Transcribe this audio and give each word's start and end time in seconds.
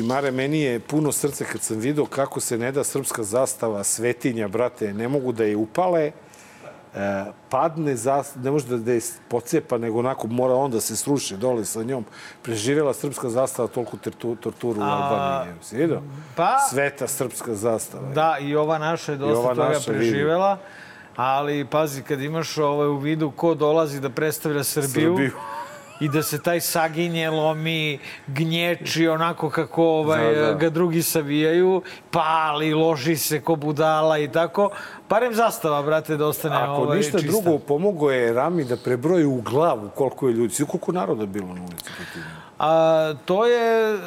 Znači, 0.00 0.08
Mare, 0.08 0.30
meni 0.30 0.60
je 0.60 0.80
puno 0.80 1.12
srce 1.12 1.44
kad 1.44 1.60
sam 1.60 1.78
video 1.78 2.06
kako 2.06 2.40
se 2.40 2.58
ne 2.58 2.72
da 2.72 2.84
srpska 2.84 3.22
zastava, 3.22 3.84
svetinja, 3.84 4.48
brate, 4.48 4.92
ne 4.94 5.08
mogu 5.08 5.32
da 5.32 5.44
je 5.44 5.56
upale, 5.56 6.12
e, 6.94 7.24
padne, 7.50 7.96
zas, 7.96 8.34
ne 8.34 8.50
može 8.50 8.66
da, 8.66 8.76
da 8.76 8.92
je 8.92 9.00
pocepa, 9.28 9.78
nego 9.78 9.98
onako 9.98 10.26
mora 10.26 10.54
on 10.54 10.70
da 10.70 10.80
se 10.80 10.96
sruši 10.96 11.36
dole 11.36 11.64
sa 11.64 11.82
njom. 11.82 12.04
Preživjela 12.42 12.94
srpska 12.94 13.28
zastava 13.28 13.68
toliko 13.68 13.96
torturu 14.40 14.80
u 14.80 14.84
Albaniji. 14.84 15.54
Si 15.62 15.76
vidio? 15.76 16.00
Pa- 16.36 16.58
Sveta 16.70 17.08
srpska 17.08 17.54
zastava. 17.54 18.08
Da, 18.14 18.36
i 18.40 18.56
ova 18.56 18.78
naša 18.78 19.12
je 19.12 19.18
dosta 19.18 19.48
toga 19.48 19.68
naša, 19.68 19.92
vidi. 19.92 19.98
preživela. 19.98 20.58
Ali, 21.16 21.66
pazi, 21.70 22.02
kad 22.02 22.20
imaš 22.20 22.58
ovaj, 22.58 22.88
u 22.88 22.96
vidu 22.96 23.30
ko 23.30 23.54
dolazi 23.54 24.00
da 24.00 24.10
predstavlja 24.10 24.64
Srbiju, 24.64 25.16
Srbiju. 25.16 25.32
I 26.00 26.08
da 26.08 26.22
se 26.22 26.42
taj 26.42 26.60
saginje 26.60 27.30
lomi, 27.30 27.98
gnječi 28.26 29.08
onako 29.08 29.50
kako 29.50 29.84
ovaj, 29.84 30.34
Da, 30.34 30.40
da. 30.40 30.54
ga 30.54 30.70
drugi 30.70 31.02
savijaju, 31.02 31.82
pali, 32.10 32.74
loži 32.74 33.16
se 33.16 33.40
ko 33.40 33.56
budala 33.56 34.18
i 34.18 34.28
tako. 34.28 34.70
Barem 35.08 35.34
zastava, 35.34 35.82
brate, 35.82 36.16
da 36.16 36.26
ostane 36.26 36.56
Ako 36.56 36.72
ovaj, 36.72 36.96
ništa 36.96 37.18
čista. 37.18 37.32
drugo, 37.32 37.58
pomogo 37.58 38.10
je 38.10 38.32
Rami 38.32 38.64
da 38.64 38.76
prebroji 38.76 39.24
u 39.24 39.40
glavu 39.40 39.90
koliko 39.94 40.28
je 40.28 40.34
ljudi. 40.34 40.54
Koliko 40.66 40.92
naroda 40.92 41.26
bilo 41.26 41.46
na 41.46 41.62
ulici 41.62 41.90
protiv 41.96 42.22
njega. 42.22 42.39
A, 42.60 43.14
to 43.24 43.46
je 43.46 43.94
e, 43.94 43.98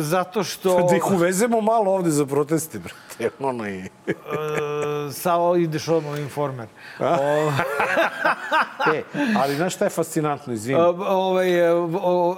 zato 0.00 0.44
što... 0.44 0.76
Da 0.90 0.96
ih 0.96 1.10
uvezemo 1.10 1.60
malo 1.60 1.90
ovde 1.90 2.10
za 2.10 2.26
proteste, 2.26 2.78
brate. 2.78 3.30
Ono 3.48 3.68
i... 3.68 3.78
e, 3.78 4.12
Samo 5.12 5.56
ideš 5.56 5.88
odmah 5.88 6.12
u 6.12 6.16
informer. 6.16 6.66
O, 7.00 7.52
E, 8.94 9.02
ali 9.38 9.56
znaš 9.56 9.74
šta 9.74 9.84
je 9.84 9.90
fascinantno, 9.90 10.52
izvini? 10.52 10.80
ovaj, 10.80 11.68
e, 11.68 11.72
o, 12.02 12.36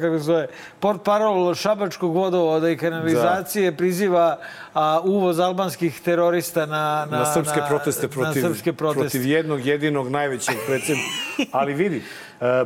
kako 0.00 0.18
se 0.18 0.24
zove, 0.24 0.46
port 0.80 1.02
parol 1.02 1.54
Šabačkog 1.54 2.14
vodovoda 2.14 2.70
i 2.70 2.76
kanalizacije 2.76 3.76
priziva 3.76 4.38
a, 4.74 5.00
uvoz 5.04 5.38
albanskih 5.38 6.00
terorista 6.00 6.66
na, 6.66 7.06
na, 7.10 7.18
na 7.18 7.32
srpske 7.34 7.60
proteste 7.68 8.08
protiv, 8.08 8.42
na 8.42 8.48
srpske 8.48 8.72
proteste. 8.72 9.00
protiv 9.00 9.26
jednog 9.26 9.66
jedinog 9.66 10.08
najvećeg 10.08 10.56
predsjednika. 10.66 11.10
Ali 11.52 11.74
vidi, 11.74 12.02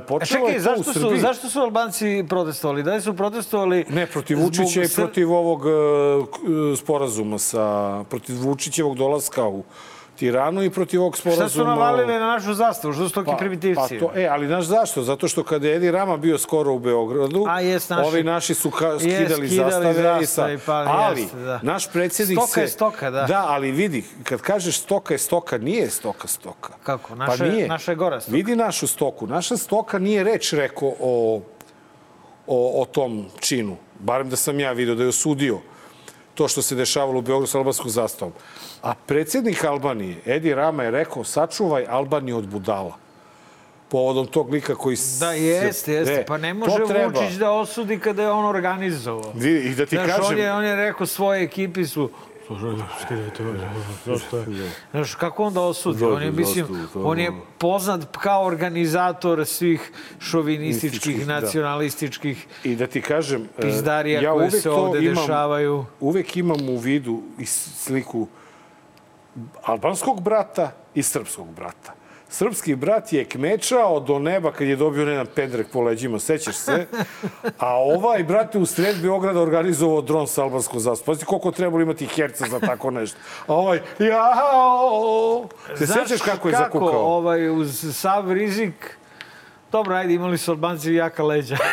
počelo 0.08 0.48
čekaj, 0.48 0.52
je 0.52 0.58
to 0.58 0.62
zašto 0.62 0.80
u 0.80 0.84
su, 0.84 1.00
Srbiji. 1.00 1.20
zašto 1.20 1.50
su 1.50 1.60
Albanci 1.60 2.24
protestovali? 2.28 2.82
Da 2.82 2.94
li 2.94 3.00
su 3.00 3.14
protestovali... 3.14 3.84
Ne, 3.88 4.06
protiv 4.06 4.38
Vučića 4.38 4.82
i 4.82 4.88
protiv 4.88 5.32
ovog 5.32 5.62
e, 5.66 6.76
sporazuma 6.76 7.38
sa... 7.38 8.04
protiv 8.10 8.36
Vučićevog 8.36 8.96
dolaska 8.96 9.48
u 9.48 9.64
Tiranu 10.20 10.62
i 10.62 10.70
protiv 10.70 11.00
ovog 11.00 11.16
sporazuma... 11.16 11.48
Šta 11.48 11.54
su 11.54 11.64
navalili 11.64 12.12
na 12.12 12.26
našu 12.26 12.54
zastavu? 12.54 12.94
Što 12.94 13.08
su 13.08 13.14
toki 13.14 13.30
primitivci? 13.38 13.98
Pa 14.00 14.06
to, 14.06 14.12
e, 14.14 14.26
ali 14.26 14.46
znaš 14.46 14.64
zašto? 14.64 15.02
Zato 15.02 15.28
što 15.28 15.44
kada 15.44 15.68
je 15.68 15.76
Edi 15.76 15.90
Rama 15.90 16.16
bio 16.16 16.38
skoro 16.38 16.72
u 16.72 16.78
Beogradu, 16.78 17.44
A, 17.48 17.60
jest, 17.60 17.90
naši- 17.90 18.06
ovi 18.06 18.22
naši 18.22 18.54
su 18.54 18.70
ka, 18.70 18.86
Jest, 18.86 19.00
skidali, 19.00 19.48
skidali 19.48 19.70
zastave. 19.70 19.94
zastave 19.94 20.22
i 20.22 20.26
sa, 20.26 20.50
i 20.52 20.58
pali, 20.58 20.88
ali, 20.90 21.20
jeste, 21.20 21.36
da. 21.38 21.60
naš 21.62 21.88
predsjednik 21.88 22.38
Stoka 22.38 22.52
se... 22.52 22.60
je 22.60 22.68
stoka, 22.68 23.10
da. 23.10 23.22
Da, 23.22 23.44
ali 23.48 23.72
vidi, 23.72 24.04
kad 24.22 24.40
kažeš 24.40 24.78
stoka 24.78 25.14
je 25.14 25.18
stoka, 25.18 25.58
nije 25.58 25.90
stoka 25.90 26.28
stoka. 26.28 26.72
Kako? 26.82 27.14
Naša- 27.14 27.38
pa 27.38 27.44
nije. 27.44 27.68
naša 27.68 27.92
je 27.92 27.96
gora 27.96 28.20
stoka. 28.20 28.36
Vidi 28.36 28.56
našu 28.56 28.86
stoku. 28.86 29.26
Naša 29.26 29.56
stoka 29.56 29.98
nije 29.98 30.24
reč 30.24 30.52
rekao 30.52 30.92
o, 31.00 31.40
o, 32.46 32.82
o 32.82 32.84
tom 32.84 33.26
činu. 33.40 33.76
Barem 33.98 34.30
da 34.30 34.36
sam 34.36 34.60
ja 34.60 34.72
vidio, 34.72 34.94
da 34.94 35.02
je 35.02 35.08
osudio 35.08 35.58
to 36.40 36.48
što 36.48 36.62
se 36.62 36.74
dešavalo 36.74 37.18
u 37.18 37.22
Beogradu 37.22 37.46
sa 37.46 37.58
albanskom 37.58 37.90
zastavom. 37.90 38.32
A 38.82 38.94
predsjednik 39.06 39.64
Albanije, 39.64 40.16
Edi 40.26 40.54
Rama, 40.54 40.82
je 40.82 40.90
rekao 40.90 41.24
sačuvaj 41.24 41.84
Albaniju 41.88 42.36
od 42.36 42.46
budala 42.48 42.96
povodom 43.88 44.26
tog 44.26 44.50
lika 44.50 44.74
koji... 44.74 44.96
Da, 45.20 45.32
jeste, 45.32 45.92
jeste. 45.92 46.14
E, 46.14 46.24
Pa 46.26 46.38
ne 46.38 46.54
može. 46.54 46.82
Vučić 46.82 47.36
da 47.36 47.50
osudi 47.50 47.98
kada 47.98 48.22
je 48.22 48.30
on 48.30 48.44
organizovao. 48.44 49.32
I 49.36 49.74
da 49.74 49.86
ti 49.86 49.96
Znaš, 49.96 50.06
kažem... 50.06 50.24
on 50.28 50.38
je, 50.38 50.52
on 50.52 50.64
je 50.64 50.76
rekao 50.76 51.06
svoje 51.06 51.42
ekipi 51.42 51.86
su 51.86 52.10
Znaš, 54.90 55.14
kako 55.14 55.44
onda 55.44 55.60
osudi? 55.60 56.04
On 56.04 56.22
je, 56.22 56.30
mislim, 56.30 56.66
on 56.94 57.18
je 57.18 57.32
poznat 57.58 58.16
kao 58.16 58.44
organizator 58.44 59.46
svih 59.46 59.92
šovinističkih, 60.20 60.92
Nističkih, 60.92 61.26
da. 61.26 61.40
nacionalističkih 61.40 62.46
I 62.64 62.76
da 62.76 62.86
ti 62.86 63.02
kažem... 63.02 63.48
e, 63.58 63.60
pizdarija 63.60 64.20
ja 64.20 64.32
koje 64.32 64.50
se 64.50 64.70
ovde 64.70 65.00
imam- 65.00 65.14
dešavaju. 65.14 65.84
Uvek 66.00 66.36
imam 66.36 66.68
u 66.68 66.76
vidu 66.76 67.22
i 67.38 67.46
sliku 67.46 68.26
albanskog 69.62 70.22
brata 70.22 70.72
i 70.94 71.02
srpskog 71.02 71.54
brata. 71.54 71.99
Srpski 72.30 72.74
brat 72.74 73.12
je 73.12 73.24
kmečao 73.24 74.00
do 74.00 74.18
neba 74.18 74.52
kad 74.52 74.66
je 74.66 74.76
dobio 74.76 75.06
jedan 75.06 75.26
pedrek 75.34 75.66
po 75.72 75.80
leđima, 75.80 76.18
sećaš 76.18 76.56
se? 76.56 76.86
A 77.58 77.74
ovaj, 77.76 78.24
brate, 78.24 78.58
u 78.58 78.66
sred 78.66 78.96
Beograda 79.02 79.40
organizovao 79.40 80.02
dron 80.02 80.26
sa 80.26 80.42
albanskom 80.42 80.80
zastavom. 80.80 81.16
Pazi 81.16 81.24
koliko 81.24 81.50
trebalo 81.50 81.82
imati 81.82 82.06
herca 82.06 82.46
za 82.50 82.60
tako 82.60 82.90
nešto. 82.90 83.18
A 83.46 83.54
ovaj, 83.54 83.80
jao! 83.98 85.48
Se 85.78 85.86
sećaš 85.86 86.20
kako 86.20 86.48
je 86.48 86.54
kako, 86.54 86.78
zakukao? 86.78 87.00
ovaj, 87.00 87.48
uz 87.48 87.96
sav 87.96 88.32
rizik, 88.32 88.99
Dobro, 89.72 89.96
ajde, 89.96 90.14
imali 90.14 90.38
su 90.38 90.50
Albanci 90.50 90.92
jaka 90.92 91.24
leđa. 91.24 91.56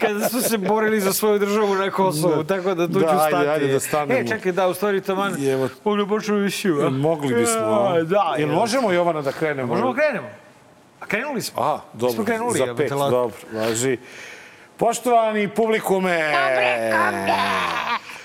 Kada 0.00 0.28
su 0.28 0.40
se 0.40 0.58
borili 0.58 1.00
za 1.00 1.12
svoju 1.12 1.38
državu 1.38 1.74
na 1.74 1.90
Kosovu, 1.90 2.44
tako 2.44 2.74
da 2.74 2.86
tu 2.86 2.92
Da, 2.92 3.00
ću 3.00 3.06
ajde, 3.08 3.18
stati. 3.28 3.48
ajde 3.48 3.66
da 3.66 3.80
stanemo. 3.80 4.14
E, 4.14 4.26
čekaj, 4.28 4.52
da, 4.52 4.68
u 4.68 4.74
stvari, 4.74 5.00
taman, 5.00 5.46
Evo. 5.46 5.68
mogli 5.84 6.08
počnu 6.08 6.36
emisiju, 6.36 6.80
a? 6.80 6.90
Mogli 6.90 7.34
bismo. 7.34 7.60
a? 7.84 7.96
Ja, 7.96 8.02
Da, 8.04 8.34
Jel 8.38 8.48
možemo, 8.50 8.92
Jovana, 8.92 9.22
da 9.22 9.32
krenemo? 9.32 9.68
Možemo 9.68 9.94
krenemo. 9.94 10.28
A 11.00 11.06
krenuli 11.06 11.42
smo. 11.42 11.62
A, 11.62 11.80
dobro, 11.92 12.14
Smo 12.14 12.24
krenuli, 12.24 12.58
za 12.58 12.74
pet, 12.74 12.90
lako. 12.90 13.10
dobro, 13.10 13.36
važi. 13.54 13.98
Poštovani 14.76 15.48
publikume, 15.48 16.32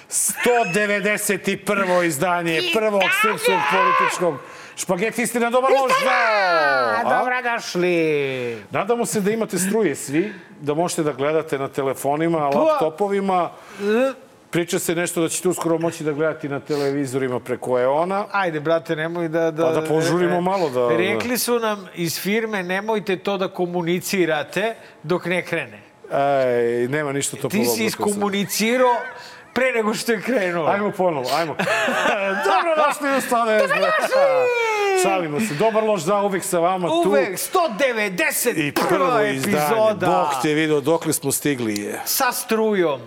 191. 0.10 2.04
izdanje 2.04 2.62
prvog 2.74 3.02
srpskog 3.22 3.60
političkog 3.72 4.36
špagetistina 4.76 5.50
Dobar 5.50 5.72
loža. 5.72 5.96
A, 6.10 7.20
dobrodošli. 7.20 8.58
Nadamo 8.72 9.06
se 9.06 9.22
da 9.22 9.32
imate 9.32 9.58
struje 9.60 9.96
svi, 9.96 10.34
da 10.62 10.74
možete 10.74 11.04
da 11.04 11.14
gledate 11.14 11.60
na 11.60 11.68
telefonima, 11.68 12.38
laptopovima. 12.38 13.50
Priča 14.50 14.80
se 14.80 14.96
nešto 14.96 15.22
da 15.22 15.30
ćete 15.30 15.50
uskoro 15.50 15.78
moći 15.80 16.04
da 16.04 16.12
gledati 16.12 16.50
na 16.50 16.60
televizorima 16.60 17.40
preko 17.40 17.80
EON-a. 17.80 18.26
Ajde, 18.32 18.60
brate, 18.60 18.96
nemoj 18.96 19.28
da... 19.28 19.52
da 19.52 19.64
Pa 19.64 19.72
da 19.72 19.88
požurimo 19.88 20.42
malo 20.42 20.70
da- 20.70 20.98
Rekli 20.98 21.38
su 21.38 21.60
nam 21.60 21.88
iz 21.96 22.20
firme, 22.20 22.64
nemojte 22.64 23.18
to 23.18 23.38
da 23.38 23.48
komunicirate 23.48 24.76
dok 25.04 25.26
ne 25.26 25.46
krene. 25.46 25.80
Ej, 26.14 26.88
nema 26.88 27.12
ništa 27.12 27.38
to 27.38 27.50
Ti 27.50 27.66
si 27.66 27.86
iskomunicirao 27.86 28.96
pre 29.54 29.72
nego 29.72 29.94
što 29.94 30.12
je 30.12 30.22
krenulo. 30.22 30.70
Ajmo 30.70 30.92
ponovo, 30.92 31.30
ajmo. 31.36 31.56
Dobro 32.50 32.86
došli 32.88 33.18
u 33.18 33.22
stane. 33.22 33.60
Šalimo 35.04 35.40
se. 35.40 35.54
Dobar 35.54 35.84
loš 35.84 36.02
za 36.02 36.22
uvek 36.22 36.44
sa 36.44 36.60
vama 36.60 36.88
tu. 36.88 37.04
Uvek 37.10 37.38
190 37.38 38.68
I 38.68 38.72
prvo 38.72 39.20
epizoda 39.20 40.08
Bog 40.08 40.42
te 40.42 40.54
video 40.54 40.82
dokle 40.82 41.14
smo 41.14 41.32
stigli. 41.32 41.82
Je. 41.82 42.00
sa 42.06 42.32
strujom. 42.32 43.02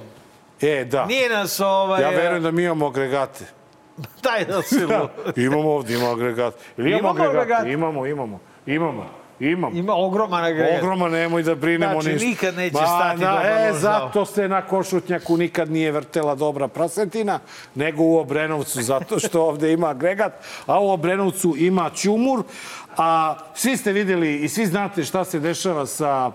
E, 0.60 0.84
da. 0.84 1.04
Nije 1.06 1.28
nas 1.28 1.60
ovaj... 1.60 2.02
Ja 2.02 2.10
verujem 2.10 2.42
da 2.42 2.50
mi 2.50 2.64
imamo 2.64 2.86
agregate. 2.86 3.44
Daj 4.22 4.44
da 4.44 4.62
se 4.62 4.86
lu. 4.86 5.08
imamo 5.36 5.70
ovdje, 5.70 5.96
imamo 5.96 6.12
agregat. 6.12 6.54
Ili 6.76 6.90
imamo, 6.90 7.10
Imamo 7.10 7.30
agregate? 7.30 7.72
Imamo, 7.72 8.06
imamo. 8.06 8.40
Imamo. 8.66 9.23
Imamo. 9.50 9.76
Ima 9.78 9.94
ogroman 9.94 10.44
agregat. 10.44 10.78
Ogroma, 10.82 11.08
nemoj 11.08 11.42
da 11.42 11.54
brinemo 11.54 11.92
Znači, 12.02 12.12
ništa. 12.12 12.28
nikad 12.28 12.56
neće 12.56 12.76
Ma, 12.80 12.86
stati 12.86 13.20
da, 13.20 13.26
dobar 13.26 13.46
E, 13.46 13.70
loš 13.70 13.80
zato 13.80 14.24
se 14.24 14.48
na 14.48 14.62
Košutnjaku 14.62 15.36
nikad 15.36 15.70
nije 15.70 15.92
vrtela 15.92 16.34
dobra 16.34 16.68
prasetina, 16.68 17.38
nego 17.74 18.02
u 18.02 18.16
Obrenovcu, 18.18 18.82
zato 18.82 19.18
što 19.18 19.42
ovde 19.42 19.72
ima 19.72 19.88
agregat, 19.88 20.32
a 20.66 20.80
u 20.80 20.90
Obrenovcu 20.90 21.54
ima 21.58 21.90
ćumur. 21.94 22.42
A 22.96 23.34
svi 23.54 23.76
ste 23.76 23.92
videli 23.92 24.36
i 24.36 24.48
svi 24.48 24.66
znate 24.66 25.04
šta 25.04 25.24
se 25.24 25.40
dešava 25.40 25.86
sa 25.86 26.30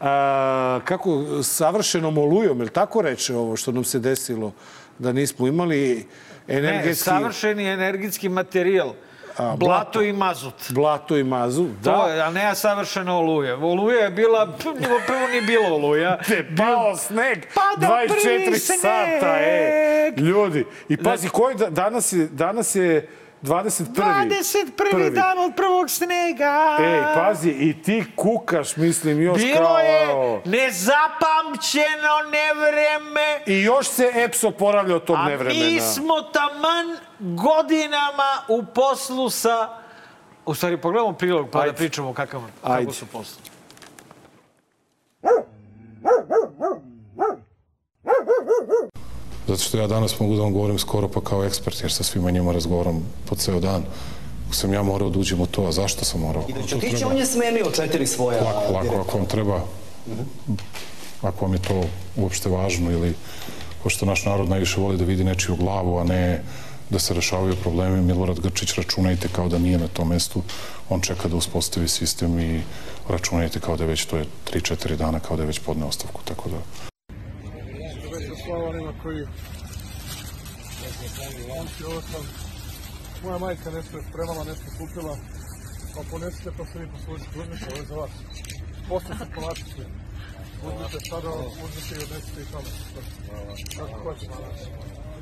a, 0.00 0.80
kako 0.84 1.24
savršenom 1.42 2.18
olujom, 2.18 2.60
ili 2.60 2.70
tako 2.70 3.02
reče 3.02 3.36
ovo 3.36 3.56
što 3.56 3.72
nam 3.72 3.84
se 3.84 3.98
desilo 3.98 4.52
da 4.98 5.12
nismo 5.12 5.46
imali 5.46 6.06
Ne, 6.48 6.56
energetski 6.56 7.04
savršeni 7.04 7.64
energetski 7.64 8.28
materijal. 8.28 8.92
Blato, 9.40 9.56
blato. 9.56 10.02
i 10.02 10.12
mazut. 10.12 10.54
blato 10.70 11.16
i 11.16 11.24
mazu. 11.24 11.64
To 11.64 11.90
Da, 11.90 12.12
je, 12.12 12.22
a 12.22 12.30
ne 12.30 12.54
savršena 12.54 13.16
oluja. 13.16 13.56
Oluja 13.56 14.04
je 14.04 14.10
bila, 14.10 14.56
prvo 15.06 15.28
nije 15.30 15.42
bilo 15.42 15.74
oluja. 15.74 16.18
te 16.28 16.46
pao 16.56 16.96
sneg, 16.96 17.38
Pada 17.54 17.92
24 18.06 18.44
prvi 18.44 18.58
sata, 18.58 19.36
e, 19.40 20.10
sneg. 20.14 20.20
ljudi. 20.26 20.64
I 20.88 20.96
pazi, 20.96 21.28
koji 21.28 21.54
da, 21.56 21.70
danas 21.70 22.12
je, 22.12 22.26
danas 22.26 22.74
je 22.74 23.08
21. 23.42 23.94
21. 23.94 24.70
Prvi. 24.76 25.10
dan 25.10 25.38
od 25.38 25.52
prvog 25.56 25.90
snega. 25.90 26.76
Ej, 26.80 27.02
pazi, 27.14 27.50
i 27.50 27.82
ti 27.82 28.04
kukaš, 28.16 28.76
mislim, 28.76 29.22
još 29.22 29.42
Bilo 29.42 29.56
kao... 29.56 29.78
je 29.78 30.06
nezapamćeno 30.44 32.14
nevreme, 32.32 33.42
I 33.46 33.62
još 33.62 33.88
se 33.88 34.12
EPS 34.14 34.44
oporavlja 34.44 34.96
od 34.96 35.04
tog 35.04 35.16
a 35.16 35.24
nevremena. 35.24 35.64
mi 35.64 35.80
smo 35.80 36.22
taman 36.22 36.96
godinama 37.18 38.32
u 38.48 38.64
poslu 38.74 39.30
sa... 39.30 39.68
U 40.46 40.54
stvari, 40.54 40.76
pogledamo 40.76 41.12
prilog 41.12 41.48
pa 41.52 41.60
Ajde. 41.60 41.70
da 41.70 41.76
pričamo 41.76 42.14
kakav, 42.14 42.42
kako 42.62 42.92
su 42.92 43.06
poslu. 43.06 43.42
Zato 49.50 49.62
što 49.62 49.78
ja 49.78 49.86
danas 49.86 50.20
mogu 50.20 50.36
da 50.36 50.42
vam 50.42 50.52
govorim 50.52 50.78
skoro 50.78 51.08
pa 51.08 51.20
kao 51.20 51.44
ekspert, 51.44 51.82
jer 51.82 51.92
sa 51.92 52.02
svima 52.02 52.30
njima 52.30 52.52
razgovaram 52.52 53.02
po 53.28 53.36
ceo 53.36 53.60
dan. 53.60 53.84
Sam 54.52 54.72
ja 54.72 54.82
morao 54.82 55.10
da 55.10 55.18
uđem 55.18 55.40
u 55.40 55.46
to, 55.46 55.64
a 55.66 55.72
zašto 55.72 56.04
sam 56.04 56.20
morao? 56.20 56.44
I 56.48 56.52
da 56.52 56.62
Ćotić, 56.62 57.02
on 57.02 57.16
je 57.16 57.26
smenio 57.26 57.70
četiri 57.70 58.06
svoja 58.06 58.42
Lako, 58.42 58.72
lako, 58.72 59.00
ako 59.00 59.18
vam 59.18 59.26
treba, 59.26 59.60
ako 61.22 61.44
vam 61.44 61.54
je 61.54 61.62
to 61.62 61.82
uopšte 62.16 62.48
važno 62.48 62.90
ili 62.90 63.14
pošto 63.82 64.06
naš 64.06 64.24
narod 64.24 64.48
najviše 64.48 64.80
voli 64.80 64.96
da 64.96 65.04
vidi 65.04 65.24
nečiju 65.24 65.56
glavu, 65.56 65.98
a 65.98 66.04
ne 66.04 66.42
da 66.90 66.98
se 66.98 67.14
rešavaju 67.14 67.56
problemi. 67.56 68.02
Milorad 68.02 68.40
Grčić 68.40 68.74
računajte 68.74 69.28
kao 69.32 69.48
da 69.48 69.58
nije 69.58 69.78
na 69.78 69.88
tom 69.88 70.08
mestu. 70.08 70.42
On 70.88 71.00
čeka 71.00 71.28
da 71.28 71.36
uspostavi 71.36 71.88
sistem 71.88 72.40
i 72.40 72.62
računajte 73.08 73.60
kao 73.60 73.76
da 73.76 73.84
je 73.84 73.88
već, 73.88 74.04
to 74.04 74.16
je 74.16 74.26
3-4 74.52 74.96
dana, 74.96 75.20
kao 75.20 75.36
da 75.36 75.42
je 75.42 75.46
već 75.46 75.58
podne 75.58 75.84
ostavku, 75.86 76.20
tako 76.24 76.48
da... 76.48 76.89
Onima 78.70 78.92
koji... 79.02 79.22
Ovo 81.86 82.00
sam... 82.00 82.22
Moja 83.24 83.38
majka 83.38 83.70
nešto 83.70 83.96
je 83.96 84.02
spremala, 84.10 84.44
nešto 84.44 84.64
kupila, 84.78 85.16
pa 85.94 86.00
ponesite 86.10 86.50
pa 86.58 86.64
se 86.64 86.78
vi 86.78 86.86
poslužite. 86.86 87.38
Uzmite, 87.40 87.66
ovo 87.70 87.76
je 87.80 87.86
za 87.86 87.94
vas. 87.94 88.10
Posle 88.88 89.16
se 89.18 89.26
polačite. 89.34 89.86
Uzmite 90.66 90.98
sada, 91.10 91.28
uzmite 91.64 91.94
i 91.94 92.04
odnesite 92.04 92.40
i 92.42 92.44
tamo. 92.52 92.64
Kako 93.78 94.00
hoćete. 94.02 94.32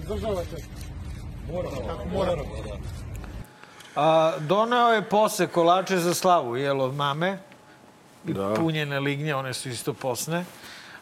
Izdržavajte. 0.02 0.56
Moram, 1.52 1.70
kako 1.86 2.08
moram. 2.08 2.38
A, 3.96 4.32
doneo 4.40 4.88
je 4.88 5.08
pose 5.08 5.46
kolače 5.46 5.98
za 5.98 6.14
slavu, 6.14 6.56
jel 6.56 6.80
od 6.80 6.94
mame. 6.94 7.38
I 8.26 8.32
Da. 8.32 8.54
punjene 8.54 9.00
lignje, 9.00 9.34
one 9.34 9.54
su 9.54 9.68
isto 9.68 9.92
posne. 9.92 10.44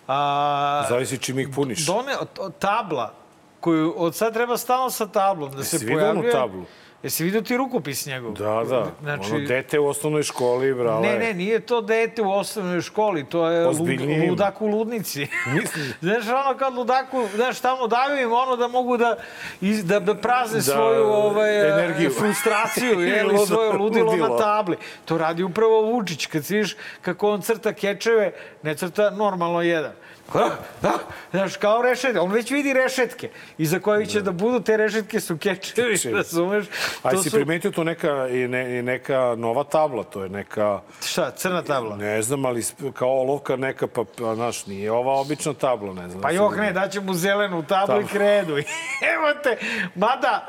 A, 0.09 0.87
Zavisi 0.89 1.19
čim 1.19 1.39
ih 1.39 1.49
puniš. 1.49 1.87
doneo 1.87 2.25
t- 2.25 2.41
tabla, 2.59 3.13
koju 3.61 3.95
od 3.97 4.15
sad 4.15 4.35
treba 4.35 4.57
stalno 4.57 4.91
sa 4.91 5.07
tablom 5.07 5.51
da 5.51 5.65
se 5.65 5.77
Jesi 5.77 5.85
vidio 5.85 5.99
onu 6.01 6.21
pojavljuje. 6.21 6.33
tablu? 6.33 6.65
Jesi 7.03 7.25
vidio 7.25 7.43
ti 7.43 7.57
rukopis 7.57 8.07
njegov? 8.07 8.33
Da, 8.33 8.65
da. 8.69 8.87
Znači, 9.03 9.31
Ono 9.33 9.47
dete 9.47 9.79
u 9.79 9.87
osnovnoj 9.87 10.23
školi, 10.23 10.75
brale. 10.75 11.09
Ne, 11.09 11.19
ne, 11.19 11.35
nije 11.35 11.61
to 11.61 11.81
dete 11.81 12.23
u 12.23 12.31
osnovnoj 12.33 12.81
školi, 12.81 13.25
to 13.25 13.49
je 13.49 13.67
ima. 14.01 14.31
ludak 14.31 14.61
u 14.63 14.67
ludnici. 14.67 15.27
Mislim. 15.47 15.93
znaš, 16.03 16.29
ono 16.29 16.59
kad 16.59 16.75
ludaku, 16.75 17.27
znaš, 17.35 17.61
tamo 17.61 17.87
daju 17.87 18.23
im 18.23 18.33
ono 18.33 18.57
da 18.57 18.69
mogu 18.69 18.97
da, 18.97 19.17
iz, 19.61 19.85
da, 19.85 20.01
da 20.01 20.15
prazne 20.15 20.57
Da, 20.57 20.63
svoju 20.63 21.05
ovaj, 21.05 21.71
energiju. 21.71 22.11
frustraciju, 22.19 23.01
jeli, 23.01 23.39
svoje 23.47 23.73
ludilo, 23.73 24.11
ludilo. 24.13 24.29
na 24.29 24.37
tabli. 24.39 24.77
To 25.05 25.19
radi 25.19 25.43
upravo 25.43 25.83
Vučić, 25.83 26.27
kad 26.27 26.45
si 26.45 26.55
vidiš 26.55 26.77
kako 27.03 27.31
on 27.31 27.43
crta 27.43 27.73
kečeve, 27.73 28.33
ne 28.63 28.75
crta 28.75 29.11
normalno 29.11 29.63
jedan. 29.63 29.93
Ah, 30.29 30.51
ah, 30.83 30.89
Znaš, 31.31 31.57
kao 31.57 31.83
rešetke. 31.83 32.21
On 32.21 32.33
već 32.33 32.51
vidi 32.51 32.73
rešetke. 32.73 33.29
Iza 33.59 33.79
kojih 33.79 34.09
će 34.09 34.21
da 34.21 34.33
budu, 34.33 34.61
te 34.61 34.77
rešetke 34.77 35.21
su 35.21 35.37
kečevi, 35.37 35.97
razumeš? 36.13 36.67
Aj, 37.03 37.11
To 37.11 37.23
si 37.23 37.31
su- 37.31 37.37
primetio 37.37 37.71
to 37.71 37.85
neka, 37.85 38.29
i 38.29 38.49
ne, 38.49 38.79
i 38.79 38.83
neka 38.83 39.35
nova 39.37 39.65
tabla, 39.65 40.05
to 40.05 40.23
je 40.23 40.29
neka, 40.29 40.81
Šta, 41.03 41.31
crna 41.31 41.63
tabla? 41.63 41.97
ne 41.97 42.23
znam, 42.23 42.45
ali 42.45 42.63
kao 42.93 43.09
olovka 43.11 43.57
neka, 43.57 43.87
pa, 43.87 44.05
pa 44.19 44.35
znaš, 44.35 44.67
nije 44.67 44.93
ova 44.93 45.13
obična 45.15 45.53
tabla, 45.55 45.93
ne 45.95 46.09
znam. 46.09 46.23
Pa 46.23 46.31
jok 46.31 46.57
ne, 46.57 46.73
daće 46.73 47.01
mu 47.01 47.15
zelenu 47.15 47.63
tablu 47.63 47.95
i 47.95 47.99
Tablu. 47.99 48.09
kredu. 48.11 48.53
Evo 49.15 49.41
te, 49.43 49.57
mada, 49.95 50.47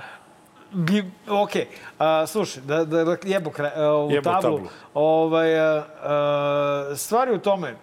bi, 0.72 1.06
ok, 1.30 1.52
a, 2.00 2.28
slušaj, 2.28 2.62
da, 2.62 2.86
da, 2.86 3.04
da 3.04 3.16
jebo 3.24 3.50
kra, 3.50 3.72
a, 3.76 3.84
ovu 3.84 4.12
Jebo 4.12 4.24
tablu. 4.24 4.42
tablu. 4.52 4.70
Ovaj, 4.94 5.60
a, 5.60 5.86
a, 6.04 6.96
stvar 6.96 7.28
je 7.28 7.34
u 7.34 7.40
tome 7.40 7.76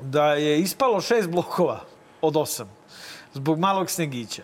da 0.00 0.34
je 0.34 0.60
ispalo 0.60 1.00
šest 1.00 1.28
blokova 1.28 1.80
od 2.20 2.36
osam 2.36 2.76
zbog 3.36 3.58
malog 3.58 3.90
snegića. 3.90 4.42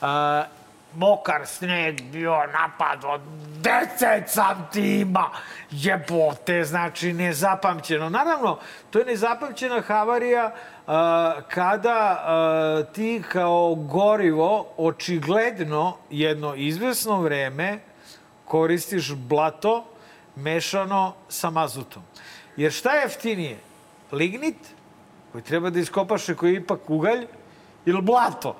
A, 0.00 0.44
mokar 0.94 1.46
sneg 1.46 2.02
bio 2.02 2.36
napad 2.46 3.04
od 3.04 3.20
10 3.62 4.22
santima. 4.26 5.30
Jebote, 5.70 6.64
znači 6.64 7.12
nezapamćeno. 7.12 8.08
Naravno, 8.08 8.58
to 8.90 8.98
je 8.98 9.04
nezapamćena 9.04 9.80
havarija 9.80 10.54
a, 10.86 11.34
kada 11.48 12.22
a, 12.24 12.82
ti 12.92 13.22
kao 13.32 13.74
gorivo 13.74 14.66
očigledno 14.76 15.96
jedno 16.10 16.54
izvesno 16.54 17.20
vreme 17.20 17.80
koristiš 18.44 19.14
blato 19.14 19.84
mešano 20.36 21.14
sa 21.28 21.50
mazutom. 21.50 22.02
Jer 22.56 22.72
šta 22.72 22.92
je 22.92 23.02
jeftinije? 23.02 23.58
Lignit, 24.12 24.56
koji 25.32 25.42
treba 25.42 25.70
da 25.70 25.80
iskopaš 25.80 26.28
i 26.28 26.34
koji 26.34 26.52
je 26.52 26.60
ipak 26.60 26.90
ugalj, 26.90 27.26
ili 27.86 28.02
blato, 28.02 28.56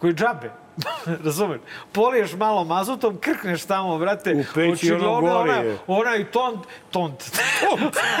koji 0.00 0.14
džabe. 0.14 0.50
Razumeš? 1.24 1.60
Poliješ 1.92 2.32
malo 2.32 2.64
mazutom, 2.64 3.16
krkneš 3.16 3.64
tamo, 3.64 3.98
brate. 3.98 4.34
U 4.34 4.44
peći 4.54 4.92
ono 4.92 5.20
gori 5.20 5.50
ona-. 5.50 5.76
Onaj 5.86 6.24
tont, 6.24 6.66
tont. 6.90 7.24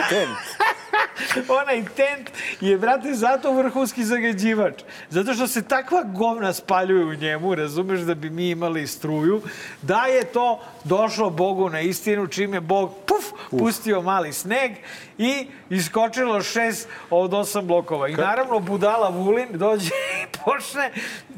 Ten. 0.08 0.28
onaj 1.62 1.84
tent 1.96 2.30
je, 2.60 2.78
brate, 2.78 3.14
zato 3.14 3.52
vrhunski 3.52 4.04
zagađivač. 4.04 4.82
Zato 5.10 5.34
što 5.34 5.46
se 5.46 5.62
takva 5.62 6.02
govna 6.02 6.52
spaljuju 6.52 7.08
u 7.08 7.14
njemu, 7.14 7.54
razumeš, 7.54 8.00
da 8.00 8.14
bi 8.14 8.30
mi 8.30 8.50
imali 8.50 8.86
struju, 8.86 9.42
da 9.82 10.04
je 10.04 10.24
to 10.24 10.60
došlo 10.84 11.30
Bogu 11.30 11.70
na 11.70 11.80
istinu, 11.80 12.26
čim 12.26 12.54
je 12.54 12.60
Bog, 12.60 12.94
puf, 13.06 13.24
pustio 13.50 14.02
mali 14.02 14.32
sneg 14.32 14.72
i 15.18 15.46
iskočilo 15.70 16.42
šest 16.42 16.88
od 17.10 17.34
osam 17.34 17.66
blokova. 17.66 18.08
I 18.08 18.14
naravno, 18.14 18.60
budala 18.60 19.08
Vulin 19.08 19.48
dođe 19.52 19.90
počne, 20.44 20.90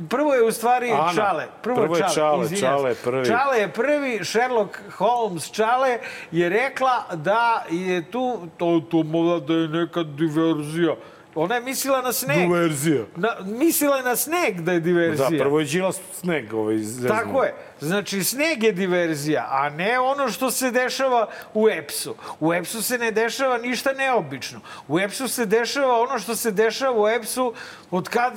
prvo 0.09 0.35
je 0.35 0.43
u 0.43 0.53
stvari 0.53 0.91
Ana. 0.91 1.15
Čale. 1.15 1.47
Prvo 1.63 1.97
je 1.97 2.05
Čale, 2.15 2.45
izvinjam. 2.45 2.73
Čale 2.73 2.91
je 2.91 2.95
prvi. 2.95 3.27
Čale 3.27 3.59
je 3.59 3.73
prvi, 3.73 4.25
Sherlock 4.25 4.77
Holmes 4.99 5.51
Čale 5.51 5.99
je 6.31 6.49
rekla 6.49 7.05
da 7.15 7.65
je 7.71 8.11
tu, 8.11 8.49
to, 8.57 8.81
to 8.91 9.03
mora 9.03 9.41
da 9.41 9.55
je 9.55 9.69
neka 9.69 10.03
diverzija. 10.03 10.95
Ona 11.37 11.55
je 11.55 11.61
mislila 11.61 12.03
na 12.03 12.13
sneg. 12.13 12.39
Diverzija. 12.39 13.05
Na, 13.17 13.29
mislila 13.45 13.97
je 13.97 14.03
na 14.03 14.17
sneg 14.17 14.61
da 14.61 14.73
je 14.73 14.81
Da, 14.81 14.85
diverzija. 14.85 15.41
prvo 15.41 15.61
je 15.61 15.65
Đilas 15.67 16.01
sneg 16.21 16.55
ovaj 16.55 16.79
zeznuo. 16.79 17.09
Tako 17.17 17.45
je. 17.45 17.55
Znači, 17.81 18.25
sneg 18.25 18.63
je 18.63 18.73
diverzija, 18.73 19.49
a 19.51 19.69
ne 19.69 20.01
ono 20.01 20.29
što 20.29 20.51
se 20.51 20.71
dešava 20.71 21.29
u 21.55 21.69
EPS-u. 21.69 22.15
U 22.41 22.55
EPS-u 22.55 22.83
se 22.83 22.99
ne 22.99 23.11
dešava 23.11 23.59
ništa 23.59 23.93
neobično. 23.93 24.61
U 24.89 24.99
EPS-u 25.01 25.29
se 25.29 25.47
dešava 25.47 26.01
ono 26.01 26.19
što 26.19 26.37
se 26.37 26.51
dešava 26.51 27.03
u 27.03 27.09
EPS-u 27.09 27.53
od 27.91 28.09
kad, 28.09 28.33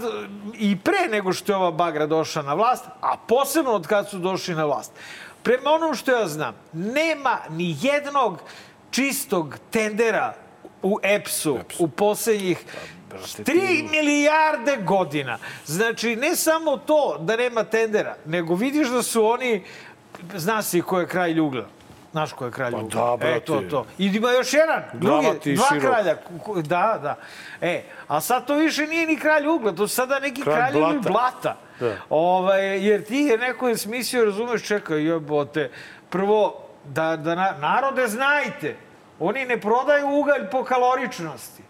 i 0.54 0.78
pre 0.78 1.08
nego 1.12 1.34
što 1.34 1.52
je 1.52 1.56
ova 1.56 1.72
bagra 1.72 2.06
došla 2.06 2.42
na 2.42 2.54
vlast, 2.54 2.86
a 3.02 3.16
posebno 3.28 3.72
od 3.72 3.88
kad 3.88 4.10
su 4.10 4.18
došli 4.18 4.56
na 4.56 4.66
vlast. 4.66 4.92
Prema 5.44 5.72
onom 5.72 5.96
što 5.96 6.12
ja 6.12 6.28
znam, 6.28 6.56
nema 6.74 7.38
ni 7.50 7.76
jednog 7.82 8.40
čistog 8.92 9.56
tendera 9.72 10.34
u 10.84 11.00
EPS-u 11.04 11.58
u 11.80 11.88
poslednjih 11.88 12.60
brate, 13.10 13.44
tri 13.44 13.60
ti- 13.60 13.88
milijarde 13.92 14.78
godina. 14.78 15.38
Znači, 15.66 16.16
ne 16.16 16.36
samo 16.36 16.78
to 16.78 17.18
da 17.20 17.36
nema 17.36 17.64
tendera, 17.64 18.16
nego 18.26 18.56
vidiš 18.56 18.88
da 18.88 19.04
su 19.04 19.26
oni, 19.26 19.64
zna 20.36 20.62
si 20.62 20.82
ko 20.82 21.00
je 21.00 21.08
kralj 21.08 21.40
Ugla. 21.40 21.66
Znaš 22.12 22.34
ko 22.34 22.46
je 22.46 22.52
kralj 22.52 22.74
Ugla? 22.74 22.90
da, 23.08 23.18
brate. 23.18 23.36
E, 23.36 23.40
to, 23.40 23.62
to. 23.62 23.86
I 23.98 24.06
ima 24.06 24.32
još 24.32 24.54
jedan, 24.54 24.84
drugi, 24.94 25.56
dva 25.56 25.66
širok. 25.68 25.84
kralja. 25.84 26.16
Da, 26.56 27.00
da. 27.02 27.16
E, 27.62 27.84
a 28.08 28.22
sad 28.22 28.48
to 28.48 28.56
više 28.56 28.88
nije 28.88 29.08
ni 29.08 29.18
kralj 29.18 29.48
Ugla, 29.48 29.72
to 29.72 29.88
su 29.88 29.96
sada 29.96 30.20
neki 30.20 30.42
Kralj 30.42 30.56
kraljevi 30.72 30.82
blata. 30.94 31.10
blata. 31.10 31.58
Da. 31.80 31.96
Ovaj, 32.10 32.88
jer 32.88 33.04
ti 33.04 33.16
je 33.18 33.38
neko 33.38 33.68
je 33.70 33.78
smislio, 33.78 34.26
razumeš, 34.26 34.64
čekaj, 34.64 35.04
jebote, 35.04 35.72
prvo, 36.10 36.56
da, 36.86 37.16
da 37.16 37.36
na, 37.36 37.52
narode 37.54 38.08
znajte, 38.08 38.76
oni 39.20 39.46
ne 39.46 39.62
prodaju 39.62 40.08
ugalj 40.08 40.50
po 40.52 40.64
kaloričnosti. 40.64 41.64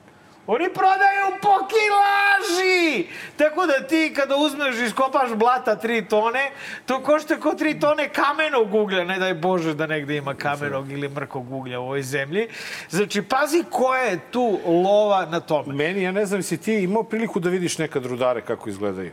Oni 0.52 0.70
prodaju 0.74 1.38
po 1.42 1.68
kilaži! 1.68 3.08
Tako 3.38 3.66
da 3.66 3.88
ti 3.88 4.14
kada 4.16 4.36
uzmeš 4.36 4.76
i 4.76 4.86
iskopaš 4.86 5.34
blata 5.34 5.76
3 5.84 6.10
tone, 6.10 6.52
to 6.86 7.04
košta 7.04 7.40
ko 7.40 7.50
3 7.50 7.82
tone 7.82 8.10
kamenog 8.10 8.74
uglja. 8.74 9.04
Ne 9.04 9.20
daj 9.20 9.34
Bože 9.34 9.74
da 9.74 9.88
negde 9.88 10.18
ima 10.18 10.34
kamenog 10.34 10.92
ili 10.92 11.10
mrkog 11.10 11.52
uglja 11.52 11.80
u 11.80 11.84
ovoj 11.84 12.02
zemlji. 12.02 12.48
Znači, 12.90 13.22
pazi 13.22 13.64
koja 13.70 14.02
je 14.02 14.20
tu 14.32 14.60
lova 14.66 15.26
na 15.26 15.40
tome. 15.40 15.74
Meni, 15.74 16.04
ja 16.04 16.12
ne 16.12 16.26
znam, 16.26 16.44
si 16.44 16.58
ti 16.58 16.74
imao 16.74 17.04
priliku 17.04 17.40
da 17.40 17.50
vidiš 17.50 17.78
nekad 17.78 18.06
rudare 18.06 18.42
kako 18.42 18.70
izgledaju? 18.70 19.12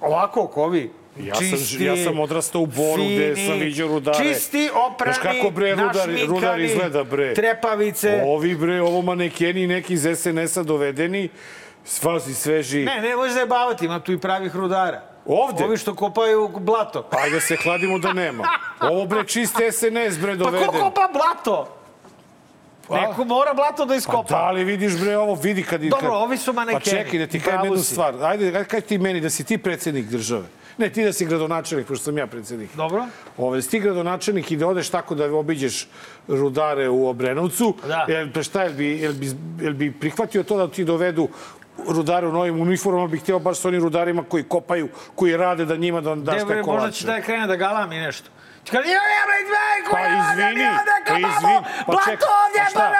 Ovako, 0.00 0.46
kovi. 0.46 0.99
Ja 1.18 1.34
sam- 1.34 1.82
ja 1.82 1.96
sam 1.96 2.20
odrastao 2.20 2.60
u 2.60 2.66
Boru 2.66 3.02
gde 3.04 3.36
sam 3.38 3.58
viđao 3.58 3.88
rudare. 3.88 4.18
Čisti, 4.24 4.70
oprani, 4.86 5.14
Znaš 5.14 5.34
kako, 5.34 5.50
bre, 5.50 5.66
rudar- 5.68 6.26
rudar 6.26 6.60
izgleda, 6.60 7.04
bre? 7.04 7.34
Trepavice. 7.34 8.22
Ovi, 8.24 8.54
bre, 8.54 8.82
ovo 8.82 9.02
manekeni 9.02 9.66
neki 9.66 9.94
iz 9.94 10.06
SNS-a 10.16 10.62
dovedeni, 10.62 11.28
svazi 11.84 12.34
sveži. 12.34 12.84
Ne, 12.84 13.00
ne 13.00 13.16
možeš 13.16 13.34
zajebavati, 13.34 13.84
ima 13.84 14.00
tu 14.00 14.12
i 14.12 14.18
pravih 14.18 14.56
rudara. 14.56 15.02
Ovde? 15.26 15.64
Ovi 15.64 15.76
što 15.76 15.94
kopaju 15.94 16.48
blato. 16.50 17.08
Ajde 17.12 17.34
da 17.34 17.40
se 17.40 17.56
hladimo 17.56 17.98
da 17.98 18.12
nema. 18.12 18.44
Ovo, 18.80 19.06
bre, 19.06 19.24
čist 19.24 19.54
SNS, 19.72 20.18
bre, 20.18 20.32
Pa 20.32 20.36
doveden. 20.36 20.66
ko 20.66 20.72
kopa 20.74 21.08
blato? 21.12 21.76
Neko 22.90 23.24
mora 23.24 23.54
blato 23.54 23.84
da 23.84 23.88
Pa 23.88 23.96
iskopa. 23.96 24.28
da 24.30 24.50
li 24.50 24.64
vidiš 24.64 24.92
bre 24.94 25.16
ovo, 25.16 25.34
vidi 25.34 25.62
kad... 25.62 25.80
Dobro, 25.80 25.98
kad... 26.00 26.10
ovi 26.12 26.38
su 26.38 26.52
manekeni. 26.52 26.80
Pa 26.80 26.90
čekaj, 26.90 27.18
da 27.18 27.26
ti 27.26 27.40
Pravo 27.40 27.64
jednu 27.64 27.78
stvar. 27.78 28.14
Ajde, 28.22 28.64
kaži 28.64 28.82
ti 28.82 28.98
meni 28.98 29.20
da 29.20 29.30
si 29.30 29.44
ti 29.44 29.58
predsednik 29.58 30.06
države. 30.06 30.44
Ne, 30.78 30.90
ti 30.90 31.04
da 31.04 31.12
si 31.12 31.26
gradonačelnik, 31.26 31.86
pošto 31.86 32.04
sam 32.04 32.18
ja 32.18 32.26
predsednik. 32.26 32.70
Dobro. 32.74 33.06
Ove, 33.36 33.58
da 33.58 33.62
si 33.62 33.70
ti 33.70 33.80
gradonačelnik 33.80 34.50
i 34.50 34.56
da 34.56 34.66
odeš 34.66 34.88
tako 34.90 35.14
da 35.14 35.26
obiđeš 35.26 35.88
rudare 36.28 36.88
u 36.88 37.08
Obrenovcu, 37.08 37.74
Da. 37.84 38.04
jel, 38.08 38.28
pa 38.30 38.42
šta, 38.42 38.62
jel 38.62 38.72
bi, 38.72 38.98
jel, 38.98 39.12
bi, 39.12 39.26
jel 39.60 39.72
bi 39.74 39.92
prihvatio 39.92 40.42
to 40.42 40.56
da 40.56 40.68
ti 40.68 40.84
dovedu 40.84 41.28
rudare 41.88 42.26
u 42.26 42.32
novim 42.32 42.60
uniformama, 42.60 43.06
bih 43.06 43.20
htio 43.20 43.38
baš 43.38 43.58
sa 43.58 43.68
onim 43.68 43.82
rudarima 43.82 44.22
koji 44.24 44.42
kopaju, 44.44 44.88
koji 45.14 45.36
rade 45.36 45.64
da 45.64 45.76
njima 45.76 46.00
da 46.00 46.14
daš 46.16 46.38
te 46.38 46.44
možda 46.44 46.62
kolače. 46.62 46.92
će 46.92 47.06
da 47.06 47.20
krene 47.20 47.46
da 47.46 47.56
galami 47.56 47.96
nešto. 47.96 48.30
Ti 48.64 48.70
kaže, 48.70 48.88
ja 48.88 49.00
nema 49.10 49.34
dve, 49.42 49.60
Pa 49.84 49.90
koja 49.90 50.06
izvini, 50.06 50.64
pa 51.06 51.18
izvini, 51.18 51.56
pa 51.86 51.92
čekaj, 51.94 52.28
ovdje, 52.38 52.60
a 52.60 52.66
šta? 52.66 52.90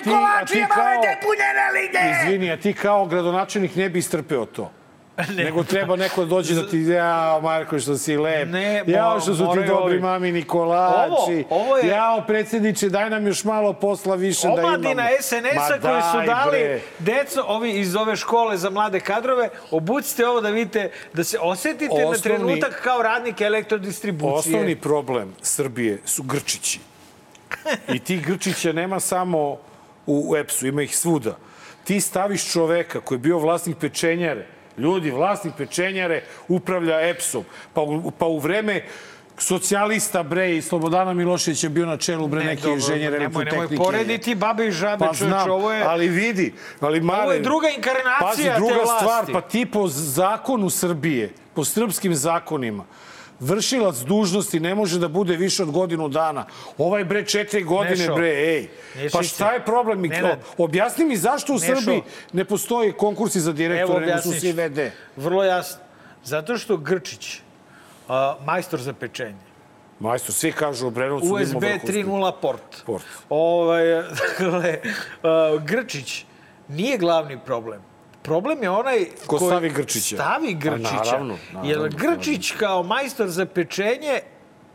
ti- 0.00 0.10
a 0.10 0.12
kolači, 0.12 0.52
ti 0.52 0.58
jebalite 0.58 0.74
kao- 1.10 1.22
punjene 1.22 1.66
lige. 1.72 1.98
Izvini, 2.14 2.52
a 2.52 2.56
ti 2.56 2.72
kao 2.74 3.06
gradonačelnik 3.06 3.76
ne 3.76 3.88
bi 3.88 3.98
istrpeo 3.98 4.46
to. 4.46 4.70
Nego 5.36 5.64
treba 5.64 5.96
neko 5.96 6.20
da 6.20 6.26
dođe 6.26 6.54
da 6.54 6.68
ti, 6.68 6.78
ja, 6.80 7.40
Marko, 7.42 7.78
što 7.78 7.96
si 7.96 8.16
lep. 8.16 8.48
Ne, 8.48 8.82
Jao, 8.86 9.10
mo- 9.10 9.22
što 9.22 9.34
su 9.34 9.40
ti 9.44 9.58
dobri 9.58 9.70
ovi. 9.72 10.00
mami 10.00 10.32
Nikolači. 10.32 11.10
Ovo- 11.50 11.60
ovo 11.60 11.76
je- 11.76 11.86
Jao, 11.88 12.22
predsjedniče, 12.22 12.88
daj 12.88 13.10
nam 13.10 13.26
još 13.26 13.44
malo 13.44 13.72
posla 13.72 14.14
više 14.14 14.40
da 14.42 14.52
imamo. 14.52 14.66
Omladina 14.66 15.02
SNS-a 15.20 15.80
koji 15.80 16.02
su 16.02 16.26
dali 16.26 16.58
bre. 16.58 16.80
deco, 16.98 17.44
ovi 17.46 17.70
iz 17.72 17.96
ove 17.96 18.16
škole 18.16 18.56
za 18.56 18.70
mlade 18.70 19.00
kadrove, 19.00 19.48
obucite 19.70 20.26
ovo 20.26 20.40
da 20.40 20.50
vidite, 20.50 20.90
da 21.12 21.24
se 21.24 21.38
osetite 21.40 21.94
na 21.94 22.06
Osnovni- 22.06 22.22
trenutak 22.22 22.80
kao 22.82 23.02
radnik 23.02 23.40
elektrodistribucije. 23.40 24.34
Osnovni 24.56 24.76
problem 24.76 25.34
Srbije 25.42 25.98
su 26.04 26.22
Grčići. 26.22 26.80
I 27.88 27.98
ti 27.98 28.16
Grčića 28.18 28.72
nema 28.72 29.00
samo 29.00 29.56
u 30.06 30.34
EPS-u, 30.36 30.66
ima 30.66 30.82
ih 30.82 30.96
svuda. 30.96 31.36
Ti 31.84 32.00
staviš 32.00 32.52
čoveka 32.52 33.00
koji 33.00 33.16
je 33.16 33.20
bio 33.20 33.38
vlasnik 33.38 33.76
pečenjare, 33.78 34.46
ljudi, 34.78 35.10
vlasnik 35.10 35.54
pečenjare 35.54 36.22
upravlja 36.48 37.00
EPS-om, 37.00 37.44
pa, 37.72 37.80
u- 37.80 38.10
pa 38.10 38.26
u 38.26 38.38
vreme 38.38 38.84
socijalista 39.38 40.22
bre 40.22 40.56
i 40.56 40.62
Slobodana 40.62 41.12
Miloševića 41.12 41.68
bio 41.68 41.86
na 41.86 41.96
čelu 41.96 42.28
bre 42.28 42.40
Ne, 42.40 42.46
neki 42.46 42.70
inženjer 42.70 43.14
elektrotehnike. 43.14 43.56
nemoj 43.66 43.76
porediti 43.78 44.34
babe 44.34 44.66
i 44.66 44.72
žabe, 44.72 45.06
Pa 45.06 45.12
znam, 45.14 45.50
ovo 45.50 45.72
je... 45.72 45.82
ali 45.82 46.08
vidi, 46.08 46.52
ali 46.80 47.00
Mare... 47.00 47.22
Ovo 47.22 47.32
je 47.32 47.40
druga 47.40 47.68
inkarnacija 47.68 48.28
Pazi, 48.28 48.42
te 48.44 48.54
druga 48.56 48.74
vlasti. 48.74 48.98
stvar, 48.98 49.24
pa 49.32 49.40
ti 49.42 49.66
po 49.66 49.88
zakonu 49.88 50.70
Srbije, 50.70 51.32
po 51.54 51.64
srpskim 51.64 52.14
zakonima, 52.14 52.84
vršilac 53.40 53.96
dužnosti 53.98 54.60
ne 54.60 54.74
može 54.74 54.98
da 54.98 55.08
bude 55.08 55.36
više 55.36 55.62
od 55.62 55.70
godinu 55.70 56.08
dana. 56.08 56.46
Ovaj 56.78 57.04
bre 57.04 57.24
četiri 57.26 57.62
godine, 57.62 57.96
Nešo. 57.96 58.14
bre, 58.14 58.28
ej. 58.28 58.68
Nešice. 58.94 59.18
Pa 59.18 59.22
šta 59.22 59.52
je 59.52 59.64
problem? 59.64 60.02
Nenad. 60.02 60.38
Objasni 60.58 61.04
mi 61.04 61.16
zašto 61.16 61.52
u 61.52 61.56
Nešo. 61.56 61.74
Srbiji 61.74 62.02
ne 62.32 62.44
postoje 62.44 62.92
konkursi 62.92 63.40
za 63.40 63.52
direktore, 63.52 64.06
nego 64.06 64.22
su 64.22 64.32
svi. 64.32 64.52
VD. 64.52 64.78
Vrlo 65.16 65.44
jasno. 65.44 65.78
Zato 66.24 66.58
što 66.58 66.76
Grčić, 66.76 67.40
a, 68.08 68.36
majstor 68.44 68.80
za 68.80 68.92
pečenje, 68.92 69.54
Majstor, 70.00 70.34
svi 70.34 70.52
kažu 70.52 70.86
u 70.86 70.90
Brenovcu 70.90 71.34
USB 71.34 71.54
vrhunski. 71.54 71.92
3.0 71.92 72.32
port. 72.42 72.82
Port. 72.86 73.04
Ovaj, 73.28 73.84
dakle, 74.20 74.78
a, 75.22 75.58
Grčić 75.64 76.24
nije 76.68 76.98
glavni 76.98 77.38
problem. 77.46 77.82
Problem 78.24 78.62
je 78.62 78.70
onaj 78.70 79.04
Ko 79.26 79.36
koji 79.38 79.48
stavi 79.48 79.68
Grčića. 79.70 80.16
Stavi 80.16 80.48
A, 80.50 80.58
Grčića. 80.60 80.94
naravno, 81.04 81.36
naravno, 81.52 81.70
Jer 81.70 81.90
Grčić 81.90 82.52
kao 82.52 82.82
majstor 82.82 83.28
za 83.28 83.46
pečenje 83.46 84.20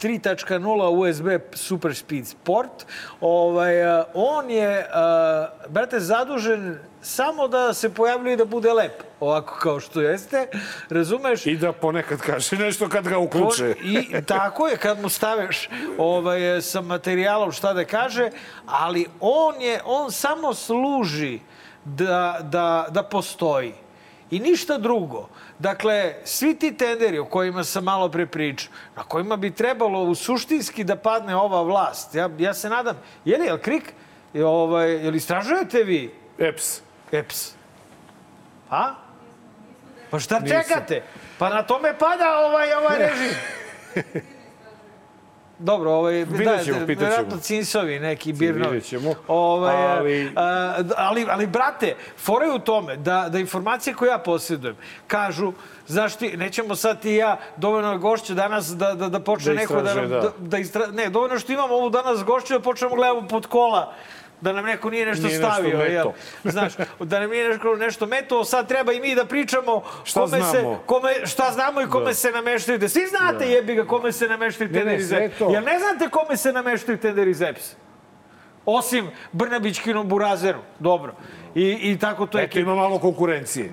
3.0 0.01 0.60
USB 0.89 1.27
Super 1.53 1.96
Speed 1.96 2.27
Sport, 2.27 2.86
ovaj, 3.22 3.84
a, 3.84 4.03
on 4.13 4.50
je, 4.51 4.86
a, 4.94 5.48
brate, 5.70 6.00
zadužen 6.00 6.79
samo 7.01 7.48
da 7.48 7.74
se 7.74 7.94
pojavljuje 7.94 8.34
i 8.34 8.38
da 8.38 8.46
bude 8.46 8.74
lep, 8.74 8.91
ovako 9.20 9.56
kao 9.56 9.79
što 9.79 10.01
jeste, 10.01 10.48
razumeš? 10.89 11.46
I 11.46 11.58
da 11.58 11.72
ponekad 11.72 12.20
kaže 12.20 12.56
nešto 12.58 12.89
kad 12.89 13.08
ga 13.08 13.18
uključe. 13.18 13.65
On- 13.65 13.86
I 13.86 14.25
tako 14.25 14.68
je, 14.68 14.77
kad 14.77 15.01
mu 15.01 15.10
staveš 15.10 15.70
ovaj, 15.98 16.62
sa 16.62 16.82
materijalom 16.82 17.51
šta 17.51 17.74
da 17.74 17.86
kaže, 17.86 18.29
ali 18.65 19.06
on, 19.20 19.62
je, 19.62 19.82
on 19.86 20.12
samo 20.12 20.53
služi 20.53 21.39
da, 21.86 22.40
da, 22.44 22.88
da 22.90 23.04
postoji. 23.04 23.74
I 24.32 24.40
ništa 24.40 24.78
drugo. 24.78 25.28
Dakle, 25.60 26.16
svi 26.24 26.56
ti 26.56 26.78
tenderi 26.78 27.20
o 27.20 27.26
kojima 27.26 27.64
sam 27.64 27.84
malo 27.84 28.10
pre 28.10 28.26
pričao, 28.26 28.72
na 28.96 29.04
kojima 29.04 29.38
bi 29.38 29.52
trebalo 29.52 30.04
u 30.04 30.16
suštinski 30.16 30.84
da 30.84 30.96
padne 30.96 31.36
ova 31.36 31.62
vlast, 31.62 32.16
ja, 32.16 32.30
ja 32.38 32.54
se 32.54 32.70
nadam, 32.70 32.98
je 33.26 33.38
li, 33.38 33.46
jel 33.46 33.58
Krik, 33.58 33.94
je, 34.34 34.46
ovaj, 34.46 34.92
jel 34.92 35.16
istražujete 35.16 35.84
vi 35.84 36.14
EPS. 36.38 36.82
EPS? 37.12 37.52
A? 38.70 38.96
Pa 40.10 40.20
šta 40.20 40.42
čekate? 40.48 41.04
Pa 41.38 41.50
na 41.50 41.64
tome 41.64 41.98
pada 41.98 42.40
ovaj, 42.40 42.74
ovaj 42.74 42.98
režim. 42.98 43.36
Dobro, 45.60 45.92
ovaj, 45.92 46.13
Vidjet 46.13 46.63
ćemo, 46.66 46.80
da, 46.80 46.86
pitat 46.86 47.00
ćemo. 47.00 47.10
vjerojatno 47.10 47.38
cinsovi, 47.38 48.00
neki 48.00 48.34
birnovi. 48.34 48.66
Vidjet 48.66 48.89
ćemo. 48.89 49.13
Ovaj, 49.28 49.75
Ali- 49.75 50.32
ali... 50.36 50.86
ali, 50.98 51.25
ali, 51.30 51.48
brate, 51.48 51.96
fora 52.18 52.46
je 52.46 52.51
u 52.54 52.60
tome 52.60 52.96
da, 52.96 53.30
da 53.30 53.39
informacije 53.39 53.94
koje 53.94 54.10
ja 54.10 54.18
posjedujem 54.18 54.75
kažu 55.08 55.54
zašti, 55.88 56.38
nećemo 56.38 56.75
sad 56.75 57.01
ti 57.01 57.12
ja 57.12 57.39
dovoljno 57.58 57.98
gošće 57.98 58.34
danas 58.34 58.68
da, 58.68 58.94
da, 58.94 59.10
da 59.10 59.20
počne 59.20 59.54
Da 59.54 59.60
neko 59.60 59.82
da, 59.82 59.94
da. 59.94 60.08
da, 60.08 60.32
da 60.38 60.58
istra... 60.58 60.88
Ne, 60.88 61.10
dovoljno 61.10 61.39
što 61.39 61.51
imamo 61.54 61.74
ovu 61.74 61.89
danas 61.89 62.24
gošću 62.24 62.54
da 62.54 62.60
počnemo 62.60 62.96
gledamo 62.96 63.28
pod 63.28 63.48
kola 63.48 63.94
da 64.41 64.53
nam 64.53 64.65
neko 64.65 64.89
nije 64.89 65.05
nešto 65.05 65.27
Nije 65.27 65.39
nešto 65.39 65.51
stavio, 65.51 65.77
meto. 65.77 65.91
jel? 65.91 66.08
Znaš, 66.43 66.74
da 67.00 67.19
nam 67.19 67.29
nije 67.29 67.50
nešto, 67.50 67.75
nešto 67.75 68.05
meto, 68.05 68.43
sad 68.43 68.67
treba 68.67 68.93
i 68.93 69.00
mi 69.00 69.15
da 69.15 69.25
pričamo 69.25 69.84
Šta 70.03 70.19
kome 70.22 70.41
se, 70.43 70.50
znamo? 70.51 70.84
kome, 70.86 71.25
šta 71.25 71.51
znamo 71.51 71.81
i 71.81 71.88
kome 71.88 72.13
se 72.13 72.31
nameštaju. 72.31 72.77
Da 72.77 72.89
svi 72.89 73.08
znate 73.08 73.46
jebi 73.46 73.75
ga 73.75 73.86
kome 73.86 74.12
se 74.12 74.27
nameštaju 74.27 74.74
tenderi 74.74 75.03
to. 75.29 75.50
Jel 75.50 75.63
ne 75.63 75.79
znate 75.79 76.10
kome 76.12 76.38
se 76.38 76.53
nameštaju 76.53 76.98
tenderi 76.98 77.34
za 77.34 77.48
EPS? 77.48 77.75
Osim 78.66 79.08
Brnabićkinom 79.32 80.08
Burazeru. 80.10 80.60
Dobro. 80.80 81.13
I, 81.56 81.78
i 81.82 81.98
tako 82.00 82.25
to 82.25 82.38
je 82.38 82.44
Eto, 82.44 82.60
ima 82.60 82.75
malo 82.75 83.00
konkurencije. 83.00 83.72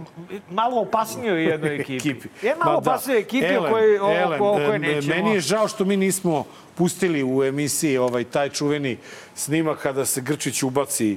malo 0.50 0.81
opasnijoj 0.81 1.45
jednoj 1.45 1.75
ekipi. 1.81 1.97
ekipi. 2.11 2.28
Je 2.43 2.55
malo 2.55 2.64
Ma 2.64 2.81
da. 2.81 2.90
opasnijoj 2.90 3.21
ekipi 3.21 3.47
o 3.47 3.52
Elem, 3.55 3.73
kojoj, 3.73 3.99
o, 3.99 4.11
Elem, 4.12 4.43
o 4.43 4.52
kojoj 4.52 4.75
em, 4.76 4.83
nećemo. 4.83 5.14
Meni 5.14 5.31
je 5.31 5.40
žao 5.40 5.69
što 5.69 5.85
mi 5.85 5.97
nismo 5.97 6.45
pustili 6.75 7.25
u 7.25 7.45
emisiji 7.45 7.99
ovaj 7.99 8.25
taj 8.25 8.49
čuveni 8.49 8.97
snimak 9.35 9.78
kada 9.78 10.05
se 10.05 10.21
Grčić 10.21 10.62
ubaci 10.62 11.16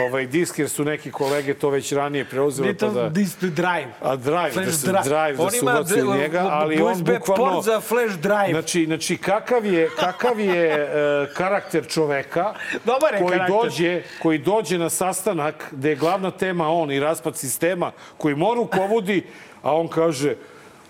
ovaj 0.00 0.26
disk, 0.26 0.58
jer 0.58 0.68
su 0.68 0.84
neki 0.84 1.10
kolege 1.10 1.54
to 1.54 1.70
već 1.70 1.92
ranije 1.92 2.24
preuzeli. 2.24 2.74
Pa 2.78 2.86
Little 2.86 3.02
da, 3.02 3.14
to 3.40 3.46
Drive. 3.46 3.88
a 4.00 4.16
drive, 4.16 4.50
Flash 4.52 4.66
da 4.66 4.72
se 4.72 4.86
drive. 4.86 5.02
drive, 5.04 5.44
da 5.44 5.50
se 5.50 5.58
ubaci 5.62 6.02
u 6.02 6.14
njega, 6.14 6.48
ali 6.50 6.82
on 6.82 7.04
bukvalno... 7.04 7.52
port 7.52 7.64
za 7.64 7.80
flash 7.80 8.14
drive. 8.16 8.50
Znači, 8.50 8.84
znači 8.86 9.16
kakav 9.16 9.66
je, 9.66 9.90
kakav 9.98 10.40
je 10.40 10.66
e, 10.72 10.88
karakter 11.34 11.86
čoveka 11.88 12.54
Dobar 12.84 13.14
je 13.14 13.20
koji 13.20 13.30
karakter. 13.38 13.56
dođe, 13.62 14.02
koji 14.22 14.38
dođe 14.38 14.78
na 14.78 14.90
sastanak 14.90 15.68
gde 15.72 15.88
je 15.88 15.96
glavna 15.96 16.30
tema 16.30 16.68
on 16.68 16.90
i 16.90 17.00
raspad 17.00 17.36
sistema, 17.36 17.92
koji 18.16 18.34
mora 18.34 18.60
rukovodi, 18.60 19.26
a 19.62 19.76
on 19.76 19.88
kaže 19.88 20.34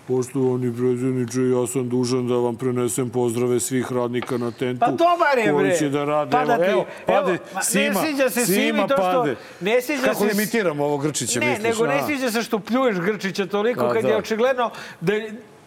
Poštovani 0.05 0.73
predsjedniče, 0.73 1.41
ja 1.41 1.67
sam 1.67 1.89
dužan 1.89 2.27
da 2.27 2.35
vam 2.35 2.55
prenesem 2.55 3.09
pozdrave 3.09 3.59
svih 3.59 3.91
radnika 3.91 4.37
na 4.37 4.51
tentu. 4.51 4.79
Pa 4.79 4.87
dobar 4.87 5.37
je, 5.37 5.43
bre. 5.45 5.53
Koji 5.53 5.79
će 5.79 5.89
da 5.89 6.05
rade. 6.05 6.31
Pa 6.31 6.45
da 6.45 6.57
ti- 6.57 6.63
evo, 6.63 6.85
pade, 7.07 7.17
evo, 7.29 7.37
ma, 7.53 7.59
ne 7.59 7.63
Sima, 7.63 7.95
sviđa 7.95 8.29
se 8.29 8.45
Simi 8.45 8.57
Sima 8.57 8.87
to 8.87 8.93
što- 8.93 9.03
pade. 9.13 9.35
ne 9.61 9.81
sviđa 9.81 10.03
Kako 10.03 10.15
se 10.19 10.31
imitiramo 10.33 10.85
ovo 10.85 10.97
Grčića, 10.97 11.39
Ne, 11.39 11.45
misliš? 11.47 11.63
nego 11.65 11.87
ne 11.87 12.01
sviđa 12.03 12.31
se 12.31 12.41
što 12.41 12.59
pljuješ 12.59 12.97
Grčića 12.97 13.45
toliko 13.45 13.81
A, 13.81 13.93
kad 13.93 14.01
da. 14.03 14.09
je 14.09 14.17
očigledno 14.17 14.69
da 15.01 15.13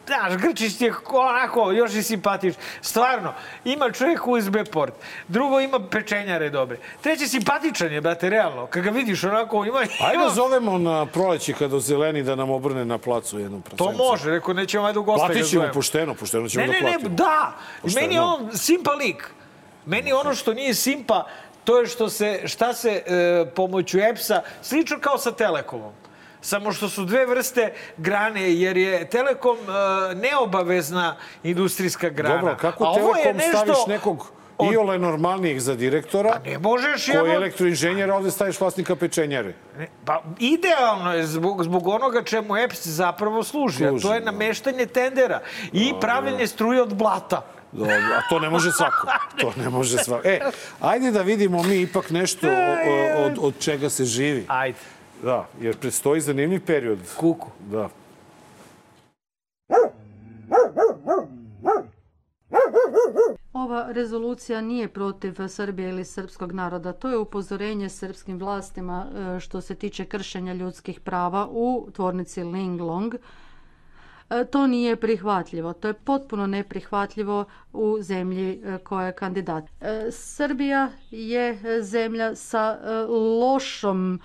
Znaš, 0.07 0.37
Grčić 0.37 0.77
ti 0.77 0.85
je 0.85 0.93
onako 1.07 1.73
još 1.73 1.95
i 1.95 2.03
simpatiš. 2.03 2.55
Stvarno, 2.81 3.33
ima 3.65 3.91
čovjek 3.91 4.27
USB 4.27 4.57
port. 4.73 4.95
Drugo, 5.29 5.61
ima 5.61 5.81
pečenjare 5.81 6.51
dobre. 6.51 6.79
Treći, 7.01 7.29
simpatičan 7.29 7.93
je, 7.93 8.01
brate, 8.01 8.31
realno. 8.31 8.67
Kad 8.67 8.83
ga 8.83 8.91
vidiš 8.91 9.25
onako, 9.25 9.65
ima... 9.65 9.79
Ajde 9.79 9.91
ima- 10.15 10.29
zovemo 10.29 10.79
na 10.79 11.07
proleće 11.07 11.53
kada 11.53 11.81
zeleni 11.81 12.23
da 12.23 12.35
nam 12.35 12.51
obrne 12.51 12.85
na 12.85 12.99
placu 12.99 13.39
jednom 13.39 13.63
To 13.63 13.69
procencu. 13.69 13.99
može, 14.01 14.31
rekao, 14.31 14.55
nećemo 14.55 14.85
ajde 14.85 14.99
u 14.99 15.03
goste 15.03 15.21
ga 15.21 15.27
Platit 15.27 15.51
ćemo 15.51 15.69
pošteno, 15.75 16.15
pošteno 16.15 16.49
ćemo 16.49 16.61
Ne, 16.61 16.67
da 16.67 16.73
ne, 16.75 16.81
ne, 16.81 16.91
platimo. 16.91 17.09
da. 17.11 17.53
Pošteno. 17.83 18.03
Meni 18.03 18.15
je 18.15 18.21
on 18.23 18.51
simpa 18.55 18.91
lik. 18.93 19.31
Meni 19.87 20.13
ono 20.13 20.35
što 20.35 20.55
nije 20.55 20.75
simpa, 20.75 21.27
to 21.65 21.81
je 21.81 21.87
što 21.87 22.09
se, 22.09 22.41
šta 22.45 22.75
se 22.75 23.03
e, 23.07 23.51
pomoću 23.51 23.99
EPS-a, 24.01 24.43
slično 24.63 24.99
kao 24.99 25.19
sa 25.19 25.33
Telekomom. 25.33 25.93
Samo 26.47 26.73
što 26.73 26.89
su 26.89 27.05
dve 27.05 27.27
vrste 27.27 27.63
grane, 27.97 28.55
jer 28.55 28.77
je 28.77 29.07
Telekom 29.07 29.57
e, 29.59 30.15
neobavezna 30.17 31.17
industrijska 31.43 32.09
grana. 32.09 32.37
Dobro, 32.37 32.57
kako 32.57 32.85
A 32.85 32.95
Telekom 32.95 33.37
nešto 33.37 33.57
staviš 33.57 33.87
nekog 33.89 34.27
od- 34.59 34.73
iole 34.73 34.99
normalnijeg 34.99 35.59
za 35.59 35.75
direktora, 35.75 36.41
Ne 36.45 36.59
možeš 36.59 37.07
koji 37.07 37.31
je 37.31 37.35
elektroinženjer, 37.35 38.11
a 38.11 38.17
ovde 38.17 38.31
staviš 38.31 38.61
vlasnika 38.61 38.97
pečenjare. 38.97 39.55
Ne, 39.79 39.89
Pa 40.05 40.23
idealno 40.39 41.15
je 41.15 41.27
zbog, 41.27 41.65
zbog 41.65 41.87
onoga 41.89 42.23
čemu 42.23 42.57
EPS 42.57 42.87
zapravo 42.87 43.43
služi, 43.43 43.85
a 43.85 43.89
Služi, 43.89 44.03
to 44.03 44.15
je 44.15 44.21
da. 44.21 44.27
nameštanje 44.27 44.87
tendera 44.87 45.41
i 45.73 45.93
pravljenje 46.01 46.47
struje 46.47 46.83
od 46.83 46.95
blata. 46.95 47.43
Dobro, 47.73 47.93
a 47.95 48.29
to 48.31 48.39
ne 48.39 48.51
može 48.51 48.73
svako. 48.73 49.07
To 49.41 49.53
ne 49.57 49.71
može 49.71 49.99
svako. 49.99 50.29
E, 50.29 50.41
ajde 50.81 51.11
da 51.11 51.23
vidimo 51.23 51.63
mi 51.63 51.77
ipak 51.77 52.11
nešto 52.11 52.47
od, 53.19 53.39
od 53.39 53.59
čega 53.59 53.91
se 53.91 54.05
živi. 54.05 54.45
Ajde. 54.49 54.79
Da, 55.27 55.47
jer 55.61 55.77
predstoji 55.77 56.21
zanimljiv 56.21 56.61
period. 56.67 56.99
Kuku. 57.17 57.51
Da. 57.71 57.89
Ova 63.53 63.87
rezolucija 63.93 64.61
nije 64.61 64.89
protiv 64.89 65.35
Srbije 65.49 65.89
ili 65.89 66.05
srpskog 66.05 66.53
naroda. 66.53 66.93
To 66.93 67.09
je 67.09 67.19
upozorenje 67.19 67.89
srpskim 67.89 68.39
vlastima 68.39 69.07
e, 69.07 69.41
što 69.41 69.61
se 69.61 69.75
tiče 69.75 70.05
kršenja 70.05 70.53
ljudskih 70.53 71.01
prava 71.01 71.49
u 71.51 71.89
tvornici 71.93 72.43
Linglong. 72.43 73.15
E, 74.31 74.45
To 74.45 74.67
nije 74.67 74.97
prihvatljivo. 74.97 75.73
To 75.73 75.89
je 75.89 75.95
potpuno 75.95 76.47
neprihvatljivo 76.47 77.45
u 77.73 77.99
zemlji 78.01 78.63
e, 78.65 78.79
koja 78.79 79.07
je 79.07 79.13
kandidat. 79.13 79.65
Srbija 80.11 80.91
je 81.11 81.83
zemlja 81.83 82.35
sa 82.35 82.79
lošom 83.41 84.21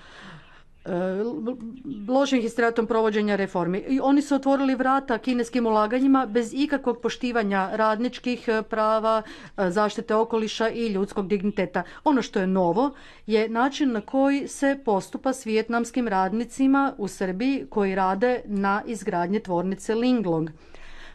lošim 2.07 2.41
historijatom 2.41 2.87
provođenja 2.87 3.35
reformi. 3.35 3.77
I 3.79 3.99
oni 3.99 4.21
su 4.21 4.35
otvorili 4.35 4.75
vrata 4.75 5.17
kineskim 5.17 5.65
ulaganjima 5.65 6.25
bez 6.25 6.53
ikakvog 6.53 7.01
poštivanja 7.01 7.69
radničkih 7.73 8.47
e, 8.47 8.61
prava, 8.61 9.21
e, 9.57 9.69
zaštite 9.69 10.15
okoliša 10.15 10.69
i 10.69 10.87
ljudskog 10.87 11.27
digniteta. 11.27 11.83
Ono 12.03 12.21
što 12.21 12.39
je 12.39 12.47
novo 12.47 12.91
je 13.27 13.49
način 13.49 13.91
na 13.91 14.01
koji 14.01 14.47
se 14.47 14.79
postupa 14.85 15.33
s 15.33 15.45
vijetnamskim 15.45 16.07
radnicima 16.07 16.93
u 16.97 17.07
Srbiji 17.07 17.65
koji 17.69 17.95
rade 17.95 18.41
na 18.45 18.81
izgradnji 18.85 19.39
tvornice 19.39 19.95
Linglong. 19.95 20.49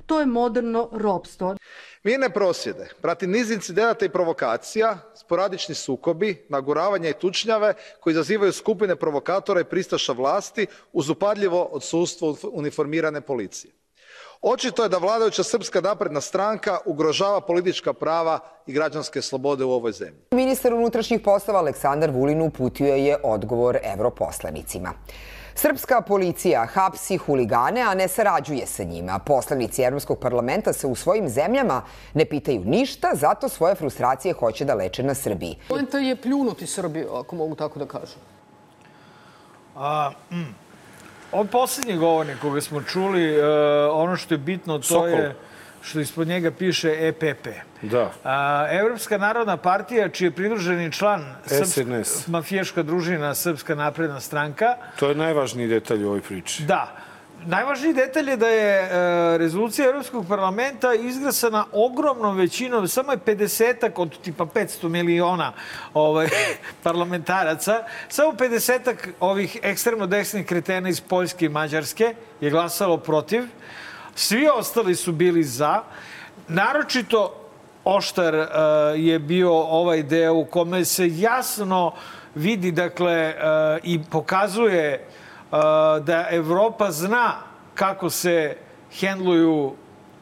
To 0.06 0.20
je 0.20 0.26
moderno 0.26 0.88
ropstvo. 0.92 1.56
Mirne 2.04 2.30
prosvjede 2.30 2.88
prati 3.02 3.26
niz 3.26 3.50
incidenata 3.50 4.04
i 4.04 4.08
provokacija, 4.08 4.98
sporadični 5.14 5.75
sukobi, 5.75 6.46
naguravanja 6.48 7.08
i 7.08 7.18
tučnjave 7.18 7.75
koji 8.00 8.12
izazivaju 8.12 8.52
skupine 8.52 8.96
provokatora 8.96 9.60
i 9.60 9.64
pristaša 9.64 10.12
vlasti 10.12 10.66
uz 10.92 11.08
upadljivo 11.08 11.62
odsustvo 11.62 12.36
uniformirane 12.52 13.20
policije. 13.20 13.72
Očito 14.42 14.82
je 14.82 14.88
da 14.88 14.98
vladajuća 14.98 15.42
Srpska 15.42 15.80
napredna 15.80 16.20
stranka 16.20 16.78
ugrožava 16.84 17.40
politička 17.40 17.92
prava 17.92 18.38
i 18.66 18.72
građanske 18.72 19.22
slobode 19.22 19.64
u 19.64 19.70
ovoj 19.70 19.92
zemlji. 19.92 20.20
Ministar 20.30 20.75
unutrašnjih 20.75 21.20
poslova 21.20 21.58
Aleksandar 21.60 22.10
Vulin 22.10 22.42
uputio 22.42 22.94
je 22.94 23.16
odgovor 23.22 23.78
evroposlanicima. 23.82 24.92
Srpska 25.58 26.00
policija 26.00 26.66
hapsi 26.66 27.16
huligane, 27.16 27.80
a 27.80 27.94
ne 27.94 28.08
sarađuje 28.08 28.66
sa 28.66 28.84
njima. 28.84 29.18
Poslanici 29.18 29.82
Evropskog 29.82 30.18
parlamenta 30.18 30.72
se 30.72 30.86
u 30.86 30.94
svojim 30.94 31.28
zemljama 31.28 31.82
ne 32.14 32.25
pitaju 32.25 32.60
ništa, 32.64 33.10
zato 33.14 33.48
svoje 33.48 33.75
frustracije 33.75 34.34
hoće 34.34 34.64
da 34.64 34.75
leče 34.75 35.02
na 35.02 35.14
Srbiji. 35.14 35.56
Poenta 35.68 35.98
je 35.98 36.16
pljunuti 36.16 36.66
Srbiju, 36.66 37.14
ako 37.14 37.36
mogu 37.36 37.54
tako 37.54 37.78
da 37.78 37.86
kažem. 37.86 38.18
A, 39.76 40.10
mm. 40.30 40.54
Od 41.32 41.50
poslednjeg 41.50 41.98
govornika 41.98 42.40
koga 42.40 42.60
smo 42.60 42.82
čuli, 42.82 43.34
e, 43.34 43.44
ono 43.90 44.16
što 44.16 44.34
je 44.34 44.38
bitno, 44.38 44.78
to 44.78 44.82
Sokol. 44.82 45.08
je 45.08 45.36
što 45.87 46.00
ispod 46.00 46.28
njega 46.28 46.50
piše 46.50 47.09
EPP. 47.09 47.47
Da. 47.83 48.12
A, 48.25 48.66
Evropska 48.71 49.19
narodna 49.19 49.57
partija, 49.57 50.09
čiji 50.09 50.26
je 50.26 50.31
pridruženi 50.31 50.93
član 50.93 51.35
SNS. 51.47 52.26
mafijaška 52.28 52.83
družina 52.83 53.35
Srpska 53.35 53.75
napredna 53.75 54.21
stranka, 54.21 54.76
To 54.99 55.09
je 55.09 55.14
najvažniji 55.14 55.69
detalj 55.69 56.05
u 56.05 56.07
ovoj 56.07 56.21
priči. 56.21 56.62
Da. 56.62 56.97
Najvažniji 57.47 57.95
detalj 57.95 58.31
je 58.31 58.37
da 58.37 58.49
je 58.49 58.81
e, 58.83 59.38
rezolucija 59.38 59.88
Evropskog 59.88 60.26
parlamenta 60.28 60.94
izglasana 60.94 61.64
ogromnom 61.72 62.37
većinom, 62.37 62.88
samo 62.88 63.12
je 63.12 63.18
50 63.18 63.90
od 63.96 64.18
tipa 64.22 64.44
500 64.46 64.88
miliona 64.88 65.53
ovaj, 65.94 66.29
parlamentaraca, 66.83 67.85
samo 68.09 68.33
50 68.33 68.96
ovih 69.20 69.59
ekstremno 69.62 70.07
desnih 70.07 70.46
kretena 70.46 70.88
iz 70.88 71.01
Poljske 71.01 71.44
i 71.44 71.49
Mađarske 71.49 72.14
je 72.40 72.51
glasalo 72.51 72.96
protiv. 72.96 73.42
Svi 74.18 74.48
ostali 74.48 74.94
su 74.94 75.12
bili 75.12 75.44
za. 75.44 75.83
Naročito 76.48 77.35
oštar 77.85 78.35
e, 78.35 78.48
je 78.96 79.18
bio 79.18 79.52
ovaj 79.52 80.02
deo 80.02 80.35
u 80.35 80.44
kome 80.44 80.85
se 80.85 81.18
jasno 81.18 81.92
vidi, 82.35 82.72
dakle, 82.72 83.12
e, 83.12 83.35
i 83.83 84.00
pokazuje 84.11 84.92
e, 84.92 85.00
da 86.00 86.26
Evropa 86.31 86.90
zna 86.90 87.33
kako 87.74 88.11
se 88.11 88.57
hendluju 89.00 89.74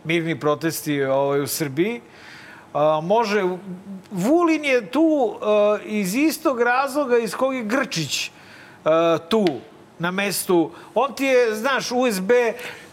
mirni 0.05 0.41
protesti 0.41 1.05
ovaj, 1.05 1.41
u 1.41 1.47
Srbiji. 1.47 2.01
A, 2.73 3.01
može, 3.03 3.43
Vulin 4.11 4.65
je 4.65 4.91
tu 4.91 5.39
iz 5.85 6.15
istog 6.15 6.61
razloga 6.61 7.19
iz 7.19 7.35
kog 7.35 7.55
je 7.55 7.63
Grčić 7.63 8.31
tu 9.29 9.47
na 9.99 10.11
mestu. 10.11 10.71
On 10.95 11.15
ti 11.15 11.25
je, 11.25 11.55
znaš, 11.55 11.91
USB 11.91 12.31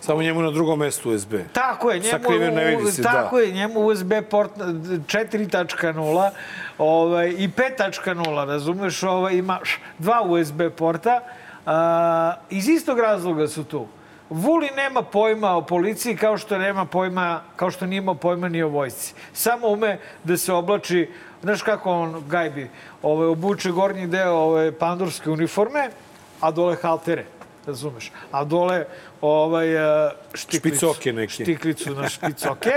Samo 0.02 0.22
njemu 0.22 0.42
na 0.42 0.52
drugom 0.52 0.80
mestu 0.80 1.12
USB. 1.12 1.34
Tako 1.54 1.92
je, 1.92 2.00
njemu, 2.00 2.12
Sakriven 2.12 2.54
ne 2.54 2.66
vidi 2.66 2.92
se, 2.92 3.04
tako 3.04 3.38
da. 3.38 3.44
je, 3.44 3.52
njemu 3.52 3.88
USB 3.88 4.14
port 4.30 4.52
4.0 4.58 6.30
ovaj, 6.78 7.30
i 7.30 7.50
5.0, 7.50 8.46
razumeš, 8.46 9.04
ovaj, 9.04 9.34
ima 9.34 9.60
dva 10.00 10.22
USB 10.22 10.62
porta. 10.78 11.20
A, 11.66 12.34
iz 12.50 12.70
istog 12.70 13.00
razloga 13.00 13.48
su 13.48 13.64
tu. 13.64 13.88
Vuli 14.30 14.70
nema 14.76 15.02
pojma 15.02 15.56
o 15.56 15.62
policiji 15.62 16.16
kao 16.16 16.38
što 16.38 16.58
nema 16.58 16.86
pojma, 16.86 17.42
kao 17.56 17.72
što 17.72 17.86
nije 17.86 17.98
imao 17.98 18.16
pojma 18.16 18.50
ni 18.50 18.64
o 18.64 18.70
vojsci. 18.70 19.14
Samo 19.34 19.68
ume 19.68 20.00
da 20.24 20.38
se 20.38 20.54
oblači, 20.54 21.10
znaš 21.42 21.62
kako 21.62 21.92
on 21.92 22.24
gajbi, 22.28 22.70
ovaj, 23.02 23.28
obuče 23.28 23.72
gornji 23.72 24.08
deo 24.08 24.34
ove 24.34 24.72
pandurske 24.72 25.30
uniforme, 25.30 25.90
a 26.40 26.52
dole 26.52 26.76
haltere 26.82 27.26
razumeš. 27.66 28.12
A 28.32 28.44
dole 28.44 28.86
ovaj, 29.22 30.08
e, 30.08 30.12
štiklicu, 30.34 30.78
Špicoke 30.78 31.14
neke. 31.14 31.34
štiklicu 31.34 31.96
na 31.96 32.10
špicoke 32.10 32.74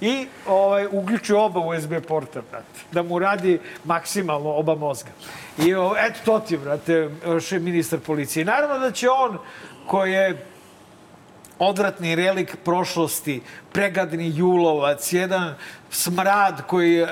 i 0.00 0.26
ovaj, 0.46 0.86
uključi 0.92 1.32
oba 1.32 1.60
USB 1.60 1.92
porta, 2.08 2.42
brate. 2.50 2.80
Da 2.92 3.02
mu 3.02 3.18
radi 3.18 3.60
maksimalno 3.84 4.50
oba 4.50 4.74
mozga. 4.74 5.10
I 5.58 5.74
o, 5.74 5.94
eto 5.98 6.18
to 6.24 6.40
ti, 6.40 6.56
brate, 6.56 7.10
je 7.50 7.58
ministar 7.58 7.98
policije. 8.00 8.42
I 8.42 8.44
naravno 8.44 8.78
da 8.78 8.90
će 8.90 9.10
on, 9.10 9.38
koji 9.86 10.12
je 10.12 10.46
odvratni 11.58 12.14
relik 12.14 12.56
prošlosti, 12.64 13.40
pregadni 13.72 14.32
julovac, 14.36 15.12
jedan 15.12 15.54
smrad 15.90 16.66
koji 16.66 16.98
e, 16.98 17.06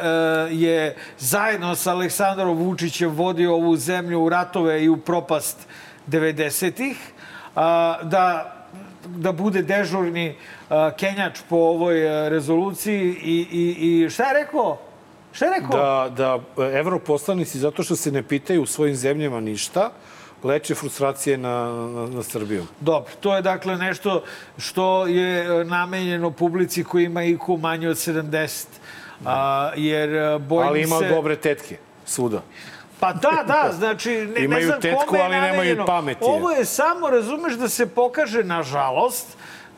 je 0.51 0.97
zajedno 1.19 1.75
sa 1.75 1.91
Aleksandrom 1.91 2.59
Vučićem 2.59 3.11
vodio 3.11 3.55
ovu 3.55 3.77
zemlju 3.77 4.23
u 4.23 4.29
ratove 4.29 4.85
i 4.85 4.89
u 4.89 4.97
propast 4.97 5.67
90-ih, 6.07 6.97
a, 6.97 7.16
da 8.03 8.53
da 9.07 9.33
bude 9.33 9.63
dežurni 9.63 10.35
kenjač 10.99 11.41
po 11.49 11.57
ovoj 11.57 12.29
rezoluciji 12.29 13.17
i, 13.23 13.47
i, 13.53 14.05
i 14.05 14.11
šta 14.11 14.25
je 14.25 14.45
rekao? 14.45 14.79
Šta 15.33 15.45
je 15.45 15.61
rekao? 15.61 16.11
Da, 16.11 16.39
da 16.57 16.63
evroposlanici, 16.79 17.59
zato 17.59 17.83
što 17.83 17.97
se 17.97 18.13
ne 18.13 18.23
pitaju 18.23 18.63
u 18.63 18.67
svojim 18.67 18.97
zemljama 18.97 19.41
ništa, 19.41 19.91
leče 20.45 20.75
frustracije 20.75 21.39
na, 21.39 21.65
na, 21.95 22.07
na 22.07 22.23
Srbiju. 22.23 22.67
Dobro, 22.81 23.13
to 23.21 23.37
je 23.37 23.43
dakle 23.43 23.77
nešto 23.77 24.23
što 24.59 25.07
je 25.07 25.61
e, 25.61 25.65
namenjeno 25.65 26.31
publici 26.31 26.85
koji 26.85 27.05
ima 27.05 27.21
IQ 27.21 27.61
manje 27.61 27.89
od 27.89 27.97
70. 27.97 28.67
A, 29.25 29.71
jer 29.77 30.15
e, 30.15 30.39
bojim 30.39 30.69
Ali 30.69 30.83
ima 30.83 30.99
se... 30.99 31.09
dobre 31.09 31.37
tetke, 31.37 31.77
svuda. 32.05 32.43
Pa 33.01 33.13
da, 33.13 33.43
da, 33.63 33.73
znači, 33.73 34.11
ne, 34.11 34.27
ne 34.27 34.45
Imaju 34.45 34.67
znam 34.67 34.81
tetku, 34.81 35.03
kome 35.07 35.19
je 35.19 35.25
ali 35.27 35.37
nemaju 35.37 35.87
pameti. 35.87 36.21
Ovo 36.23 36.51
je 36.51 36.65
samo, 36.65 37.11
razumeš, 37.11 37.55
da 37.55 37.69
se 37.69 37.87
pokaže, 37.87 38.45
nažalost, 38.45 39.27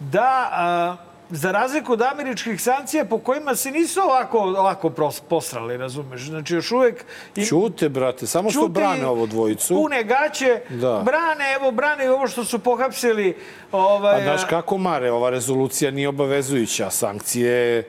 da 0.00 0.48
a, 0.52 0.96
za 1.30 1.52
razliku 1.52 1.92
od 1.92 2.02
američkih 2.02 2.62
sankcija 2.62 3.04
po 3.04 3.18
kojima 3.18 3.54
se 3.54 3.70
nisu 3.70 4.00
ovako, 4.00 4.38
ovako 4.38 4.90
posrali, 5.28 5.76
razumeš? 5.76 6.22
Znači, 6.22 6.54
još 6.54 6.72
uvek... 6.72 7.04
i- 7.36 7.46
Ćute, 7.46 7.88
brate, 7.88 8.26
samo 8.26 8.50
što 8.50 8.68
brane 8.68 9.06
ovo 9.06 9.26
dvojicu. 9.26 9.74
Pune 9.74 10.04
gaće, 10.04 10.60
Da. 10.70 11.02
brane, 11.04 11.52
evo, 11.54 11.70
brane 11.70 12.04
i 12.04 12.08
ovo 12.08 12.28
što 12.28 12.44
su 12.44 12.58
pohapsili. 12.58 13.36
Ovaj, 13.72 14.20
A 14.20 14.22
znaš 14.22 14.44
kako, 14.44 14.78
Mare, 14.78 15.10
ova 15.10 15.30
rezolucija 15.30 15.90
nije 15.90 16.08
obavezujuća. 16.08 16.90
Sankcije 16.90 17.84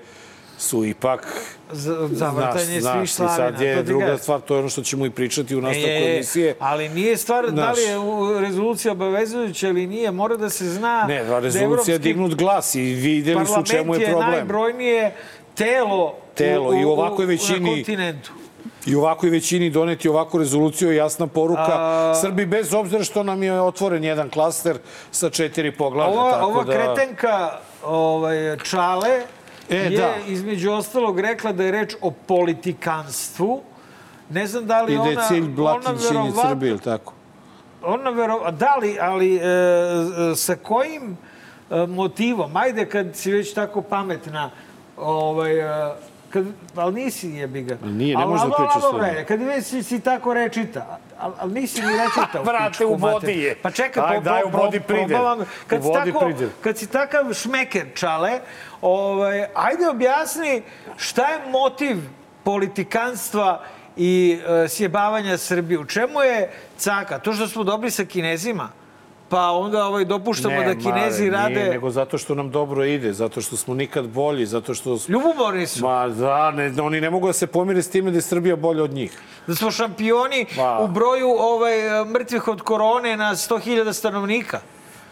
su 0.59 0.85
ipak... 0.85 1.27
za- 1.71 2.09
zavrtanje 2.11 2.81
znaš, 2.81 2.97
svih 2.97 3.11
slavina. 3.11 3.35
sad 3.37 3.61
je 3.61 3.75
to 3.75 3.83
druga 3.83 4.05
kažem. 4.05 4.17
stvar, 4.17 4.41
to 4.41 4.53
je 4.53 4.59
ono 4.59 4.69
što 4.69 4.81
ćemo 4.83 5.05
i 5.05 5.09
pričati 5.09 5.55
u 5.55 5.61
nastavku 5.61 5.89
E, 5.89 6.13
emisije. 6.15 6.55
ali 6.59 6.89
nije 6.89 7.17
stvar 7.17 7.43
da 7.43 7.51
Znaš. 7.51 7.77
li 7.77 7.83
je 7.83 7.95
rezolucija 8.41 8.91
obavezujuća 8.91 9.67
ili 9.67 9.87
nije. 9.87 10.11
Mora 10.11 10.37
da 10.37 10.49
se 10.49 10.65
zna 10.67 11.03
Ne, 11.03 11.23
da 11.23 11.39
rezolucija 11.39 11.95
je 11.95 11.99
dignut 11.99 12.35
glas 12.35 12.75
i 12.75 12.81
vidjeli 12.81 13.45
su 13.45 13.53
čemu 13.53 13.63
parlament 13.83 14.01
je 14.01 14.05
je 14.05 14.11
problem. 14.11 14.31
najbrojnije 14.31 15.15
telo, 15.55 16.15
Telo 16.35 16.65
u, 16.65 16.69
u, 16.69 16.73
i 16.73 16.85
u 16.85 16.89
ovakvoj 16.89 17.25
u- 17.25 17.29
većini- 17.29 17.59
na 17.61 17.75
kontinentu. 17.75 18.31
I 18.85 18.95
u 18.95 18.99
ovakvoj 18.99 19.29
većini 19.31 19.69
doneti 19.69 20.09
ovakvu 20.09 20.39
rezoluciju 20.39 20.89
je 20.89 20.95
jasna 20.97 21.27
poruka 21.27 21.63
A- 21.69 22.15
Srbi, 22.15 22.45
bez 22.45 22.73
obzira 22.73 23.03
što 23.03 23.23
nam 23.23 23.43
je 23.43 23.61
otvoren 23.61 24.03
jedan 24.03 24.29
klaster 24.29 24.77
sa 25.11 25.29
četiri 25.29 25.71
poglavlja. 25.71 26.13
Ova, 26.13 26.31
tako 26.31 26.45
ova 26.45 26.63
da... 26.63 26.71
kretenka 26.73 27.49
ovaj, 27.85 28.35
Čale 28.59 29.21
E, 29.69 29.75
je 29.77 29.89
da. 29.91 30.13
između 30.27 30.71
ostalog 30.71 31.19
rekla 31.19 31.51
da 31.51 31.63
je 31.63 31.71
reč 31.71 31.95
o 32.01 32.11
politikanstvu. 32.11 33.61
Ne 34.29 34.47
znam 34.47 34.65
da 34.65 34.81
li 34.81 34.93
I 34.93 34.95
da 34.95 35.01
ona... 35.01 35.11
je 35.11 35.17
cilj 35.27 35.43
ona 35.43 35.53
blatinčenje 35.53 35.99
verovatno- 36.11 36.41
Srbije, 36.43 36.69
ili 36.69 36.79
tako? 36.79 37.13
Ona 37.83 38.09
vero... 38.09 38.51
Da 38.51 38.75
li, 38.75 38.97
ali 39.01 39.35
e, 39.35 39.41
sa 40.35 40.55
kojim 40.55 41.17
e, 41.71 41.85
motivom? 41.87 42.57
Ajde 42.57 42.85
kad 42.85 43.15
si 43.15 43.31
već 43.31 43.53
tako 43.53 43.81
pametna, 43.81 44.49
ovaj, 44.97 45.59
e, 45.59 45.93
kad, 46.29 46.45
ali 46.75 46.93
nisi 46.95 47.29
jebi 47.29 47.61
ga. 47.61 47.77
Nije, 47.83 48.17
ne 48.17 48.25
može 48.25 48.45
da 48.45 48.53
priča 48.53 48.79
s 48.79 48.83
tobom. 48.83 49.05
je, 49.05 49.25
Kad 49.25 49.41
već 49.41 49.65
si, 49.65 49.83
si 49.83 49.99
tako 49.99 50.33
rečita, 50.33 50.85
ali, 51.19 51.33
ali 51.39 51.53
nisi 51.53 51.81
ni 51.81 51.87
rečita. 51.89 52.43
Pičku 52.69 52.85
u 52.85 52.95
vodi 52.95 53.31
je. 53.33 53.55
Pa 53.55 53.71
čekaj, 53.71 54.03
Aj, 54.05 54.15
po, 54.15 54.21
daj, 54.21 54.41
u 54.43 54.49
vodi 54.49 54.79
pridev. 54.79 55.07
probavam. 55.07 55.39
Kad 55.67 55.79
U 55.79 55.83
vodi 55.83 56.11
tako, 56.11 56.25
pridev. 56.25 56.49
kad 56.61 56.77
si 56.77 56.87
takav 56.87 57.33
šmeker 57.33 57.85
čale, 57.95 58.39
ovaj, 58.81 59.45
ajde 59.55 59.89
objasni 59.89 60.61
šta 60.97 61.27
je 61.27 61.49
motiv 61.49 61.97
politikanstva 62.43 63.61
i 63.97 64.39
e, 64.63 64.67
sjebavanja 64.67 65.37
Srbije. 65.37 65.79
U 65.79 65.85
čemu 65.85 66.21
je 66.21 66.49
caka? 66.77 67.19
To 67.19 67.33
što 67.33 67.47
smo 67.47 67.63
dobri 67.63 67.91
sa 67.91 68.05
kinezima? 68.05 68.69
Pa 69.29 69.51
onda 69.51 69.85
ovaj, 69.85 70.05
dopuštamo 70.05 70.63
da 70.63 70.75
kinezi 70.75 71.23
Mare, 71.23 71.43
rade... 71.43 71.55
Nije, 71.55 71.69
nego 71.69 71.89
zato 71.89 72.17
što 72.17 72.35
nam 72.35 72.49
dobro 72.51 72.85
ide, 72.85 73.13
zato 73.13 73.41
što 73.41 73.57
smo 73.57 73.73
nikad 73.73 74.07
bolji, 74.07 74.45
zato 74.45 74.73
što... 74.73 74.97
smo- 74.97 75.13
Ljubomorni 75.13 75.67
su. 75.67 75.85
Ma 75.85 76.07
da, 76.07 76.51
ne, 76.51 76.81
oni 76.81 77.01
ne 77.01 77.09
mogu 77.09 77.27
da 77.27 77.33
se 77.33 77.47
pomire 77.47 77.81
s 77.81 77.89
time 77.89 78.11
da 78.11 78.17
je 78.17 78.21
Srbija 78.21 78.55
bolja 78.55 78.83
od 78.83 78.93
njih. 78.93 79.19
Da 79.47 79.55
smo 79.55 79.71
šampioni 79.71 80.45
Ma. 80.57 80.79
u 80.79 80.87
broju 80.87 81.29
ovaj, 81.29 81.73
mrtvih 82.05 82.47
od 82.47 82.61
korone 82.61 83.17
na 83.17 83.31
100.000 83.31 83.93
stanovnika. 83.93 84.59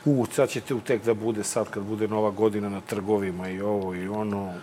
U, 0.08 0.26
sad 0.32 0.50
će 0.50 0.62
tu 0.62 0.80
tek 0.80 1.04
da 1.04 1.14
bude 1.14 1.44
sad 1.44 1.70
kad 1.70 1.84
bude 1.84 2.08
nova 2.08 2.30
godina 2.32 2.70
na 2.70 2.82
trgovima 2.82 3.50
i 3.50 3.62
ovo 3.62 3.96
i 3.96 4.08
ono. 4.08 4.54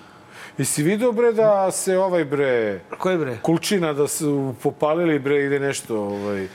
I 0.58 0.64
si 0.64 0.82
vidio 0.82 1.12
bre 1.12 1.32
da 1.32 1.70
se 1.70 1.98
ovaj 1.98 2.24
bre... 2.24 2.80
Koji 2.98 3.18
bre? 3.18 3.38
Kulčina 3.42 3.92
da 3.92 4.08
su 4.08 4.54
popalili 4.62 5.18
bre 5.18 5.44
ide 5.44 5.60
nešto 5.60 6.00
ovaj... 6.00 6.48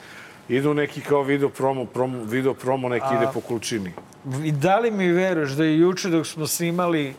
Idu 0.50 0.74
neki 0.74 1.02
kao 1.02 1.24
video 1.24 1.50
promo, 1.50 1.86
promo 1.86 2.24
video 2.24 2.54
promo 2.54 2.90
neki 2.90 3.06
ide 3.16 3.28
po 3.34 3.42
Kulčini. 3.42 3.92
I 4.44 4.52
da 4.52 4.80
li 4.80 4.92
mi 4.92 5.12
veruješ 5.12 5.52
da 5.52 5.64
je 5.64 5.80
juče 5.80 6.10
dok 6.10 6.28
smo 6.28 6.48
snimali 6.48 7.08
e, 7.08 7.14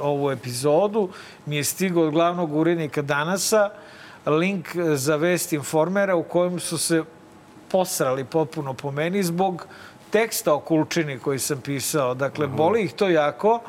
ovu 0.00 0.30
epizodu, 0.30 1.08
mi 1.46 1.56
je 1.56 1.64
stigao 1.64 2.02
od 2.02 2.12
glavnog 2.12 2.56
urednika 2.56 3.02
Danasa 3.02 3.70
link 4.26 4.76
za 4.94 5.16
vest 5.16 5.52
informera 5.52 6.16
u 6.16 6.22
kojem 6.22 6.60
su 6.60 6.78
se 6.78 7.02
posrali 7.70 8.24
potpuno 8.24 8.74
po 8.74 8.90
meni 8.90 9.22
zbog 9.22 9.66
teksta 10.10 10.54
o 10.54 10.60
Kulčini 10.60 11.18
koji 11.18 11.38
sam 11.38 11.60
pisao. 11.60 12.14
Dakle, 12.14 12.46
boli 12.46 12.82
ih 12.82 12.92
to 12.92 13.08
jako, 13.08 13.60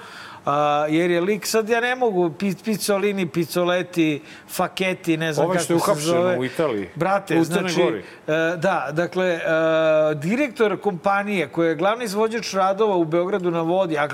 a, 0.46 0.86
jer 0.90 1.12
je 1.12 1.22
lik, 1.22 1.46
sad 1.46 1.70
ja 1.70 1.80
ne 1.80 1.96
mogu, 1.96 2.30
pi, 2.30 2.56
picolini, 2.66 3.28
picoleti, 3.28 4.22
faketi, 4.50 5.18
ne 5.18 5.34
znam 5.34 5.46
Ovaj 5.46 5.58
kako 5.58 5.64
što 5.64 5.74
je 5.74 5.80
se 5.80 5.84
uhapšen 5.84 6.06
zove. 6.06 6.38
u 6.38 6.46
Italiji. 6.46 6.90
Brate, 6.96 7.40
U 7.40 7.44
znači, 7.44 7.84
Gori. 7.84 8.00
E, 8.00 8.04
da, 8.58 8.88
dakle, 8.92 9.26
e, 9.26 9.42
direktor 10.16 10.82
kompanije 10.82 11.48
koji 11.48 11.68
je 11.70 11.76
glavni 11.76 12.06
izvođač 12.06 12.54
radova 12.54 12.96
u 12.96 13.06
Beogradu 13.06 13.52
na 13.52 13.62
vodi, 13.62 13.98
a 13.98 14.08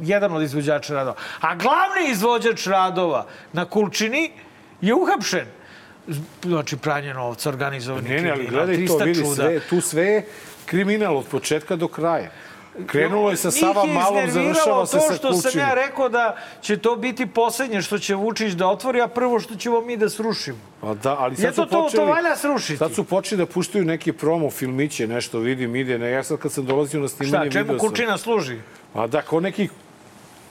jedan 0.00 0.32
od 0.32 0.42
izvođača 0.42 0.94
radova, 0.94 1.16
a 1.40 1.54
glavni 1.54 2.10
izvođač 2.10 2.66
radova 2.66 3.26
na 3.52 3.64
Kulčini 3.64 4.30
je 4.80 4.94
uhapšen. 4.94 5.55
Znači, 6.42 6.76
pranje 6.76 7.14
novca, 7.14 7.48
organizovani 7.48 8.08
Ne, 8.08 8.20
ne, 8.20 8.30
ali 8.30 8.46
kriminal, 8.46 8.66
gledaj 8.66 8.86
to, 8.86 8.92
300 8.94 9.04
vidi 9.04 9.20
čuda. 9.20 9.34
sve, 9.34 9.60
tu 9.60 9.80
sve 9.80 10.22
kriminal 10.66 11.16
od 11.16 11.26
početka 11.26 11.76
do 11.76 11.88
kraja. 11.88 12.30
Krenulo 12.86 13.30
je 13.30 13.36
sa 13.36 13.50
Sava 13.50 13.84
Malom, 13.84 14.30
završava 14.30 14.86
se 14.86 14.96
to 14.96 15.00
sa 15.00 15.14
što 15.14 15.32
sam 15.32 15.42
Kulčinom. 15.42 15.68
ja 15.68 15.74
rekao 15.74 16.08
da 16.08 16.36
će 16.60 16.76
to 16.76 16.96
biti 16.96 17.26
poslednje 17.26 17.82
što 17.82 17.98
će 17.98 18.14
Vučić 18.14 18.52
da 18.52 18.68
otvori, 18.68 19.00
a 19.00 19.08
prvo 19.08 19.40
što 19.40 19.54
ćemo 19.54 19.80
mi 19.80 19.96
da 19.96 20.08
srušimo. 20.08 20.58
Pa 20.80 20.94
da, 20.94 21.16
ali 21.18 21.36
sad 21.36 21.54
to 21.54 21.64
su 21.64 21.70
to, 21.70 21.82
počeli... 21.82 22.04
to 22.04 22.12
valja 22.12 22.36
srušiti. 22.36 22.76
Sad 22.76 22.92
su 22.94 23.04
počeli 23.04 23.38
da 23.38 23.46
puštaju 23.46 23.84
neke 23.84 24.12
promo 24.12 24.50
filmiće, 24.50 25.06
nešto 25.06 25.38
vidim, 25.38 25.76
ide. 25.76 25.98
Ne, 25.98 26.10
ja 26.10 26.22
sad 26.24 26.38
kad 26.38 26.52
sam 26.52 26.64
dolazio 26.66 27.00
na 27.00 27.08
snimanje 27.08 27.50
Šta, 27.50 27.58
čemu 27.58 27.64
video 27.72 27.78
sam- 28.08 28.18
služi? 28.18 28.56
A 28.94 29.06
da, 29.06 29.22
kao 29.22 29.40
neki 29.40 29.68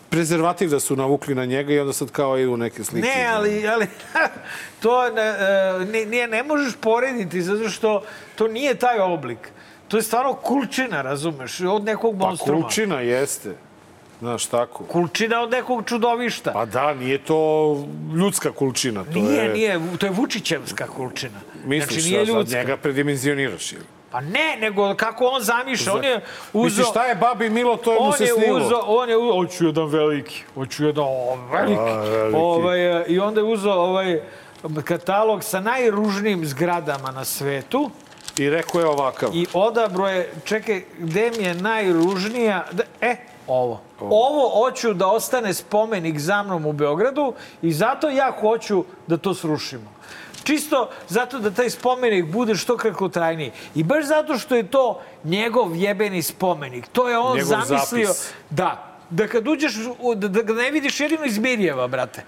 prezervativ 0.09 0.69
da 0.69 0.79
su 0.79 0.95
navukli 0.95 1.35
na 1.35 1.45
njega 1.45 1.73
i 1.73 1.79
onda 1.79 1.93
sad 1.93 2.11
kao 2.11 2.37
idu 2.37 2.57
neke 2.57 2.83
slike. 2.83 3.07
Ne, 3.07 3.25
ali, 3.35 3.67
ali 3.67 3.87
to 4.81 5.09
ne, 5.09 5.21
e, 5.21 5.85
ne, 5.91 6.05
ne, 6.05 6.27
ne 6.27 6.43
možeš 6.43 6.73
porediti 6.81 7.41
zato 7.41 7.69
što 7.69 8.03
to 8.35 8.47
nije 8.47 8.75
taj 8.75 8.99
oblik. 8.99 9.37
To 9.87 9.97
je 9.97 10.03
stvarno 10.03 10.33
kulčina, 10.33 11.01
razumeš, 11.01 11.59
od 11.61 11.83
nekog 11.83 12.15
Pa 12.19 12.27
monstruma. 12.27 12.61
kulčina 12.61 12.99
jeste. 12.99 13.55
Znaš, 14.19 14.45
tako. 14.45 14.83
Kulčina 14.83 15.41
od 15.41 15.51
nekog 15.51 15.83
čudovišta. 15.85 16.51
Pa 16.51 16.65
da, 16.65 16.93
nije 16.93 17.17
to 17.17 17.87
ljudska 18.15 18.51
kulčina. 18.51 19.03
To 19.03 19.19
nije, 19.19 19.43
je... 19.43 19.53
nije, 19.53 19.79
to 19.99 20.05
je 20.05 20.11
Vučićevska 20.11 20.87
kulčina. 20.87 21.39
Misliš, 21.65 22.03
znači, 22.03 22.09
nije 22.09 22.25
ljudska. 22.25 22.57
njega 22.57 22.77
predimenzioniraš. 22.77 23.71
ili? 23.71 23.94
Pa 24.15 24.21
ne, 24.21 24.57
nego 24.61 24.95
kako 24.95 25.25
on 25.25 25.41
zamišlja. 25.41 25.93
On 25.93 26.03
je 26.03 26.21
uzao... 26.53 26.63
Misliš, 26.63 26.87
šta 26.87 27.05
je 27.05 27.15
babi 27.15 27.49
Milo, 27.49 27.77
to 27.77 27.93
je 27.93 27.99
mu 27.99 28.11
se 28.11 28.23
je 28.23 28.33
snilo. 28.33 28.57
uzao, 28.57 28.81
on 28.85 29.09
je 29.09 29.17
uzao, 29.17 29.35
hoću 29.35 29.65
jedan 29.65 29.85
veliki, 29.85 30.43
hoću 30.53 30.85
jedan 30.85 31.03
o, 31.03 31.37
veliki. 31.51 31.79
A, 31.79 31.99
veliki. 32.01 32.37
Ovaj, 32.37 33.01
e, 33.01 33.05
I 33.07 33.19
onda 33.19 33.41
je 33.41 33.45
uzao 33.45 33.79
ovaj 33.79 34.21
katalog 34.83 35.43
sa 35.43 35.59
najružnijim 35.59 36.45
zgradama 36.45 37.11
na 37.11 37.25
svetu. 37.25 37.89
I 38.37 38.49
rekao 38.49 38.81
je 38.81 38.87
ovakav. 38.87 39.29
I 39.33 39.45
odabro 39.53 40.07
je, 40.07 40.33
čekaj, 40.45 40.83
gde 40.99 41.31
mi 41.37 41.43
je 41.43 41.53
najružnija... 41.53 42.65
Da, 42.71 42.83
e, 43.01 43.15
ovo. 43.47 43.81
Ovo 43.99 44.49
hoću 44.49 44.93
da 44.93 45.07
ostane 45.07 45.53
spomenik 45.53 46.19
za 46.19 46.43
mnom 46.43 46.65
u 46.65 46.73
Beogradu 46.73 47.33
i 47.61 47.71
zato 47.71 48.09
ja 48.09 48.31
hoću 48.39 48.83
da 49.07 49.17
to 49.17 49.33
srušimo. 49.33 49.94
Čisto 50.45 50.79
zato 51.09 51.39
da 51.39 51.51
taj 51.51 51.69
spomenik 51.69 52.25
bude 52.27 52.55
što 52.55 52.77
kratkotrajniji. 52.77 53.51
I 53.75 53.83
baš 53.83 54.05
zato 54.05 54.37
što 54.37 54.55
je 54.55 54.63
to 54.65 54.85
njegov 55.23 55.75
jebeni 55.75 56.21
spomenik. 56.21 56.87
To 56.87 57.09
je 57.09 57.17
on 57.17 57.37
Njegov 57.37 57.49
zamislio. 57.59 58.07
zapis. 58.07 58.29
Da. 58.49 58.71
Da 59.09 59.27
kad 59.27 59.47
uđeš, 59.47 59.73
da, 60.15 60.27
da 60.29 60.41
ga 60.43 60.53
ne 60.53 60.71
vidiš 60.71 60.99
jedino 60.99 61.25
iz 61.25 61.37
Mirjeva, 61.37 61.87
brate. 61.87 62.19
Se 62.19 62.25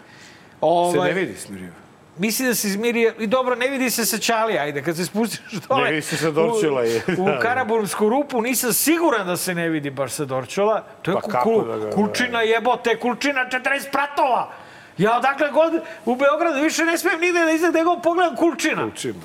Ovaj, 0.61 1.07
ne 1.07 1.13
vidi 1.15 1.35
smirio. 1.35 1.71
Misli 2.17 2.45
da 2.45 2.55
se 2.55 2.67
izmiri, 2.67 3.11
i 3.19 3.27
dobro, 3.27 3.55
ne 3.55 3.67
vidi 3.67 3.89
se 3.89 4.05
sa 4.05 4.17
Ćalija, 4.17 4.61
ajde, 4.63 4.81
kad 4.83 4.97
se 4.97 5.05
spustiš 5.05 5.39
dole. 5.61 5.83
Ne 5.83 5.89
vidi 5.89 6.01
se 6.01 6.17
sa 6.17 6.31
Dorćola, 6.31 6.81
je. 6.83 7.01
U, 7.09 7.23
u 7.23 7.41
Karabursku 7.41 8.09
rupu 8.09 8.41
nisam 8.41 8.73
siguran 8.73 9.27
da 9.27 9.37
se 9.37 9.53
ne 9.53 9.69
vidi 9.69 9.89
baš 9.91 10.11
sa 10.11 10.25
Dorćola. 10.25 10.83
To 11.01 11.11
je 11.11 11.15
Pa 11.15 11.21
ku- 11.21 11.31
kako 11.31 11.49
ku- 11.51 11.63
da 11.63 11.77
ga- 11.77 11.91
kulčina 11.91 12.41
jebote, 12.41 12.95
kulčina 12.97 13.45
40 13.45 13.91
pratova. 13.91 14.51
Ja 14.97 15.17
odakle 15.17 15.51
god 15.51 15.73
u 16.05 16.15
Beogradu 16.15 16.63
više 16.63 16.85
ne 16.85 16.97
smijem 16.97 17.19
nigde 17.19 17.45
da 17.45 17.51
izađem 17.51 17.73
nego 17.73 17.99
pogledam 18.03 18.35
kulčina. 18.35 18.83
Kulčina. 18.83 19.19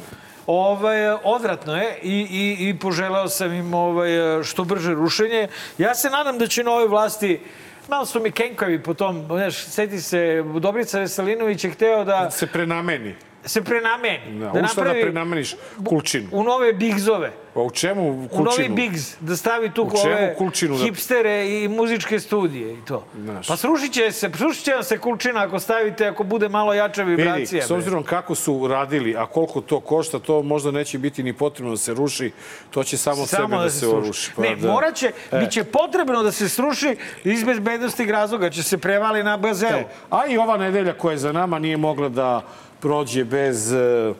Ovaj, 0.47 1.11
odvratno 1.11 1.77
je 1.77 1.99
i, 2.03 2.19
i, 2.31 2.69
i 2.69 2.79
poželeo 2.79 3.29
sam 3.29 3.53
im 3.53 3.75
ovaj, 3.75 4.11
što 4.45 4.65
brže 4.65 4.95
rušenje. 4.95 5.49
Ja 5.79 5.95
se 5.95 6.11
nadam 6.11 6.39
da 6.39 6.47
će 6.47 6.65
na 6.65 6.71
ovoj 6.71 6.87
vlasti 6.89 7.41
Malo 7.89 8.07
su 8.07 8.21
mi 8.21 8.31
kenkavi 8.31 8.83
po 8.83 8.95
tom, 8.95 9.27
znaš, 9.27 9.65
seti 9.65 10.01
se, 10.01 10.45
Dobrica 10.61 10.99
Veselinović 10.99 11.65
je 11.65 11.71
hteo 11.71 12.05
da 12.05 12.31
Se 12.31 12.47
prenameni. 12.47 13.15
se 13.45 13.65
prenameni. 13.65 14.41
Da, 14.41 14.61
u 14.61 14.67
šta 14.67 14.85
da 14.85 14.91
prenameniš 14.91 15.57
kulčinu? 15.85 16.29
U 16.33 16.43
nove 16.45 16.73
bigzove. 16.73 17.33
Pa 17.55 17.61
u 17.61 17.71
čemu 17.71 18.03
U 18.03 18.15
novi 18.15 18.29
kulčinu? 18.29 18.75
Biggs, 18.75 19.17
da 19.21 19.37
stavi 19.37 19.71
tu 19.71 19.91
ove 19.97 20.35
kulčinu 20.35 20.79
da- 20.79 20.85
hipstere 20.85 21.49
i 21.55 21.69
muzičke 21.69 22.21
studije 22.21 22.73
i 22.73 22.79
to. 22.79 23.05
Znaš. 23.17 23.47
Pa 23.47 23.57
srušit 23.57 23.93
će 23.93 24.13
se, 24.13 24.31
srušit 24.35 24.65
će 24.65 24.73
vam 24.73 24.83
se 24.83 24.99
kulčina 24.99 25.43
ako 25.43 25.61
stavite, 25.61 26.07
ako 26.07 26.25
bude 26.25 26.49
malo 26.49 26.75
jača 26.75 27.03
vibracija. 27.03 27.37
Vidi, 27.53 27.63
s 27.63 27.71
obzirom 27.71 28.03
kako 28.05 28.35
su 28.35 28.67
radili, 28.69 29.17
a 29.17 29.27
koliko 29.27 29.61
to 29.61 29.81
košta, 29.81 30.19
to 30.19 30.43
možda 30.43 30.71
neće 30.71 30.99
biti 30.99 31.23
ni 31.23 31.33
potrebno 31.33 31.71
da 31.71 31.77
se 31.77 31.95
ruši, 31.95 32.31
to 32.71 32.85
će 32.85 32.97
samo, 32.97 33.23
od 33.23 33.29
sebe 33.29 33.57
da, 33.57 33.71
se 33.71 33.79
sruši. 33.79 33.97
oruši. 33.97 34.31
Pa 34.37 34.43
ne, 34.43 34.57
da. 34.57 34.69
morat 34.69 34.95
će, 34.95 35.13
E. 35.33 35.39
bit 35.39 35.51
će 35.51 35.65
potrebno 35.65 36.23
da 36.23 36.33
se 36.33 36.49
sruši 36.49 36.97
iz 37.25 37.45
bezbednostih 37.45 38.11
razloga, 38.11 38.51
će 38.51 38.63
se 38.63 38.79
prevali 38.79 39.23
na 39.23 39.37
bazelu. 39.37 39.79
E, 39.79 39.85
A 40.11 40.27
i 40.27 40.39
ova 40.39 40.57
nedelja 40.57 40.93
koja 40.93 41.13
je 41.13 41.19
za 41.19 41.33
nama 41.33 41.59
nije 41.59 41.77
mogla 41.77 42.09
da 42.09 42.43
prođe 42.81 43.25
bez 43.25 43.73
e, 43.73 44.13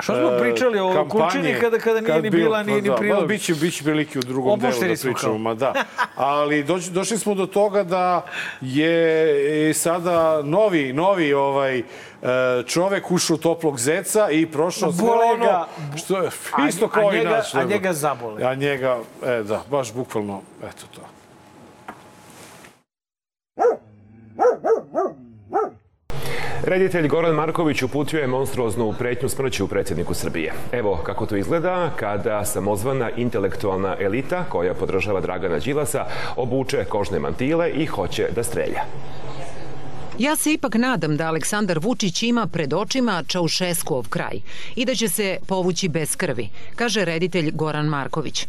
Što 0.00 0.14
smo 0.14 0.28
e, 0.28 0.38
pričali 0.40 0.78
o 0.78 1.08
Kulčini 1.08 1.54
kada, 1.60 1.78
kada 1.78 2.00
nije 2.00 2.12
kad 2.12 2.22
ni 2.22 2.30
bila 2.30 2.62
ni, 2.62 2.72
pa 2.72 2.80
ni 2.80 2.88
da, 2.88 2.94
prilog? 2.94 3.20
ma, 3.20 3.26
Biće, 3.26 3.54
biće 3.54 3.84
prilike 3.84 4.18
u 4.18 4.22
drugom 4.22 4.60
delu 4.60 4.70
Opušteni 4.70 4.92
da 4.92 4.96
smo 4.96 5.12
pričamo, 5.12 5.38
ma 5.38 5.54
da. 5.54 5.72
Ali 6.16 6.64
doć, 6.64 6.84
došli 6.84 7.18
smo 7.18 7.34
do 7.34 7.46
toga 7.46 7.84
da 7.84 8.26
je 8.60 9.70
e, 9.70 9.74
sada 9.74 10.42
novi, 10.42 10.92
novi 10.92 11.32
ovaj, 11.34 11.78
e, 11.78 11.84
čovek 12.66 13.10
ušao 13.10 13.36
toplog 13.36 13.78
zeca 13.78 14.30
i 14.30 14.46
prošao 14.46 14.92
sve 14.92 15.08
ono 15.08 15.66
što 15.96 16.16
je 16.16 16.30
isto 16.68 16.88
kao 16.88 17.14
i 17.14 17.24
naš. 17.24 17.54
a 17.54 17.64
njega 17.64 17.92
zabole. 17.92 18.42
A 18.44 18.54
njega, 18.54 18.98
e, 19.22 19.42
da, 19.42 19.62
baš 19.70 19.92
bukvalno, 19.92 20.42
eto 20.62 20.86
to. 20.94 21.15
Reditelj 26.66 27.08
Goran 27.08 27.34
Marković 27.34 27.82
uputio 27.82 28.20
je 28.20 28.26
monstruoznu 28.26 28.94
pretnju 28.98 29.28
smrću 29.28 29.68
predsjedniku 29.68 30.14
Srbije. 30.14 30.52
Evo 30.72 31.00
kako 31.04 31.26
to 31.26 31.36
izgleda 31.36 31.90
kada 31.96 32.44
samozvana 32.44 33.10
intelektualna 33.10 33.96
elita 34.00 34.44
koja 34.48 34.74
podržava 34.74 35.20
Dragana 35.20 35.58
Đilasa 35.58 36.04
obuče 36.36 36.84
kožne 36.84 37.18
mantile 37.18 37.70
i 37.70 37.86
hoće 37.86 38.28
da 38.34 38.42
strelja. 38.42 38.80
Ja 40.18 40.36
se 40.36 40.52
ipak 40.52 40.74
nadam 40.74 41.16
da 41.16 41.28
Aleksandar 41.28 41.78
Vučić 41.78 42.22
ima 42.22 42.46
pred 42.46 42.72
očima 42.72 43.22
Čaušeskov 43.26 44.08
kraj 44.08 44.40
i 44.76 44.84
da 44.84 44.94
će 44.94 45.08
se 45.08 45.38
povući 45.46 45.88
bez 45.88 46.16
krvi, 46.16 46.48
kaže 46.76 47.04
reditelj 47.04 47.50
Goran 47.54 47.86
Marković. 47.86 48.46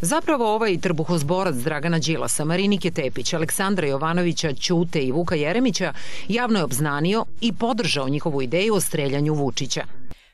Zapravo 0.00 0.54
ovaj 0.54 0.78
trbuhozborac 0.80 1.54
Dragana 1.54 1.98
Đilasa, 1.98 2.44
Marinike 2.44 2.90
Tepić, 2.90 3.32
Aleksandra 3.32 3.86
Jovanovića, 3.86 4.52
Ćute 4.52 5.02
i 5.02 5.12
Vuka 5.12 5.34
Jeremića 5.34 5.92
javno 6.28 6.58
je 6.58 6.64
obznanio 6.64 7.24
i 7.40 7.52
podržao 7.52 8.08
njihovu 8.08 8.42
ideju 8.42 8.74
o 8.74 8.80
streljanju 8.80 9.34
Vučića. 9.34 9.84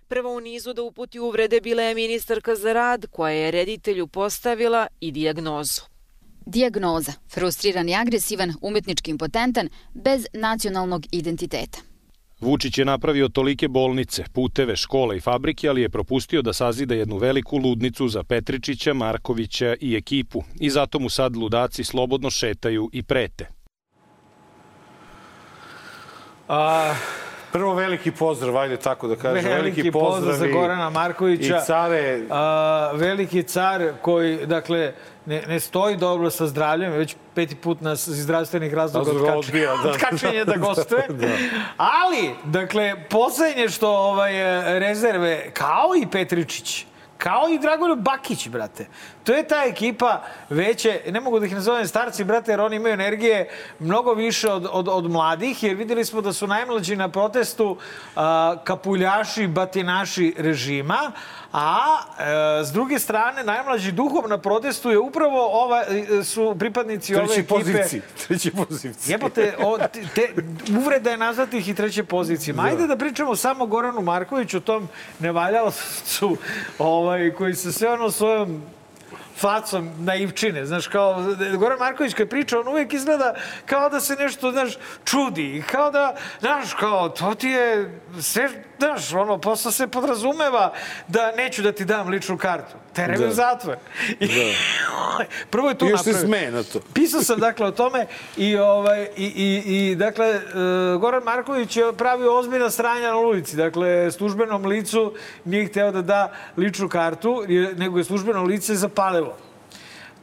Prvo 0.09 0.37
u 0.37 0.40
nizu 0.40 0.73
da 0.73 0.83
uputi 0.83 1.18
uvrede 1.18 1.61
bila 1.61 1.83
je 1.83 1.94
ministarka 1.94 2.55
za 2.57 2.73
rad, 2.73 3.07
koja 3.11 3.33
je 3.33 3.51
reditelju 3.51 4.07
postavila 4.07 4.87
i 5.01 5.12
dijagnozu. 5.12 5.81
Dijagnoza. 6.46 7.12
Frustriran 7.29 7.88
i 7.88 7.94
agresivan, 7.94 8.55
umetnički 8.61 9.11
impotentan, 9.11 9.68
bez 9.94 10.27
nacionalnog 10.33 11.07
identiteta. 11.11 11.89
Vučić 12.40 12.79
je 12.79 12.85
napravio 12.85 13.29
tolike 13.29 13.68
bolnice, 13.68 14.24
puteve, 14.33 14.76
škole 14.76 15.16
i 15.16 15.20
fabrike, 15.20 15.68
ali 15.68 15.83
je 15.83 15.88
propustio 15.88 16.42
da 16.42 16.53
sazida 16.53 16.94
jednu 16.94 17.16
veliku 17.16 17.57
ludnicu 17.57 18.09
za 18.09 18.22
Petričića, 18.22 18.94
Markovića 18.94 19.74
i 19.81 19.96
ekipu 19.96 20.42
i 20.61 20.70
zato 20.70 20.98
mu 20.98 21.09
sad 21.09 21.37
ludaci 21.37 21.85
slobodno 21.85 22.31
šetaju 22.31 22.90
i 22.92 23.03
prete. 23.03 23.46
A, 26.48 26.94
prvo 27.53 27.75
veliki 27.75 28.11
pozdrav, 28.11 28.57
ajde 28.57 28.77
tako 28.77 29.09
da 29.09 29.17
kažem. 29.17 29.35
Veliki, 29.35 29.63
veliki 29.63 29.91
pozdrav 29.91 30.37
za 30.37 30.47
Gorana 30.47 30.91
Markovića. 30.91 31.57
I 31.57 31.67
care... 31.67 32.21
A, 32.31 32.91
veliki 32.95 33.43
car 33.43 33.93
koji, 34.03 34.47
dakle, 34.47 34.93
ne, 35.27 35.43
ne 35.49 35.61
stoji 35.61 35.97
dobro 35.97 36.31
sa 36.31 36.47
zdravljem, 36.47 36.93
već 36.93 37.17
peti 37.35 37.55
put 37.55 37.81
nas 37.81 38.07
iz 38.07 38.23
zdravstvenih 38.23 38.75
razloga 38.75 39.11
Odkače, 39.11 39.33
odkačenja, 39.33 39.67
da. 39.83 39.91
odkačenja 39.91 40.45
da 40.45 40.57
gostuje. 40.57 41.07
da. 41.21 41.27
Ali, 41.77 42.31
dakle, 42.45 42.95
poslednje 43.11 43.69
što 43.69 43.91
ovaj, 43.91 44.33
rezerve, 44.79 45.51
kao 45.53 45.91
i 46.03 46.07
Petričić, 46.13 46.87
kao 47.23 47.49
i 47.49 47.59
Dragoljub 47.59 47.99
Bakić, 47.99 48.49
brate. 48.49 48.87
To 49.25 49.33
je 49.33 49.49
ta 49.49 49.65
ekipa 49.67 50.23
veće, 50.49 51.01
ne 51.11 51.21
mogu 51.21 51.41
da 51.41 51.47
ih 51.47 51.55
nazovem 51.55 51.87
starci, 51.87 52.25
brate, 52.25 52.53
jer 52.53 52.61
oni 52.61 52.77
imaju 52.77 52.95
energije 52.95 53.49
mnogo 53.79 54.15
više 54.15 54.49
od, 54.53 54.67
od, 54.73 54.89
od 54.89 55.11
mladih, 55.11 55.63
jer 55.63 55.77
videli 55.77 56.05
smo 56.05 56.21
da 56.21 56.33
su 56.33 56.47
najmlađi 56.47 56.97
na 56.97 57.09
protestu 57.09 57.77
a, 58.17 58.57
kapuljaši, 58.65 59.47
batinaši 59.47 60.35
režima, 60.39 61.13
a 61.53 61.99
e, 62.61 62.65
s 62.65 62.73
druge 62.73 62.99
strane, 62.99 63.45
najmlađi 63.45 63.93
duhom 63.93 64.31
na 64.31 64.39
protestu 64.39 64.91
je 64.91 64.99
upravo 64.99 65.49
ova, 65.65 65.85
su 66.25 66.57
pripadnici 66.59 67.15
treći 67.15 67.25
ove 67.25 67.35
ekipe. 67.35 67.55
Poziciji. 67.55 68.03
Treći 68.27 68.51
poziciji. 68.51 69.13
Jebote, 69.13 69.57
o, 69.59 69.79
te, 70.15 70.35
uvreda 70.79 71.11
je 71.11 71.17
nazvati 71.17 71.59
ih 71.59 71.69
i 71.69 71.75
treće 71.75 72.05
pozicije. 72.05 72.55
Ma, 72.55 72.63
ajde 72.63 72.87
da 72.87 72.97
pričamo 72.97 73.37
samo 73.37 73.67
Goranu 73.67 74.01
Markoviću, 74.01 74.61
tom 74.61 74.89
nevaljalcu 75.19 76.37
ovaj, 76.79 77.35
koji 77.35 77.55
se 77.55 77.73
sve 77.73 77.93
ono 77.93 78.11
svojom 78.11 78.63
facom 79.40 79.90
naivčine, 79.98 80.66
znaš, 80.66 80.87
kao, 80.87 81.24
Goran 81.59 81.79
Marković 81.79 82.14
kad 82.14 82.29
priča, 82.29 82.61
on 82.61 82.68
uvijek 82.68 82.92
izgleda 82.92 83.35
kao 83.66 83.88
da 83.88 84.00
se 84.00 84.16
nešto, 84.16 84.53
znaš, 84.53 84.72
čudi, 85.05 85.64
kao 85.70 85.90
da, 85.90 86.16
znaš, 86.40 86.74
kao, 86.74 87.09
to 87.09 87.35
ti 87.35 87.48
je 87.48 88.00
sve, 88.20 88.48
znaš, 88.79 89.12
ono, 89.12 89.38
posle 89.38 89.72
se 89.72 89.88
podrazumeva 89.88 90.72
da 91.09 91.33
neću 91.33 91.62
da 91.62 91.72
ti 91.72 91.85
dam 91.85 92.09
ličnu 92.09 92.38
kartu. 92.38 92.74
Tere 92.92 93.18
da. 93.18 93.26
u 93.26 93.31
zatvor. 93.31 93.76
I, 94.20 94.26
da. 94.26 95.24
prvo 95.50 95.68
je 95.68 95.79
to 95.79 95.87
I 95.87 95.88
još 95.88 96.00
napravio. 96.00 96.20
se 96.20 96.26
sme 96.26 96.50
na 96.50 96.62
to. 96.62 96.81
Pisao 96.94 97.22
sam, 97.22 97.40
dakle, 97.40 97.66
o 97.66 97.70
tome 97.70 98.07
i, 98.37 98.57
ovaj, 98.57 99.09
i, 99.16 99.24
i, 99.24 99.90
i 99.90 99.96
dakle, 99.96 100.35
uh, 100.35 101.00
Goran 101.00 101.22
Marković 101.22 101.76
je 101.76 101.92
pravio 101.92 102.38
ozbiljna 102.38 102.70
stranja 102.70 103.09
na 103.09 103.16
ulici. 103.16 103.57
Dakle, 103.57 104.11
službenom 104.11 104.66
licu 104.66 105.14
nije 105.44 105.66
hteo 105.66 105.92
da 105.92 106.03
da 106.03 106.33
ličnu 106.57 106.88
kartu, 106.88 107.44
nego 107.76 107.98
je 107.98 108.05
službeno 108.05 108.42
lice 108.42 108.74
zapalilo. 108.74 109.30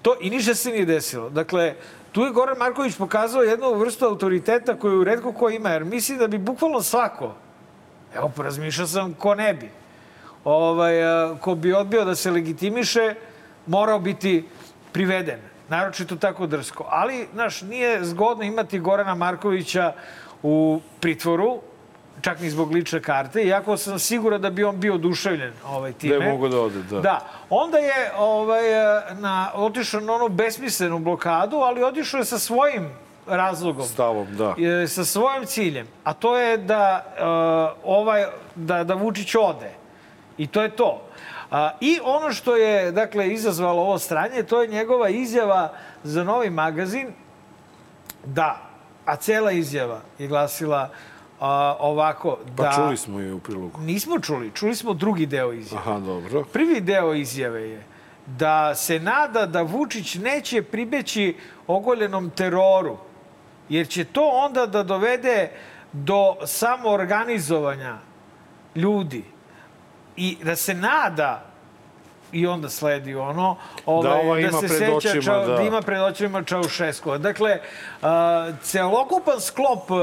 To 0.01 0.15
i 0.21 0.29
ništa 0.29 0.55
se 0.55 0.71
nije 0.71 0.85
desilo. 0.85 1.29
Dakle, 1.29 1.75
tu 2.11 2.21
je 2.21 2.31
Goran 2.31 2.57
Marković 2.57 2.95
pokazao 2.97 3.41
jednu 3.41 3.73
vrstu 3.73 4.05
autoriteta 4.05 4.79
koju 4.79 5.03
redko 5.03 5.31
ko 5.31 5.49
ima, 5.49 5.69
jer 5.69 5.85
misli 5.85 6.17
da 6.17 6.27
bi 6.27 6.37
bukvalno 6.37 6.81
svako, 6.81 7.35
evo, 8.15 8.31
porazmišljao 8.35 8.87
sam 8.87 9.13
ko 9.13 9.35
ne 9.35 9.53
bi, 9.53 9.69
ovaj, 10.43 10.93
ko 11.41 11.55
bi 11.55 11.73
odbio 11.73 12.05
da 12.05 12.15
se 12.15 12.31
legitimiše, 12.31 13.15
morao 13.65 13.99
biti 13.99 14.45
priveden. 14.91 15.39
Naročito 15.69 16.15
tako 16.15 16.47
drsko. 16.47 16.85
Ali, 16.89 17.27
znaš, 17.33 17.61
nije 17.61 18.05
zgodno 18.05 18.43
imati 18.43 18.79
Gorana 18.79 19.15
Markovića 19.15 19.93
u 20.43 20.81
pritvoru, 20.99 21.59
čak 22.21 22.39
ni 22.39 22.49
zbog 22.49 22.71
lične 22.71 23.01
karte, 23.01 23.43
iako 23.43 23.77
sam 23.77 23.99
siguran 23.99 24.41
da 24.41 24.49
bi 24.49 24.63
on 24.63 24.79
bio 24.79 24.95
oduševljen 24.95 25.53
ovaj, 25.65 25.93
time. 25.93 26.17
Da 26.17 26.23
je 26.23 26.31
mogo 26.31 26.49
da 26.49 26.61
ode, 26.61 26.83
da. 26.83 26.99
Da. 26.99 27.27
Onda 27.49 27.77
je 27.77 28.11
ovaj, 28.17 28.63
na, 29.19 29.51
otišao 29.55 30.01
na 30.01 30.13
onu 30.13 30.29
besmislenu 30.29 30.99
blokadu, 30.99 31.57
ali 31.57 31.83
otišao 31.83 32.17
je 32.17 32.25
sa 32.25 32.39
svojim 32.39 32.89
razlogom. 33.27 33.85
Stavom, 33.85 34.27
da. 34.35 34.53
Je, 34.57 34.87
sa 34.87 35.05
svojim 35.05 35.45
ciljem. 35.45 35.87
A 36.03 36.13
to 36.13 36.37
je 36.37 36.57
da, 36.57 37.05
uh, 37.83 37.93
ovaj, 37.93 38.25
da, 38.55 38.83
da 38.83 38.93
Vučić 38.93 39.35
ode. 39.35 39.71
I 40.37 40.47
to 40.47 40.61
je 40.61 40.69
to. 40.69 41.03
A, 41.51 41.71
I 41.81 41.99
ono 42.03 42.33
što 42.33 42.55
je, 42.55 42.91
dakle, 42.91 43.27
izazvalo 43.27 43.81
ovo 43.81 43.99
stranje, 43.99 44.43
to 44.43 44.61
je 44.61 44.67
njegova 44.67 45.09
izjava 45.09 45.73
za 46.03 46.23
novi 46.23 46.49
magazin 46.49 47.07
da, 48.25 48.61
a 49.05 49.15
cela 49.15 49.51
izjava 49.51 50.01
je 50.19 50.27
glasila 50.27 50.89
a, 51.39 51.75
ovako 51.79 52.37
da... 52.55 52.63
Pa 52.63 52.71
čuli 52.71 52.97
smo 52.97 53.19
je 53.19 53.33
u 53.33 53.39
prilogu. 53.39 53.81
Nismo 53.81 54.19
čuli, 54.19 54.51
čuli 54.53 54.75
smo 54.75 54.93
drugi 54.93 55.25
deo 55.25 55.53
izjave. 55.53 55.81
Aha, 55.81 55.99
dobro. 55.99 56.43
Prvi 56.43 56.81
deo 56.81 57.13
izjave 57.13 57.69
je 57.69 57.83
da 58.25 58.75
se 58.75 58.99
nada 58.99 59.45
da 59.45 59.61
Vučić 59.61 60.15
neće 60.15 60.61
pribeći 60.61 61.35
ogoljenom 61.67 62.29
teroru, 62.29 62.97
jer 63.69 63.87
će 63.87 64.05
to 64.05 64.29
onda 64.33 64.65
da 64.65 64.83
dovede 64.83 65.51
do 65.93 66.35
samoorganizovanja 66.45 67.97
ljudi 68.75 69.23
i 70.15 70.37
da 70.43 70.55
se 70.55 70.73
nada 70.73 71.46
i 72.31 72.47
onda 72.47 72.69
sledi 72.69 73.15
ono 73.15 73.55
ovaj, 73.85 74.09
da, 74.09 74.15
ova 74.15 74.35
da 74.35 74.41
ima 74.41 74.51
se 74.51 74.67
pred 74.67 74.79
seća 74.79 74.95
očima, 74.95 75.21
čao, 75.21 75.47
da. 75.47 75.55
da 75.55 75.61
ima 75.61 75.81
pred 75.81 76.01
očima 76.01 76.43
Čaušeskova. 76.43 77.17
Dakle, 77.17 77.59
uh, 78.01 78.07
celokupan 78.61 79.41
sklop 79.41 79.91
uh, 79.91 79.97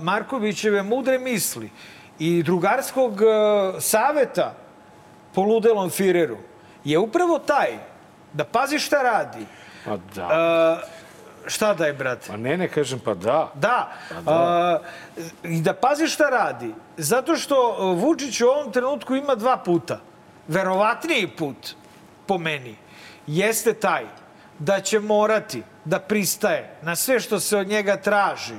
Markovićeve 0.00 0.82
mudre 0.82 1.18
misli 1.18 1.70
i 2.18 2.42
drugarskog 2.42 3.12
uh, 3.12 3.80
saveta 3.80 4.54
poludelom 5.34 5.90
Fireru 5.90 6.36
je 6.84 6.98
upravo 6.98 7.38
taj 7.38 7.78
da 8.32 8.44
pazi 8.44 8.78
šta 8.78 9.02
radi. 9.02 9.46
Pa 9.84 9.96
da. 10.14 10.26
Uh, 10.26 10.88
šta 11.46 11.74
da 11.74 11.86
je, 11.86 11.92
brate? 11.92 12.26
Pa 12.30 12.36
ne, 12.36 12.56
ne 12.56 12.68
kažem, 12.68 12.98
pa 13.04 13.14
da. 13.14 13.50
Da. 13.54 13.92
Pa 14.08 14.20
da. 14.20 14.80
Uh, 15.44 15.50
I 15.50 15.60
da 15.60 15.74
pazi 15.74 16.06
šta 16.06 16.28
radi. 16.28 16.74
Zato 16.96 17.36
što 17.36 17.76
Vučić 17.96 18.40
u 18.40 18.46
ovom 18.46 18.72
trenutku 18.72 19.14
ima 19.14 19.34
dva 19.34 19.56
puta. 19.56 20.00
Verovatniji 20.48 21.26
put, 21.36 21.74
po 22.26 22.38
meni, 22.38 22.76
jeste 23.26 23.74
taj 23.74 24.04
da 24.58 24.80
će 24.80 25.00
morati 25.00 25.62
da 25.84 25.98
pristaje 25.98 26.76
na 26.82 26.96
sve 26.96 27.20
što 27.20 27.40
se 27.40 27.56
od 27.56 27.68
njega 27.68 27.96
traži, 27.96 28.54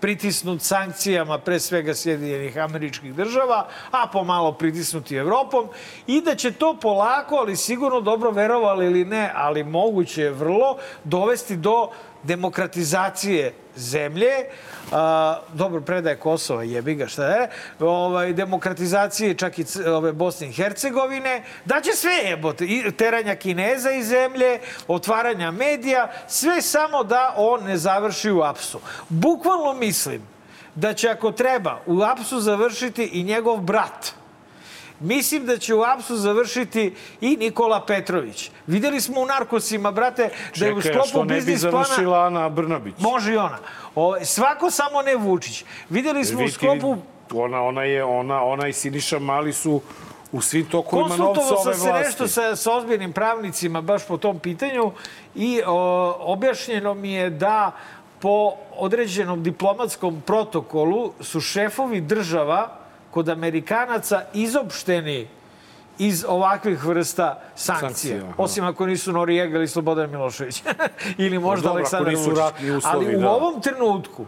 pritisnut 0.00 0.62
sankcijama, 0.62 1.38
pre 1.38 1.60
svega 1.60 1.94
Sjedinjenih 1.94 2.58
američkih 2.58 3.14
država, 3.14 3.66
a 3.90 4.06
pomalo 4.12 4.52
pritisnuti 4.52 5.16
Evropom, 5.16 5.68
i 6.06 6.20
da 6.20 6.34
će 6.34 6.52
to 6.52 6.76
polako, 6.80 7.34
ali 7.36 7.56
sigurno 7.56 8.00
dobro 8.00 8.30
verovali 8.30 8.86
ili 8.86 9.04
ne, 9.04 9.32
ali 9.34 9.64
moguće 9.64 10.22
je 10.22 10.30
vrlo, 10.30 10.76
dovesti 11.04 11.56
do 11.56 11.90
demokratizacije 12.28 13.52
zemlje, 13.76 14.32
a, 14.92 15.40
dobro, 15.52 15.80
predaje 15.80 16.16
Kosova, 16.16 16.62
jebi 16.62 16.94
ga, 16.94 17.06
šta 17.08 17.26
je, 17.26 17.48
ovaj, 17.80 18.32
demokratizacije 18.32 19.34
čak 19.34 19.58
i 19.58 19.64
ove 19.86 20.12
Bosne 20.12 20.48
i 20.48 20.52
Hercegovine, 20.52 21.42
da 21.64 21.80
će 21.80 21.92
sve 21.92 22.12
jebote, 22.12 22.64
i 22.64 22.92
teranja 22.92 23.34
Kineza 23.34 23.90
iz 23.90 24.08
zemlje, 24.08 24.60
otvaranja 24.88 25.50
medija, 25.50 26.10
sve 26.28 26.62
samo 26.62 27.04
da 27.04 27.34
on 27.36 27.64
ne 27.64 27.76
završi 27.76 28.30
u 28.30 28.42
apsu. 28.42 28.80
Bukvalno 29.08 29.72
mislim 29.74 30.22
da 30.74 30.94
će 30.94 31.08
ako 31.08 31.32
treba 31.32 31.80
u 31.86 32.02
apsu 32.02 32.40
završiti 32.40 33.04
i 33.04 33.22
njegov 33.22 33.60
brat, 33.60 34.12
Mislim 35.00 35.46
da 35.46 35.58
će 35.58 35.74
u 35.74 35.82
apsu 35.82 36.16
završiti 36.16 36.94
i 37.20 37.36
Nikola 37.36 37.84
Petrović. 37.86 38.50
Videli 38.66 39.00
smo 39.00 39.20
u 39.20 39.26
Narkosima, 39.26 39.90
brate, 39.90 40.30
da 40.56 40.66
je 40.66 40.74
u 40.74 40.82
Čekaj, 40.82 41.00
a 41.00 41.02
što 41.02 41.08
sklopu 41.08 41.28
ne 41.28 41.34
bi 41.34 41.40
biznis 41.40 41.60
završila 41.60 42.18
plana... 42.18 42.26
Ana 42.26 42.48
Brnabić? 42.48 42.94
Može 42.98 43.32
i 43.32 43.36
ona. 43.36 43.58
O, 43.94 44.24
svako 44.24 44.70
samo 44.70 45.02
ne 45.02 45.16
Vučić. 45.16 45.64
Videli 45.90 46.24
smo 46.24 46.38
u 46.38 46.42
Vidi, 46.42 46.52
sklopu... 46.52 46.96
Ona, 47.32 47.62
ona, 47.62 47.82
je, 47.82 48.04
ona, 48.04 48.42
ona 48.44 48.68
i 48.68 48.72
Siniša 48.72 49.18
Mali 49.18 49.52
su 49.52 49.80
u 50.32 50.40
svim 50.40 50.64
tokovima 50.66 51.16
novca 51.16 51.24
Konsultovao 51.24 51.62
ove 51.62 51.74
sam 51.74 51.84
se 51.84 51.90
vlasti. 51.90 52.06
nešto 52.06 52.28
sa, 52.28 52.56
sa 52.56 52.72
ozbiljnim 52.72 53.12
pravnicima 53.12 53.80
baš 53.80 54.06
po 54.06 54.16
tom 54.16 54.38
pitanju 54.38 54.92
i 55.34 55.60
o, 55.66 56.16
objašnjeno 56.20 56.94
mi 56.94 57.12
je 57.12 57.30
da 57.30 57.72
po 58.20 58.52
određenom 58.76 59.42
diplomatskom 59.42 60.22
protokolu 60.26 61.12
su 61.20 61.40
šefovi 61.40 62.00
država 62.00 62.77
kod 63.10 63.28
Amerikanaca 63.28 64.24
izopšteni 64.34 65.28
iz 65.98 66.24
ovakvih 66.28 66.84
vrsta 66.84 67.40
sankcija. 67.54 67.88
Sankcija. 67.88 68.34
Osim 68.36 68.64
ako 68.64 68.86
nisu 68.86 69.12
Norijega 69.12 69.56
ili 69.58 69.68
Slobodan 69.68 70.10
Milošević. 70.10 70.62
ili 71.18 71.38
možda 71.38 71.68
dobro, 71.68 71.84
ako 71.86 71.96
Aleksandar 71.96 72.14
Vučić. 72.14 72.76
uslovi, 72.76 73.06
ali 73.06 73.16
u 73.16 73.20
da. 73.20 73.30
ovom 73.30 73.60
trenutku 73.60 74.26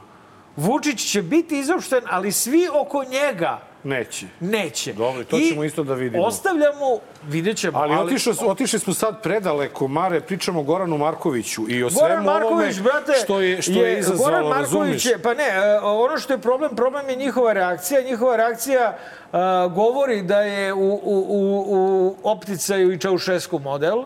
Vučić 0.57 1.11
će 1.11 1.23
biti 1.23 1.59
izopšten, 1.59 2.01
ali 2.11 2.33
svi 2.33 2.69
oko 2.75 3.05
njega 3.05 3.70
Neće. 3.85 4.27
neće. 4.41 4.93
Dobro, 4.93 5.25
to 5.25 5.37
I 5.37 5.49
ćemo 5.49 5.65
isto 5.65 5.85
da 5.85 5.95
vidimo. 5.95 6.25
Ostavljamo, 6.25 6.99
vidjet 7.29 7.57
ćemo. 7.57 7.79
Ali, 7.79 7.95
otišli, 7.95 8.35
smo- 8.35 8.49
otišli 8.49 8.79
smo 8.79 8.95
sad 8.95 9.23
predaleko, 9.23 9.89
Mare, 9.89 10.21
pričamo 10.21 10.61
o 10.61 10.63
Goranu 10.63 10.99
Markoviću 10.99 11.63
i 11.69 11.83
o 11.83 11.89
Goran 11.89 12.09
svemu 12.09 12.25
Marković, 12.25 12.77
ovome 12.79 12.83
brate, 12.83 13.13
što 13.25 13.41
je, 13.41 13.63
što 13.63 13.73
je, 13.73 13.99
izazvalo, 13.99 14.25
Goran 14.31 14.45
Marković 14.45 14.63
razumiješ? 14.63 15.07
je, 15.07 15.19
pa 15.23 15.35
ne, 15.35 15.45
e, 15.45 15.79
ono 15.81 16.19
što 16.19 16.33
je 16.33 16.39
problem, 16.39 16.77
problem 16.77 17.09
je 17.09 17.17
njihova 17.17 17.53
reakcija. 17.53 18.03
Njihova 18.03 18.37
reakcija 18.37 18.97
e, 18.97 19.37
govori 19.75 20.23
da 20.23 20.41
je 20.41 20.73
u, 20.73 20.79
u, 20.79 21.01
u, 21.29 21.65
u 21.69 22.17
opticaju 22.23 22.93
i 22.93 22.99
Čaušesku 22.99 23.59
model. 23.59 24.05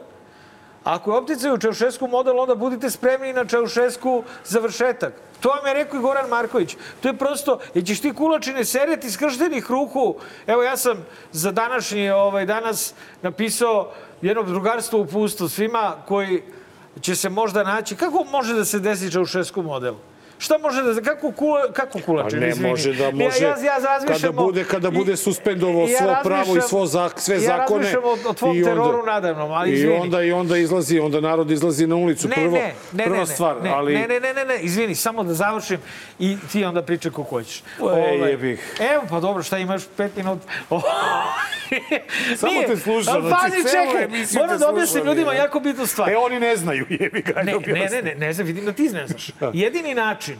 Ako 0.84 1.12
je 1.12 1.18
opticaju 1.18 1.58
Čaušesku 1.58 2.08
model, 2.08 2.40
onda 2.40 2.54
budite 2.54 2.90
spremni 2.90 3.32
na 3.32 3.44
Čaušesku 3.44 4.22
završetak. 4.44 5.12
To 5.40 5.48
vam 5.48 5.66
je 5.66 5.74
rekao 5.74 5.98
i 5.98 6.02
Goran 6.02 6.28
Marković. 6.28 6.76
To 7.00 7.08
je 7.08 7.16
prosto, 7.16 7.58
jer 7.74 7.84
ćeš 7.84 8.00
ti 8.00 8.14
kulačine 8.14 8.64
sereti 8.64 9.10
skrštenih 9.10 9.70
ruku. 9.70 10.14
Evo 10.46 10.62
ja 10.62 10.76
sam 10.76 11.06
za 11.32 11.52
današnji, 11.52 12.10
ovaj, 12.10 12.46
danas 12.46 12.94
napisao 13.22 13.92
jedno 14.22 14.42
drugarstvo 14.42 15.00
u 15.00 15.06
pustu 15.06 15.48
svima 15.48 15.96
koji 16.08 16.42
će 17.00 17.16
se 17.16 17.28
možda 17.28 17.62
naći. 17.62 17.96
Kako 17.96 18.24
može 18.24 18.54
da 18.54 18.64
se 18.64 18.78
desi 18.78 19.12
Čaušesku 19.12 19.62
model? 19.62 19.94
Šta 20.44 20.58
može 20.58 20.82
da... 20.84 21.00
Kako, 21.02 21.32
kula, 21.32 21.72
kako 21.72 21.98
Pa 21.98 22.04
kulačine, 22.04 22.40
ne 22.40 22.48
izvini? 22.48 22.70
može 22.70 22.92
da 22.92 23.10
može 23.12 23.42
Ja, 23.42 23.48
ja, 23.50 23.56
ja 23.74 24.06
kada 24.08 24.32
bude 24.32 24.64
kada 24.64 24.90
bude 24.90 25.12
i- 25.12 25.16
suspendovao 25.16 25.86
i 25.86 25.90
ja 25.90 25.98
svo 25.98 26.14
pravo 26.24 26.56
i 26.56 26.60
svo 26.60 26.86
zak, 26.86 27.12
sve 27.16 27.34
ja 27.34 27.40
zakone 27.40 27.78
razmišljam 27.78 28.04
o, 28.04 28.30
o 28.30 28.32
tvom 28.32 28.56
i 28.56 28.62
onda- 28.62 28.70
teroru 28.70 29.02
nadavnom, 29.04 29.52
ali 29.52 29.70
I 29.70 29.74
izvini. 29.74 29.96
onda 29.96 30.22
i 30.22 30.32
onda 30.32 30.56
izlazi, 30.56 31.00
onda 31.00 31.20
narod 31.20 31.50
izlazi 31.50 31.86
na 31.86 31.96
ulicu 31.96 32.28
Ne, 32.28 32.34
prvo 32.34 32.50
ne, 32.50 32.72
ne, 32.92 33.04
prva 33.04 33.16
ne, 33.16 33.26
stvar, 33.26 33.62
ne, 33.62 33.70
ali 33.70 33.94
ne, 33.94 34.08
ne, 34.08 34.20
ne, 34.20 34.34
ne, 34.34 34.44
ne, 34.46 34.58
izvini, 34.58 34.94
samo 34.94 35.22
da 35.22 35.34
završim 35.34 35.78
i 36.18 36.36
ti 36.52 36.64
onda 36.64 36.82
pričaj 36.82 37.10
kako 37.10 37.22
hoćeš. 37.24 37.62
Ej, 37.98 38.30
jebih. 38.30 38.74
Evo, 38.92 39.02
pa 39.10 39.20
dobro, 39.20 39.42
šta 39.42 39.58
imaš 39.58 39.82
pet 39.96 40.16
minuta? 40.16 40.46
Samo 42.36 42.62
te 42.66 42.76
slušam, 42.76 43.22
znači, 43.22 43.36
Pazi, 43.42 43.56
čekaj, 43.64 44.08
moram 44.34 44.58
da 44.58 44.68
objasnim 44.68 45.04
ljudima 45.04 45.32
jako 45.34 45.60
bitnu 45.60 45.86
stvar. 45.86 46.08
E, 46.08 46.16
oni 46.16 46.40
ne 46.40 46.56
znaju, 46.56 46.86
jebi 47.00 47.22
ga, 47.22 47.42
Ne, 47.42 47.52
ne, 47.66 47.88
ne, 47.90 48.02
ne, 48.02 48.14
ne 48.16 48.32
znam, 48.32 48.46
vidim 48.46 48.64
da 48.64 48.72
ti 48.72 48.82
ne 48.84 49.06
znaš. 49.06 49.30
Jedini 49.54 49.94
način 49.94 50.33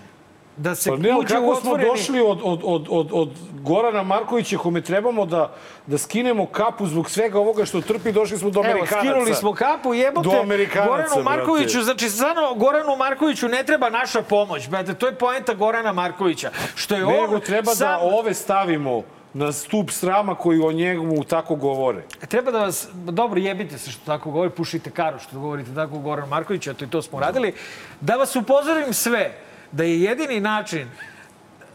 da 0.57 0.75
se 0.75 0.90
Pa 0.90 0.97
ne, 0.97 1.11
ali 1.11 1.27
kako 1.27 1.55
smo 1.55 1.71
otvoreni... 1.71 1.90
došli 1.90 2.21
od, 2.21 2.40
od, 2.43 2.61
od, 2.64 2.87
od, 2.90 3.09
od 3.12 3.31
Gorana 3.61 4.03
Markovića 4.03 4.59
kome 4.59 4.81
trebamo 4.81 5.27
da, 5.27 5.55
da 5.87 5.99
skinemo 5.99 6.47
kapu 6.47 6.87
zbog 6.87 7.11
svega 7.11 7.38
ovoga 7.38 7.64
što 7.64 7.81
trpi, 7.81 8.12
došli 8.12 8.38
smo 8.38 8.51
do 8.51 8.61
Evo, 8.61 8.71
Amerikanaca. 8.71 9.09
skinuli 9.09 9.35
smo 9.35 9.53
kapu, 9.53 9.95
jebote. 9.95 10.29
Do 10.29 10.45
Goranu 10.87 11.23
Markoviću, 11.23 11.79
brate. 11.79 11.85
znači 11.85 12.09
stvarno 12.11 12.55
Goranu 12.55 12.97
Markoviću 12.97 13.49
ne 13.49 13.64
treba 13.64 13.90
naša 13.90 14.23
pomoć, 14.23 14.69
brate. 14.69 14.95
To 14.95 15.07
je 15.07 15.14
poenta 15.14 15.55
Gorana 15.55 15.93
Markovića. 15.93 16.51
Što 16.75 16.95
je 16.95 17.01
Nego 17.01 17.35
on 17.35 17.40
treba 17.40 17.75
sam... 17.75 17.88
da 17.88 17.99
ove 17.99 18.35
stavimo 18.35 19.03
na 19.35 19.53
stup 19.53 19.90
srama 19.90 20.35
koji 20.35 20.61
o 20.61 20.73
njemu 20.73 21.25
tako 21.25 21.55
govore. 21.55 22.03
Treba 22.29 22.51
da 22.51 22.59
vas, 22.59 22.88
dobro 22.93 23.40
jebite 23.40 23.79
se 23.79 23.90
što 23.90 24.07
tako 24.07 24.31
govori, 24.31 24.51
pušite 24.51 24.90
karu 24.90 25.19
što 25.19 25.38
govorite 25.38 25.75
tako 25.75 25.99
Goran 25.99 26.29
Marković, 26.29 26.67
a 26.67 26.75
to 26.75 26.85
i 26.85 26.90
to 26.90 27.03
smo 27.03 27.21
radili. 27.21 27.55
Da 28.01 28.17
vas 28.17 28.37
upozorim 28.37 28.93
sve, 28.93 29.38
da 29.75 29.85
je 29.85 30.01
jedini 30.03 30.41
način, 30.41 30.89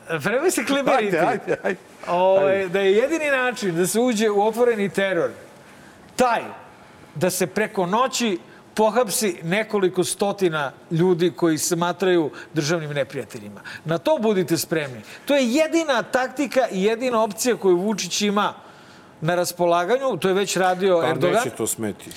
vreme 0.10 0.52
se 0.52 0.66
klimeriti, 0.66 1.18
Ajde, 1.18 1.28
ajde, 1.28 1.58
ajde. 1.64 1.80
Ovaj, 2.08 2.68
da 2.70 2.80
je 2.80 2.94
jedini 2.96 3.32
način 3.32 3.76
da 3.76 3.88
se 3.88 4.00
uđe 4.00 4.30
u 4.30 4.42
otvoreni 4.48 4.90
teror 4.90 5.30
taj 6.16 6.42
da 7.16 7.30
se 7.30 7.48
preko 7.48 7.86
noći 7.86 8.40
pohapsi 8.74 9.40
nekoliko 9.44 10.04
stotina 10.04 10.72
ljudi 10.92 11.32
koji 11.32 11.58
se 11.58 11.68
smatraju 11.76 12.32
državnim 12.54 12.90
neprijateljima. 12.94 13.62
Na 13.86 13.98
to 13.98 14.18
budite 14.22 14.58
spremni. 14.58 15.02
To 15.26 15.36
je 15.36 15.54
jedina 15.54 16.04
taktika 16.04 16.68
i 16.72 16.84
jedina 16.84 17.24
opcija 17.24 17.58
koju 17.58 17.78
Vučić 17.78 18.22
ima 18.22 18.54
na 19.22 19.36
raspolaganju. 19.36 20.18
To 20.18 20.28
je 20.28 20.34
već 20.34 20.58
radio 20.58 21.00
Pa 21.02 21.10
Erdogan. 21.10 21.36
neće 21.36 21.50
to 21.50 21.68
smeti. 21.68 22.10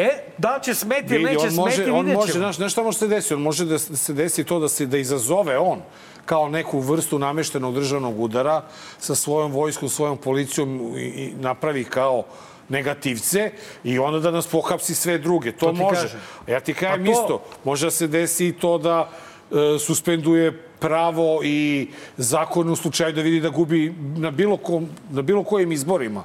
E, 0.00 0.08
da 0.38 0.56
li 0.56 0.62
će 0.62 0.74
smeti 0.74 1.14
ili 1.14 1.24
neće 1.24 1.46
on 1.48 1.54
može, 1.54 1.74
smeti, 1.76 1.90
on 1.90 2.06
može, 2.06 2.32
znaš, 2.32 2.56
znaš 2.56 2.72
šta 2.72 2.82
može 2.82 2.98
se 2.98 3.08
desiti? 3.08 3.34
On 3.34 3.42
može 3.42 3.64
da 3.64 3.78
se 3.78 4.12
desi 4.12 4.44
to 4.44 4.58
da 4.58 4.68
se 4.68 4.86
da 4.86 4.98
izazove 4.98 5.58
on 5.58 5.80
kao 6.24 6.48
neku 6.48 6.80
vrstu 6.80 7.18
nameštenog 7.18 7.74
državnog 7.74 8.20
udara 8.20 8.62
sa 8.98 9.14
svojom 9.14 9.52
vojskom, 9.52 9.88
svojom 9.88 10.16
policijom 10.16 10.92
i, 10.96 11.00
i 11.00 11.32
napravi 11.40 11.84
kao 11.84 12.24
negativce 12.68 13.50
i 13.84 13.98
onda 13.98 14.20
da 14.20 14.30
nas 14.30 14.46
pohapsi 14.46 14.94
sve 14.94 15.18
druge. 15.18 15.52
To, 15.52 15.66
To 15.66 15.72
može. 15.72 16.00
kažem. 16.00 16.20
Ja 16.46 16.60
ti 16.60 16.74
kažem 16.74 17.06
Pa 17.06 17.12
to- 17.12 17.12
isto. 17.12 17.42
Može 17.64 17.86
da 17.86 17.90
se 17.90 18.06
desi 18.06 18.46
i 18.46 18.52
to 18.52 18.78
da 18.78 19.10
e, 19.50 19.78
suspenduje 19.78 20.52
pravo 20.78 21.40
i 21.44 21.88
zakon 22.16 22.70
u 22.70 22.76
slučaju 22.76 23.12
da 23.12 23.20
vidi 23.20 23.40
da 23.40 23.48
gubi 23.48 23.94
na 24.16 24.30
bilo, 24.30 24.56
kom, 24.56 24.88
na 25.10 25.22
bilo 25.22 25.44
kojim 25.44 25.72
izborima 25.72 26.24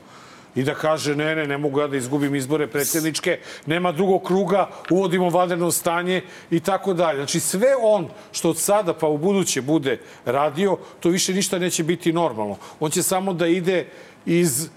i 0.56 0.64
da 0.64 0.74
kaže 0.74 1.16
ne, 1.16 1.36
ne, 1.36 1.48
ne 1.48 1.58
mogu 1.58 1.80
ja 1.80 1.88
da 1.88 1.98
izgubim 1.98 2.36
izbore 2.36 2.68
predsjedničke, 2.68 3.40
nema 3.66 3.92
drugog 3.92 4.24
kruga, 4.24 4.70
uvodimo 4.90 5.30
vanredno 5.30 5.72
stanje 5.72 6.22
i 6.52 6.60
tako 6.60 6.94
dalje. 6.94 7.18
Znači 7.18 7.40
sve 7.40 7.76
on 7.82 8.08
što 8.32 8.50
od 8.50 8.58
sada 8.58 8.94
pa 8.94 9.08
u 9.08 9.18
buduće 9.18 9.62
bude 9.62 10.00
radio, 10.26 10.78
to 11.00 11.10
više 11.10 11.34
ništa 11.34 11.60
neće 11.60 11.84
biti 11.84 12.14
normalno. 12.14 12.58
On 12.80 12.92
će 12.92 13.04
samo 13.04 13.34
da 13.34 13.48
ide 13.48 13.86
iz 14.26 14.66
e, 14.66 14.70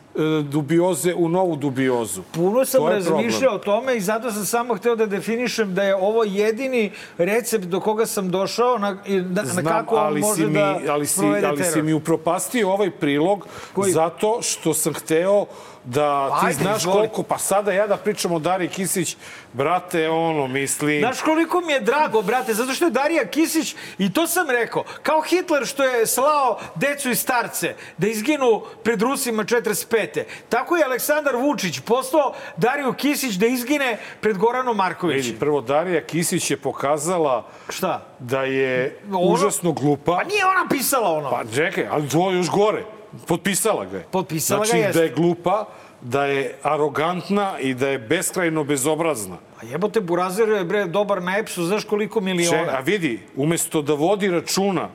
dubioze 0.42 1.14
u 1.14 1.28
novu 1.28 1.56
dubiozu. 1.56 2.22
Puno 2.32 2.64
sam 2.64 2.86
razmišljao 2.86 3.54
o 3.54 3.58
tome 3.58 3.96
i 3.96 4.00
zato 4.00 4.32
sam 4.32 4.44
samo 4.44 4.74
hteo 4.74 4.96
da 4.96 5.06
definišem 5.06 5.74
da 5.74 5.82
je 5.82 5.96
ovo 5.96 6.24
jedini 6.24 6.92
recept 7.18 7.64
do 7.64 7.80
koga 7.80 8.06
sam 8.06 8.30
došao 8.30 8.78
na, 8.78 8.96
i 9.06 9.16
na, 9.16 9.42
na 9.42 9.44
Znam, 9.44 9.64
kako 9.64 9.96
on 9.96 10.06
ali 10.06 10.20
može 10.20 10.42
si 10.42 10.46
mi, 10.46 10.54
da 10.54 10.80
ali 10.88 11.06
si, 11.06 11.14
sprovede 11.14 11.46
ali 11.46 11.64
si 11.64 11.70
teror. 11.70 11.84
mi 11.84 11.92
upropastio 11.92 12.70
ovaj 12.70 12.90
prilog 12.90 13.46
Koji? 13.72 13.92
zato 13.92 14.38
što 14.42 14.74
sam 14.74 14.94
hteo 14.94 15.46
da 15.88 16.28
ti 16.30 16.46
Ajde, 16.46 16.54
znaš 16.54 16.76
izvoli. 16.76 16.96
koliko, 16.96 17.22
pa 17.22 17.38
sada 17.38 17.72
ja 17.72 17.86
da 17.86 17.96
pričam 17.96 18.32
o 18.32 18.38
Dari 18.38 18.68
Kisić, 18.68 19.16
brate, 19.52 20.08
ono, 20.08 20.46
mislim... 20.46 21.00
Znaš 21.00 21.20
koliko 21.20 21.60
mi 21.60 21.72
je 21.72 21.80
drago, 21.80 22.22
brate, 22.22 22.54
zato 22.54 22.72
što 22.72 22.84
je 22.84 22.90
Darija 22.90 23.24
Kisić, 23.26 23.74
i 23.98 24.12
to 24.12 24.26
sam 24.26 24.50
rekao, 24.50 24.84
kao 25.02 25.20
Hitler 25.20 25.66
što 25.66 25.84
je 25.84 26.06
slao 26.06 26.58
decu 26.74 27.10
i 27.10 27.14
starce 27.14 27.74
da 27.98 28.06
izginu 28.08 28.62
pred 28.82 29.02
Rusima 29.02 29.44
45. 29.44 30.06
Tako 30.48 30.76
je 30.76 30.84
Aleksandar 30.84 31.36
Vučić 31.36 31.80
poslao 31.80 32.34
Dariju 32.56 32.92
Kisić 32.92 33.34
da 33.34 33.46
izgine 33.46 33.98
pred 34.20 34.38
Goranom 34.38 34.76
Markovićem. 34.76 35.22
Vidi, 35.22 35.38
prvo, 35.38 35.60
Darija 35.60 36.00
Kisić 36.02 36.50
je 36.50 36.56
pokazala 36.56 37.44
Šta? 37.68 38.02
da 38.18 38.42
je 38.42 38.98
Ono- 39.08 39.20
užasno 39.20 39.72
glupa. 39.72 40.12
Pa 40.14 40.24
nije 40.24 40.46
ona 40.46 40.68
pisala 40.70 41.10
ono. 41.10 41.30
Pa 41.30 41.42
čekaj, 41.46 41.86
ali 41.90 42.08
to 42.08 42.30
još 42.30 42.50
gore. 42.50 42.84
Potpisala 43.26 43.84
ga 43.84 43.96
je. 43.96 44.04
Potpisala 44.10 44.60
ga 44.60 44.66
znači, 44.66 44.78
jeste. 44.78 44.98
da 44.98 45.04
je 45.04 45.12
glupa, 45.12 45.64
da 46.00 46.24
je 46.24 46.54
arogantna 46.62 47.58
i 47.60 47.74
da 47.74 47.88
je 47.88 47.98
beskrajno 47.98 48.64
bezobrazna. 48.64 49.36
A 49.62 49.66
jebote, 49.66 50.00
Burazer 50.00 50.48
je 50.48 50.64
bre 50.64 50.84
dobar 50.86 51.22
na 51.22 51.38
EPS-u, 51.38 51.64
znaš 51.64 51.84
koliko 51.84 52.20
miliona. 52.20 52.64
Če, 52.64 52.76
a 52.76 52.80
vidi, 52.80 53.20
umesto 53.36 53.82
da 53.82 53.94
vodi 53.94 54.30
računa 54.30 54.88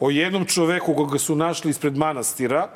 o 0.00 0.10
jednom 0.10 0.44
čoveku 0.44 0.94
koga 0.94 1.18
su 1.18 1.36
našli 1.36 1.70
ispred 1.70 1.96
manastira, 1.96 2.68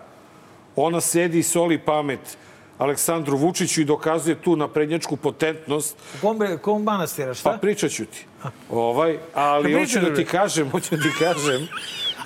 ona 0.77 1.01
sedi 1.01 1.39
i 1.39 1.43
soli 1.43 1.79
pamet 1.79 2.39
Aleksandru 2.79 3.37
Vučiću 3.37 3.81
i 3.81 3.85
dokazuje 3.85 4.35
tu 4.35 4.57
naprednjačku 4.57 5.17
potentnost. 5.17 5.97
Kom, 6.21 6.39
kom 6.63 6.83
manastira, 6.83 7.35
šta? 7.35 7.51
Pa 7.51 7.59
pričat 7.59 7.91
ću 7.91 8.05
ti. 8.05 8.27
Ovaj, 8.71 9.19
ali 9.35 9.73
Pa 9.73 9.81
hoću 9.81 10.01
da 10.01 10.15
ti 10.15 10.25
kažem, 10.25 10.71
hoću 10.71 10.97
da 10.97 11.03
ti 11.03 11.09
kažem 11.19 11.69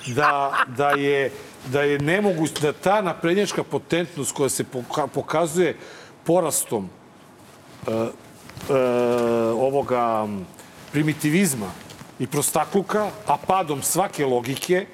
da, 0.07 0.53
da 0.67 0.89
je 0.89 1.31
da 1.65 1.81
je 1.81 1.99
nemoguć, 1.99 2.51
da 2.61 2.73
ta 2.73 3.01
naprednjačka 3.01 3.63
potentnost 3.63 4.31
koja 4.31 4.49
se 4.49 4.63
poka- 4.63 5.07
pokazuje 5.07 5.77
porastom 6.23 6.89
e, 7.87 7.91
e, 7.91 8.07
ovoga 9.53 10.27
primitivizma 10.91 11.71
i 12.19 12.27
prostakluka, 12.27 13.09
a 13.27 13.37
padom 13.37 13.81
svake 13.81 14.25
logike, 14.25 14.85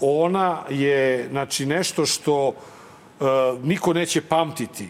ona 0.00 0.62
je 0.68 1.28
znači, 1.30 1.66
nešto 1.66 2.06
što 2.06 2.48
uh, 2.48 2.54
niko 3.62 3.92
neće 3.92 4.20
pamtiti. 4.20 4.88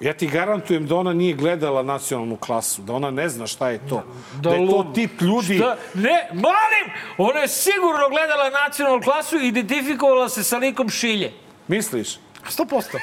Ja 0.00 0.12
ti 0.12 0.26
garantujem 0.26 0.86
da 0.86 0.96
ona 0.96 1.12
nije 1.12 1.34
gledala 1.34 1.82
nacionalnu 1.82 2.36
klasu, 2.36 2.82
da 2.82 2.92
ona 2.92 3.10
ne 3.10 3.28
zna 3.28 3.46
šta 3.46 3.68
je 3.68 3.78
to. 3.88 4.04
Da, 4.34 4.50
da 4.50 4.56
je 4.56 4.68
to 4.68 4.92
tip 4.94 5.20
ljudi... 5.20 5.56
Šta? 5.56 5.76
Ne, 5.94 6.28
molim! 6.32 6.86
Ona 7.18 7.40
je 7.40 7.48
sigurno 7.48 8.08
gledala 8.08 8.50
nacionalnu 8.50 9.02
klasu 9.02 9.38
i 9.38 9.48
identifikovala 9.48 10.28
se 10.28 10.44
sa 10.44 10.56
likom 10.56 10.88
Šilje. 10.88 11.32
Misliš? 11.68 12.18
100%. 12.50 12.98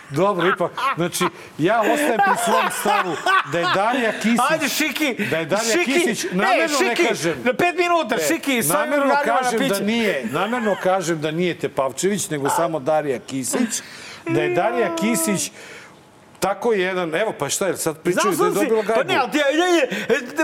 Dobro, 0.09 0.47
ipak. 0.47 0.71
Znači, 0.95 1.23
ja 1.57 1.81
ostajem 1.81 2.19
pri 2.25 2.43
svom 2.45 2.65
stavu 2.79 3.15
da 3.51 3.59
je 3.59 3.65
Darija 3.75 4.11
Kisić... 4.11 4.39
Ajde, 4.49 4.69
Šiki! 4.69 5.15
Da 5.29 5.37
je 5.37 5.45
Darija 5.45 5.73
Šiki, 5.73 5.93
Kisić... 5.93 6.31
Namerno 6.31 6.63
e, 6.63 6.67
šiki, 6.67 7.03
ne 7.03 7.07
kažem... 7.09 7.35
Na 7.43 7.53
pet 7.53 7.75
minuta, 7.77 8.15
E, 8.15 8.27
Šiki, 8.27 8.61
namerno 8.67 9.05
na 9.05 9.21
kažem 9.21 9.67
da 9.67 9.79
nije, 9.79 10.25
namerno 10.31 10.75
kažem 10.83 11.21
da 11.21 11.31
nije 11.31 11.59
Tepavčević, 11.59 12.29
nego 12.29 12.49
samo 12.49 12.79
Darija 12.79 13.19
Kisić. 13.19 13.81
Da 14.27 14.41
je 14.41 14.49
Darija 14.51 14.95
Kisić 14.95 15.51
tako 16.39 16.73
jedan, 16.73 17.15
evo 17.15 17.33
pa 17.33 17.49
šta 17.49 17.67
je, 17.67 17.77
sad 17.77 17.97
pričaju 17.97 18.33
da 18.33 18.45
je 18.45 18.51
si, 18.51 18.55
dobila 18.55 18.83
Pa 18.83 18.93
gajbu. 18.93 19.07
ne, 19.07 19.17
ali 19.17 19.37
je, 19.59 19.77
je, 19.77 19.89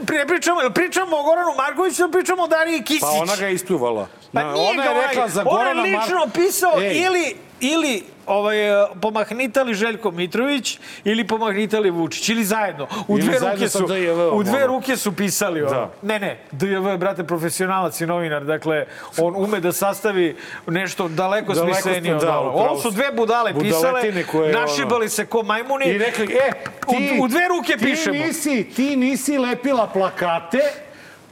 pre, 0.02 0.28
pričamo, 0.28 0.60
pričamo 0.70 1.18
o 1.18 1.24
Goranu 1.24 1.52
Markoviću 1.58 2.12
pričamo 2.12 2.44
o 2.44 2.48
Dariji 2.48 2.82
Kisić? 2.82 3.02
Pa 3.02 3.10
ona 3.12 3.36
ga 3.36 3.46
je 3.46 3.54
ispljuvala. 3.54 4.08
Pa 4.34 4.40
Na- 4.40 4.56
ona 4.56 4.84
je 4.84 4.90
ovaj- 4.90 5.08
rekla 5.08 5.28
za 5.28 5.44
Gorana 5.44 5.70
On 5.72 5.88
je 5.88 5.98
lično 5.98 6.18
Mar- 6.18 6.32
pisao 6.36 6.82
Ej. 6.82 6.98
ili, 6.98 7.36
ili 7.62 8.04
ovaj, 8.28 8.84
e, 8.84 8.88
pomahnitali 9.02 9.74
Željko 9.74 10.12
Mitrović 10.12 10.80
ili 11.04 11.28
pomahnitali 11.28 11.90
Vučić 11.90 12.30
ili 12.30 12.44
zajedno. 12.44 12.88
U 13.08 13.18
dve 13.18 13.40
ruke 13.40 13.70
su, 13.70 13.86
u 14.34 14.44
dve 14.44 14.58
ono. 14.58 14.68
ruke 14.68 14.98
su 14.98 15.16
pisali. 15.16 15.62
Ono. 15.62 15.72
Da. 15.72 15.92
Ne, 16.02 16.20
ne, 16.20 16.40
DJV 16.52 16.88
je, 16.88 16.98
brate, 16.98 17.24
profesionalac 17.24 18.02
i 18.02 18.06
novinar. 18.06 18.46
Dakle, 18.46 18.86
on 19.18 19.34
ume 19.38 19.60
da 19.60 19.72
sastavi 19.72 20.38
nešto 20.68 21.08
daleko, 21.08 21.54
Daleko 21.54 21.74
smislenije 21.74 22.16
da, 22.16 22.40
Ovo 22.40 22.82
su 22.82 22.92
dve 22.92 23.12
budale 23.12 23.60
pisale, 23.60 24.24
koje, 24.26 24.50
ono- 24.50 24.62
našibali 24.62 25.10
se 25.10 25.26
ko 25.26 25.44
majmuni. 25.44 25.86
I 25.86 25.98
rekli, 25.98 26.26
e, 26.26 26.52
ti, 26.90 27.18
u, 27.20 27.24
u 27.24 27.28
dve 27.28 27.48
ruke 27.48 27.78
ti 27.78 27.86
pišemo. 27.86 28.16
Nisi, 28.18 28.64
ti 28.76 28.96
nisi 28.96 29.38
lepila 29.38 29.88
plakate, 29.88 30.60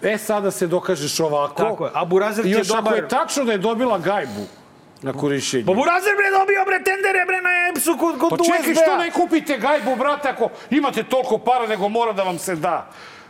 e 0.02 0.18
sada 0.18 0.52
se 0.52 0.68
dokažeš 0.68 1.20
ovako. 1.20 1.64
Tako 1.64 1.86
je, 1.86 1.92
a 1.94 2.06
Burazer 2.06 2.44
ti 2.44 2.50
je 2.50 2.58
još 2.58 2.70
ako 2.70 2.82
dobar- 2.82 2.96
je 2.96 3.08
tačno 3.08 3.46
da 3.46 3.52
je 3.52 3.58
dobila 3.58 3.98
gajbu 3.98 4.59
na 5.02 5.14
korišćenju. 5.14 5.66
Pa 5.66 5.74
Burazer 5.74 6.14
bre 6.16 6.30
dobio 6.32 6.66
bre 6.66 6.78
tendere 6.80 7.26
bre 7.26 7.42
na 7.42 7.50
EPS-u 7.70 7.98
kod, 7.98 8.20
kod 8.20 8.30
Pa 8.30 8.38
čekaj, 8.38 8.60
USB-a. 8.62 8.84
što 8.84 8.98
ne 8.98 9.12
kupite 9.12 9.58
gajbu, 9.58 9.96
brate, 9.96 10.30
ako 10.30 10.50
imate 10.70 11.04
toliko 11.04 11.38
para, 11.38 11.68
nego 11.68 11.90
mora 11.90 12.14
da 12.14 12.24
vam 12.24 12.38
se 12.40 12.56
da. 12.56 12.90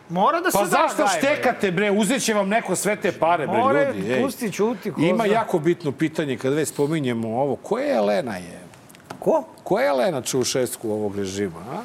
Mora 0.09 0.41
da 0.41 0.51
se 0.51 0.57
Pa 0.57 0.63
da 0.63 0.69
zašto 0.69 0.97
gajba, 0.97 1.09
štekate, 1.09 1.71
bre? 1.71 1.91
Uzet 1.91 2.23
će 2.23 2.33
vam 2.33 2.49
neko 2.49 2.75
sve 2.75 2.95
te 2.95 3.11
pare, 3.11 3.47
bre, 3.47 3.57
More, 3.57 3.85
ljudi. 3.87 4.11
ej. 4.13 4.23
pusti, 4.23 4.51
čuti, 4.51 4.91
ko 4.91 5.01
Ima 5.01 5.15
zna. 5.17 5.33
jako 5.33 5.59
bitno 5.59 5.91
pitanje, 5.91 6.37
kad 6.37 6.53
već 6.53 6.67
spominjemo 6.69 7.27
ovo. 7.29 7.55
Ko 7.55 7.79
je 7.79 7.95
Elena 7.95 8.35
je? 8.35 8.59
Ko? 9.19 9.43
Ko 9.63 9.79
je 9.79 9.87
Elena 9.87 10.21
Čaušesku 10.21 10.91
ovog 10.91 11.17
režima, 11.17 11.59
a? 11.71 11.81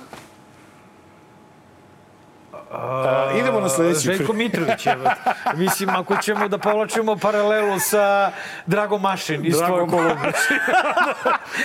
A, 2.75 3.31
idemo 3.39 3.61
na 3.61 3.69
sledeći 3.69 4.01
Željko 4.01 4.33
Mitrović, 4.33 4.87
evo. 4.87 5.11
Mislim, 5.57 5.91
ako 5.91 6.17
ćemo 6.17 6.49
da 6.49 6.59
povlačimo 6.59 7.17
paralelu 7.17 7.79
sa 7.81 8.31
Drago 8.67 8.99
Mašin 8.99 9.47
iz 9.47 9.57
Drago 9.59 9.75
tvojeg 9.75 9.91
kologa. 9.91 10.15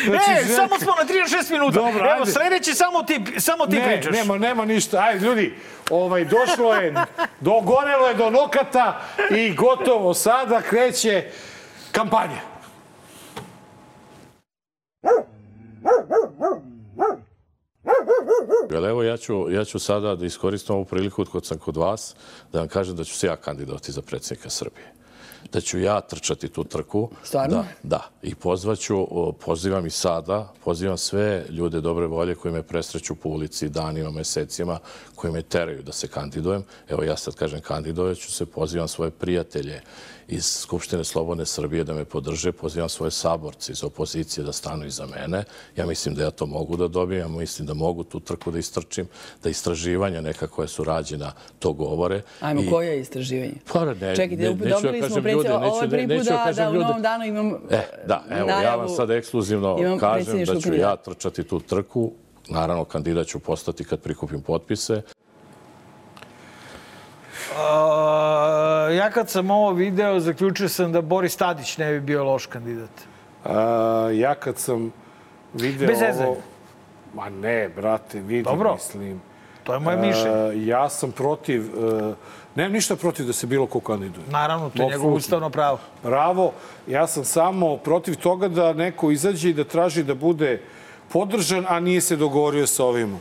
Znači, 0.05 0.32
e, 0.32 0.36
Željko- 0.36 0.55
samo 0.55 0.80
smo 0.80 0.91
na 0.91 1.05
36 1.05 1.51
minuta. 1.51 1.80
Dobro, 1.80 2.05
Evo, 2.05 2.22
ajde. 2.22 2.32
sledeći 2.32 2.74
samo 2.74 3.03
ti, 3.03 3.26
samo 3.38 3.66
ti 3.66 3.76
ne, 3.76 3.86
pričaš. 3.86 4.12
Nema, 4.16 4.38
nema 4.38 4.66
ništa. 4.66 4.97
Ajde, 4.99 5.26
ljudi, 5.26 5.55
ovaj, 5.89 6.26
došlo 6.26 6.74
je, 6.74 6.93
dogorelo 7.39 8.07
je 8.07 8.14
do 8.14 8.30
nokata 8.30 9.01
i 9.32 9.53
gotovo. 9.55 10.14
Sada 10.14 10.62
kreće 10.62 11.26
kampanja. 11.91 12.41
Jel, 18.71 18.86
evo 18.86 19.03
ja 19.03 19.17
ću, 19.17 19.51
ja 19.51 19.65
ću 19.65 19.80
sada 19.80 20.15
da 20.15 20.25
iskoristim 20.25 20.75
ovu 20.75 20.86
priliku 20.86 21.25
kod 21.25 21.45
sam 21.45 21.57
kod 21.57 21.77
vas 21.77 22.15
da 22.51 22.59
vam 22.59 22.67
kažem 22.67 22.95
da 22.95 23.03
ću 23.03 23.15
se 23.15 23.27
ja 23.27 23.36
kandidovati 23.36 23.91
za 23.91 24.01
predsjednika 24.01 24.49
Srbije. 24.49 24.93
Da 25.51 25.61
ću 25.61 25.80
ja 25.80 26.01
trčati 26.01 26.47
tu 26.47 26.63
trku. 26.63 27.09
Stvarno? 27.23 27.55
Da, 27.55 27.65
da. 27.84 28.09
I 28.21 28.36
pozvaću, 28.36 29.07
pozivam 29.45 29.86
i 29.86 29.89
sada, 29.89 30.53
pozivam 30.63 30.97
sve 30.97 31.45
ljude 31.49 31.82
dobre 31.82 32.07
volje 32.07 32.36
koji 32.36 32.53
me 32.53 32.63
presreću 32.63 33.15
po 33.15 33.30
ulici 33.30 33.69
danima, 33.69 34.11
mesecima, 34.11 34.80
koji 35.15 35.34
me 35.34 35.41
teraju 35.41 35.84
da 35.84 35.91
se 35.91 36.07
kandidujem. 36.07 36.63
Evo 36.89 37.03
ja 37.03 37.17
sad 37.17 37.36
kažem 37.36 37.61
kandidovat 37.61 38.17
ću 38.17 38.32
se, 38.32 38.45
pozivam 38.45 38.88
svoje 38.88 39.11
prijatelje 39.11 39.82
iz 40.30 40.45
Skupštine 40.47 41.03
Slobodne 41.03 41.45
Srbije 41.45 41.84
da 41.84 41.93
me 41.93 42.05
podrže, 42.05 42.51
pozivam 42.51 42.89
svoje 42.89 43.11
saborce 43.11 43.71
iz 43.71 43.84
opozicije 43.84 44.43
da 44.43 44.51
stanu 44.51 44.86
iza 44.86 45.05
mene. 45.07 45.43
Ja 45.75 45.86
mislim 45.86 46.15
da 46.15 46.23
ja 46.23 46.32
to 46.32 46.45
mogu 46.45 46.77
da 46.77 46.88
dobijem, 46.89 47.21
ja 47.23 47.38
mislim 47.38 47.67
da 47.67 47.73
mogu 47.73 48.03
tu 48.03 48.19
trku 48.19 48.51
da 48.51 48.59
istrčim, 48.59 49.07
da 49.43 49.49
istraživanja 49.49 50.21
neka 50.21 50.47
koja 50.47 50.67
su 50.67 50.84
rađena 50.84 51.32
to 51.59 51.73
govore. 51.73 52.21
Ajmo, 52.41 52.61
I- 52.61 52.69
koje 52.69 52.88
je 52.88 53.01
istraživanje? 53.01 53.53
Pa 53.73 53.86
ne, 53.86 54.15
Čekajte, 54.15 54.36
ne, 54.36 54.49
neću 54.49 54.59
dobili 54.59 54.99
smo 54.99 55.07
kažem 55.07 55.23
predsjed- 55.23 55.36
ljude, 55.36 55.59
neću, 55.59 55.95
ne, 55.97 56.07
neću 56.07 56.25
da 56.25 56.32
da, 56.32 56.43
kažem 56.45 56.63
da 56.63 56.69
u 56.69 56.73
ljude. 56.73 56.86
Novom 56.86 57.01
danu 57.01 57.25
imam 57.25 57.53
E, 57.69 57.82
da, 58.07 58.23
evo, 58.30 58.49
ja 58.49 58.55
vam 58.55 58.63
najavu- 58.80 58.89
sad 58.89 59.09
ekskluzivno 59.11 59.97
kažem 59.99 60.38
da 60.38 60.45
ću 60.45 60.51
ja 60.51 60.61
kandidata. 60.61 61.03
trčati 61.03 61.43
tu 61.43 61.59
trku. 61.59 62.11
Naravno, 62.49 62.84
kandidat 62.86 63.27
ću 63.27 63.39
postati 63.39 63.84
kad 63.84 63.99
prikupim 64.01 64.41
potpise. 64.41 65.01
A, 67.58 68.89
ja 68.91 69.10
kad 69.10 69.30
sam 69.30 69.52
ovo 69.52 69.72
video, 69.72 70.20
zaključio 70.20 70.70
sam 70.70 70.91
da 70.91 71.02
Boris 71.02 71.36
Tadić 71.36 71.78
ne 71.78 71.91
bi 71.91 72.00
bio 72.00 72.24
loš 72.24 72.45
kandidat. 72.45 72.89
A, 73.45 74.10
ja 74.14 74.36
kad 74.36 74.58
sam 74.58 74.91
video 75.54 75.88
Bez 75.88 76.00
zezanja. 76.00 76.28
ovo... 76.28 76.38
Ma 77.14 77.30
ne, 77.30 77.70
brate, 77.70 78.20
vidi, 78.20 78.43
Dobro. 78.43 78.74
mislim. 78.74 79.22
To 79.64 79.74
je 79.74 79.80
moje 79.80 79.97
A, 79.97 80.02
mišljenje. 80.02 80.66
ja 80.68 80.89
sam 80.89 81.12
protiv... 81.12 81.62
Uh, 81.62 82.14
nemam 82.56 82.72
ništa 82.74 82.95
protiv 82.95 83.26
da 83.26 83.34
se 83.34 83.47
bilo 83.47 83.66
ko 83.68 83.80
kandiduje. 83.80 84.26
Naravno, 84.30 84.70
to 84.70 84.84
je 84.84 84.89
njegovo 84.89 85.16
ustavno 85.16 85.50
pravo. 85.50 85.80
Pravo. 86.02 86.54
Ja 86.88 87.08
sam 87.08 87.26
samo 87.26 87.78
protiv 87.78 88.16
toga 88.16 88.47
da 88.47 88.74
neko 88.74 89.12
izađe 89.12 89.50
i 89.50 89.54
da 89.54 89.64
traži 89.64 90.04
da 90.04 90.14
bude 90.16 90.62
podržan, 91.12 91.66
a 91.70 91.80
nije 91.80 92.02
se 92.02 92.16
dogovorio 92.16 92.68
sa 92.68 92.86
ovim 92.86 93.20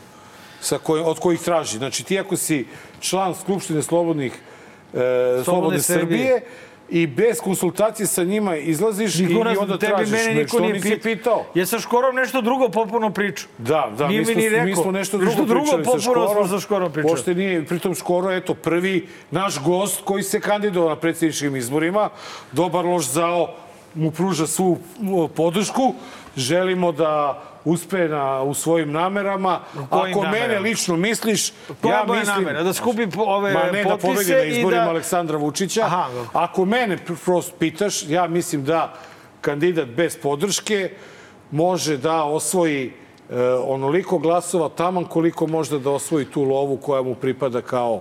sa 0.60 0.78
koj, 0.78 1.00
od 1.00 1.18
kojih 1.18 1.40
traži. 1.40 1.78
Znači, 1.78 2.04
ti 2.04 2.18
ako 2.18 2.36
si 2.36 2.66
član 3.00 3.34
Skupštine 3.34 3.82
Slobodnih, 3.82 4.32
e, 4.94 4.98
Slobodne 5.44 5.78
Srbije. 5.80 6.00
Srbije, 6.00 6.42
i 6.90 7.06
bez 7.06 7.40
konsultacije 7.40 8.06
sa 8.06 8.24
njima 8.24 8.56
izlaziš 8.56 9.18
Niko 9.18 9.32
i, 9.32 9.44
nas, 9.44 9.54
i 9.54 9.58
onda 9.58 9.78
tebi 9.78 9.92
tražiš. 9.92 10.10
mene 10.10 10.26
me, 10.26 10.34
niko 10.34 10.60
nije 10.60 10.74
pit- 10.74 11.02
pitao? 11.02 11.44
Ja 11.54 11.66
sa 11.66 11.78
Škorom 11.78 12.16
nešto 12.16 12.40
drugo 12.40 12.68
popuno 12.68 13.10
pričao. 13.10 13.48
Da, 13.58 13.92
da, 13.98 14.08
Nije 14.08 14.20
mi 14.20 14.26
smo, 14.26 14.64
mi 14.64 14.74
smo 14.74 14.92
nešto 14.92 15.16
drugo, 15.18 15.30
Nešto 15.30 15.44
drugo 15.44 15.64
pričali 15.64 15.84
sa 15.84 15.90
popuno 15.90 16.02
smo 16.02 16.12
Škorom. 16.24 16.48
sa 16.48 16.60
Škorom 16.60 16.92
pričali. 16.92 17.12
Pošto 17.12 17.34
nije, 17.34 17.66
pritom 17.66 17.94
Škoro, 17.94 18.32
eto, 18.32 18.54
prvi 18.54 19.06
naš 19.30 19.62
gost 19.62 20.00
koji 20.04 20.22
se 20.22 20.40
kandidovao 20.40 20.88
na 20.88 20.96
predsjedničkim 20.96 21.56
izborima. 21.56 22.10
Dobar 22.52 22.84
loš 22.84 23.06
zao 23.06 23.54
mu 23.94 24.10
pruža 24.10 24.46
svu 24.46 24.78
podršku. 25.36 25.94
Želimo 26.36 26.92
da 26.92 27.42
uspe 27.68 27.98
na, 28.00 28.42
u 28.42 28.54
svojim 28.54 28.92
namerama. 28.92 29.60
kojim 29.90 30.12
Ako 30.12 30.22
mene 30.22 30.38
namerama? 30.38 30.60
lično 30.60 30.96
misliš, 30.96 31.52
Koja 31.82 31.94
ja 31.94 32.04
mislim... 32.04 32.26
namera? 32.36 32.62
Da 32.62 32.72
skupi 32.72 33.06
ove 33.18 33.52
Ma 33.54 33.62
ne 33.64 33.84
da 33.84 33.96
pobedi 33.98 34.32
na 34.32 34.38
izborima 34.40 34.84
da- 34.84 34.90
Aleksandra 34.90 35.36
Vučića. 35.38 35.82
Aha. 35.82 36.04
Ako 36.34 36.64
mene 36.64 36.98
pr- 36.98 37.16
prosto 37.24 37.52
pitaš, 37.56 38.02
ja 38.04 38.26
mislim 38.28 38.64
da 38.64 38.94
kandidat 39.40 39.88
bez 39.88 40.18
podrške 40.18 40.90
može 41.50 41.96
da 41.96 42.24
osvoji 42.24 42.92
e, 43.30 43.42
onoliko 43.56 44.18
glasova 44.18 44.68
taman 44.70 45.04
koliko 45.04 45.46
možda 45.46 45.78
da 45.78 45.90
osvoji 45.90 46.24
tu 46.24 46.42
lovu 46.44 46.76
koja 46.76 47.02
mu 47.02 47.14
pripada 47.14 47.60
kao 47.60 48.00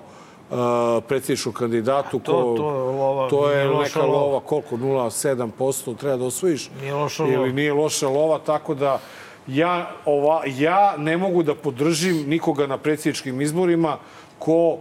e, 0.52 0.56
predsjedničkom 1.02 1.54
kandidatu. 1.54 2.20
to- 2.20 2.32
ko- 2.34 2.58
to 2.58 2.64
lova, 2.66 3.30
to 3.30 3.52
je 3.52 3.68
neka 3.68 4.02
lova. 4.02 4.18
lova, 4.18 4.40
koliko? 4.42 4.78
0,7% 4.78 5.52
treba 5.96 6.18
da 6.18 6.26
osvojiš. 6.26 6.70
Nije 6.72 6.94
loša 6.94 7.24
Ili 7.24 7.36
lova. 7.36 7.48
nije 7.50 7.74
loša 7.74 8.08
lova, 8.10 8.40
tako 8.40 8.76
da 8.76 9.00
ja, 9.48 9.92
ova, 10.06 10.42
ja 10.46 10.96
ne 10.98 11.18
mogu 11.18 11.44
da 11.44 11.56
podržim 11.56 12.24
nikoga 12.28 12.68
na 12.68 12.78
predsjedničkim 12.78 13.42
izborima 13.42 13.98
ko 14.40 14.72
uh, 14.74 14.78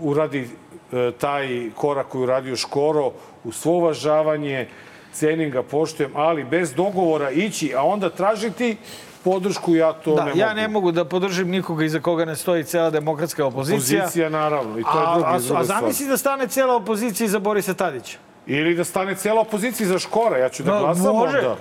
uradi 0.00 0.40
uh, 0.42 1.14
taj 1.20 1.70
korak 1.74 2.06
koji 2.08 2.22
uradio 2.22 2.56
Škoro 2.56 3.12
u 3.44 3.52
svo 3.52 3.72
uvažavanje, 3.72 4.68
cenim 5.12 5.50
ga, 5.50 5.62
poštujem, 5.62 6.10
ali 6.14 6.44
bez 6.44 6.74
dogovora 6.74 7.30
ići, 7.30 7.72
a 7.76 7.82
onda 7.84 8.10
tražiti 8.10 8.76
podršku, 9.24 9.74
ja 9.74 9.92
to 9.92 10.14
Da, 10.14 10.24
ne 10.24 10.32
ja 10.36 10.46
mogu. 10.46 10.56
ne 10.60 10.68
mogu 10.68 10.92
da 10.92 11.04
podržim 11.04 11.48
nikoga 11.48 11.84
iza 11.84 12.00
koga 12.00 12.24
ne 12.24 12.36
stoji 12.36 12.64
cela 12.64 12.90
demokratska 12.90 13.46
opozicija. 13.46 14.00
Opozicija, 14.00 14.28
naravno, 14.28 14.78
i 14.78 14.82
to 14.82 15.00
je 15.00 15.04
a, 15.06 15.14
drugi, 15.14 15.26
a, 15.26 15.38
druga 15.38 15.60
a 15.60 15.64
stvar. 15.64 15.64
zamisli 15.64 16.06
da 16.06 16.16
stane 16.16 16.48
cijela 16.48 16.76
opozicija 16.76 17.24
iza 17.24 17.38
Borisa 17.38 17.74
Tadića. 17.74 18.18
Ili 18.46 18.74
da 18.74 18.84
stane 18.84 19.14
cijela 19.14 19.40
opozicija 19.40 19.88
za 19.88 19.98
Škora, 19.98 20.38
ja 20.38 20.48
ću 20.48 20.62
da 20.62 20.72
Da, 20.72 20.78
glasam 20.78 21.14
može. 21.14 21.38
onda. 21.38 21.56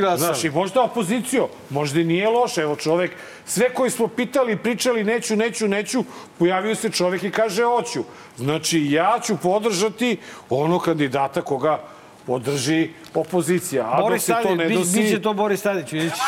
Glasali. 0.00 0.18
Znaš, 0.18 0.44
i 0.44 0.50
možda 0.50 0.82
opoziciju, 0.82 1.48
možda 1.70 2.00
i 2.00 2.04
nije 2.04 2.28
loše. 2.28 2.62
Evo 2.62 2.76
čovek, 2.76 3.10
sve 3.46 3.74
koji 3.74 3.90
smo 3.90 4.08
pitali, 4.08 4.56
pričali 4.56 5.04
neću, 5.04 5.36
neću, 5.36 5.68
neću, 5.68 6.04
pojavio 6.38 6.74
se 6.74 6.90
čovek 6.90 7.22
i 7.22 7.30
kaže 7.30 7.64
hoću. 7.64 8.04
Znači, 8.36 8.90
ja 8.90 9.18
ću 9.22 9.36
podržati 9.36 10.16
onog 10.50 10.82
kandidata 10.82 11.42
koga 11.42 11.80
podrži 12.26 12.90
opozicija. 13.14 13.90
A 13.92 14.00
Boris 14.00 14.26
dok 14.26 14.36
se 14.36 14.48
to 14.48 14.54
ne 14.54 14.68
dosi... 14.68 15.00
biće 15.00 15.22
to 15.22 15.32
Boris 15.32 15.62
Tadić, 15.62 15.92
vidjet. 15.92 16.12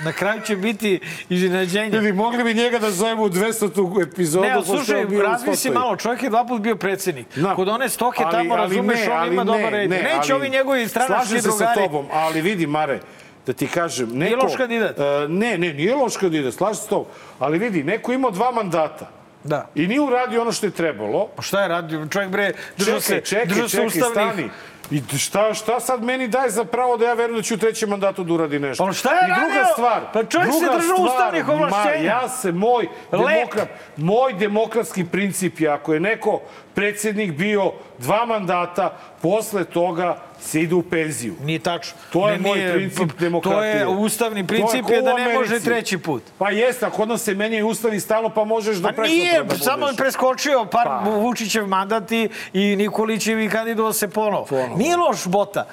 Na 0.00 0.12
kraju 0.12 0.40
će 0.42 0.56
biti 0.56 1.00
iznenađenje. 1.28 1.96
Ili 1.96 2.12
mogli 2.12 2.44
bi 2.44 2.54
njega 2.54 2.78
da 2.78 2.90
zovemo 2.90 3.22
u 3.22 3.28
200. 3.28 3.68
epizodu. 4.02 4.44
Ne, 4.44 4.52
ali 4.52 4.64
slušaj, 4.64 5.04
razmisli 5.22 5.70
malo, 5.70 5.96
čovjek 5.96 6.22
je 6.22 6.30
dva 6.30 6.44
put 6.44 6.60
bio 6.62 6.76
predsednik. 6.76 7.26
Da. 7.36 7.54
Kod 7.54 7.68
one 7.68 7.88
stoke 7.88 8.22
Ali- 8.24 8.32
tamo, 8.32 8.54
ali 8.54 8.62
razumeš, 8.62 8.98
ne, 8.98 9.06
on 9.06 9.18
ali 9.18 9.28
ima 9.28 9.44
ne, 9.44 9.52
dobar 9.52 9.72
red. 9.72 9.90
ne, 9.90 9.96
Neće 9.98 10.16
ali- 10.22 10.32
ovi 10.32 10.48
njegovi 10.48 10.88
stranački 10.88 11.14
Slažem 11.18 11.42
se 11.42 11.48
drugari. 11.48 11.74
sa 11.74 11.82
tobom, 11.82 12.06
ali 12.12 12.40
vidi, 12.40 12.66
Mare, 12.66 13.00
da 13.46 13.52
ti 13.52 13.66
kažem... 13.68 14.08
Neko, 14.08 14.18
Nije 14.24 14.36
loš 14.36 14.56
kandidat. 14.56 14.98
E, 14.98 15.02
ne, 15.28 15.58
ne, 15.58 15.72
nije 15.72 15.94
loš 15.94 16.16
kandidat, 16.16 16.54
slažem 16.54 16.74
se 16.74 16.82
s 16.82 16.88
tobom. 16.88 17.06
Ali 17.38 17.58
vidi, 17.58 17.84
neko 17.84 18.12
imao 18.12 18.30
dva 18.30 18.50
mandata. 18.50 19.10
Da. 19.44 19.68
I 19.74 19.86
nije 19.86 20.00
uradio 20.00 20.40
ono 20.42 20.52
što 20.52 20.66
je 20.66 20.72
trebalo. 20.72 21.26
Pa 21.26 21.42
šta 21.42 21.62
je 21.62 21.68
radio? 21.68 22.06
Čovjek 22.06 22.30
bre, 22.30 22.52
držao 22.78 23.00
se, 23.00 23.20
Čekaj, 23.20 23.46
držao 23.46 23.68
se 23.68 23.82
ustavnih. 23.82 24.12
stani. 24.12 24.50
I 24.90 25.18
šta, 25.18 25.54
šta 25.54 25.80
sad 25.80 26.04
meni 26.04 26.28
daje 26.28 26.50
za 26.50 26.64
pravo 26.64 26.96
da 26.96 27.04
ja 27.04 27.14
verujem 27.14 27.36
da 27.36 27.42
ću 27.42 27.54
u 27.54 27.58
trećem 27.58 27.88
mandatu 27.88 28.24
da 28.24 28.34
uradi 28.34 28.58
nešto? 28.58 28.86
Pa 28.86 28.92
šta 28.92 29.10
je 29.12 29.28
I 29.28 29.40
druga 29.40 29.54
radio? 29.54 29.72
stvar. 29.72 30.00
Pa 30.12 30.24
čovjek 30.24 30.52
se 30.52 30.60
držao 30.60 30.96
stvar, 30.96 31.00
ustavnih 31.08 31.48
ovlašćenja. 31.48 32.04
Ja 32.04 32.28
se, 32.28 32.52
moj, 32.52 32.88
Lep. 33.12 33.20
demokrat, 33.28 33.68
moj 33.96 34.32
demokratski 34.32 35.04
princip 35.04 35.60
je 35.60 35.68
ako 35.68 35.94
je 35.94 36.00
neko 36.00 36.40
predsjednik 36.74 37.32
bio 37.32 37.72
dva 37.98 38.26
mandata, 38.26 38.96
posle 39.22 39.64
toga 39.64 40.27
se 40.40 40.60
ide 40.60 40.74
u 40.74 40.82
penziju. 40.82 41.34
Nije 41.44 41.58
tačno. 41.58 41.92
To 42.12 42.28
je 42.28 42.38
Ne, 42.38 42.48
moj 42.48 42.58
nije, 42.58 42.72
princip 42.72 43.12
to 43.12 43.18
demokratije. 43.18 43.74
je 43.76 43.86
ustavni 43.86 44.42
To 44.42 44.46
princip 44.46 44.86
ko 44.86 44.92
je 44.92 45.02
da 45.02 45.14
ne 45.14 45.34
može 45.34 45.60
treći 45.60 45.98
put. 45.98 46.22
Pa 46.38 46.50
jeste, 46.50 46.86
a 46.86 46.90
kod 46.90 47.08
nas 47.08 47.22
se 47.22 47.34
menjaju 47.34 47.68
ustavi 47.68 48.00
stalno, 48.00 48.28
pa 48.28 48.44
možeš 48.44 48.76
do 48.76 48.88
Pa 48.88 48.92
prekosutra 48.92 49.24
nije, 49.24 49.44
da 49.44 49.58
samo 49.58 49.86
je 49.86 49.96
preskočio 49.96 50.64
par 50.64 50.84
Pa. 50.84 51.02
Vučićev 51.10 51.66
mandat 51.66 52.12
i, 52.12 52.28
i 52.52 52.76
Nikolićev 52.76 53.40
i 53.40 53.48
kandidovao 53.48 53.92
se 53.92 54.08
ponovo. 54.08 54.46
Nije 54.76 54.96
loš 54.96 55.26
bota. 55.26 55.66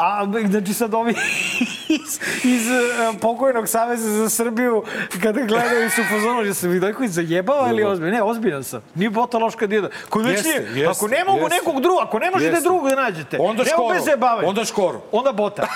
A, 0.00 0.26
znači 0.46 0.74
sad 0.74 0.94
ovi 0.94 1.14
iz, 1.88 2.18
iz 2.44 2.68
eh, 2.68 2.78
pokojnog 3.20 3.68
Saveza 3.68 4.10
za 4.10 4.28
Srbiju, 4.30 4.84
kada 5.22 5.40
gledaju 5.40 5.90
su 5.90 6.02
že 6.44 6.54
se 6.54 6.68
vidio 6.68 6.94
koji 6.94 7.08
zajebava 7.08 7.70
ili 7.70 7.84
ozbiljno? 7.84 8.12
Ne, 8.12 8.22
ozbiljan 8.22 8.64
sam. 8.64 8.80
Nije 8.94 9.10
bota 9.10 9.38
loš 9.38 9.54
kandidat. 9.54 9.90
Koji 10.08 10.26
već 10.26 10.36
Jeste, 10.36 10.48
nije, 10.60 10.80
jeste, 10.80 10.86
ako 10.88 11.08
ne 11.08 11.24
mogu 11.24 11.38
jeste. 11.40 11.56
nekog 11.56 11.82
drugog, 11.82 12.02
ako 12.02 12.18
ne 12.18 12.30
možete 12.30 12.60
drugog 12.60 12.88
da 12.90 12.96
nađete, 12.96 13.36
Onda 13.40 13.64
škoro. 13.64 13.94
bez 13.94 14.04
zajebavanja. 14.04 14.48
Onda 14.48 14.64
škoro. 14.64 15.00
Onda 15.12 15.32
bota. 15.32 15.66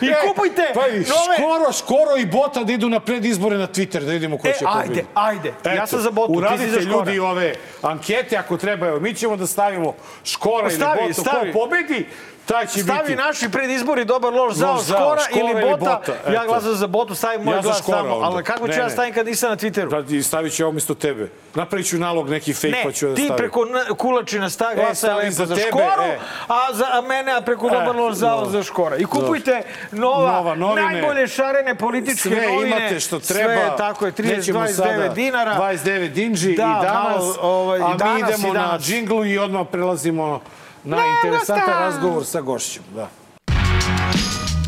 I 0.00 0.06
E, 0.06 0.14
kupujte 0.26 0.70
Pa 0.74 0.86
i 0.88 0.92
nove... 0.92 1.04
škoro, 1.36 1.72
škoro 1.74 2.16
i 2.18 2.26
bota 2.26 2.64
da 2.64 2.72
idu 2.72 2.88
na 2.88 3.00
predizbore 3.00 3.58
na 3.58 3.66
Twitter, 3.66 4.00
da 4.00 4.10
vidimo 4.10 4.38
ko 4.38 4.48
E, 4.48 4.52
će 4.52 4.64
ajde, 4.66 4.82
pobediti. 4.82 5.06
ajde. 5.14 5.52
Ja 5.66 5.86
sam 5.86 6.00
za 6.00 6.10
botu, 6.10 6.26
ti 6.28 6.34
si 6.34 6.38
uradite 6.38 6.70
za 6.70 6.80
škora. 6.80 6.96
ljudi 6.98 7.18
ove 7.20 7.54
ankete 7.82 8.36
ako 8.36 8.56
treba. 8.56 8.86
Evo, 8.86 9.00
mi 9.00 9.14
ćemo 9.14 9.36
da 9.36 9.46
stavimo 9.46 9.94
škora 10.24 10.62
ili 10.62 10.76
Stavi, 10.76 11.00
botu. 11.02 11.20
stavi. 11.20 11.52
Ko 11.52 11.58
pobedi, 11.58 12.06
taj 12.44 12.66
će 12.66 12.80
Stavi 12.80 12.98
biti. 13.00 13.16
naši 13.16 13.48
predizbori 13.48 14.04
dobar 14.04 14.32
loš 14.32 14.54
zao, 14.54 14.72
Loš 14.72 14.82
zao, 14.82 14.98
skora, 14.98 15.20
škora 15.22 15.40
ili 15.42 15.50
ili 15.52 15.70
bota. 15.70 16.00
bota, 16.06 16.32
Ja 16.32 16.46
glasam 16.46 16.74
za 16.74 16.86
botu, 16.86 17.14
stavim 17.14 17.42
moj 17.42 17.54
Ja 17.54 17.62
glas 17.62 17.82
tamo. 17.82 18.14
onda. 18.14 18.26
Ali 18.26 18.44
kako 18.44 18.60
ću 18.60 18.66
Ne, 18.68 18.76
ja 18.76 18.84
ne. 18.84 18.90
stavim 18.90 19.14
kad 19.14 19.26
nisam 19.26 19.50
na 19.50 19.56
Twitteru? 19.56 20.02
Da, 20.16 20.22
stavit 20.22 20.54
ću 20.54 20.62
ja 20.62 20.68
umjesto 20.68 20.94
tebe. 20.94 21.28
Napravit 21.54 21.86
ću 21.86 21.98
nalog 21.98 22.30
neki 22.30 22.52
fake 22.54 22.68
Ne, 22.68 22.82
pa 22.84 22.92
ću 22.92 23.06
ja 23.06 23.10
da 23.10 23.16
ti 23.16 23.22
stavim. 23.22 23.36
preko 23.38 23.60
n- 23.62 23.96
kulačina 23.96 24.50
sta 24.50 24.70
E, 24.72 24.74
glasa 24.76 24.94
stavim 24.96 25.18
lepo 25.18 25.32
za 25.32 25.46
za, 25.46 25.54
tebe, 25.54 25.68
škoru, 25.68 26.02
e. 26.04 26.18
a 26.48 26.72
za 26.72 26.86
a 26.88 27.00
mene 27.02 27.32
a 27.32 27.40
preko 27.40 27.70
dobar 27.70 27.96
loš 27.96 28.14
zao 28.14 28.36
dobro. 28.36 28.50
za 28.50 28.62
škora. 28.62 28.96
I 28.96 29.04
kupujte 29.04 29.62
nova, 29.92 30.32
Nova, 30.32 30.54
novine. 30.56 30.92
najbolje 30.92 31.26
šarene 31.28 31.74
političke 31.76 32.28
Sve 32.28 32.46
novine. 32.46 32.68
imate 32.68 33.00
što 33.00 33.18
treba. 33.20 33.54
Sve, 33.54 33.70
tako 33.76 34.06
je, 34.06 34.12
30, 34.12 34.36
Nećemo 34.36 34.60
29 34.60 34.72
sada 34.74 35.08
dinara. 35.08 35.54
29 35.54 36.08
dinđi 36.08 36.48
Da, 36.48 36.62
i 36.80 36.84
danas. 36.84 36.94
malo, 37.12 37.36
ovaj, 37.42 37.80
a 37.80 37.88
mi 37.88 37.96
danas, 37.96 38.30
idemo 38.30 38.54
na 38.54 38.60
danas. 38.60 38.82
džinglu 38.82 39.24
i 39.24 39.38
odmah 39.38 39.66
prelazimo 39.72 40.40
na 40.84 41.06
interesantan 41.06 41.78
razgovor 41.78 42.24
sa 42.24 42.40
gošćom. 42.40 42.84
Da. 42.94 43.08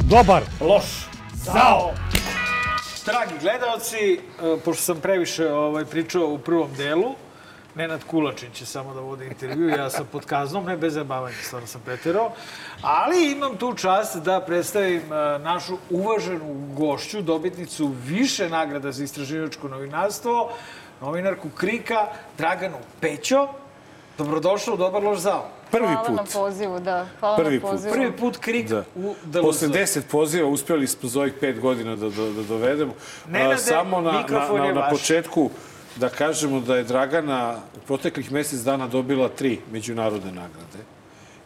Dobar. 0.05 0.43
Loš. 0.61 1.07
Zao. 1.35 1.93
Dragi 3.07 3.35
gledalci, 3.41 4.15
e, 4.15 4.19
pošto 4.65 4.83
sam 4.83 5.01
previše 5.01 5.53
ovaj, 5.53 5.85
pričao 5.85 6.29
u 6.29 6.39
prvom 6.39 6.75
delu, 6.77 7.15
Nenad 7.75 8.05
Kulačin 8.05 8.51
će 8.53 8.67
samo 8.67 8.95
da 8.95 9.01
vodi 9.01 9.27
intervju, 9.27 9.69
ja 9.69 9.91
sam 9.91 10.07
pod 10.13 10.25
kaznom, 10.25 10.65
ne 10.65 10.77
bez 10.77 10.95
zabavanja, 10.95 11.37
stvarno 11.43 11.67
sam 11.67 11.81
preterao. 11.85 12.33
Ali 12.83 13.33
imam 13.33 13.57
tu 13.57 13.75
čast 13.75 14.17
da 14.17 14.41
predstavim 14.41 15.13
e, 15.13 15.39
našu 15.39 15.79
uvaženu 15.91 16.55
gošću, 16.77 17.23
dobitnicu 17.23 17.93
više 18.05 18.49
nagrada 18.49 18.93
za 18.93 19.05
istraživačko 19.05 19.69
novinarstvo, 19.69 20.51
novinarku 21.01 21.49
Krika, 21.49 22.07
Draganu 22.39 22.79
Pećo. 23.01 23.49
Dobrodošla 24.19 24.75
u 24.75 24.77
Dobar 24.77 25.03
loš 25.03 25.19
zao. 25.19 25.49
Prvi 25.71 25.87
Hvala 25.87 26.03
put. 26.03 26.17
na 26.17 26.25
pozivu, 26.25 26.81
da. 26.81 27.07
Hvala 27.21 27.37
Prvi 27.37 27.55
na 27.55 27.61
put. 27.61 27.71
pozivu. 27.71 27.93
Prvi 27.95 28.13
put 28.13 28.37
Krik 28.37 28.69
Da. 28.69 28.85
u 28.97 29.15
DLZ. 29.25 29.43
Posle 29.43 29.69
10 29.69 30.01
poziva 30.03 30.49
uspjeli 30.49 30.87
smo 30.87 31.09
za 31.09 31.21
ovih 31.21 31.35
5 31.35 31.61
godina 31.61 31.97
da, 31.97 32.09
da, 32.09 32.25
da 32.27 32.43
dovedemo. 32.45 32.93
Nenade, 33.29 33.55
A, 33.55 33.59
Samo 33.59 34.01
na, 34.01 34.13
na, 34.13 34.49
na, 34.59 34.73
na 34.73 34.89
početku 34.91 35.51
da 35.97 36.09
kažemo 36.09 36.61
da 36.61 36.77
je 36.77 36.85
Dragana 36.85 37.57
u 37.77 37.87
proteklih 37.87 38.33
mjesec 38.33 38.61
dana 38.61 38.89
dobila 38.89 39.29
tri 39.29 39.59
međunarodne 39.73 40.33
nagrade. 40.33 40.79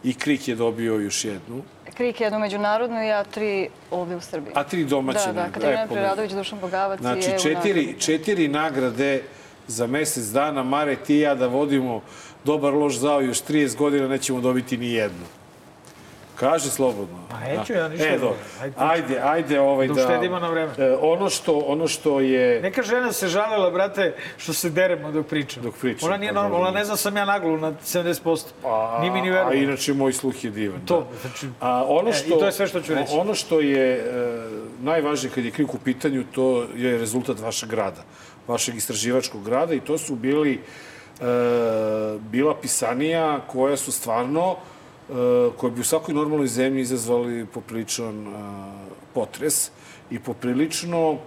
I 0.04 0.14
Krik 0.14 0.48
je 0.48 0.54
dobio 0.54 0.94
još 0.94 1.24
jednu. 1.24 1.62
Krik 1.94 2.20
je 2.20 2.24
jednu 2.24 2.38
međunarodnu 2.38 3.02
i 3.02 3.08
ja 3.08 3.24
tri 3.24 3.68
ovdje 3.90 4.16
u 4.16 4.20
Srbiji. 4.20 4.52
A 4.54 4.64
tri 4.64 4.84
domaće 4.84 5.18
Da, 5.18 5.24
da, 5.24 5.32
nagrade. 5.34 5.52
Katarina 5.54 5.82
E. 5.82 5.88
Preradović, 5.88 6.32
Dušan 6.32 6.58
Bogavac 6.58 6.98
i 6.98 7.02
Znači, 7.02 7.28
Evo 7.28 7.38
četiri, 7.38 7.74
nagrade. 7.76 8.00
četiri 8.00 8.48
nagrade 8.48 9.22
za 9.66 9.86
mjesec 9.86 10.24
dana. 10.24 10.62
Mare, 10.62 10.96
ti 10.96 11.16
i 11.16 11.20
ja 11.20 11.34
da 11.34 11.46
vodimo 11.46 12.00
dobar 12.44 12.74
loš 12.74 12.96
zao 12.96 13.20
još 13.20 13.42
30 13.42 13.76
godina 13.76 14.08
nećemo 14.08 14.40
dobiti 14.40 14.76
ni 14.76 14.92
jednu. 14.92 15.24
Kaže 16.34 16.70
slobodno. 16.70 17.18
Pa 17.30 17.38
neću 17.40 17.72
ja 17.72 17.88
ništa 17.88 18.06
E, 18.06 18.10
da 18.10 18.18
govorim. 18.18 18.42
Ajde, 18.76 19.20
ajde 19.22 19.60
ovaj 19.60 19.88
Da 19.88 19.94
da... 19.94 20.00
uštedimo 20.00 20.38
na 20.38 20.50
vreme. 20.50 20.72
E, 20.78 20.96
ono, 21.00 21.30
što, 21.30 21.58
ono 21.58 21.88
što 21.88 22.20
je... 22.20 22.62
Neka 22.62 22.82
žena 22.82 23.12
se 23.12 23.28
žalila, 23.28 23.70
brate, 23.70 24.14
što 24.36 24.52
se 24.52 24.70
deremo 24.70 25.12
dok 25.12 25.26
pričam. 25.26 25.62
Dok 25.62 25.74
pričam, 25.74 26.08
Ona 26.08 26.16
nije 26.16 26.34
pa 26.34 26.42
normalna, 26.42 26.68
ona 26.68 26.78
ne 26.78 26.84
zna 26.84 26.96
sam 26.96 27.16
ja 27.16 27.24
naglu 27.24 27.56
na 27.56 27.72
70%. 27.72 28.44
A, 28.64 28.98
Nije 29.00 29.12
mi 29.12 29.20
ni 29.20 29.28
A 29.28 29.32
verovao. 29.32 29.54
inače, 29.54 29.92
moj 29.94 30.12
sluh 30.12 30.44
je 30.44 30.50
divan. 30.50 30.80
To, 30.86 31.00
da. 31.00 31.28
znači, 31.28 31.46
A, 31.60 31.84
ono 31.88 32.10
e, 32.10 32.12
što, 32.12 32.26
i 32.36 32.38
to 32.38 32.46
je 32.46 32.52
sve 32.52 32.66
što 32.66 32.80
ću 32.80 32.94
reći. 32.94 33.12
Ono 33.14 33.34
što 33.34 33.60
je 33.60 33.96
e, 33.96 34.02
najvažnije 34.80 35.32
kad 35.34 35.44
je 35.44 35.50
krik 35.50 35.74
u 35.74 35.78
pitanju, 35.78 36.24
to 36.32 36.66
je 36.74 36.98
rezultat 36.98 37.38
vašeg 37.40 37.72
rada, 37.72 38.02
vašeg 38.48 38.76
istraživačkog 38.76 39.48
rada 39.48 39.74
i 39.74 39.80
to 39.80 39.98
su 39.98 40.14
bili 40.14 40.52
e, 40.54 40.58
bila 42.30 42.54
pisanija 42.62 43.40
koja 43.46 43.76
su 43.76 43.92
stvarno 43.92 44.56
e, 45.10 45.12
koje 45.56 45.70
bi 45.70 45.80
u 45.80 45.84
svakoj 45.84 46.14
normalnoj 46.14 46.46
zemlji 46.46 46.80
izazvali 46.80 47.46
popriličan 47.46 48.26
e, 48.26 48.30
potres 49.14 49.70
i 50.10 50.18
poprilično 50.18 51.12
e, 51.12 51.18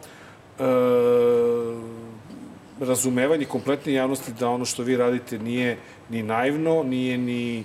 razumevanje 2.79 3.45
kompletne 3.45 3.93
javnosti 3.93 4.33
da 4.39 4.49
ono 4.49 4.65
što 4.65 4.83
vi 4.83 4.97
radite 4.97 5.39
nije 5.39 5.77
ni 6.09 6.23
naivno, 6.23 6.83
nije 6.83 7.17
ni 7.17 7.59
e, 7.59 7.63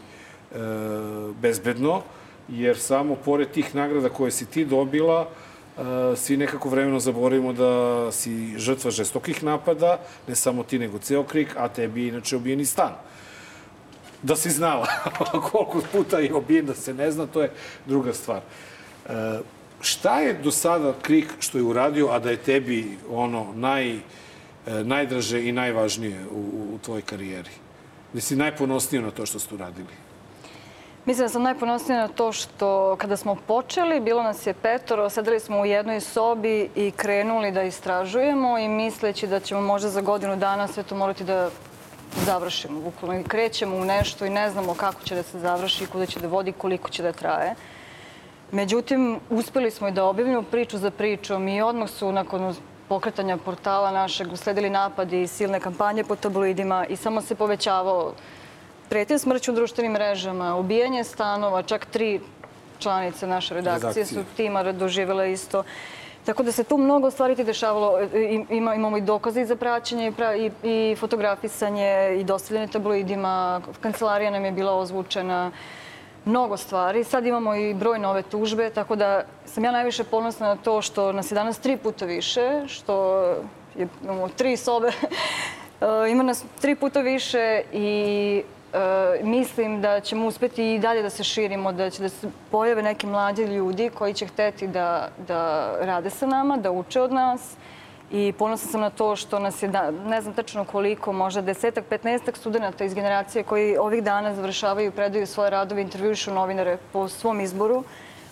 bezbedno, 1.41 2.03
jer 2.49 2.79
samo 2.79 3.15
pored 3.15 3.51
tih 3.51 3.75
nagrada 3.75 4.09
koje 4.09 4.31
si 4.31 4.47
ti 4.47 4.65
dobila, 4.65 5.29
e, 5.31 5.46
svi 6.17 6.37
nekako 6.37 6.69
vremeno 6.69 7.01
zaboravimo 7.01 7.53
da 7.53 8.13
si 8.13 8.59
žrtva 8.59 8.91
žestokih 8.91 9.43
napada, 9.45 9.99
ne 10.29 10.35
samo 10.35 10.63
ti, 10.63 10.79
nego 10.79 10.99
ceo 10.99 11.25
krik, 11.25 11.57
a 11.57 11.69
tebi 11.69 12.03
je 12.03 12.09
inače 12.09 12.37
obijeni 12.37 12.65
stan. 12.65 12.93
Da 14.23 14.37
si 14.37 14.51
znala 14.51 14.87
koliko 15.51 15.83
puta 15.93 16.19
je 16.19 16.35
obijen, 16.35 16.67
da 16.67 16.75
se 16.75 16.95
ne 16.95 17.11
zna, 17.11 17.27
to 17.27 17.43
je 17.43 17.51
druga 17.87 18.13
stvar. 18.13 18.41
E, 18.41 19.41
šta 19.81 20.21
je 20.21 20.35
do 20.35 20.51
sada 20.51 20.95
krik 21.03 21.33
što 21.39 21.59
je 21.59 21.65
uradio, 21.65 22.09
a 22.09 22.19
da 22.19 22.31
je 22.31 22.37
tebi 22.37 22.99
ono 23.11 23.53
naj, 23.55 23.95
e, 23.95 24.01
najdraže 24.85 25.49
i 25.49 25.53
najvažnije 25.53 26.25
u, 26.31 26.39
u, 26.39 26.75
u 26.75 26.79
tvojoj 26.79 27.03
karijeri? 27.03 27.51
Da 28.13 28.21
si 28.21 28.37
najponosniji 28.37 29.03
na 29.03 29.11
to 29.11 29.27
što 29.27 29.39
ste 29.39 29.55
uradili? 29.55 30.06
Mislim 31.07 31.25
da 31.25 31.29
sam 31.29 31.43
najponosnija 31.43 32.01
na 32.01 32.09
to 32.09 32.33
što 32.33 32.97
kada 32.97 33.17
smo 33.17 33.35
počeli, 33.35 34.01
bilo 34.01 34.23
nas 34.23 34.47
je 34.47 34.55
petoro, 34.55 35.11
sedeli 35.11 35.41
smo 35.41 35.61
u 35.61 35.67
jednoj 35.67 36.01
sobi 36.01 36.71
i 36.75 36.91
krenuli 36.91 37.53
da 37.53 37.63
istražujemo 37.63 38.59
i 38.59 38.69
misleći 38.69 39.27
da 39.27 39.41
ćemo 39.41 39.61
možda 39.61 39.89
za 39.89 40.01
godinu 40.01 40.37
dana 40.37 40.69
sve 40.69 40.83
to 40.83 40.97
morati 40.97 41.25
da 41.25 41.51
završimo. 42.25 42.81
Bukvalno 42.81 43.21
i 43.21 43.25
krećemo 43.25 43.77
u 43.77 43.85
nešto 43.85 44.27
i 44.27 44.31
ne 44.31 44.51
znamo 44.51 44.75
kako 44.75 45.05
će 45.05 45.15
da 45.15 45.23
se 45.23 45.39
završi, 45.39 45.87
kuda 45.87 46.07
će 46.07 46.21
da 46.21 46.29
vodi, 46.29 46.53
koliko 46.53 46.91
će 46.91 47.03
da 47.03 47.13
traje. 47.13 47.55
Međutim, 48.53 49.21
uspeli 49.31 49.71
smo 49.71 49.89
i 49.89 49.93
da 49.93 50.05
objavimo 50.05 50.43
priču 50.43 50.79
za 50.79 50.91
pričom 50.91 51.49
i 51.49 51.63
odmah 51.63 51.91
su 51.91 52.13
nakon 52.13 52.55
pokretanja 52.89 53.37
portala 53.37 53.91
našeg 53.91 54.33
usledili 54.33 54.71
napadi 54.71 55.23
i 55.23 55.27
silne 55.27 55.61
kampanje 55.61 56.05
po 56.05 56.17
tabloidima 56.17 56.87
i 56.87 56.97
samo 56.97 57.21
se 57.21 57.35
povećavao 57.35 58.13
pretnje 58.89 59.19
smrću 59.19 59.53
u 59.53 59.55
društvenim 59.55 59.93
mrežama, 59.93 60.57
ubijanje 60.57 61.05
stanova, 61.05 61.63
čak 61.63 61.87
tri 61.87 62.21
članice 62.79 63.27
naše 63.27 63.55
redakcije 63.55 63.89
Redakcije. 63.89 64.07
su 64.07 64.25
tima 64.37 64.73
doživjela 64.73 65.27
isto. 65.27 65.63
Tako 66.25 66.43
da 66.43 66.53
se 66.53 66.65
tu 66.65 66.79
mnogo 66.79 67.11
stvari 67.11 67.37
ti 67.37 67.45
dešavalo. 67.45 67.99
E, 68.01 68.45
Ima, 68.51 68.75
imamo 68.75 68.97
i 68.97 69.01
dokaze 69.01 69.45
za 69.45 69.57
praćenje 69.57 70.13
i, 70.39 70.51
i, 70.63 70.97
fotografisanje 70.97 72.17
i 72.21 72.25
dostavljanje 72.25 72.69
tabloidima. 72.69 73.61
Kancelarija 73.81 74.31
nam 74.31 74.45
je 74.45 74.53
bila 74.53 74.75
ozvučena. 74.75 75.51
mnogo 76.25 76.57
stvari. 76.57 77.05
Sad 77.05 77.27
imamo 77.27 77.55
i 77.55 77.75
broj 77.75 77.99
nove 77.99 78.23
tužbe, 78.23 78.71
tako 78.71 78.97
da 78.97 79.25
sam 79.45 79.65
ja 79.65 79.71
najviše 79.71 80.05
ponosna 80.05 80.49
na 80.49 80.57
to 80.57 80.83
što 80.83 81.13
nas 81.13 81.31
je 81.31 81.35
danas 81.35 81.59
tri 81.59 81.77
puta 81.77 82.05
više, 82.05 82.65
što 82.67 83.25
imamo 84.03 84.29
tri 84.29 84.57
sobe, 84.57 84.91
E, 85.81 86.11
ima 86.11 86.23
nas 86.23 86.45
tri 86.61 86.75
puta 86.75 87.01
više 87.01 87.63
i 87.73 88.43
mislim 89.23 89.81
da 89.81 90.01
ćemo 90.01 90.27
uspeti 90.27 90.75
i 90.75 90.79
dalje 90.79 91.03
da 91.03 91.11
se 91.11 91.25
širimo, 91.25 91.73
da 91.73 91.91
će 91.91 92.03
da 92.03 92.09
se 92.09 92.29
pojave 92.51 92.83
neki 92.83 93.07
mlađi 93.07 93.43
ljudi 93.43 93.91
koji 93.95 94.15
će 94.15 94.27
hteti 94.27 94.67
da, 94.67 95.09
da 95.29 95.73
rade 95.81 96.11
sa 96.11 96.27
nama, 96.27 96.57
da 96.57 96.71
uče 96.71 97.01
od 97.01 97.13
nas. 97.13 97.57
I 98.13 98.33
ponosna 98.39 98.71
sam 98.71 98.81
na 98.81 98.91
to 98.91 99.17
što 99.17 99.39
nas 99.39 99.63
je, 99.63 99.69
da, 99.69 99.91
ne 99.91 100.21
znam 100.21 100.35
tačno 100.35 100.65
koliko, 100.65 101.13
možda 101.13 101.43
desetak, 101.43 101.85
petnestak 101.85 102.37
studenta 102.37 102.85
iz 102.85 102.95
generacije 102.95 103.45
koji 103.45 103.77
ovih 103.77 104.03
dana 104.03 104.35
završavaju, 104.35 104.93
predaju 104.93 105.27
svoje 105.27 105.51
radove, 105.51 105.83
intervjušu 105.83 106.35
novinare 106.35 106.79
po 106.93 107.09
svom 107.09 107.41
izboru, 107.41 107.85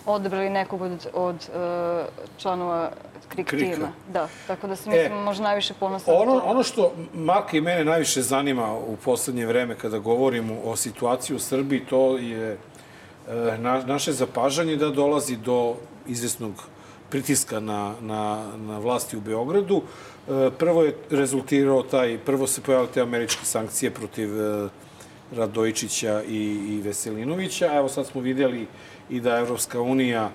odabrali 0.05 0.49
nekog 0.49 0.81
od, 0.81 1.07
od 1.13 1.35
uh, 1.35 2.05
članova 2.37 2.91
Krik, 3.35 3.47
Krika. 3.47 3.75
tima. 3.75 3.91
Da, 4.13 4.27
tako 4.47 4.67
da 4.67 4.75
se 4.75 4.89
mislim 4.89 5.11
E, 5.11 5.23
možda 5.23 5.43
najviše 5.43 5.73
ponosna 5.79 6.13
na 6.13 6.19
Ono, 6.19 6.41
ono 6.45 6.63
što 6.63 6.93
Marka 7.13 7.57
i 7.57 7.61
mene 7.61 7.85
najviše 7.85 8.21
zanima 8.21 8.73
u 8.73 8.95
poslednje 8.95 9.45
vreme 9.45 9.75
kada 9.75 9.99
govorimo 9.99 10.55
o 10.63 10.75
situaciji 10.75 11.35
u 11.35 11.39
Srbiji, 11.39 11.85
to 11.85 12.17
je 12.17 12.51
e, 12.51 12.57
na, 13.57 13.83
naše 13.85 14.13
zapažanje 14.13 14.75
da 14.75 14.89
dolazi 14.89 15.35
do 15.35 15.75
izvesnog 16.07 16.53
pritiska 17.09 17.59
na, 17.59 17.93
na, 18.01 18.51
na 18.57 18.79
vlasti 18.79 19.17
u 19.17 19.21
Beogradu. 19.21 19.81
E, 19.81 20.49
prvo 20.57 20.83
je 20.83 20.95
rezultirao 21.09 21.83
taj, 21.83 22.17
prvo 22.17 22.47
se 22.47 22.61
pojavile 22.61 22.91
te 22.93 23.01
američke 23.01 23.45
sankcije 23.45 23.91
protiv 23.91 24.41
e, 24.41 24.69
Radojičića 25.35 26.23
i, 26.23 26.41
i 26.69 26.81
Veselinovića. 26.81 27.65
A 27.71 27.77
Evo 27.77 27.89
sad 27.89 28.07
smo 28.07 28.21
vidjeli 28.21 28.67
i 29.09 29.19
da 29.19 29.37
Evropska 29.37 29.81
unija 29.81 30.29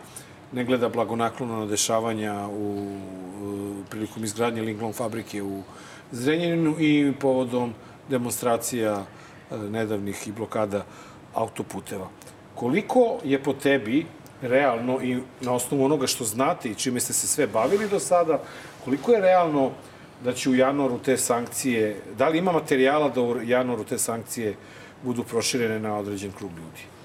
ne 0.53 0.65
gleda 0.65 0.89
blagonaklono 0.89 1.59
na 1.59 1.67
dešavanja 1.67 2.49
u, 2.49 2.97
prilikom 3.91 4.25
izgradnje 4.25 4.63
Linglong 4.63 4.95
fabrike 4.95 5.43
u 5.43 5.63
Zrenjaninu 6.13 6.77
i 6.79 7.13
povodom 7.21 7.75
demonstracija 8.09 9.05
e, 9.51 9.57
nedavnih 9.57 10.29
i 10.29 10.33
blokada 10.33 10.85
autoputeva. 11.35 12.09
Koliko 12.55 13.19
je 13.25 13.43
po 13.43 13.53
tebi 13.53 14.07
realno 14.43 15.03
i 15.03 15.19
na 15.41 15.53
osnovu 15.53 15.85
onoga 15.85 16.07
što 16.07 16.25
znate 16.25 16.71
i 16.71 16.75
čime 16.75 17.01
ste 17.01 17.13
se 17.13 17.27
sve 17.27 17.47
bavili 17.47 17.89
do 17.89 18.01
sada, 18.01 18.41
koliko 18.85 19.13
je 19.13 19.21
realno 19.21 19.71
da 20.25 20.33
će 20.33 20.51
u 20.51 20.55
januaru 20.55 20.99
te 20.99 21.17
sankcije, 21.17 21.97
da 22.19 22.29
li 22.29 22.39
ima 22.39 22.53
materijala 22.53 23.09
da 23.09 23.23
u 23.23 23.43
januaru 23.43 23.85
te 23.85 23.99
sankcije 23.99 24.55
budu 25.03 25.25
proširene 25.25 25.79
na 25.81 25.97
određen 25.97 26.33
krug 26.33 26.51
ljudi? 26.51 27.00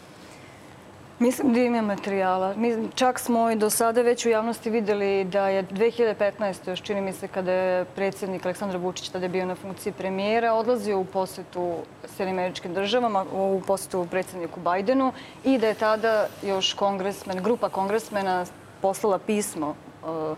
Mislim 1.20 1.53
da 1.53 1.59
ima 1.59 1.82
materijala. 1.82 2.53
Mi 2.57 2.88
čak 2.95 3.20
smo 3.20 3.51
i 3.51 3.55
do 3.55 3.70
sada 3.70 4.01
već 4.01 4.26
u 4.26 4.30
javnosti 4.30 4.70
videli 4.70 5.24
da 5.24 5.47
je 5.47 5.63
2015. 5.63 6.70
još 6.70 6.82
čini 6.82 7.01
mi 7.01 7.13
se 7.13 7.28
kada 7.28 7.51
je 7.51 7.86
predsjednik 7.86 8.45
Aleksandar 8.45 8.78
Vučić 8.78 9.09
tada 9.09 9.26
je 9.26 9.30
bio 9.30 9.45
na 9.45 9.55
funkciji 9.55 9.93
premijera, 9.93 10.53
odlazio 10.53 10.99
u 10.99 11.05
posetu 11.05 11.76
Sjedinim 12.05 12.39
američkim 12.39 12.74
državama, 12.74 13.26
u 13.34 13.61
posetu 13.68 14.07
predsjedniku 14.11 14.59
Bajdenu 14.59 15.13
i 15.43 15.57
da 15.57 15.68
je 15.68 15.74
tada 15.74 16.28
još 16.43 16.74
kongresmen, 16.74 17.43
grupa 17.43 17.70
kongresmena 17.70 18.45
poslala 18.82 19.20
pismo 19.20 19.70
uh, 19.70 20.38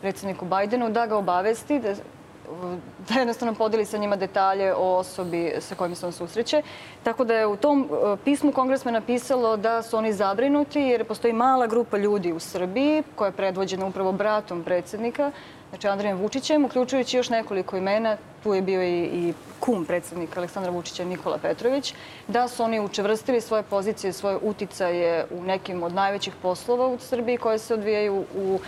predsjedniku 0.00 0.44
Bajdenu 0.44 0.90
da 0.90 1.06
ga 1.06 1.16
obavesti 1.16 1.80
da 1.80 1.94
da 3.08 3.14
jednostavno 3.18 3.54
podeli 3.54 3.84
sa 3.84 3.98
njima 3.98 4.16
detalje 4.16 4.74
o 4.74 4.96
osobi 4.96 5.52
sa 5.60 5.74
kojim 5.74 5.94
se 5.94 6.06
on 6.06 6.12
susreće. 6.12 6.62
Tako 7.02 7.24
da 7.24 7.34
je 7.34 7.46
u 7.46 7.56
tom 7.56 7.88
e, 7.90 8.16
pismu 8.24 8.52
kongresme 8.52 8.92
napisalo 8.92 9.56
da 9.56 9.82
su 9.82 9.96
oni 9.96 10.12
zabrinuti 10.12 10.80
jer 10.80 11.04
postoji 11.04 11.32
mala 11.32 11.66
grupa 11.66 11.98
ljudi 11.98 12.32
u 12.32 12.40
Srbiji 12.40 13.02
koja 13.14 13.28
je 13.28 13.32
predvođena 13.32 13.86
upravo 13.86 14.12
bratom 14.12 14.64
predsjednika, 14.64 15.32
znači 15.70 15.88
Andrejem 15.88 16.18
Vučićem, 16.18 16.64
uključujući 16.64 17.16
još 17.16 17.30
nekoliko 17.30 17.76
imena, 17.76 18.16
tu 18.42 18.54
je 18.54 18.62
bio 18.62 18.82
i, 18.82 19.02
i 19.02 19.34
kum 19.60 19.84
predsjednika 19.84 20.40
Aleksandra 20.40 20.70
Vučića 20.70 21.04
Nikola 21.04 21.38
Petrović, 21.38 21.94
da 22.28 22.48
su 22.48 22.62
oni 22.62 22.80
učevrstili 22.80 23.40
svoje 23.40 23.62
pozicije, 23.62 24.12
svoje 24.12 24.38
uticaje 24.42 25.26
u 25.30 25.42
nekim 25.42 25.82
od 25.82 25.94
najvećih 25.94 26.34
poslova 26.42 26.86
u 26.86 26.98
Srbiji 26.98 27.36
koje 27.36 27.58
se 27.58 27.74
odvijaju 27.74 28.24
u 28.36 28.58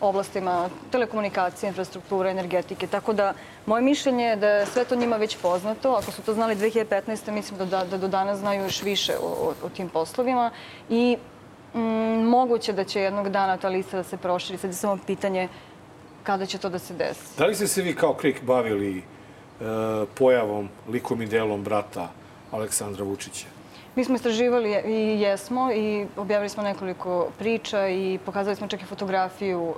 oblastima 0.00 0.68
telekomunikacije, 0.90 1.68
infrastrukture, 1.68 2.30
energetike. 2.30 2.86
Tako 2.86 3.12
da, 3.12 3.34
moje 3.66 3.82
mišljenje 3.82 4.24
je 4.24 4.36
da 4.36 4.48
je 4.48 4.66
sve 4.66 4.84
to 4.84 4.96
njima 4.96 5.16
već 5.16 5.36
poznato. 5.42 5.90
Ako 5.90 6.12
su 6.12 6.22
to 6.22 6.34
znali 6.34 6.56
2015. 6.56 7.30
mislim 7.30 7.58
da, 7.58 7.64
da, 7.64 7.84
da 7.84 7.98
do 7.98 8.08
danas 8.08 8.38
znaju 8.38 8.62
još 8.62 8.82
više 8.82 9.12
o, 9.22 9.26
o, 9.26 9.54
o 9.66 9.68
tim 9.68 9.88
poslovima. 9.88 10.50
I 10.90 11.16
mm, 11.74 11.80
moguće 12.28 12.72
da 12.72 12.84
će 12.84 13.00
jednog 13.00 13.28
dana 13.28 13.56
ta 13.56 13.68
lista 13.68 13.96
da 13.96 14.02
se 14.02 14.16
proširi. 14.16 14.58
Sad 14.58 14.70
je 14.70 14.76
samo 14.76 14.98
pitanje 15.06 15.48
kada 16.22 16.46
će 16.46 16.58
to 16.58 16.68
da 16.68 16.78
se 16.78 16.94
desi. 16.94 17.38
Da 17.38 17.46
li 17.46 17.54
ste 17.54 17.66
se 17.66 17.82
vi 17.82 17.94
kao 17.94 18.14
Krik 18.14 18.42
bavili 18.42 18.98
e, 18.98 19.02
pojavom, 20.14 20.68
likom 20.88 21.22
i 21.22 21.26
delom 21.26 21.64
brata 21.64 22.08
Aleksandra 22.50 23.04
Vučića? 23.04 23.57
Mi 23.98 24.04
smo 24.04 24.14
istraživali 24.14 24.82
i 24.86 25.20
jesmo 25.20 25.72
i 25.72 26.06
objavili 26.16 26.48
smo 26.48 26.62
nekoliko 26.62 27.28
priča 27.38 27.88
i 27.88 28.18
pokazali 28.26 28.56
smo 28.56 28.66
čak 28.68 28.82
i 28.82 28.84
fotografiju 28.84 29.62
uh, 29.62 29.74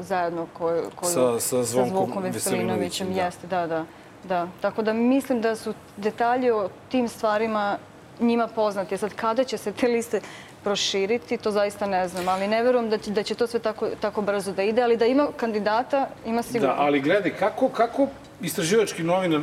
zajedno 0.00 0.46
koju, 0.52 0.82
koju 0.94 1.10
Sa- 1.10 1.40
sa 1.40 1.62
Zvonkom 1.62 1.96
Zvonkom 1.96 2.22
Veselinovićem, 2.22 3.14
da. 3.14 3.20
Jeste, 3.20 3.46
da, 3.46 3.66
da, 3.66 3.84
da. 4.24 4.48
Tako 4.60 4.82
da 4.82 4.92
mislim 4.92 5.40
da 5.40 5.56
su 5.56 5.74
detalji 5.96 6.50
o 6.50 6.68
tim 6.88 7.08
stvarima 7.08 7.78
njima 8.20 8.48
poznati. 8.48 8.96
Sad, 8.96 9.14
kada 9.14 9.44
će 9.44 9.58
se 9.58 9.72
te 9.72 9.88
liste 9.88 10.20
proširiti, 10.64 11.36
to 11.36 11.50
zaista 11.50 11.86
ne 11.86 12.08
znam, 12.08 12.28
ali 12.28 12.48
ne 12.48 12.62
verujem 12.62 12.90
da 12.90 12.98
će, 12.98 13.10
da 13.10 13.22
će 13.22 13.34
to 13.34 13.46
sve 13.46 13.60
tako, 13.60 13.88
tako 14.00 14.22
brzo 14.22 14.52
da 14.52 14.62
ide, 14.62 14.82
ali 14.82 14.96
da 14.96 15.06
ima 15.06 15.28
kandidata, 15.36 16.08
ima 16.26 16.42
sigurno. 16.42 16.74
Da, 16.74 16.80
ali 16.80 17.00
gledaj, 17.00 17.36
kako, 17.38 17.68
kako 17.68 18.06
istraživački 18.40 19.02
novinar 19.02 19.40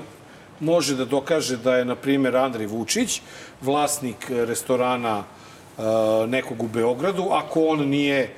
može 0.62 0.96
da 0.96 1.06
dokaže 1.06 1.58
da 1.58 1.76
je, 1.76 1.86
na 1.86 1.96
primjer, 1.96 2.36
Andrej 2.38 2.68
Vučić, 2.68 3.22
vlasnik 3.62 4.30
e, 4.30 4.46
restorana 4.46 5.24
e, 5.24 5.82
nekog 6.28 6.64
u 6.64 6.68
Beogradu, 6.68 7.28
ako 7.32 7.66
on 7.66 7.88
nije 7.90 8.20
e, 8.22 8.30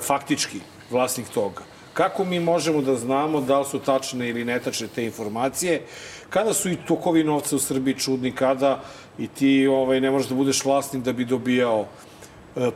faktički 0.00 0.60
vlasnik 0.90 1.28
toga? 1.28 1.62
Kako 1.92 2.24
mi 2.24 2.40
možemo 2.40 2.82
da 2.82 2.96
znamo 2.96 3.40
da 3.40 3.58
li 3.58 3.64
su 3.64 3.78
tačne 3.78 4.28
ili 4.28 4.44
netačne 4.44 4.86
te 4.94 5.04
informacije? 5.04 5.82
Kada 6.30 6.52
su 6.52 6.70
i 6.70 6.76
tokovi 6.88 7.24
novca 7.24 7.56
u 7.56 7.58
Srbiji 7.58 7.94
čudni, 7.98 8.32
kada 8.32 8.80
i 9.18 9.26
ti 9.26 9.66
ovaj, 9.66 10.00
ne 10.00 10.10
možeš 10.10 10.28
da 10.28 10.34
budeš 10.34 10.64
vlasnik 10.64 11.02
da 11.02 11.12
bi 11.12 11.24
dobijao 11.24 11.86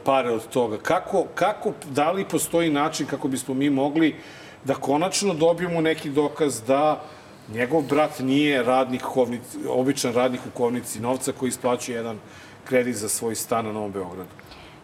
pare 0.04 0.30
od 0.30 0.48
toga. 0.48 0.78
Kako, 0.78 1.24
kako, 1.34 1.72
da 1.90 2.10
li 2.10 2.24
postoji 2.24 2.70
način 2.70 3.06
kako 3.06 3.28
bismo 3.28 3.54
mi 3.54 3.70
mogli 3.70 4.16
da 4.64 4.74
konačno 4.74 5.34
dobijemo 5.34 5.80
neki 5.80 6.10
dokaz 6.10 6.62
da 6.66 7.04
njegov 7.52 7.82
brat 7.82 8.18
nije 8.18 8.62
radnik 8.62 9.02
kovnici, 9.02 9.58
običan 9.68 10.12
radnik 10.12 10.40
u 10.46 10.56
kovnici 10.56 11.00
novca 11.00 11.32
koji 11.32 11.48
isplaćuje 11.48 11.96
jedan 11.96 12.18
kredit 12.64 12.96
za 12.96 13.08
svoj 13.08 13.34
stan 13.34 13.66
na 13.66 13.72
Novom 13.72 13.92
Beogradu. 13.92 14.30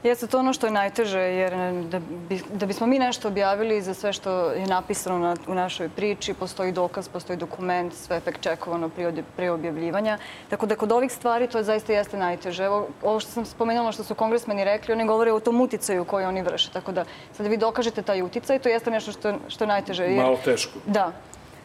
Jeste 0.02 0.26
to 0.26 0.38
ono 0.38 0.52
što 0.52 0.66
je 0.66 0.72
najteže, 0.72 1.18
jer 1.20 1.52
da, 1.84 1.98
bi, 2.28 2.40
da 2.52 2.66
bismo 2.66 2.86
mi 2.86 2.98
nešto 2.98 3.28
objavili 3.28 3.82
za 3.82 3.94
sve 3.94 4.12
što 4.12 4.30
je 4.50 4.66
napisano 4.66 5.18
na, 5.18 5.36
u 5.46 5.54
našoj 5.54 5.88
priči, 5.88 6.34
postoji 6.34 6.72
dokaz, 6.72 7.08
postoji 7.08 7.36
dokument, 7.36 7.94
sve 7.94 8.16
je 8.16 8.20
fact-checkovano 8.20 8.88
pri, 8.88 9.06
od- 9.06 9.22
pri 9.36 9.48
objavljivanja. 9.48 10.18
Tako 10.48 10.66
da 10.66 10.76
kod 10.76 10.92
ovih 10.92 11.12
stvari 11.12 11.48
to 11.48 11.62
zaista 11.62 11.92
jeste 11.92 12.16
najteže. 12.16 12.64
Evo, 12.64 12.88
ovo 13.02 13.20
što 13.20 13.30
sam 13.30 13.44
spomenula, 13.44 13.92
što 13.92 14.04
su 14.04 14.14
kongresmeni 14.14 14.64
rekli, 14.64 14.94
oni 14.94 15.06
govore 15.06 15.32
o 15.32 15.40
tom 15.40 15.60
uticaju 15.60 16.04
koji 16.04 16.24
oni 16.24 16.42
vrše. 16.42 16.70
Tako 16.70 16.92
da, 16.92 17.04
sad 17.36 17.46
vi 17.46 17.56
dokažete 17.56 18.02
taj 18.02 18.22
uticaj, 18.22 18.58
to 18.58 18.68
jeste 18.68 18.90
nešto 18.90 19.12
što, 19.12 19.34
što 19.48 19.64
je 19.64 19.68
najteže. 19.68 20.04
Jer, 20.04 20.16
Malo 20.16 20.38
teško. 20.44 20.78
Da, 20.86 21.12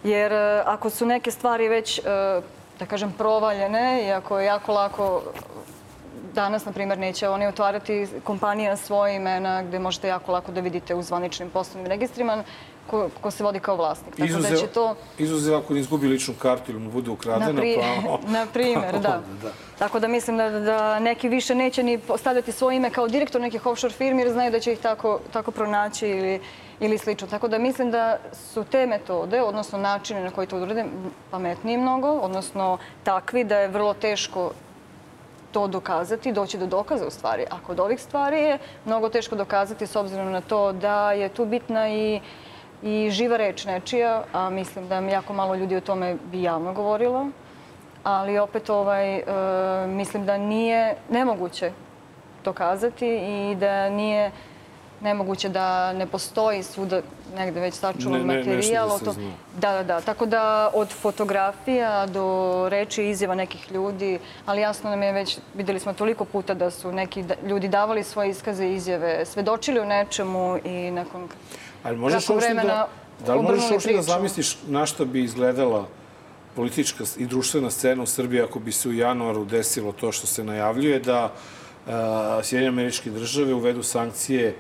jer 0.06 0.34
e, 0.34 0.64
ako 0.66 0.90
su 0.90 1.06
neke 1.06 1.32
stvari 1.32 1.68
već, 1.68 2.00
e, 2.00 2.02
da 2.80 2.86
kažem, 2.86 3.14
provaljene 3.18 4.08
i 4.08 4.12
ako 4.12 4.40
je 4.40 4.46
jako 4.46 4.74
lako 4.74 5.22
danas, 6.34 6.66
na 6.66 6.72
primjer, 6.72 6.98
neće 6.98 7.30
oni 7.30 7.48
otvarati 7.48 8.08
kompanije 8.24 8.70
na 8.70 8.78
svoje 8.78 9.16
imena 9.16 9.64
gde 9.64 9.80
možete 9.80 10.08
jako 10.08 10.32
lako 10.32 10.52
da 10.52 10.62
vidite 10.62 10.96
u 10.96 11.02
zvaničnim 11.02 11.50
poslovnim 11.50 11.88
registrima 11.88 12.44
ko, 12.88 13.10
ko 13.22 13.32
se 13.32 13.44
vodi 13.44 13.60
kao 13.60 13.76
vlasnik. 13.76 14.16
Tako 14.16 14.22
da 14.22 14.38
Izuzev, 14.40 14.58
će 14.58 14.68
to, 14.68 14.96
izuzev 15.18 15.56
ako 15.56 15.74
ne 15.74 15.80
izgubi 15.80 16.08
ličnu 16.08 16.34
kartu 16.40 16.72
ili 16.72 16.80
mu 16.80 16.92
bude 16.92 17.12
ukradena, 17.12 17.62
pa... 18.06 18.32
na 18.38 18.46
primjer, 18.54 19.00
da. 19.08 19.22
da. 19.42 19.52
Tako 19.80 20.00
da 20.00 20.08
mislim 20.08 20.38
da, 20.38 20.50
da 20.50 21.00
neki 21.00 21.30
više 21.30 21.56
neće 21.56 21.84
ni 21.84 22.00
stavljati 22.18 22.52
svoje 22.52 22.78
ime 22.78 22.90
kao 22.90 23.08
direktor 23.08 23.42
nekih 23.42 23.66
offshore 23.66 23.94
firmi 23.94 24.22
jer 24.22 24.32
znaju 24.32 24.52
da 24.52 24.60
će 24.60 24.74
ih 24.74 24.80
tako, 24.80 25.20
tako 25.34 25.52
pronaći 25.52 26.08
ili, 26.08 26.42
ili 26.80 26.98
slično. 26.98 27.28
Tako 27.28 27.48
da 27.48 27.58
mislim 27.58 27.92
da 27.92 28.18
su 28.34 28.64
te 28.64 28.86
metode, 28.86 29.42
odnosno 29.42 29.80
načine 29.80 30.24
na 30.24 30.32
koji 30.32 30.48
to 30.48 30.58
urade, 30.58 30.86
pametniji 31.32 31.78
mnogo, 31.78 32.12
odnosno 32.12 32.78
takvi 33.04 33.44
da 33.44 33.60
je 33.60 33.68
vrlo 33.68 33.94
teško 33.94 34.52
to 35.52 35.68
dokazati, 35.68 36.32
doći 36.32 36.58
do 36.58 36.66
dokaza 36.66 37.08
u 37.08 37.12
stvari. 37.12 37.46
A 37.52 37.60
kod 37.68 37.80
ovih 37.80 38.02
stvari 38.02 38.38
je 38.38 38.58
mnogo 38.86 39.10
teško 39.10 39.36
dokazati 39.36 39.88
s 39.88 39.96
obzirom 39.96 40.32
na 40.32 40.42
to 40.42 40.72
da 40.72 41.12
je 41.12 41.30
tu 41.30 41.46
bitna 41.46 41.90
i 41.90 42.22
i 42.84 43.10
živa 43.12 43.38
reč 43.38 43.66
nečija, 43.66 44.24
a 44.34 44.50
mislim 44.50 44.88
da 44.88 45.00
jako 45.00 45.34
malo 45.34 45.56
ljudi 45.56 45.76
o 45.76 45.82
tome 45.82 46.16
bi 46.32 46.42
javno 46.42 46.74
govorilo. 46.74 47.28
Ali 48.04 48.40
opet 48.40 48.70
ovaj, 48.70 49.16
e, 49.18 49.24
mislim 49.88 50.26
da 50.26 50.38
nije 50.38 50.96
nemoguće 51.10 51.72
to 52.44 52.54
kazati 52.54 53.08
i 53.08 53.56
da 53.56 53.90
nije 53.90 54.32
nemoguće 55.02 55.50
da 55.50 55.94
ne 55.94 56.06
postoji 56.08 56.64
svuda 56.64 57.02
negde 57.36 57.60
već 57.60 57.74
sačuvan 57.74 58.22
Ne, 58.22 58.26
ne, 58.26 58.34
nešto 58.36 58.52
materijal. 58.52 58.90
da 58.90 59.06
to-. 59.06 59.16
Da, 59.60 59.72
da, 59.72 59.84
da. 59.84 60.02
Tako 60.02 60.26
da 60.26 60.72
od 60.74 60.90
fotografija 60.90 62.06
do 62.06 62.26
reči 62.70 63.04
izjava 63.06 63.36
nekih 63.36 63.72
ljudi, 63.72 64.20
ali 64.46 64.62
jasno 64.62 64.90
nam 64.90 65.04
je 65.04 65.12
već, 65.12 65.38
videli 65.54 65.80
smo 65.80 65.94
toliko 65.94 66.26
puta 66.26 66.54
da 66.54 66.72
su 66.72 66.92
neki 66.92 67.24
da- 67.24 67.36
ljudi 67.48 67.68
davali 67.68 68.04
svoje 68.04 68.30
iskaze 68.30 68.66
i 68.66 68.76
izjave, 68.76 69.26
svedočili 69.26 69.80
o 69.80 69.86
nečemu 69.86 70.58
i 70.64 70.92
nakon 70.92 71.28
Ali 71.84 71.98
možeš 71.98 72.30
vremena 72.30 72.64
da, 72.64 72.88
da 73.26 73.36
li 73.36 73.44
možeš 73.44 73.72
uopšte 73.72 73.94
da 73.94 74.02
zamisliš 74.02 74.58
na 74.68 74.86
šta 74.86 75.06
bi 75.06 75.24
izgledala 75.24 75.86
politička 76.56 77.04
i 77.18 77.26
društvena 77.26 77.72
scena 77.72 78.04
u 78.04 78.06
Srbiji 78.06 78.42
ako 78.42 78.60
bi 78.60 78.72
se 78.72 78.90
u 78.90 78.94
januaru 78.94 79.46
desilo 79.46 79.92
to 79.92 80.12
što 80.12 80.28
se 80.28 80.44
najavljuje 80.44 81.00
da 81.00 81.26
uh, 81.86 81.92
Sjedinje 82.44 82.70
američke 82.70 83.10
države 83.10 83.54
uvedu 83.54 83.84
sankcije 83.84 84.56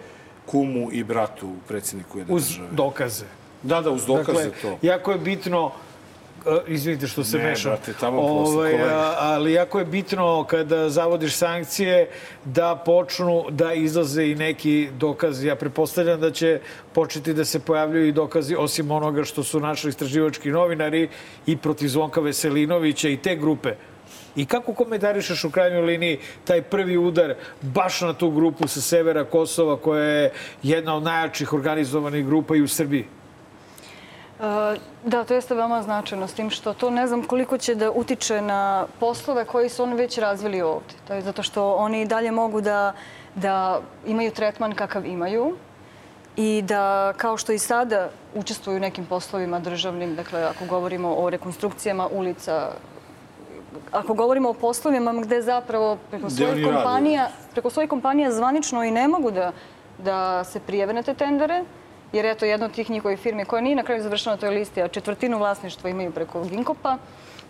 kumu 0.45 0.89
i 0.91 1.03
bratu 1.03 1.49
predsjedniku 1.67 2.17
jedne 2.19 2.33
Uz 2.33 2.47
države. 2.47 2.67
dokaze. 2.71 3.25
Da, 3.63 3.81
da, 3.81 3.91
uz 3.91 4.05
dokaze 4.05 4.43
dakle, 4.43 4.61
to. 4.61 4.77
Jako 4.81 5.11
je 5.11 5.17
bitno 5.19 5.71
e, 6.45 6.49
izvinite 6.67 7.07
što 7.07 7.23
se 7.23 7.37
Ne, 7.37 7.43
mešam. 7.43 7.71
brate, 7.71 7.93
tamo 7.93 8.21
Ovaj, 8.21 8.73
a- 8.83 9.15
ali 9.17 9.53
jako 9.53 9.79
je 9.79 9.85
bitno 9.85 10.43
kada 10.43 10.89
zavodiš 10.89 11.35
sankcije 11.35 12.09
da 12.45 12.75
počnu 12.75 13.45
da 13.49 13.73
izlaze 13.73 14.25
i 14.25 14.35
neki 14.35 14.89
dokazi. 14.93 15.47
Ja 15.47 15.55
pretpostavljam 15.55 16.21
da 16.21 16.31
će 16.31 16.59
početi 16.93 17.33
da 17.33 17.45
se 17.45 17.59
pojavljuju 17.59 18.07
i 18.07 18.11
dokazi 18.11 18.55
osim 18.55 18.91
onoga 18.91 19.23
što 19.23 19.43
su 19.43 19.59
našli 19.59 19.89
istraživački 19.89 20.49
novinari 20.49 21.09
i 21.45 21.57
protiv 21.57 21.87
Zvonka 21.87 22.21
Veselinovića 22.21 23.09
i 23.09 23.17
te 23.17 23.35
grupe. 23.35 23.73
I 24.35 24.45
kako 24.45 24.73
komentarišeš 24.73 25.43
u 25.43 25.51
krajnjoj 25.51 25.81
liniji 25.81 26.19
taj 26.45 26.61
prvi 26.61 26.97
udar 26.97 27.35
baš 27.61 28.01
na 28.01 28.13
tu 28.13 28.31
grupu 28.31 28.67
sa 28.67 28.81
severa 28.81 29.23
Kosova 29.23 29.77
koja 29.77 30.03
je 30.03 30.31
jedna 30.63 30.95
od 30.95 31.03
najjačih 31.03 31.53
organizovanih 31.53 32.25
grupa 32.25 32.55
i 32.55 32.61
u 32.61 32.67
Srbiji? 32.67 33.07
E, 34.39 34.75
Da, 35.05 35.23
to 35.23 35.33
jeste 35.33 35.53
veoma 35.55 35.83
značajno, 35.83 36.27
s 36.27 36.33
tim 36.33 36.49
što 36.49 36.73
to 36.73 36.89
ne 36.89 37.07
znam 37.07 37.23
koliko 37.23 37.57
će 37.57 37.75
da 37.75 37.91
utiče 37.91 38.41
na 38.41 38.85
poslove 38.99 39.45
koji 39.45 39.69
su 39.69 39.83
oni 39.83 39.95
već 39.95 40.17
razvili 40.17 40.61
ovde. 40.61 40.95
To 41.07 41.13
je 41.13 41.21
zato 41.21 41.43
što 41.43 41.73
oni 41.75 42.01
i 42.01 42.05
dalje 42.05 42.31
mogu 42.31 42.61
da, 42.61 42.93
da 43.35 43.81
imaju 44.05 44.31
tretman 44.31 44.73
kakav 44.73 45.05
imaju 45.05 45.57
i 46.35 46.61
da 46.61 47.13
kao 47.17 47.37
što 47.37 47.51
i 47.51 47.59
sada 47.59 48.09
učestvuju 48.33 48.77
u 48.77 48.79
nekim 48.79 49.05
poslovima 49.05 49.59
državnim, 49.59 50.15
dakle 50.15 50.43
ako 50.43 50.65
govorimo 50.65 51.15
o 51.15 51.29
rekonstrukcijama 51.29 52.07
ulica, 52.07 52.71
ako 53.91 54.13
govorimo 54.13 54.49
o 54.49 54.53
poslovima 54.53 55.13
gde 55.13 55.41
zapravo 55.41 55.97
preko 56.11 56.29
svojih 56.29 56.65
kompanija, 56.65 57.29
preko 57.51 57.69
svojih 57.69 57.89
kompanija 57.89 58.31
zvanično 58.31 58.83
i 58.83 58.91
ne 58.91 59.07
mogu 59.07 59.31
da, 59.31 59.51
da 59.97 60.43
se 60.43 60.59
prijave 60.59 60.93
na 60.93 61.03
te 61.03 61.13
tendere, 61.13 61.63
jer 62.13 62.25
eto 62.25 62.45
jedna 62.45 62.65
od 62.65 62.71
tih 62.71 62.89
njihovih 62.89 63.19
firmi 63.19 63.45
koja 63.45 63.61
nije 63.61 63.75
na 63.75 63.83
kraju 63.83 64.03
završena 64.03 64.35
na 64.35 64.39
toj 64.39 64.49
listi, 64.49 64.81
a 64.81 64.87
četvrtinu 64.87 65.37
vlasništva 65.37 65.89
imaju 65.89 66.11
preko 66.11 66.43
Ginkopa, 66.43 66.97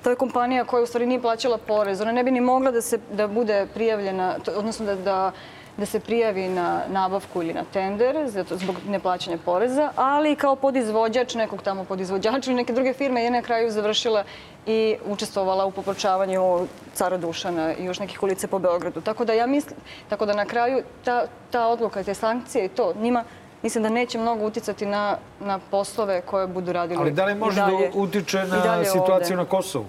to 0.03 0.09
je 0.09 0.15
kompanija 0.15 0.63
koja 0.63 0.83
u 0.83 0.85
stvari 0.85 1.05
nije 1.05 1.21
plaćala 1.21 1.57
porez. 1.57 2.01
Ona 2.01 2.11
ne 2.11 2.23
bi 2.23 2.31
ni 2.31 2.41
mogla 2.41 2.71
da, 2.71 2.81
se, 2.81 2.99
da 3.11 3.27
bude 3.27 3.67
prijavljena, 3.73 4.35
odnosno 4.55 4.85
da, 4.85 4.95
da, 4.95 5.31
da 5.77 5.85
se 5.85 5.99
prijavi 5.99 6.47
na 6.47 6.81
nabavku 6.89 7.41
ili 7.41 7.53
na 7.53 7.63
tender 7.63 8.27
zato, 8.27 8.57
zbog 8.57 8.75
neplaćanja 8.87 9.37
poreza, 9.37 9.91
ali 9.95 10.35
kao 10.35 10.55
podizvođač 10.55 11.35
nekog 11.35 11.61
tamo 11.61 11.83
podizvođača 11.83 12.51
ili 12.51 12.55
neke 12.55 12.73
druge 12.73 12.93
firme 12.93 13.23
je 13.23 13.31
na 13.31 13.41
kraju 13.41 13.71
završila 13.71 14.23
i 14.65 14.95
učestvovala 15.05 15.65
u 15.65 15.71
popočavanju 15.71 16.59
cara 16.93 17.17
Dušana 17.17 17.73
i 17.73 17.85
još 17.85 17.99
nekih 17.99 18.23
ulice 18.23 18.47
po 18.47 18.59
Beogradu. 18.59 19.01
Tako 19.01 19.25
da 19.25 19.33
ja 19.33 19.47
mislim, 19.47 19.75
tako 20.09 20.25
da 20.25 20.33
na 20.33 20.45
kraju 20.45 20.83
ta, 21.03 21.21
ta 21.51 21.67
odluka, 21.67 22.03
te 22.03 22.13
sankcije 22.13 22.65
i 22.65 22.69
to, 22.69 22.93
njima 22.93 23.23
mislim 23.63 23.83
da 23.83 23.89
neće 23.89 24.17
mnogo 24.17 24.45
uticati 24.45 24.85
na, 24.85 25.17
na 25.39 25.59
poslove 25.61 26.21
koje 26.21 26.47
budu 26.47 26.71
radili 26.71 26.99
Ali 27.01 27.11
da 27.11 27.25
li 27.25 27.31
i 27.31 27.35
može 27.35 27.61
dalje- 27.61 27.89
da 27.89 27.99
utiče 27.99 28.37
i 28.37 28.49
na 28.49 28.85
situaciju 28.85 29.11
ovde. 29.11 29.35
na 29.35 29.45
Kosovu? 29.45 29.85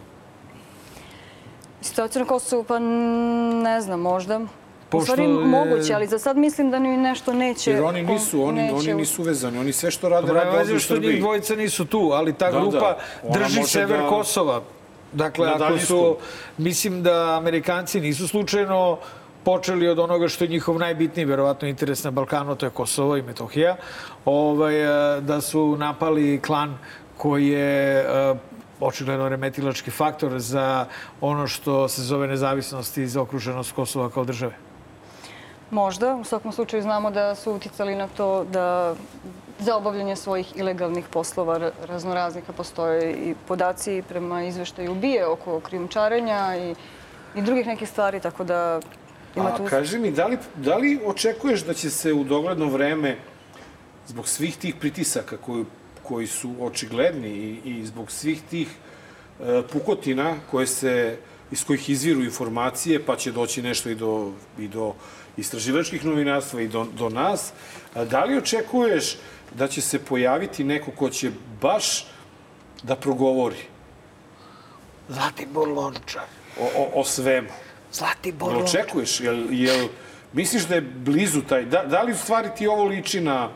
Situaciju 1.81 2.23
na 2.23 2.29
Kosovu, 2.29 2.65
pa 2.65 2.79
ne 3.63 3.81
znam, 3.81 4.01
možda. 4.01 4.41
U 4.87 4.91
Pošto 4.91 5.07
stvari 5.07 5.23
je- 5.25 5.29
moguće, 5.39 5.95
ali 5.95 6.07
za 6.07 6.19
sad 6.19 6.37
mislim 6.37 6.71
da 6.71 6.79
ni 6.79 6.97
nešto 6.97 7.33
neće... 7.33 7.71
Jer 7.71 7.83
oni 7.85 8.03
nisu, 8.05 8.43
oni, 8.43 8.63
neće 8.63 8.75
oni 8.75 8.95
u- 8.95 8.97
nisu 8.97 9.23
vezani. 9.23 9.59
Oni 9.59 9.73
sve 9.73 9.91
što 9.91 10.09
rade, 10.09 10.33
rade 10.35 10.51
ovdje 10.51 10.77
u 10.77 10.79
što 10.79 10.95
njih 10.95 11.01
Srbiji. 11.01 11.21
dvojica 11.21 11.57
nisu 11.57 11.85
tu, 11.85 12.11
ali 12.13 12.33
ta 12.33 12.51
Da, 12.51 12.61
grupa 12.61 12.97
da. 13.25 13.31
Drži 13.31 13.63
sever 13.63 14.01
da- 14.01 14.09
Kosova. 14.09 14.63
Dakle, 15.13 15.49
ako 15.51 15.79
su, 15.79 16.17
mislim 16.59 17.03
da 17.03 17.37
Amerikanci 17.37 18.01
nisu 18.01 18.29
slučajno 18.29 18.99
počeli 19.45 19.89
od 19.89 19.99
onoga 19.99 20.29
što 20.29 20.45
je 20.45 20.49
njihov 20.49 20.79
najbitniji, 20.79 21.25
verovatno, 21.25 21.69
interes 21.69 22.05
na 22.05 22.11
Balkanu, 22.11 22.57
to 22.57 22.67
je 22.67 22.71
Kosovo 22.71 23.17
i 23.17 23.23
Metohija, 23.23 23.77
ovaj, 24.25 24.83
e, 25.17 25.21
da 25.21 25.41
su 25.41 25.77
napali 25.77 26.41
klan 26.41 26.79
koji 27.17 27.49
je 27.49 27.99
e, 27.99 28.05
očigledno 28.81 29.29
remetilački 29.29 29.91
faktor 29.91 30.39
za 30.39 30.87
ono 31.21 31.47
što 31.47 31.89
se 31.89 32.03
zove 32.03 32.27
nezavisnost 32.29 32.99
i 32.99 33.07
zaokruženost 33.07 33.73
Kosova 33.73 34.11
kao 34.11 34.25
države. 34.25 34.66
Možda. 35.71 36.15
U 36.15 36.25
svakom 36.25 36.53
slučaju 36.53 36.83
znamo 36.83 37.11
da 37.11 37.35
su 37.35 37.53
uticali 37.53 37.95
na 37.95 38.09
to 38.09 38.45
da 38.45 38.95
za 39.59 39.77
obavljanje 39.77 40.17
svojih 40.17 40.57
ilegalnih 40.57 41.05
poslova 41.11 41.59
ra- 41.59 41.71
raznoraznih, 41.87 42.45
a 42.49 42.53
postoje 42.53 43.13
i 43.13 43.35
podaci 43.49 44.03
prema 44.09 44.45
izveštaju 44.45 44.95
bije 44.95 45.27
oko 45.27 45.61
krijumčarenja 45.61 46.57
i, 46.57 46.75
i 47.35 47.43
drugih 47.43 47.67
nekih 47.67 47.89
stvari, 47.89 48.21
tako 48.21 48.45
da 48.45 48.81
ima 49.37 49.49
A 49.49 49.57
tu... 49.57 49.65
kaži 49.71 49.99
mi, 49.99 50.11
da 50.11 50.27
li, 50.27 50.39
da 50.57 50.77
li 50.77 51.01
očekuješ 51.07 51.65
da 51.65 51.75
će 51.75 51.91
se 51.91 52.13
u 52.13 52.25
dogledno 52.25 52.67
vreme, 52.67 53.17
zbog 54.07 54.29
svih 54.29 54.57
tih 54.57 54.75
pritisaka 54.75 55.37
koji, 55.37 55.65
koji 56.03 56.27
su 56.27 56.55
očigledni 56.61 57.29
i, 57.29 57.61
i 57.65 57.87
zbog 57.87 58.11
svih 58.11 58.43
tih 58.51 58.69
e, 59.41 59.63
pukotina 59.73 60.37
koje 60.51 60.67
se, 60.67 61.17
iz 61.51 61.65
kojih 61.65 61.91
izviru 61.91 62.25
informacije, 62.25 63.05
pa 63.05 63.17
će 63.17 63.33
doći 63.33 63.63
nešto 63.63 63.91
i 63.91 63.95
do, 63.95 64.33
i 64.59 64.69
do 64.69 64.95
istraživačkih 65.37 66.05
novinarstva 66.05 66.61
i 66.61 66.69
do, 66.69 66.87
do 66.99 67.09
nas, 67.09 67.53
da 67.95 68.25
li 68.25 68.39
očekuješ 68.39 69.17
da 69.55 69.69
će 69.69 69.81
se 69.81 69.99
pojaviti 69.99 70.65
neko 70.65 70.91
ko 70.91 71.11
će 71.11 71.31
baš 71.61 72.07
da 72.83 72.97
progovori 72.97 73.77
Zlatibor 75.09 75.69
Lončar. 75.69 76.23
o, 76.61 76.65
o, 76.65 77.01
o 77.01 77.05
svemu? 77.05 77.49
Zlatibor 77.93 78.53
Jel 78.53 78.65
očekuješ? 78.65 79.21
Jel, 79.21 79.53
jel 79.53 79.89
misliš 80.33 80.67
da 80.67 80.75
je 80.75 80.81
blizu 80.81 81.43
taj... 81.43 81.65
Da, 81.65 81.85
da 81.85 82.03
li 82.03 82.13
u 82.13 82.17
stvari 82.17 82.49
ti 82.57 82.67
ovo 82.67 82.85
liči 82.85 83.21
na, 83.21 83.51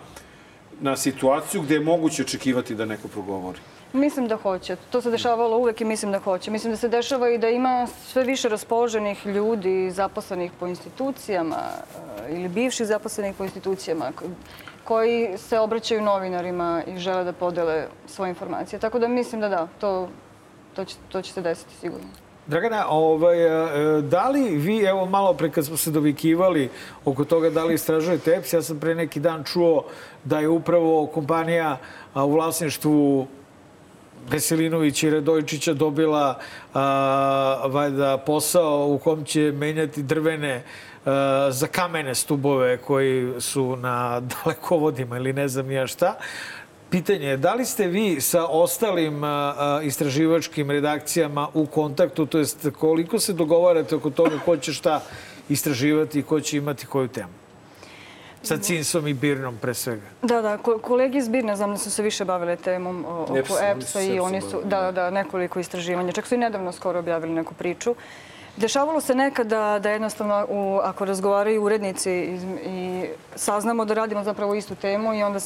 na 0.81 0.97
situaciju 0.97 1.63
gde 1.63 1.75
je 1.75 1.81
moguće 1.81 2.23
očekivati 2.23 2.75
da 2.75 2.85
neko 2.85 3.09
progovori? 3.09 3.59
Mislim 3.93 4.29
da 4.29 4.37
hoće. 4.37 4.77
To 4.91 5.01
se 5.01 5.11
dešavalo 5.11 5.57
uvek 5.59 5.81
i 5.81 5.85
mislim 5.85 6.13
da 6.13 6.19
hoće. 6.19 6.51
Mislim 6.51 6.73
da 6.73 6.77
se 6.77 6.89
dešava 6.89 7.31
i 7.31 7.39
da 7.39 7.49
ima 7.49 7.87
sve 7.87 8.25
više 8.25 8.49
raspoloženih 8.49 9.27
ljudi 9.27 9.91
zaposlenih 9.91 10.53
po 10.61 10.67
institucijama 10.67 11.57
eh, 11.57 12.35
ili 12.35 12.49
bivših 12.49 12.87
zaposlenih 12.87 13.35
po 13.39 13.45
institucijama 13.45 14.13
ko- 14.15 14.31
koji 14.85 15.39
se 15.39 15.59
obraćaju 15.59 16.03
novinarima 16.03 16.83
i 16.87 16.99
žele 16.99 17.25
da 17.25 17.33
podele 17.33 17.87
svoje 18.07 18.29
informacije. 18.29 18.79
Tako 18.79 18.99
da 18.99 19.09
mislim 19.09 19.41
da 19.41 19.49
da, 19.49 19.69
to, 19.81 20.09
to, 20.75 20.85
će, 20.85 20.97
to 21.09 21.23
će 21.23 21.33
se 21.33 21.43
desiti 21.43 21.75
sigurno. 21.81 22.07
Dragana, 22.47 22.87
ovaj, 22.89 23.39
e, 23.99 24.03
da 24.03 24.29
li 24.29 24.57
vi, 24.57 24.83
evo 24.85 25.07
malo 25.07 25.35
pre 25.35 25.51
kad 25.51 25.67
smo 25.67 25.77
se 25.77 25.91
dovikivali 25.91 26.71
oko 27.05 27.25
toga 27.25 27.51
da 27.51 27.65
li 27.65 27.75
istražujete 27.75 28.31
EPS, 28.35 28.53
ja 28.53 28.63
sam 28.63 28.81
pre 28.81 28.95
neki 28.95 29.21
dan 29.21 29.45
čuo 29.45 29.85
da 30.25 30.39
je 30.39 30.49
upravo 30.49 31.07
kompanija 31.07 31.79
u 32.15 32.33
vlasništvu 32.33 33.27
Veselinovića 34.29 35.07
i 35.07 35.11
Radojčića 35.11 35.75
dobila 35.75 36.39
a, 36.75 37.63
valjda 37.67 38.19
posao 38.19 38.87
u 38.87 38.99
kom 38.99 39.25
će 39.25 39.53
menjati 39.55 40.03
drvene 40.03 40.63
a, 41.05 41.49
za 41.51 41.67
kamene 41.67 42.15
stubove 42.15 42.77
koji 42.77 43.41
su 43.41 43.77
na 43.77 44.21
dalekovodima 44.45 45.17
ili 45.17 45.33
ne 45.33 45.49
znam 45.49 45.71
ja 45.71 45.87
šta. 45.87 46.19
Pitanje 46.91 47.27
je, 47.27 47.37
da 47.37 47.55
li 47.55 47.65
ste 47.65 47.87
vi 47.87 48.21
sa 48.21 48.47
ostalim 48.47 49.23
istraživačkim 49.83 50.71
redakcijama 50.71 51.49
u 51.55 51.67
kontaktu, 51.67 52.27
to 52.27 52.39
jest 52.39 52.67
koliko 52.79 53.19
se 53.19 53.33
dogovarate 53.33 53.97
oko 53.97 54.11
toga 54.11 54.39
ko 54.45 54.57
će 54.57 54.73
šta 54.73 55.01
istraživati 55.49 56.19
i 56.19 56.23
ko 56.23 56.41
će 56.41 56.57
imati 56.57 56.87
koju 56.87 57.09
temu? 57.09 57.40
Sa 58.43 58.57
Cinsom 58.57 59.07
i 59.07 59.15
Birnom 59.15 59.59
pre 59.59 59.75
svega. 59.75 60.03
Da, 60.23 60.43
da, 60.43 60.57
ko- 60.59 60.79
kolege 60.79 61.19
iz 61.19 61.29
Birne 61.29 61.57
znam 61.57 61.71
da 61.71 61.79
su 61.79 61.91
se 61.91 62.03
više 62.03 62.25
bavile 62.25 62.57
temom 62.57 63.05
o- 63.05 63.23
oko 63.23 63.37
EPS-a, 63.63 64.01
i 64.01 64.21
oni 64.21 64.41
su, 64.41 64.47
bavili, 64.49 64.71
da, 64.71 64.93
da, 64.93 65.11
nekoliko 65.11 65.61
istraživanja. 65.61 66.13
Čak 66.13 66.27
su 66.27 66.35
i 66.35 66.39
nedavno 66.39 66.73
skoro 66.73 66.99
objavili 66.99 67.33
neku 67.33 67.55
priču. 67.55 67.95
Dešavalo 68.57 69.01
se 69.01 69.15
nekada 69.15 69.79
da 69.79 69.91
jednostavno, 69.91 70.47
u, 70.49 70.81
ako 70.83 71.05
razgovaraju 71.05 71.63
urednici 71.63 72.11
i, 72.13 72.39
i 72.65 73.05
saznamo 73.37 73.85
da 73.85 73.95
radimo 73.95 74.25
zapravo 74.25 74.55
istu 74.55 74.75
temu 74.75 75.15
i 75.15 75.23
onda 75.23 75.39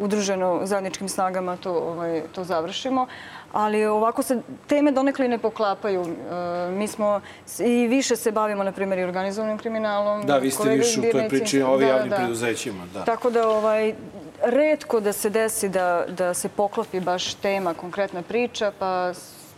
udruženo 0.00 0.60
zajedničkim 0.64 1.08
snagama 1.08 1.56
to, 1.56 1.72
ovaj, 1.72 2.22
to 2.32 2.44
završimo. 2.44 3.06
Ali 3.52 3.86
ovako 3.86 4.22
se 4.22 4.40
teme 4.66 4.92
donekle 4.92 5.28
ne 5.28 5.38
poklapaju. 5.38 6.02
E, 6.02 6.70
mi 6.70 6.88
smo 6.88 7.20
i 7.58 7.86
više 7.86 8.16
se 8.16 8.32
bavimo, 8.32 8.64
na 8.64 8.72
primjer, 8.72 8.98
i 8.98 9.04
organizovanim 9.04 9.58
kriminalom. 9.58 10.26
Da, 10.26 10.36
vi 10.36 10.50
ste 10.50 10.68
više 10.68 11.00
u 11.00 11.12
toj 11.12 11.28
priči 11.28 11.62
o 11.62 11.76
Da, 11.78 11.86
javnim 11.86 12.10
da. 12.10 12.16
preduzećima. 12.16 12.86
Da. 12.94 13.04
Tako 13.04 13.30
da 13.30 13.48
ovaj, 13.48 13.94
redko 14.42 15.00
da 15.00 15.12
se 15.12 15.30
desi 15.30 15.68
da, 15.68 16.04
da 16.08 16.34
se 16.34 16.48
poklopi 16.48 17.00
baš 17.00 17.34
tema, 17.34 17.74
konkretna 17.74 18.22
priča, 18.22 18.72
pa 18.78 19.12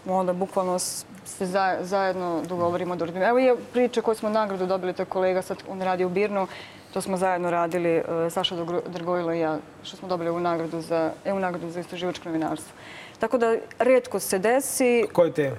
onda 0.07 0.33
bukvalno 0.33 0.79
se 0.79 1.47
za, 1.47 1.77
zajedno 1.81 2.43
dogovorimo 2.49 2.97
da 2.97 3.05
uradimo. 3.05 3.25
Evo 3.25 3.39
je 3.39 3.57
priča 3.73 4.03
koju 4.03 4.15
smo 4.15 4.29
nagradu 4.29 4.67
dobili, 4.67 4.93
to 4.93 5.03
je 5.03 5.07
kolega, 5.07 5.43
sad 5.43 5.59
on 5.69 5.83
radi 5.83 6.05
u 6.05 6.09
Birnu, 6.09 6.47
to 6.93 7.01
smo 7.01 7.17
zajedno 7.17 7.51
radili, 7.51 7.91
e, 7.91 8.03
Saša 8.31 8.57
Drgojlo 8.87 9.33
i 9.33 9.41
ja, 9.41 9.59
što 9.83 9.97
smo 9.97 10.09
dobili 10.09 10.31
ovu 10.31 10.41
nagradu 10.41 10.81
za, 10.81 11.11
EU 11.25 11.39
nagradu 11.39 11.71
za 11.71 11.81
istraživačko 11.81 12.29
novinarstvo. 12.29 12.73
Tako 13.21 13.39
da 13.39 13.57
redko 13.79 14.21
se 14.21 14.39
desi. 14.39 15.05
Koje 15.13 15.33
teme? 15.33 15.57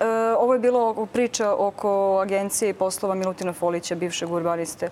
E, 0.00 0.04
ovo 0.38 0.54
je 0.54 0.60
bilo 0.60 1.06
priča 1.12 1.54
oko 1.54 2.18
agencije 2.22 2.70
i 2.70 2.72
poslova 2.72 3.14
Milutina 3.14 3.52
Folića, 3.52 3.94
bivšeg 3.94 4.32
urbaniste. 4.32 4.88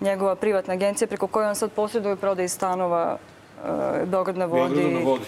Njegova 0.00 0.34
privatna 0.34 0.74
agencija 0.74 1.08
preko 1.08 1.26
koje 1.26 1.48
on 1.48 1.54
sad 1.54 1.72
posreduje 1.72 2.16
prodaj 2.16 2.48
stanova 2.48 3.18
e, 3.64 4.06
Beograd 4.06 4.36
na 4.36 4.44
vodi. 4.44 4.74
Beogradu 4.74 4.90
na 4.90 5.10
vodi. 5.10 5.24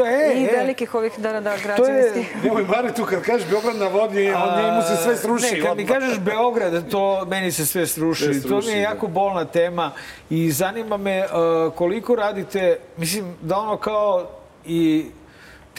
E, 0.00 0.32
I 0.34 0.44
e, 0.44 0.56
velikih 0.56 0.94
ovih, 0.94 1.12
da, 1.18 1.32
da, 1.32 1.40
da, 1.40 1.50
To 1.50 1.56
je- 1.56 1.62
građevinskih. 1.62 2.36
Nemoj 2.44 2.64
Mare 2.64 2.92
tu 2.92 3.04
kad 3.04 3.22
kažeš 3.22 3.48
Beograd 3.50 3.76
na 3.76 3.88
vodi, 3.88 4.30
on 4.30 4.62
njemu 4.64 4.82
se 4.82 4.96
sve 4.96 5.16
sruši. 5.16 5.54
Ne, 5.54 5.62
kad 5.62 5.76
mi 5.76 5.86
kažeš 5.86 6.18
Beograd, 6.18 6.90
to 6.90 7.24
meni 7.26 7.52
se 7.52 7.66
sve 7.66 7.86
sruši. 7.86 8.34
Sve 8.34 8.50
to 8.50 8.60
mi 8.60 8.72
je 8.72 8.74
da. 8.74 8.80
jako 8.80 9.06
bolna 9.06 9.44
tema 9.44 9.90
i 10.30 10.50
zanima 10.50 10.96
me 10.96 11.24
uh, 11.24 11.72
koliko 11.74 12.14
radite, 12.14 12.78
mislim 12.96 13.36
da 13.42 13.58
ono 13.58 13.76
kao 13.76 14.26
i 14.64 15.06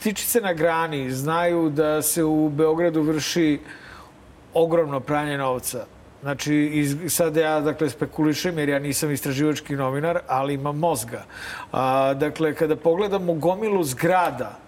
ptičice 0.04 0.42
na 0.42 0.54
grani 0.54 1.12
znaju 1.12 1.70
da 1.70 2.02
se 2.02 2.24
u 2.24 2.50
Beogradu 2.50 3.02
vrši 3.02 3.60
ogromno 4.54 5.00
pranje 5.00 5.38
novca. 5.38 5.86
Znači, 6.22 6.56
iz, 6.56 6.98
sad 7.08 7.36
ja 7.36 7.60
dakle, 7.62 7.90
spekulišem 7.90 8.60
jer 8.60 8.70
ja 8.70 8.80
nisam 8.80 9.12
istraživački 9.12 9.76
novinar, 9.76 10.20
ali 10.28 10.54
imam 10.54 10.78
mozga. 10.78 11.24
A, 11.72 12.14
dakle, 12.14 12.54
kada 12.56 12.76
pogledamo 12.76 13.34
gomilu 13.34 13.84
zgrada 13.84 14.60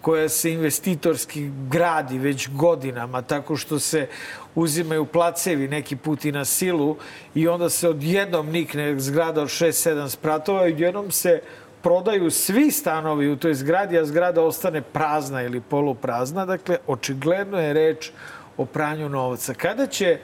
koja 0.00 0.28
se 0.28 0.52
investitorski 0.52 1.50
gradi 1.70 2.18
već 2.18 2.48
godinama 2.48 3.22
tako 3.22 3.56
što 3.56 3.78
se 3.78 4.06
uzimaju 4.54 5.04
placevi 5.04 5.68
neki 5.68 5.96
put 5.96 6.24
i 6.24 6.32
na 6.32 6.44
silu 6.44 6.96
i 7.34 7.48
onda 7.48 7.70
se 7.70 7.88
odjednom 7.88 8.50
nikne 8.50 9.00
zgrada 9.00 9.42
od 9.42 9.48
6-7 9.48 10.08
spratova 10.08 10.68
i 10.68 10.72
odjednom 10.72 11.10
se 11.10 11.40
prodaju 11.82 12.30
svi 12.30 12.70
stanovi 12.70 13.30
u 13.30 13.36
toj 13.36 13.54
zgradi, 13.54 13.98
a 13.98 14.04
zgrada 14.04 14.42
ostane 14.42 14.82
prazna 14.82 15.42
ili 15.42 15.60
poluprazna. 15.60 16.46
Dakle, 16.46 16.76
očigledno 16.86 17.60
je 17.60 17.72
reč 17.72 18.10
o 18.56 18.64
pranju 18.64 19.08
novca. 19.08 19.54
Kada 19.54 19.86
će 19.86 20.18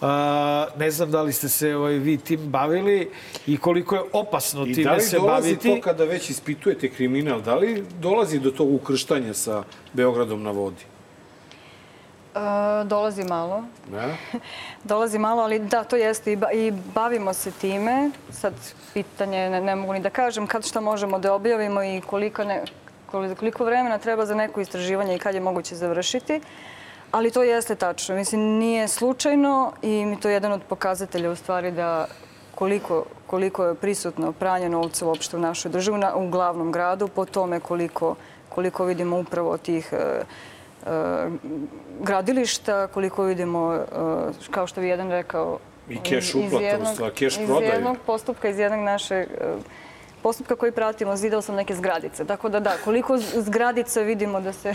a, 0.00 0.66
ne 0.78 0.90
znam 0.90 1.10
da 1.10 1.22
li 1.22 1.32
ste 1.32 1.48
se 1.48 1.76
ovaj, 1.76 1.94
vi 1.94 2.16
tim 2.16 2.40
bavili 2.40 3.10
i 3.46 3.56
koliko 3.56 3.94
je 3.94 4.02
opasno 4.12 4.66
I 4.66 4.68
da 4.68 4.74
time 4.74 4.94
li 4.94 5.00
se 5.00 5.16
dolazi 5.18 5.48
baviti. 5.48 5.74
to 5.74 5.80
kada 5.80 6.04
već 6.04 6.30
ispitujete 6.30 6.88
kriminal? 6.88 7.40
Da 7.40 7.54
li 7.54 7.84
dolazi 8.00 8.38
do 8.38 8.50
tog 8.50 8.74
ukrštanja 8.74 9.34
sa 9.34 9.62
Beogradom 9.92 10.42
na 10.42 10.50
vodi? 10.50 10.84
E, 12.34 12.84
dolazi 12.84 13.24
malo. 13.24 13.62
Ne? 13.92 14.16
Dolazi 14.84 15.18
malo, 15.18 15.42
ali 15.42 15.58
da, 15.58 15.84
to 15.84 15.96
jeste 15.96 16.32
i, 16.32 16.36
ba, 16.36 16.50
i 16.52 16.72
bavimo 16.94 17.32
se 17.32 17.50
time. 17.50 18.10
Sad, 18.30 18.54
pitanje, 18.94 19.50
ne, 19.50 19.60
ne 19.60 19.76
mogu 19.76 19.92
ni 19.92 20.00
da 20.00 20.10
kažem 20.10 20.46
kad 20.46 20.66
šta 20.66 20.80
možemo 20.80 21.18
da 21.18 21.34
objavimo 21.34 21.82
i 21.82 22.00
koliko, 22.00 22.44
ne, 22.44 22.62
koliko 23.10 23.64
vremena 23.64 23.98
treba 23.98 24.26
za 24.26 24.34
neko 24.34 24.60
istraživanje 24.60 25.16
i 25.16 25.18
kad 25.18 25.34
je 25.34 25.40
moguće 25.40 25.76
završiti. 25.76 26.40
Ali 27.10 27.30
to 27.30 27.42
jeste 27.42 27.74
tačno. 27.74 28.14
Mislim, 28.14 28.40
nije 28.40 28.88
slučajno 28.88 29.72
i 29.82 30.06
mi 30.06 30.20
to 30.20 30.28
je 30.28 30.34
jedan 30.34 30.52
od 30.52 30.62
pokazatelja 30.68 31.30
u 31.30 31.36
stvari 31.36 31.70
da 31.72 32.06
koliko, 32.54 33.04
koliko 33.26 33.64
je 33.64 33.74
prisutno 33.74 34.32
pranje 34.32 34.68
novca 34.68 35.06
uopšte 35.06 35.36
u 35.36 35.40
našoj 35.40 35.70
državi, 35.70 36.04
u 36.14 36.28
glavnom 36.28 36.72
gradu, 36.72 37.08
po 37.08 37.24
tome 37.24 37.60
koliko, 37.60 38.14
koliko 38.48 38.84
vidimo 38.84 39.18
upravo 39.18 39.56
tih 39.56 39.92
e, 39.92 40.22
gradilišta, 42.00 42.86
koliko 42.86 43.24
vidimo, 43.24 43.74
e, 43.74 43.86
kao 44.50 44.66
što 44.66 44.80
bi 44.80 44.88
jedan 44.88 45.10
rekao, 45.10 45.58
I 45.88 45.98
keš 46.02 46.28
iz 46.28 46.34
uplata, 46.34 47.10
keš 47.10 47.36
Iz 47.38 47.46
prodaje. 47.46 47.72
jednog 47.72 47.96
postupka, 48.06 48.48
iz 48.48 48.58
jednog 48.58 48.80
našeg 48.80 49.28
e, 49.28 49.54
postupka 50.22 50.56
koji 50.56 50.72
pratimo, 50.72 51.16
zidao 51.16 51.42
sam 51.42 51.54
neke 51.54 51.74
zgradice. 51.74 52.24
Tako 52.24 52.48
da 52.48 52.60
da, 52.60 52.76
koliko 52.84 53.18
zgradica 53.18 54.00
vidimo 54.00 54.40
da 54.40 54.52
se, 54.52 54.74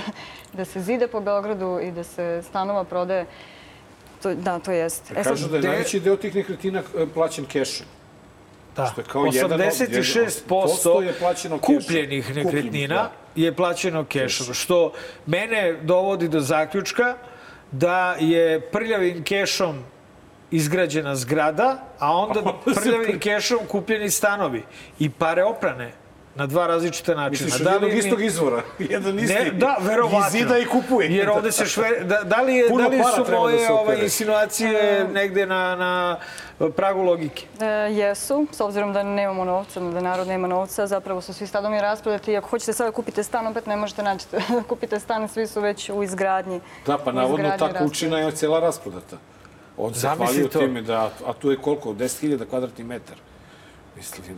da 0.53 0.65
se 0.65 0.81
zide 0.81 1.07
po 1.07 1.21
Beogradu 1.21 1.79
i 1.83 1.91
da 1.91 2.03
se 2.03 2.41
stanova 2.49 2.83
prodaje, 2.83 3.25
to, 4.21 4.33
da, 4.35 4.59
to 4.59 4.71
jeste. 4.71 5.13
E 5.17 5.23
Kažu 5.23 5.47
da 5.47 5.57
je 5.57 5.63
najveći 5.63 5.99
deo 5.99 6.15
tih 6.15 6.35
nekretina 6.35 6.83
e, 6.97 7.05
plaćen 7.13 7.45
kešom. 7.45 7.85
Da, 8.75 8.85
Što 8.85 9.01
je 9.01 9.05
kao 9.05 9.25
jedan 9.25 9.51
od- 9.53 9.67
86% 9.67 11.01
je 11.01 11.13
plaćeno 11.13 11.57
kupljenih 11.57 12.35
nekretnina 12.35 12.95
da. 12.95 13.11
je 13.35 13.53
plaćeno 13.53 14.05
kešom, 14.05 14.53
što 14.53 14.91
mene 15.25 15.73
dovodi 15.73 16.27
do 16.27 16.39
zaključka 16.39 17.15
da 17.71 18.15
je 18.19 18.61
prljavim 18.61 19.23
kešom 19.23 19.83
izgrađena 20.51 21.15
zgrada, 21.15 21.77
a 21.99 22.11
onda 22.13 22.41
prljavim 22.75 23.19
kešom 23.19 23.59
kupljeni 23.67 24.09
stanovi 24.09 24.63
i 24.99 25.09
pare 25.09 25.43
oprane 25.43 25.91
na 26.35 26.45
dva 26.45 26.67
različita 26.67 27.15
načina. 27.15 27.45
Misliš 27.45 27.61
od 27.61 27.73
jednog 27.73 27.91
mi- 27.91 27.97
istog 27.97 28.21
izvora? 28.21 28.61
Jedan 28.89 29.19
isti. 29.19 29.33
Ne, 29.35 29.51
da, 29.51 29.77
verovatno. 29.81 30.29
Zida 30.31 30.57
i 30.57 30.65
kupuje. 30.65 31.09
Jer 31.09 31.29
ovde 31.29 31.51
se 31.51 31.65
šve... 31.65 31.99
Da, 31.99 32.23
da 32.23 32.41
li, 32.41 32.55
je, 32.55 32.69
da 32.69 32.87
li 32.87 32.97
su 33.15 33.23
da 33.23 33.31
moje 33.31 33.55
opere. 33.55 33.73
ovaj, 33.73 34.03
insinuacije 34.03 35.07
negde 35.07 35.45
na, 35.45 35.75
na 35.75 36.19
pragu 36.69 37.01
logike? 37.01 37.45
E, 37.61 37.65
jesu, 37.93 38.47
s 38.51 38.61
obzirom 38.61 38.93
da 38.93 39.03
nemamo 39.03 39.45
novca, 39.45 39.79
da 39.79 40.01
narod 40.01 40.27
nema 40.27 40.47
novca, 40.47 40.87
zapravo 40.87 41.21
su 41.21 41.33
svi 41.33 41.47
stanovi 41.47 41.81
rasprodati 41.81 42.31
i 42.31 42.37
ako 42.37 42.47
hoćete 42.47 42.73
sada 42.73 42.91
kupite 42.91 43.23
stan, 43.23 43.47
opet 43.47 43.65
ne 43.65 43.75
možete 43.75 44.03
naći 44.03 44.25
da 44.31 44.63
kupite 44.67 44.99
stan, 44.99 45.27
svi 45.27 45.47
su 45.47 45.61
već 45.61 45.89
u 45.89 46.03
izgradnji. 46.03 46.59
Da, 46.85 46.97
pa 46.97 47.11
navodno 47.11 47.51
ta 47.59 47.73
kućina 47.73 48.19
je 48.19 48.31
cijela 48.31 48.59
rasprodata. 48.59 49.17
On 49.77 49.93
se 49.93 50.07
hvalio 50.07 50.47
to. 50.47 50.59
time 50.59 50.81
da, 50.81 51.09
a 51.25 51.33
tu 51.33 51.51
je 51.51 51.57
koliko? 51.57 51.93
10.000 51.93 52.49
kvadratni 52.49 52.83
metar. 52.83 53.17
Mislim, 53.95 54.37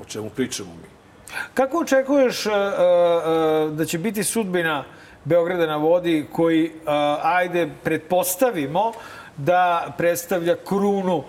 o 0.00 0.04
čemu 0.04 0.30
pričamo 0.30 0.70
mi? 0.74 0.88
Kako 1.54 1.78
očekuješ 1.78 2.46
uh, 2.46 2.52
uh, 2.52 3.72
da 3.72 3.84
će 3.84 3.98
biti 3.98 4.24
sudbina 4.24 4.84
Beograda 5.24 5.66
na 5.66 5.76
vodi 5.76 6.26
koji, 6.32 6.64
uh, 6.64 6.90
ajde, 7.22 7.68
pretpostavimo 7.84 8.92
da 9.36 9.94
predstavlja 9.98 10.56
krunu 10.64 11.16
uh, 11.16 11.24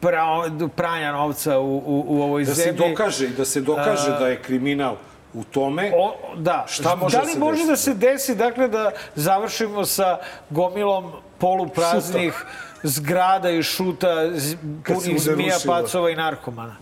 pra, 0.00 0.26
pranja 0.68 1.12
novca 1.12 1.58
u, 1.58 1.76
u, 1.76 2.04
u 2.08 2.22
ovoj 2.22 2.44
Da 2.44 2.54
se 2.54 2.62
zemlji? 2.62 2.88
dokaže, 2.88 3.28
da 3.28 3.44
se 3.44 3.60
dokaže 3.60 4.10
da 4.10 4.28
je 4.28 4.42
kriminal 4.42 4.96
u 5.34 5.44
tome. 5.44 5.92
O, 5.96 6.14
da. 6.36 6.64
Šta 6.68 6.94
može 6.94 7.16
da 7.16 7.20
da 7.20 7.26
li 7.26 7.32
se 7.32 7.38
može 7.38 7.56
desi? 7.58 7.68
da 7.68 7.76
se 7.76 7.94
desi, 7.94 8.34
dakle, 8.34 8.68
da 8.68 8.90
završimo 9.14 9.84
sa 9.84 10.18
gomilom 10.50 11.12
polupraznih 11.38 12.44
zgrada 12.82 13.50
i 13.50 13.62
šuta 13.62 14.40
se 14.40 14.56
punih 14.86 15.20
zmija, 15.20 15.54
rušilo. 15.54 15.74
pacova 15.74 16.10
i 16.10 16.16
narkomana? 16.16 16.76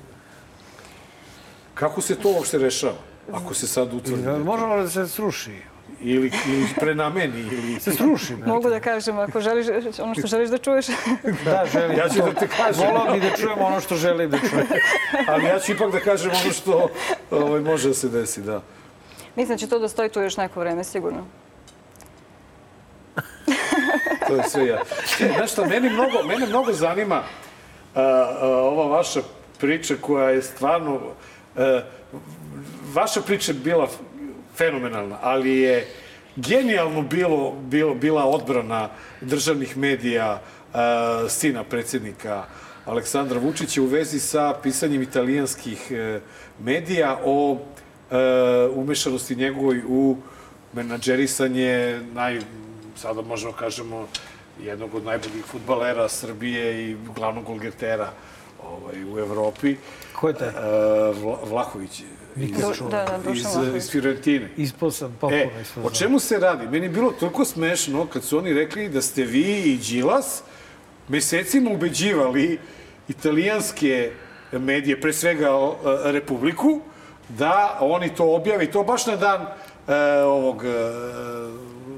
Kako 1.75 2.01
se 2.01 2.15
to 2.15 2.29
uopšte 2.31 2.59
rešava? 2.59 2.93
Ako 3.33 3.55
se 3.55 3.67
sad 3.67 3.95
utvrdi. 3.95 4.23
da 4.23 4.31
je 4.31 4.37
to? 4.37 4.45
Može 4.45 4.67
da 4.83 4.89
se 4.89 5.09
sruši? 5.09 5.63
Ili, 6.05 6.33
ili 6.49 6.69
prenameni, 6.81 7.41
ili... 7.41 7.81
Se 7.81 7.93
sruši. 7.93 8.37
Mogu 8.47 8.71
da 8.71 8.81
kažem, 8.81 9.19
ako 9.19 9.41
želiš, 9.41 9.67
ono 9.99 10.15
što 10.15 10.27
želiš 10.27 10.51
da 10.51 10.59
čuješ. 10.59 10.87
Da, 11.45 11.65
želim. 11.73 11.99
Ja 11.99 12.09
ću 12.09 12.19
da 12.19 12.35
te 12.41 12.49
kažem. 12.49 12.87
Volao 12.87 13.15
bi 13.15 13.21
da 13.21 13.37
čujem 13.37 13.59
ono 13.61 13.81
što 13.81 13.97
želim 13.97 14.31
da 14.31 14.39
čujem. 14.39 14.67
Ali 15.29 15.45
ja 15.45 15.59
ću 15.61 15.73
ipak 15.73 15.93
da 15.93 16.01
kažem 16.01 16.31
ono 16.31 16.53
što 16.53 16.89
ovaj, 17.31 17.61
može 17.61 17.89
da 17.89 17.95
se 17.95 18.09
desi, 18.09 18.43
da. 18.43 18.63
Mislim 19.37 19.57
da 19.57 19.59
će 19.59 19.69
to 19.69 19.79
da 19.79 19.89
stoji 19.89 20.09
tu 20.09 20.21
još 20.21 20.37
neko 20.37 20.61
vreme, 20.61 20.85
sigurno. 20.85 21.27
To 24.29 24.37
je 24.37 24.43
sve 24.49 24.67
ja. 24.67 24.83
Znaš 25.37 25.53
šta, 25.53 25.67
meni 25.67 25.91
mnogo, 25.91 26.23
mene 26.29 26.47
mnogo 26.47 26.73
zanima 26.73 27.23
a, 27.95 28.03
a, 28.03 28.49
ova 28.49 28.97
vaša 28.97 29.21
priča 29.59 29.95
koja 30.01 30.31
je 30.31 30.43
stvarno... 30.43 31.01
a, 31.57 31.81
vaša 32.95 33.21
priča 33.21 33.53
je 33.53 33.59
bila 33.59 33.89
fenomenalna, 34.57 35.19
ali 35.23 35.59
je 35.59 35.87
genijalno 36.37 37.03
bilo, 37.03 37.55
bilo, 37.61 37.95
bila 37.95 38.25
odbrana 38.25 38.89
državnih 39.21 39.77
medija 39.77 40.43
a, 40.73 41.27
sina 41.29 41.65
predsjednika 41.65 42.45
Aleksandra 42.85 43.39
Vučića 43.39 43.83
u 43.83 43.87
vezi 43.87 44.21
sa 44.21 44.55
pisanjem 44.63 45.03
italijanskih 45.03 45.93
e, 45.93 46.21
medija 46.61 47.21
o 47.25 47.59
e, 48.11 48.17
umešanosti 48.75 49.37
njegovoj 49.37 49.83
u 49.89 50.17
menadžerisanje 50.73 52.01
naj, 52.15 52.41
sada 52.97 53.23
možemo 53.23 53.53
kažemo 53.53 54.09
jednog 54.63 54.95
od 54.95 55.05
najboljih 55.05 55.45
futbalera 55.45 56.09
Srbije 56.09 56.91
i 56.91 56.97
glavnog 57.17 57.45
golgetera 57.45 58.11
ovaj, 58.63 59.05
u 59.05 59.19
Evropi. 59.19 59.77
Ko 60.13 60.29
je 60.29 60.35
taj? 60.35 60.49
Uh, 60.49 60.55
Vla, 61.23 61.39
Vlahović. 61.45 62.03
Da, 62.91 63.19
da, 63.25 63.31
iz, 63.33 63.43
Vlahović. 63.43 63.77
iz 63.77 63.91
Fiorentine. 63.91 64.49
Ispao 64.57 64.91
sam 64.91 65.09
E, 65.09 65.19
potpuno 65.21 65.61
ispao 65.63 65.85
o 65.85 65.91
čemu 65.91 66.19
se 66.19 66.39
radi? 66.39 66.67
Meni 66.67 66.87
je 66.87 66.91
bilo 66.91 67.11
toliko 67.11 67.45
smešno 67.45 68.07
kad 68.07 68.25
su 68.25 68.39
oni 68.39 68.53
rekli 68.53 68.89
da 68.89 69.03
ste 69.03 69.25
vi 69.25 69.63
i 69.63 69.79
Đilas 69.79 70.43
mesecima 71.09 71.71
ubeđivali 71.71 72.59
italijanske 73.09 74.13
medije, 74.53 75.01
pre 75.01 75.13
svega 75.13 75.55
o, 75.55 75.77
e, 76.07 76.13
Republiku, 76.13 76.81
da 77.29 77.79
oni 77.81 78.15
to 78.15 78.35
objave 78.35 78.65
i 78.65 78.71
to 78.71 78.83
baš 78.83 79.07
na 79.07 79.17
dan 79.17 79.47
e, 79.89 79.95
ovog 80.23 80.65
e, 80.65 80.69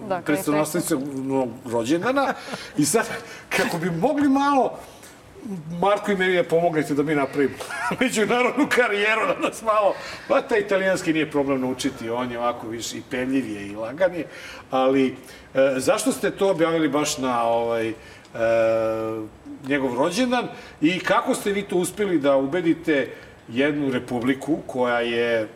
Da, 0.08 0.14
kad 0.14 0.18
je 0.18 0.24
predstavnosticovnog 0.24 1.48
rođendana. 1.64 2.34
I 2.78 2.84
sad, 2.84 3.06
kako 3.48 3.78
bi 3.78 3.90
mogli 3.90 4.28
malo 4.28 4.78
Marko 5.80 6.12
i 6.12 6.16
meni 6.16 6.36
da 6.36 6.44
pomognete 6.44 6.94
da 6.94 7.02
mi 7.02 7.14
napravimo 7.14 7.54
međunarodnu 8.00 8.66
karijeru, 8.68 9.26
da 9.26 9.48
nas 9.48 9.62
malo... 9.62 9.94
Pa 10.28 10.42
taj 10.42 10.60
italijanski 10.60 11.12
nije 11.12 11.30
problem 11.30 11.60
naučiti, 11.60 12.10
on 12.10 12.32
je 12.32 12.38
ovako 12.38 12.68
više 12.68 12.98
i 12.98 13.02
penljiv 13.10 13.50
je 13.50 13.66
i 13.66 13.74
lagan 13.74 14.14
je, 14.14 14.26
ali 14.70 15.06
e, 15.06 15.14
zašto 15.76 16.12
ste 16.12 16.30
to 16.30 16.50
objavili 16.50 16.88
baš 16.88 17.18
na 17.18 17.42
ovaj, 17.42 17.88
e, 17.88 17.94
njegov 19.68 19.94
rođendan 19.94 20.48
i 20.80 20.98
kako 20.98 21.34
ste 21.34 21.52
vi 21.52 21.62
to 21.62 21.76
uspeli 21.76 22.18
da 22.18 22.36
ubedite 22.36 23.08
jednu 23.48 23.90
republiku 23.90 24.58
koja 24.66 25.00
je 25.00 25.48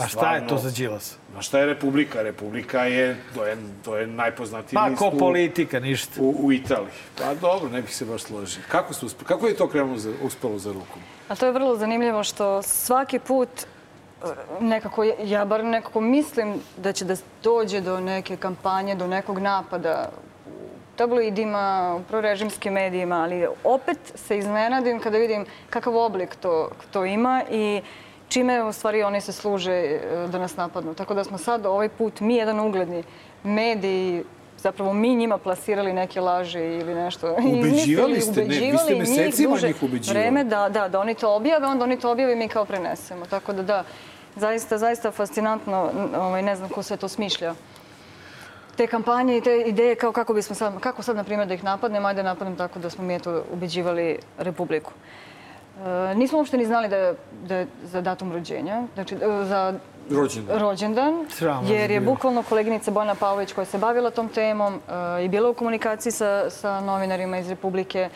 Ma 0.00 0.08
šta 0.08 0.34
je 0.34 0.46
to 0.46 0.58
za 0.58 0.70
Đilas? 0.70 1.16
Ma 1.34 1.42
šta 1.42 1.58
je 1.58 1.66
Republika? 1.66 2.22
Republika 2.22 2.84
je, 2.84 3.16
to 3.34 3.46
je, 3.46 3.56
to 3.84 3.96
je 3.96 4.06
najpoznatiji 4.06 4.76
Pa 4.76 4.86
list 4.86 4.98
ko 4.98 5.10
politika, 5.10 5.80
ništa. 5.80 6.20
u, 6.20 6.34
u 6.46 6.52
Italiji. 6.52 6.92
Pa 7.18 7.34
dobro, 7.34 7.68
ne 7.68 7.82
bih 7.82 7.96
se 7.96 8.04
baš 8.04 8.22
složio. 8.22 8.62
Kako, 8.68 8.94
uspe, 9.02 9.24
kako 9.24 9.46
je 9.46 9.56
to 9.56 9.68
krenulo 9.68 9.98
za, 9.98 10.12
uspelo 10.22 10.58
za 10.58 10.72
rukom? 10.72 11.02
A 11.28 11.36
to 11.36 11.46
je 11.46 11.52
vrlo 11.52 11.76
zanimljivo 11.76 12.24
što 12.24 12.62
svaki 12.62 13.18
put 13.18 13.48
e, 13.58 14.26
nekako, 14.60 15.04
ja 15.24 15.44
bar 15.44 15.64
nekako 15.64 16.00
mislim 16.00 16.60
da 16.76 16.92
će 16.92 17.04
da 17.04 17.16
dođe 17.42 17.80
do 17.80 18.00
neke 18.00 18.36
kampanje, 18.36 18.94
do 18.94 19.06
nekog 19.06 19.38
napada 19.38 20.10
u 20.46 20.96
tabloidima, 20.96 21.96
u 22.00 22.02
prorežimskim 22.08 22.72
medijima, 22.72 23.22
ali 23.22 23.46
opet 23.64 23.98
se 24.14 24.38
iznenadim 24.38 25.00
kada 25.00 25.18
vidim 25.18 25.46
kakav 25.70 25.96
oblik 25.96 26.36
to, 26.36 26.70
to 26.92 27.04
ima 27.04 27.42
i 27.50 27.82
čime 28.30 28.62
u 28.62 28.72
stvari 28.72 29.02
oni 29.02 29.20
se 29.20 29.32
služe 29.32 29.72
e, 29.72 30.00
da 30.32 30.38
nas 30.38 30.56
napadnu. 30.56 30.94
Tako 30.94 31.14
da 31.14 31.24
smo 31.24 31.38
sad 31.38 31.66
ovaj 31.66 31.88
put 31.88 32.20
mi 32.20 32.34
jedan 32.34 32.60
ugledni 32.60 33.02
mediji 33.44 34.24
zapravo 34.62 34.92
mi 34.92 35.14
njima 35.14 35.38
plasirali 35.38 35.92
neke 35.92 36.20
laži 36.20 36.58
ili 36.58 36.94
nešto. 36.94 37.36
Ubeđivali 37.58 38.20
ste, 38.20 38.44
ne, 38.44 38.70
vi 38.70 38.78
ste 38.78 38.94
njih 38.94 39.00
mesecima 39.00 39.56
njih 39.62 39.82
ubeđivali. 39.82 40.20
Vreme 40.20 40.44
da, 40.44 40.68
da, 40.68 40.88
da 40.88 41.00
oni 41.00 41.14
to 41.14 41.34
objave, 41.34 41.66
onda 41.66 41.84
oni 41.84 42.00
to 42.00 42.10
objave 42.10 42.32
i 42.32 42.36
mi 42.36 42.48
kao 42.48 42.64
prenesemo. 42.64 43.26
Tako 43.26 43.52
da 43.52 43.62
da, 43.62 43.84
zaista, 44.36 44.78
zaista 44.78 45.10
fascinantno, 45.10 45.90
ovaj, 46.16 46.42
ne 46.42 46.56
znam 46.56 46.68
ko 46.68 46.82
sve 46.82 46.96
to 46.96 47.08
smišlja. 47.08 47.54
Te 48.76 48.86
kampanje 48.86 49.36
i 49.36 49.40
te 49.40 49.64
ideje 49.66 49.94
kao 49.94 50.12
kako 50.12 50.34
bismo 50.34 50.54
sad, 50.54 50.80
kako 50.80 51.02
sad 51.02 51.16
na 51.16 51.24
primjer 51.24 51.48
da 51.48 51.54
ih 51.54 51.64
napadnemo, 51.64 52.08
ajde 52.08 52.22
napadnem 52.22 52.56
tako 52.56 52.78
da 52.78 52.90
smo 52.90 53.04
mi 53.04 53.14
eto 53.14 53.44
ubeđivali 53.52 54.18
Republiku. 54.38 54.92
E, 55.86 56.14
nismo 56.14 56.38
uopšte 56.38 56.56
ni 56.56 56.66
znali 56.66 56.88
da 56.88 56.96
je, 56.96 57.14
da 57.46 57.56
je 57.56 57.66
za 57.84 58.00
datum 58.00 58.32
rođenja, 58.32 58.82
znači 58.94 59.14
e, 59.14 59.44
za 59.44 59.74
Rođendan. 60.10 60.58
rođendan, 60.58 61.26
jer 61.64 61.90
je 61.90 62.00
bukvalno 62.00 62.42
koleginica 62.42 62.90
Bojana 62.90 63.14
Pavlović 63.14 63.52
koja 63.52 63.64
se 63.64 63.78
bavila 63.78 64.10
tom 64.10 64.28
temom 64.28 64.74
e, 64.74 65.24
i 65.24 65.28
bila 65.28 65.50
u 65.50 65.54
komunikaciji 65.54 66.12
sa, 66.12 66.50
sa 66.50 66.80
novinarima 66.80 67.38
iz 67.38 67.48
Republike, 67.48 67.98
e, 67.98 68.10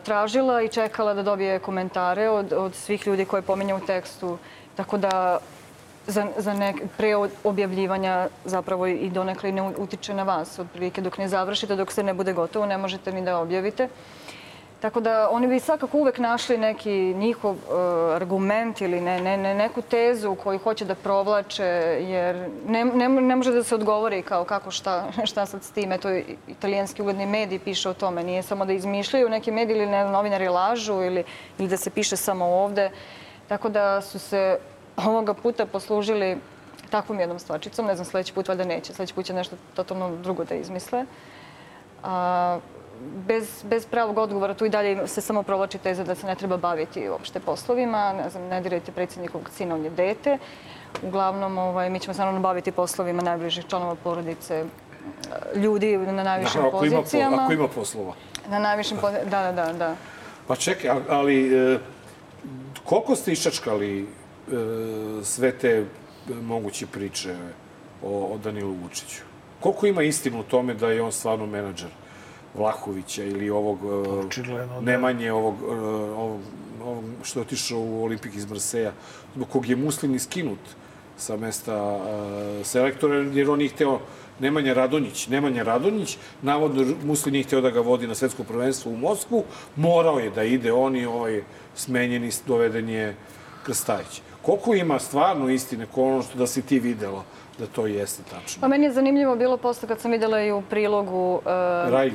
tražila 0.00 0.62
i 0.62 0.68
čekala 0.68 1.14
da 1.14 1.22
dobije 1.22 1.58
komentare 1.58 2.28
od, 2.28 2.52
od 2.52 2.74
svih 2.74 3.06
ljudi 3.06 3.24
koje 3.24 3.42
pominje 3.42 3.74
u 3.74 3.80
tekstu. 3.80 4.38
Tako 4.76 4.98
da 4.98 5.38
za, 6.06 6.26
za 6.36 6.54
nek, 6.54 6.76
pre 6.96 7.14
objavljivanja 7.44 8.28
zapravo 8.44 8.86
i 8.86 9.10
donekle 9.10 9.52
ne 9.52 9.62
utiče 9.62 10.14
na 10.14 10.22
vas. 10.22 10.58
Otprilike 10.58 11.00
dok 11.00 11.18
ne 11.18 11.28
završite, 11.28 11.76
dok 11.76 11.92
se 11.92 12.02
ne 12.02 12.14
bude 12.14 12.32
gotovo, 12.32 12.66
ne 12.66 12.78
možete 12.78 13.12
ni 13.12 13.24
da 13.24 13.38
objavite. 13.38 13.88
Tako 14.80 15.00
da 15.00 15.28
oni 15.30 15.46
bi 15.46 15.60
svakako 15.60 15.98
uvek 15.98 16.18
našli 16.18 16.58
neki 16.58 17.14
njihov 17.14 17.54
e, 17.54 18.14
argument 18.14 18.80
ili 18.80 19.00
ne, 19.00 19.20
ne, 19.20 19.36
ne, 19.36 19.54
neku 19.54 19.82
tezu 19.82 20.34
koju 20.34 20.58
hoće 20.58 20.84
da 20.84 20.94
provlače, 20.94 21.64
jer 22.08 22.48
ne, 22.66 23.08
može 23.36 23.52
da 23.52 23.62
se 23.62 23.74
odgovori 23.74 24.22
kao 24.22 24.44
kako 24.44 24.70
šta, 24.70 25.12
šta 25.30 25.46
sad 25.46 25.62
s 25.62 25.70
time. 25.70 25.98
To 25.98 26.08
je 26.08 26.24
italijanski 26.48 27.02
ugledni 27.02 27.26
medij 27.26 27.58
piše 27.58 27.88
o 27.88 27.94
tome. 27.94 28.24
Nije 28.24 28.42
samo 28.42 28.64
da 28.64 28.72
izmišljaju 28.72 29.28
neki 29.28 29.50
mediji 29.50 29.76
ili 29.76 29.86
ne, 29.86 30.04
novinari 30.04 30.48
lažu 30.48 31.02
ili, 31.02 31.24
ili 31.58 31.68
da 31.68 31.76
se 31.76 31.90
piše 31.90 32.16
samo 32.16 32.44
ovde. 32.44 32.90
Tako 33.48 33.68
da 33.68 34.00
su 34.00 34.18
se 34.18 34.58
ovoga 34.96 35.34
puta 35.34 35.66
poslužili 35.66 36.38
takvom 36.90 37.20
jednom 37.20 37.38
stvačicom. 37.38 37.86
Ne 37.86 37.94
znam, 37.94 38.04
sledeći 38.04 38.34
put 38.34 38.48
valjda 38.48 38.64
neće. 38.64 38.94
Sledeći 38.94 39.14
put 39.14 39.26
će 39.26 39.34
nešto 39.34 39.56
totalno 39.74 40.16
drugo 40.16 40.44
da 40.44 40.54
izmisle. 40.54 41.04
A, 42.02 42.58
bez, 43.00 43.64
bez 43.64 43.86
pravog 43.86 44.18
odgovora 44.18 44.54
tu 44.54 44.64
i 44.64 44.68
dalje 44.68 45.06
se 45.08 45.20
samo 45.20 45.42
provlači 45.42 45.78
teza 45.78 46.04
da 46.04 46.14
se 46.14 46.26
ne 46.26 46.34
treba 46.34 46.56
baviti 46.56 47.08
uopšte 47.08 47.40
poslovima. 47.40 48.12
Ne 48.12 48.30
znam, 48.30 48.42
ne 48.42 48.60
dirajte 48.60 48.92
predsjednikovog 48.92 49.50
sina, 49.50 49.74
on 49.74 49.84
je 49.84 49.90
dete. 49.90 50.38
Uglavnom, 51.02 51.58
ovaj, 51.58 51.90
mi 51.90 52.00
ćemo 52.00 52.14
se 52.14 52.20
naravno 52.20 52.40
baviti 52.40 52.72
poslovima 52.72 53.22
najbližih 53.22 53.64
članova 53.66 53.94
porodice, 53.94 54.64
ljudi 55.54 55.96
na 55.96 56.22
najvišim 56.22 56.60
Da, 56.60 56.68
ako, 56.68 56.84
ima, 56.84 56.96
po- 56.96 57.02
pozicijama. 57.02 57.42
ako 57.42 57.52
ima 57.52 57.68
poslova. 57.68 58.14
Na 58.48 58.58
najvišim 58.58 58.98
pozicijama, 58.98 59.30
da, 59.30 59.52
da, 59.52 59.66
da, 59.66 59.72
da. 59.72 59.94
Pa 60.46 60.56
čekaj, 60.56 60.90
ali, 61.08 61.56
e, 61.74 61.78
koliko 62.84 63.16
ste 63.16 63.32
iščačkali 63.32 64.02
e, 64.02 64.06
sve 65.24 65.52
te 65.52 65.70
e, 65.70 65.84
moguće 66.34 66.86
priče 66.86 67.36
o, 68.02 68.34
o 68.34 68.38
Danilu 68.38 68.74
Vučiću? 68.82 69.22
Koliko 69.60 69.86
ima 69.86 70.02
istinu 70.02 70.40
u 70.40 70.42
tome 70.42 70.74
da 70.74 70.90
je 70.90 71.02
on 71.02 71.12
stvarno 71.12 71.46
menadžer 71.46 71.88
Vlahovića 72.54 73.24
ili 73.24 73.50
ovog 73.50 73.78
e, 73.84 74.08
Očigledno 74.10 74.74
da. 74.74 74.80
Nemanje, 74.80 75.32
ovog, 75.32 75.54
e, 75.62 75.74
ovog, 76.16 76.40
ovog 76.84 77.04
što 77.22 77.38
je 77.38 77.42
otišao 77.42 77.78
u 77.78 78.04
Olimpik 78.04 78.34
iz 78.34 78.50
Marseja, 78.50 78.92
zbog 79.34 79.48
kog 79.48 79.68
je 79.68 79.76
Muslin 79.76 80.14
iskinut 80.14 80.58
sa 81.16 81.36
mesta 81.36 81.74
e, 81.74 82.64
selektora, 82.64 83.16
jer 83.16 83.50
on 83.50 83.58
nije 83.58 83.70
hteo 83.70 84.00
Nemanja 84.40 84.72
Radonjić. 84.72 85.28
Nemanja 85.28 85.62
Radonjić, 85.62 86.18
navodno 86.42 86.94
Muslin 87.04 87.32
nije 87.32 87.44
hteo 87.44 87.60
da 87.60 87.70
ga 87.70 87.80
vodi 87.80 88.06
na 88.06 88.14
svetsko 88.14 88.44
prvenstvo 88.44 88.92
u 88.92 88.96
Moskvu, 88.96 89.44
morao 89.76 90.18
je 90.18 90.30
da 90.30 90.42
ide 90.42 90.72
on 90.72 90.96
i 90.96 91.06
ovaj 91.06 91.42
smenjeni, 91.74 92.30
doveden 92.46 92.88
je 92.88 93.16
Krstajić. 93.64 94.22
Koliko 94.42 94.74
ima 94.74 94.98
stvarno 94.98 95.50
istine, 95.50 95.86
ko 95.86 96.02
ono 96.02 96.22
što 96.22 96.38
da 96.38 96.46
si 96.46 96.62
ti 96.62 96.78
videla 96.80 97.24
da 97.58 97.66
to 97.66 97.86
jeste 97.86 98.22
tačno? 98.22 98.60
Pa 98.60 98.68
meni 98.68 98.84
je 98.84 98.92
zanimljivo 98.92 99.36
bilo 99.36 99.56
posle 99.56 99.88
kad 99.88 100.00
sam 100.00 100.10
videla 100.10 100.40
i 100.40 100.52
u 100.52 100.62
prilogu... 100.62 101.34
Uh, 101.34 101.44
Raj 101.92 102.10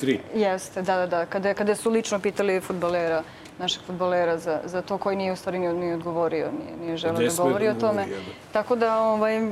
3. 0.00 0.18
Jeste, 0.34 0.82
da, 0.82 0.96
da, 0.96 1.06
da. 1.06 1.26
Kada, 1.26 1.54
kada 1.54 1.74
su 1.74 1.90
lično 1.90 2.18
pitali 2.18 2.60
futbolera, 2.60 3.22
našeg 3.58 3.82
futbolera 3.86 4.38
za, 4.38 4.60
za 4.64 4.82
to 4.82 4.98
koji 4.98 5.16
nije 5.16 5.32
u 5.32 5.36
stvari 5.36 5.58
ni, 5.58 5.92
odgovorio, 5.92 6.50
nije, 6.52 6.76
nije 6.80 6.96
želeo 6.96 7.28
da 7.28 7.42
govori 7.42 7.64
da 7.64 7.70
o 7.70 7.80
tome. 7.80 8.02
jebe. 8.02 8.32
Tako 8.52 8.76
da, 8.76 8.98
ovaj, 8.98 9.50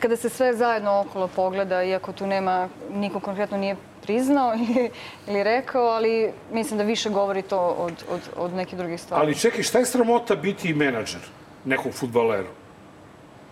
kada 0.00 0.16
se 0.16 0.28
sve 0.28 0.54
zajedno 0.56 1.00
okolo 1.00 1.28
pogleda, 1.28 1.82
iako 1.82 2.12
tu 2.12 2.26
nema, 2.26 2.68
niko 2.94 3.20
konkretno 3.20 3.58
nije 3.58 3.76
priznao 4.02 4.54
ili, 4.68 4.90
ili 5.26 5.42
rekao, 5.44 5.84
ali 5.84 6.32
mislim 6.52 6.78
da 6.78 6.84
više 6.84 7.10
govori 7.10 7.42
to 7.42 7.58
od, 7.58 8.04
od, 8.10 8.20
od 8.36 8.52
nekih 8.52 8.78
drugih 8.78 9.00
stvari. 9.00 9.22
Ali 9.22 9.34
čekaj, 9.34 9.62
šta 9.62 9.78
je 9.78 9.86
sramota 9.86 10.36
biti 10.36 10.74
menadžer 10.74 11.20
nekog 11.64 11.92
futbalera? 11.92 12.48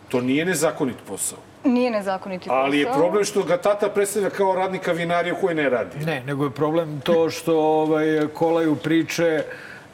To 0.09 0.20
nije 0.20 0.44
nezakonit 0.44 0.96
posao. 1.09 1.38
Nije 1.64 1.90
nezakoniti 1.90 2.44
posao. 2.48 2.62
Ali 2.62 2.78
je 2.78 2.92
problem 2.92 3.24
što 3.24 3.42
ga 3.42 3.56
tata 3.56 3.88
predstavlja 3.88 4.30
kao 4.30 4.54
radnika 4.54 4.92
vinarija 4.92 5.34
koji 5.34 5.54
ne 5.54 5.68
radi. 5.70 6.04
Ne, 6.04 6.22
nego 6.26 6.44
je 6.44 6.50
problem 6.50 7.00
to 7.00 7.30
što 7.30 7.59
ovaj, 7.61 8.26
kolaju 8.34 8.76
priče 8.76 9.42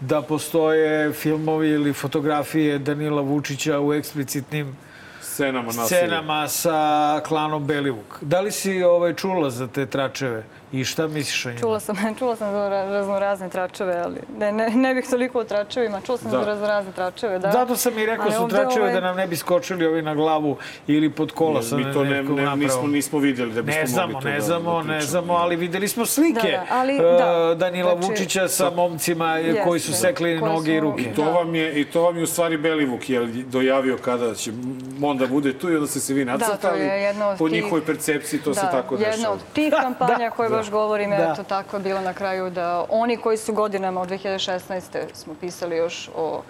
da 0.00 0.22
postoje 0.22 1.12
filmovi 1.12 1.68
ili 1.68 1.92
fotografije 1.92 2.78
Danila 2.78 3.22
Vučića 3.22 3.80
u 3.80 3.92
eksplicitnim 3.94 4.76
Scenama 5.20 5.66
nasilja. 5.66 5.86
scenama 5.86 6.48
sa 6.48 7.20
klanom 7.26 7.66
Belivuk. 7.66 8.18
Da 8.20 8.40
li 8.40 8.52
si 8.52 8.82
ovaj, 8.82 9.14
čula 9.14 9.50
za 9.50 9.66
te 9.66 9.86
tračeve 9.86 10.44
i 10.74 10.84
šta 10.84 11.06
misliš 11.08 11.46
o 11.46 11.48
njima? 11.48 11.60
Čula 11.60 11.80
sam, 11.80 11.96
čula 12.18 12.36
sam 12.36 12.50
za 12.50 12.58
ra- 12.60 12.88
raznorazne 12.88 13.48
tračeve, 13.48 13.96
ali 13.96 14.16
ne, 14.38 14.52
ne, 14.52 14.70
ne 14.70 14.94
bih 14.94 15.04
toliko 15.06 15.38
o 15.38 15.44
tračevima. 15.44 16.00
Čula 16.00 16.18
sam 16.18 16.30
Da. 16.30 16.38
za 16.38 16.44
raznorazne 16.44 16.92
tračeve, 16.92 17.38
da. 17.38 17.50
Zato 17.52 17.76
sam 17.76 17.98
i 17.98 18.06
rekao 18.06 18.24
Ali 18.24 18.34
su 18.34 18.48
tračeve 18.48 18.80
ovaj- 18.80 18.94
da 18.94 19.00
nam 19.02 19.16
ne 19.16 19.26
bi 19.26 19.36
skočili 19.36 19.86
ovi 19.86 20.02
na 20.02 20.14
glavu 20.14 20.56
ili 20.86 21.10
pod 21.10 21.32
kola 21.32 21.62
sa 21.62 21.76
Mi 21.76 21.92
to 21.92 22.04
ne, 22.04 22.22
ne, 22.22 22.56
nismo, 22.56 22.82
nismo 22.84 23.18
videli 23.18 23.52
da 23.52 23.62
bismo 23.62 23.80
Ne 23.80 23.86
znamo, 23.86 24.06
mogli 24.08 24.22
to 24.22 24.28
ne 24.28 24.34
da, 24.34 24.40
znamo, 24.40 24.72
da 24.72 24.78
ne 24.78 24.84
pričamo. 24.88 25.10
znamo, 25.10 25.34
ali 25.34 25.56
videli 25.56 25.88
smo 25.88 26.06
slike 26.06 26.40
Da, 26.42 26.56
da, 26.58 26.66
ali 26.70 26.94
e, 26.94 27.02
da, 27.02 27.54
Danila 27.56 27.90
znači- 27.92 28.06
Vučića 28.08 28.48
sa 28.48 28.70
momcima 28.72 29.36
koji 29.64 29.80
su 29.80 29.90
Jeste, 29.90 30.00
sekli 30.02 30.40
koje 30.40 30.52
noge 30.52 30.74
i 30.74 30.80
ruke. 30.80 31.02
I 31.02 31.14
to, 31.14 31.22
vam 31.24 31.54
je, 31.54 31.80
I 31.80 31.84
to 31.84 32.02
vam 32.02 32.16
je 32.16 32.22
u 32.22 32.26
stvari 32.26 32.56
Belivuk 32.58 33.10
je 33.10 33.20
dojavio 33.26 33.96
kada 33.98 34.34
će 34.34 34.52
Monda 34.98 35.26
bude 35.26 35.52
tu 35.54 35.70
i 35.70 35.74
onda 35.74 35.86
ste 35.86 36.00
se 36.00 36.14
vi 36.14 36.24
nacrtali. 36.24 36.80
je 36.80 37.02
jedna 37.02 37.28
od 37.28 37.38
po 37.38 37.44
tih- 37.44 37.52
njihovoj 37.54 37.82
percepciji 37.82 38.40
to 38.40 38.54
se 38.54 38.60
tako 38.62 38.94
jedna 38.94 39.10
dešava. 39.10 39.34
od 39.34 39.40
tih 39.52 39.72
kampanja 39.82 40.30
koje 40.30 40.48
baš 40.64 40.70
govorim, 40.70 41.10
Da. 41.10 41.16
da. 41.16 41.32
eto 41.32 41.42
tako 41.42 41.76
je 41.76 41.82
bilo 41.82 42.00
na 42.00 42.14
kraju 42.14 42.50
da 42.50 42.86
oni 42.88 43.16
koji 43.16 43.36
su 43.36 43.52
godinama 43.52 44.00
od 44.00 44.08
2016. 44.08 45.04
smo 45.12 45.34
pisali 45.40 45.76
još 45.76 46.10
o, 46.16 46.42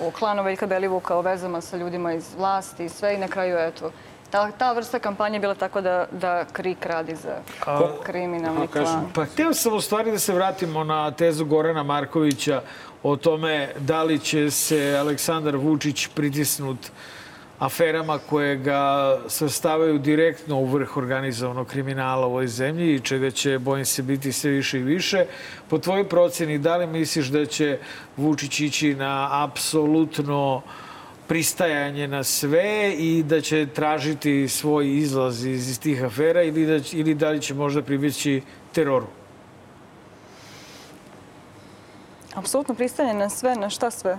o 0.00 0.10
klanu 0.10 0.42
Veljka 0.42 0.66
Belivuka, 0.66 1.16
o 1.16 1.20
vezama 1.20 1.60
sa 1.60 1.76
ljudima 1.76 2.12
iz 2.12 2.34
vlasti 2.38 2.84
i 2.84 2.88
sve 2.88 3.14
i 3.14 3.18
na 3.18 3.28
kraju 3.28 3.58
eto 3.58 3.90
Ta, 4.30 4.50
ta 4.50 4.72
vrsta 4.72 4.98
kampanje 4.98 5.36
je 5.36 5.40
bila 5.40 5.54
tako 5.54 5.80
da, 5.80 6.06
da 6.10 6.44
KRIK 6.52 6.86
radi 6.86 7.14
za 7.16 7.36
kriminalni 8.02 8.66
klan. 8.68 9.10
Pa 9.14 9.24
htio 9.24 9.54
sam 9.54 9.72
u 9.74 9.80
stvari 9.80 10.10
da 10.10 10.18
se 10.18 10.32
vratimo 10.34 10.84
na 10.84 11.10
tezu 11.10 11.44
Gorana 11.44 11.82
Markovića 11.82 12.62
o 13.02 13.16
tome 13.16 13.68
da 13.78 14.02
li 14.02 14.18
će 14.18 14.50
se 14.50 14.96
Aleksandar 15.00 15.56
Vučić 15.56 16.08
pritisnut 16.14 16.78
aferama 17.58 18.18
koje 18.18 18.56
ga 18.56 19.16
svrstavaju 19.28 19.98
direktno 19.98 20.56
u 20.56 20.64
vrh 20.64 20.96
organizovanog 20.96 21.66
kriminala 21.66 22.26
u 22.26 22.30
ovoj 22.30 22.46
zemlji 22.46 22.94
i 22.94 23.00
čega 23.00 23.30
će, 23.30 23.58
bojim 23.58 23.84
se, 23.84 24.02
biti 24.02 24.32
sve 24.32 24.50
više 24.50 24.78
i 24.78 24.82
više. 24.82 25.26
Po 25.68 25.78
tvojoj 25.78 26.08
procjeni, 26.08 26.58
da 26.58 26.76
li 26.76 26.86
misliš 26.86 27.26
da 27.26 27.46
će 27.46 27.78
Vučić 28.16 28.60
ići 28.60 28.94
na 28.94 29.44
apsolutno 29.44 30.62
pristajanje 31.28 32.08
na 32.08 32.24
sve 32.24 32.94
i 32.98 33.22
da 33.22 33.40
će 33.40 33.66
tražiti 33.74 34.48
svoj 34.48 34.98
izlaz 34.98 35.44
iz, 35.44 35.70
iz 35.70 35.80
tih 35.80 36.04
afera 36.04 36.42
ili 36.42 36.66
da, 36.66 36.78
ili 36.92 37.14
da 37.14 37.30
li 37.30 37.40
će 37.40 37.54
možda 37.54 37.82
pribjeći 37.82 38.42
teroru? 38.72 39.06
Apsolutno 42.34 42.74
pristanje 42.74 43.14
na 43.14 43.30
sve, 43.30 43.54
na 43.54 43.70
šta 43.70 43.90
sve? 43.90 44.18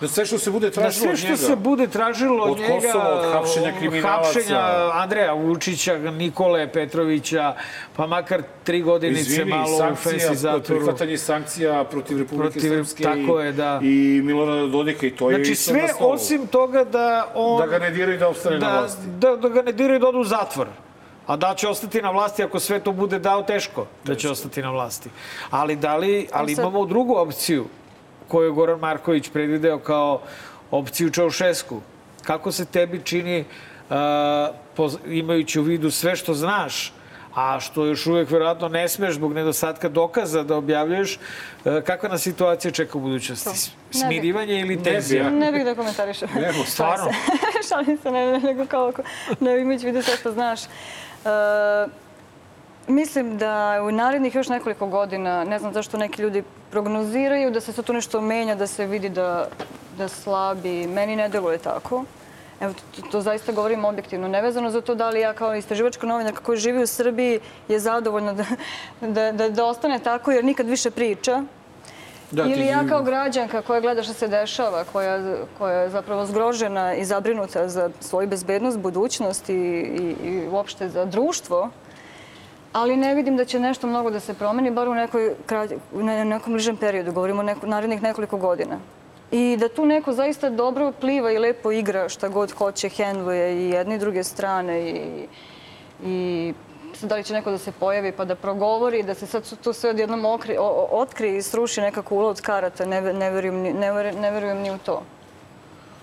Na 0.00 0.08
sve 0.08 0.26
što 0.26 0.38
se 0.38 0.50
bude 0.50 0.66
Na 0.66 0.72
tražilo 0.72 0.92
sve 0.94 1.10
od 1.10 1.16
što 1.16 1.26
njega. 1.26 1.36
se 1.38 1.56
bude 1.58 1.86
tražilo 1.88 2.44
od, 2.44 2.50
Od 2.50 2.58
njega, 2.58 2.72
Kosova, 2.76 3.10
od 3.10 3.32
hapšenja 3.32 3.72
kriminalaca. 3.72 4.32
hapšenja 4.32 4.58
Andreja 4.94 5.32
Vučića, 5.34 5.94
Nikole 5.98 6.68
Petrovića, 6.68 7.54
pa 7.96 8.06
makar 8.06 8.42
tri 8.64 8.82
godinice 8.82 9.20
Izvini, 9.22 9.50
malo 9.50 9.74
u 9.74 9.78
sankcija, 9.78 10.12
fancy 10.20 10.34
zatvoru. 10.34 10.62
prihvatanje 10.66 11.18
sankcija 11.18 11.84
protiv 11.84 12.18
Republike 12.18 12.58
Protiv- 12.60 12.68
Srpske 12.76 13.02
tako 13.04 13.40
i, 13.40 13.44
je, 13.44 13.52
da. 13.52 13.80
i 13.82 14.20
Milorada 14.24 14.66
Dodika 14.68 15.06
i 15.06 15.10
to 15.10 15.30
je 15.30 15.36
Znači 15.36 15.52
isto 15.52 15.72
na 15.72 15.78
sve 15.78 15.94
osim 16.00 16.46
toga 16.46 16.84
da 16.84 17.06
on... 17.34 17.60
Da 17.60 17.66
ga 17.68 17.78
ne 17.78 17.90
diraju 17.90 18.18
da 18.18 18.28
ostane 18.28 18.58
na 18.58 18.66
da, 18.66 18.78
vlasti. 18.78 19.02
Da, 19.08 19.36
da 19.36 19.48
ga 19.50 19.62
ne 19.62 19.72
diraju 19.72 19.98
da 20.00 20.08
odu 20.08 20.18
u 20.18 20.24
zatvor. 20.26 20.66
A 21.26 21.36
da 21.36 21.54
će 21.54 21.68
ostati 21.68 22.02
na 22.02 22.10
vlasti 22.10 22.42
ako 22.42 22.60
sve 22.60 22.80
to 22.80 22.92
bude 22.92 23.18
dao 23.18 23.42
teško 23.42 23.86
da 24.04 24.14
će 24.14 24.30
ostati 24.30 24.62
na 24.62 24.70
vlasti. 24.70 25.10
Ali 25.50 25.76
da 25.76 25.96
li, 25.96 26.28
ali 26.32 26.54
sad- 26.54 26.62
imamo 26.62 26.86
drugu 26.86 27.14
opciju 27.16 27.66
koju 28.30 28.46
je 28.46 28.52
Goran 28.52 28.78
Marković 28.78 29.28
predvideo 29.28 29.78
kao 29.78 30.20
opciju 30.70 31.10
Čaušesku. 31.10 31.80
Kako 32.22 32.52
se 32.52 32.64
tebi 32.64 33.00
čini, 33.04 33.44
uh, 33.90 34.92
imajući 35.06 35.60
u 35.60 35.62
vidu 35.62 35.90
sve 35.90 36.16
što 36.16 36.34
znaš, 36.34 36.92
a 37.34 37.60
što 37.60 37.84
još 37.84 38.06
uvijek 38.06 38.30
verovatno 38.30 38.68
ne 38.68 38.88
smeš 38.88 39.14
zbog 39.14 39.32
nedostatka 39.32 39.88
dokaza 39.88 40.42
da 40.42 40.56
objavljuješ, 40.56 41.18
uh, 41.18 41.82
kakva 41.82 42.08
nas 42.08 42.22
situacija 42.22 42.70
čeka 42.70 42.98
u 42.98 43.00
budućnosti? 43.00 43.70
Smirivanje 43.90 44.60
ili 44.60 44.76
bi, 44.76 44.82
tenzija? 44.82 45.24
ja. 45.24 45.30
Ne 45.30 45.52
bih 45.52 45.64
da 45.64 45.74
komentarišem. 45.74 46.28
Nemo, 46.34 46.64
stvarno. 46.74 47.10
Šalim 47.68 47.98
se. 48.02 48.10
Ne, 48.10 48.32
ne, 48.32 48.38
nego 48.38 48.66
kao, 48.66 48.92
ne 49.40 49.60
imajući 49.60 49.86
vidu 49.86 50.02
sve 50.02 50.16
što 50.16 50.32
znaš. 50.32 50.60
E, 50.64 50.68
mislim 52.88 53.38
da 53.38 53.82
u 53.82 53.92
narednih 53.92 54.34
još 54.34 54.48
nekoliko 54.48 54.86
godina, 54.86 55.44
ne 55.44 55.58
znam 55.58 55.72
zašto 55.72 55.98
neki 55.98 56.22
ljudi 56.22 56.42
prognoziraju 56.70 57.50
da 57.50 57.60
se 57.60 57.72
sad 57.72 57.84
tu 57.84 57.92
nešto 57.92 58.20
menja, 58.20 58.54
da 58.54 58.66
se 58.66 58.86
vidi 58.86 59.08
da, 59.08 59.48
da 59.98 60.08
slabi. 60.08 60.86
Meni 60.86 61.16
ne 61.16 61.28
deluje 61.28 61.58
tako. 61.58 62.04
Evo, 62.60 62.74
to, 62.96 63.02
to 63.02 63.20
zaista 63.20 63.52
govorim 63.52 63.84
objektivno. 63.84 64.28
Nevezano 64.28 64.70
za 64.70 64.80
to 64.80 64.94
da 64.94 65.10
li 65.10 65.20
ja 65.20 65.32
kao 65.32 65.54
istraživačka 65.54 66.06
novinarka 66.06 66.42
koja 66.42 66.56
živi 66.56 66.82
u 66.82 66.86
Srbiji 66.86 67.40
je 67.68 67.78
zadovoljna 67.80 68.32
da, 68.32 68.44
da, 69.00 69.32
da, 69.32 69.48
da 69.48 69.64
ostane 69.64 69.98
tako 69.98 70.30
jer 70.30 70.44
nikad 70.44 70.68
više 70.68 70.90
priča. 70.90 71.42
Da, 72.30 72.44
Ili 72.44 72.66
ja 72.66 72.86
kao 72.88 73.02
građanka 73.02 73.62
koja 73.62 73.80
gleda 73.80 74.02
što 74.02 74.12
se 74.12 74.28
dešava, 74.28 74.84
koja, 74.84 75.36
koja 75.58 75.80
je 75.80 75.90
zapravo 75.90 76.26
zgrožena 76.26 76.94
i 76.94 77.04
zabrinuta 77.04 77.68
za 77.68 77.90
svoju 78.00 78.28
bezbednost, 78.28 78.78
budućnost 78.78 79.48
i, 79.48 79.52
i, 79.52 80.16
i 80.24 80.48
uopšte 80.48 80.88
za 80.88 81.04
društvo, 81.04 81.70
ali 82.72 82.96
ne 82.96 83.14
vidim 83.14 83.36
da 83.36 83.44
će 83.44 83.60
nešto 83.60 83.86
mnogo 83.86 84.10
da 84.10 84.20
se 84.20 84.34
promeni, 84.34 84.70
bar 84.70 84.88
u 84.88 84.94
nekoj, 84.94 85.34
ne- 85.94 86.24
nekom 86.24 86.52
bližem 86.52 86.76
periodu, 86.76 87.12
govorimo 87.12 87.40
o 87.40 87.44
neko, 87.44 87.66
narednih 87.66 88.02
nekoliko 88.02 88.36
godina. 88.38 88.78
I 89.32 89.56
da 89.56 89.68
tu 89.68 89.86
neko 89.86 90.12
zaista 90.12 90.50
dobro 90.50 90.92
pliva 90.92 91.32
i 91.32 91.38
lepo 91.38 91.72
igra 91.72 92.08
šta 92.08 92.28
god 92.28 92.50
hoće, 92.52 92.88
hendluje 92.88 93.56
i 93.56 93.70
jedne 93.70 93.94
i 93.94 93.98
druge 93.98 94.24
strane 94.24 94.80
i, 94.82 95.26
i 96.04 96.54
da 97.02 97.16
li 97.16 97.24
će 97.24 97.32
neko 97.32 97.50
da 97.50 97.58
se 97.58 97.72
pojavi 97.72 98.12
pa 98.12 98.24
da 98.24 98.34
progovori, 98.34 99.02
da 99.02 99.14
se 99.14 99.26
sad 99.26 99.42
tu 99.58 99.72
sve 99.72 99.90
odjednom 99.90 100.24
okri, 100.24 100.56
o, 100.56 100.62
o- 100.62 100.88
otkrije 100.92 101.36
i 101.36 101.42
sruši 101.42 101.80
nekako 101.80 102.14
ulot 102.14 102.40
karata, 102.40 102.84
ne, 102.84 103.00
ne, 103.02 103.30
verujem, 103.30 103.56
ni- 103.56 103.72
ne, 103.74 103.92
verujem, 103.92 104.20
ne 104.20 104.30
verujem 104.30 104.58
ni 104.58 104.70
u 104.70 104.78
to. 104.78 105.02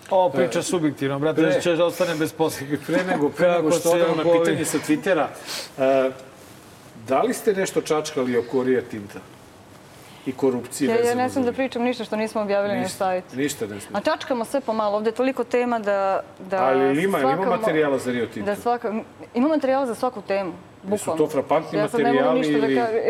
Ovo 0.10 0.30
priča 0.30 0.64
subjektivno, 0.64 1.20
brate, 1.20 1.42
Pre- 1.42 1.54
da 1.54 1.60
će 1.60 1.76
da 1.76 1.86
ostane 1.86 2.16
bez 2.16 2.34
posla. 2.34 2.68
Pre 2.88 3.04
nego, 3.06 3.30
pre 3.30 3.48
nego 3.50 3.70
Kako 3.70 3.80
što 3.80 3.92
odemo 3.92 4.16
na 4.16 4.24
pitanje 4.24 4.66
sa 4.66 4.78
Twittera, 4.80 5.26
e, 5.78 6.12
da 7.08 7.22
li 7.22 7.34
ste 7.34 7.54
nešto 7.54 7.82
čačkali 7.82 8.38
oko 8.38 8.64
Rio 8.64 8.82
Tinta 8.82 9.20
i 10.26 10.32
korupcije 10.32 10.90
Ja, 10.90 11.00
ja 11.00 11.16
ne 11.16 11.30
smem 11.30 11.46
da 11.46 11.54
pričam 11.54 11.82
ništa 11.82 12.04
što 12.04 12.16
nismo 12.16 12.42
objavili 12.42 12.78
na 12.78 12.90
sajtu. 12.90 13.36
ništa 13.36 13.66
ne 13.66 13.80
smiješ. 13.82 13.90
A 13.94 14.00
čačkamo 14.02 14.46
sve 14.46 14.62
pomalo. 14.62 14.98
Ovde 14.98 15.10
je 15.10 15.14
toliko 15.14 15.44
tema 15.44 15.80
da... 15.80 16.20
da 16.42 16.64
Ali 16.64 17.04
ima, 17.04 17.20
ima 17.20 17.20
svaka 17.20 17.42
mo- 17.42 17.50
materijala 17.50 17.98
za 17.98 18.12
Rio 18.12 18.26
Tinto? 18.26 18.46
Da 18.46 18.56
svaka, 18.56 18.94
ima 19.34 19.48
materijala 19.48 19.86
za 19.86 19.96
svaku 19.96 20.22
temu. 20.22 20.54
Bukvalno. 20.88 21.18
to 21.18 21.30
frapantni 21.30 21.80
ja 21.80 21.84
materijali 21.84 22.40
ništa 22.40 22.54
ili- 22.54 22.76
da 22.76 22.82
kažem. 22.82 23.02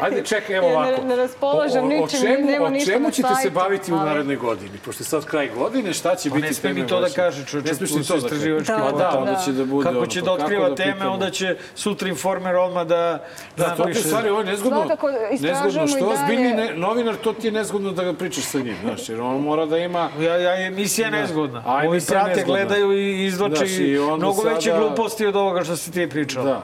Ajde, 0.00 0.22
čekaj, 0.24 0.56
evo 0.56 0.66
Ja 0.68 0.72
ovako. 0.72 1.02
ne 1.04 1.16
raspolažem 1.16 1.82
O- 1.82 1.86
o- 1.86 1.88
ničim, 1.90 2.04
o 2.20 2.22
čemu, 2.22 2.46
nema 2.46 2.64
o 2.64 2.70
ništa 2.70 2.92
čemu 2.92 3.04
na 3.04 3.10
ćete 3.10 3.28
se 3.28 3.34
sajtu, 3.34 3.50
baviti 3.52 3.92
u 3.92 3.96
narednoj 3.96 4.36
godini? 4.38 4.78
Pošto 4.78 5.02
je 5.02 5.06
sad 5.06 5.24
kraj 5.24 5.48
godine, 5.50 5.92
šta 5.92 6.14
će 6.14 6.30
Pa 6.30 6.34
biti 6.34 6.46
ne 6.46 6.52
sme 6.52 6.72
ni 6.72 6.86
to 6.86 7.00
da 7.00 7.08
kaže, 7.08 7.44
čovječe, 7.46 7.68
Ne 7.70 7.74
smiješ 7.76 7.90
su 7.90 7.98
to 7.98 8.14
da 8.14 8.20
kaže. 8.20 8.26
istraživački 8.26 8.72
Pa 8.82 8.92
da, 8.92 9.18
onda 9.18 9.34
će 9.36 9.52
da 9.52 9.64
bude 9.64 9.84
Kako 9.84 10.06
će 10.06 10.20
pa 10.20 10.24
da 10.26 10.32
otkriva 10.32 10.68
da 10.68 10.74
teme, 10.74 11.08
onda 11.08 11.30
će 11.30 11.56
sutra 11.74 12.08
informer 12.08 12.56
odmah 12.56 12.86
da, 12.86 13.24
Da, 13.56 13.70
to 13.70 13.84
ti 13.84 13.90
u 13.90 13.94
stvari 13.96 14.28
ovo 14.30 14.40
je 14.40 14.46
nezgodno. 14.46 14.78
Svakako 14.78 15.08
istražujemo 15.30 15.64
nezgodno 15.64 15.88
što 15.88 15.98
i 15.98 16.02
dalje. 16.02 16.12
ozbiljni 16.14 16.52
novinar, 16.76 17.16
to 17.16 17.32
ti 17.32 17.46
je 17.46 17.52
nezgodno 17.52 17.92
da 17.92 18.04
ga 18.04 18.12
pričaš 18.12 18.44
sa 18.44 18.58
njim, 18.58 18.76
znaš, 18.82 19.08
jer 19.08 19.20
on 19.20 19.40
mora 19.40 19.66
da 19.66 19.78
ima... 19.78 20.08
Ja, 20.20 20.36
ja, 20.36 20.66
emisija 20.66 21.06
je 21.06 21.10
Da. 21.10 21.16
nezgodna. 21.18 21.62
Ovi 21.78 21.96
je 21.96 22.02
prate, 22.02 22.42
gledaju 22.44 22.92
i 22.92 23.26
izvlači 23.26 23.56
Znaš, 23.56 23.70
i 23.70 23.98
onda 23.98 24.16
mnogo 24.16 24.42
veće 24.44 24.72
gluposti 24.72 25.26
od 25.26 25.36
ovoga 25.36 25.64
što 25.64 25.76
si 25.76 25.92
ti 25.92 26.08
pričao. 26.08 26.44
Da. 26.44 26.62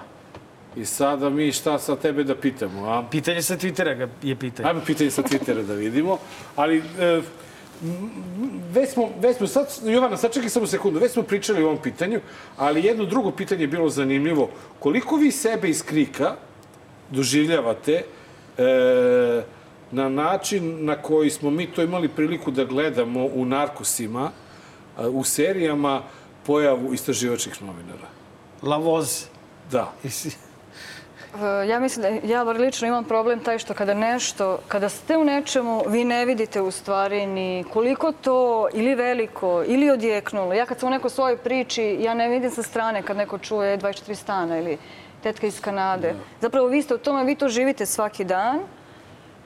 I 0.79 0.85
sada 0.85 1.31
mi 1.31 1.53
šta 1.53 1.79
sa 1.79 1.97
tebe 1.97 2.25
da 2.25 2.35
pitamo, 2.35 2.87
a? 2.87 3.05
Pitanje 3.11 3.43
sa 3.43 3.57
Twittera 3.57 3.97
ga 3.99 4.09
je 4.23 4.37
pitanje. 4.37 4.69
Ajmo 4.69 4.81
pitanje 4.87 5.11
sa 5.11 5.23
Twittera 5.23 5.63
da 5.63 5.75
vidimo. 5.75 6.19
Ali, 6.57 6.83
e, 7.01 7.23
već 8.73 8.91
smo, 8.91 9.09
već 9.21 9.37
smo 9.37 9.47
sad, 9.47 9.67
Jovana, 9.85 10.17
sad 10.17 10.35
čekaj 10.35 10.51
samo 10.51 10.67
sekundu, 10.67 11.01
već 11.01 11.13
smo 11.13 11.23
pričali 11.23 11.63
o 11.63 11.67
ovom 11.67 11.83
pitanju, 11.83 12.21
ali 12.57 12.85
jedno 12.85 13.05
drugo 13.05 13.31
pitanje 13.31 13.63
je 13.63 13.69
bilo 13.69 13.89
zanimljivo. 13.89 14.51
Koliko 14.79 15.17
vi 15.17 15.31
sebe 15.31 15.69
iz 15.69 15.83
krika 15.83 16.35
doživljavate 17.11 18.03
e, 18.59 19.43
na 19.91 20.09
način 20.09 20.85
na 20.85 21.03
koji 21.03 21.31
smo 21.31 21.51
mi 21.51 21.67
to 21.67 21.83
imali 21.83 22.09
priliku 22.09 22.51
da 22.51 22.65
gledamo 22.65 23.25
u 23.25 23.45
narkosima, 23.45 24.31
e, 24.99 25.07
u 25.07 25.25
serijama 25.25 26.03
pojavu 26.47 26.95
istraživačkih 26.95 27.63
novinara? 27.63 28.09
Lavoz. 28.63 29.25
Da. 29.71 29.93
E, 31.35 31.67
Ja 31.69 31.81
mislim 31.81 32.03
da 32.03 32.29
ja 32.29 32.45
bar 32.45 32.57
lično 32.57 32.89
imam 32.89 33.05
problem 33.05 33.41
taj 33.41 33.59
što 33.59 33.75
kada 33.75 33.95
nešto, 33.95 34.59
kada 34.69 34.89
ste 34.89 35.17
u 35.17 35.25
nečemu, 35.25 35.83
vi 35.87 36.05
ne 36.05 36.25
vidite 36.25 36.61
u 36.61 36.71
stvari 36.71 37.27
ni 37.27 37.65
koliko 37.73 38.13
to 38.13 38.69
ili 38.73 38.95
veliko 38.95 39.65
ili 39.67 39.91
odjeknulo. 39.91 40.53
Ja 40.53 40.67
kad 40.67 40.79
sam 40.79 40.87
u 40.87 40.91
nekoj 40.91 41.11
svojoj 41.11 41.37
priči, 41.37 41.97
ja 42.01 42.15
ne 42.15 42.29
vidim 42.29 42.51
sa 42.51 42.63
strane 42.63 43.03
kad 43.03 43.17
neko 43.17 43.39
čuje 43.39 43.79
24 43.79 44.15
stana 44.15 44.59
ili 44.59 44.79
tetka 45.23 45.47
iz 45.47 45.61
Kanade. 45.61 46.15
Zapravo 46.41 46.67
vi 46.67 46.83
ste 46.83 46.95
u 46.95 46.99
tome, 46.99 47.25
vi 47.25 47.35
to 47.35 47.49
živite 47.49 47.87
svaki 47.87 48.25
dan 48.25 48.61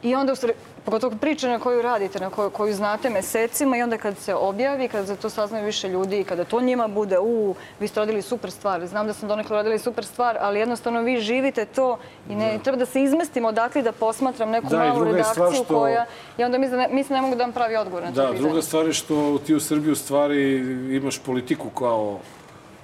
i 0.03 0.15
onda 0.15 0.33
u 0.33 0.37
stvari, 0.37 0.55
pogotovo 0.85 1.17
priče 1.17 1.49
na 1.49 1.59
koju 1.59 1.83
radite, 1.83 2.21
na 2.21 2.31
koju, 2.31 2.51
koju 2.51 2.75
znate 2.75 3.11
mesecima 3.11 3.77
i 3.77 3.83
onda 3.83 3.99
kad 3.99 4.19
se 4.19 4.35
objavi, 4.35 4.89
kada 4.89 5.05
za 5.05 5.17
to 5.17 5.31
saznaju 5.31 5.65
više 5.65 5.89
ljudi 5.89 6.21
i 6.21 6.25
kada 6.25 6.45
to 6.45 6.61
njima 6.61 6.89
bude, 6.89 7.19
u, 7.19 7.55
vi 7.81 7.89
ste 7.89 8.01
radili 8.01 8.23
super 8.23 8.51
stvar, 8.51 8.87
znam 8.87 9.07
da 9.07 9.13
sam 9.13 9.29
donekle 9.29 9.57
radili 9.57 9.79
super 9.79 10.05
stvar, 10.05 10.37
ali 10.41 10.59
jednostavno 10.59 11.01
vi 11.03 11.21
živite 11.21 11.65
to 11.67 11.99
i 12.29 12.35
ne 12.35 12.59
treba 12.59 12.79
da 12.79 12.87
se 12.87 13.03
izmestimo 13.03 13.49
odakle 13.49 13.83
da 13.83 13.93
posmatram 13.93 14.51
neku 14.51 14.67
Da, 14.69 14.79
malu 14.79 15.05
redakciju 15.05 15.53
što- 15.55 15.65
koja... 15.65 16.07
I 16.39 16.45
onda 16.45 16.59
mislim 16.59 16.81
da 16.81 16.89
mislim 16.89 17.09
da 17.09 17.15
ne 17.15 17.23
mogu 17.23 17.37
da 17.37 17.43
vam 17.43 17.53
pravi 17.53 17.77
odgovor 17.77 18.03
na 18.03 18.09
to 18.09 18.15
Da, 18.15 18.23
pitanje. 18.23 18.41
druga 18.41 18.63
stvar 18.63 18.87
je 18.87 18.93
što 18.95 19.39
ti 19.39 19.55
u 19.55 19.61
Srbiji 19.61 19.93
u 19.93 19.97
stvari 19.97 20.57
imaš 20.93 21.19
politiku 21.19 21.71
kao 21.71 22.19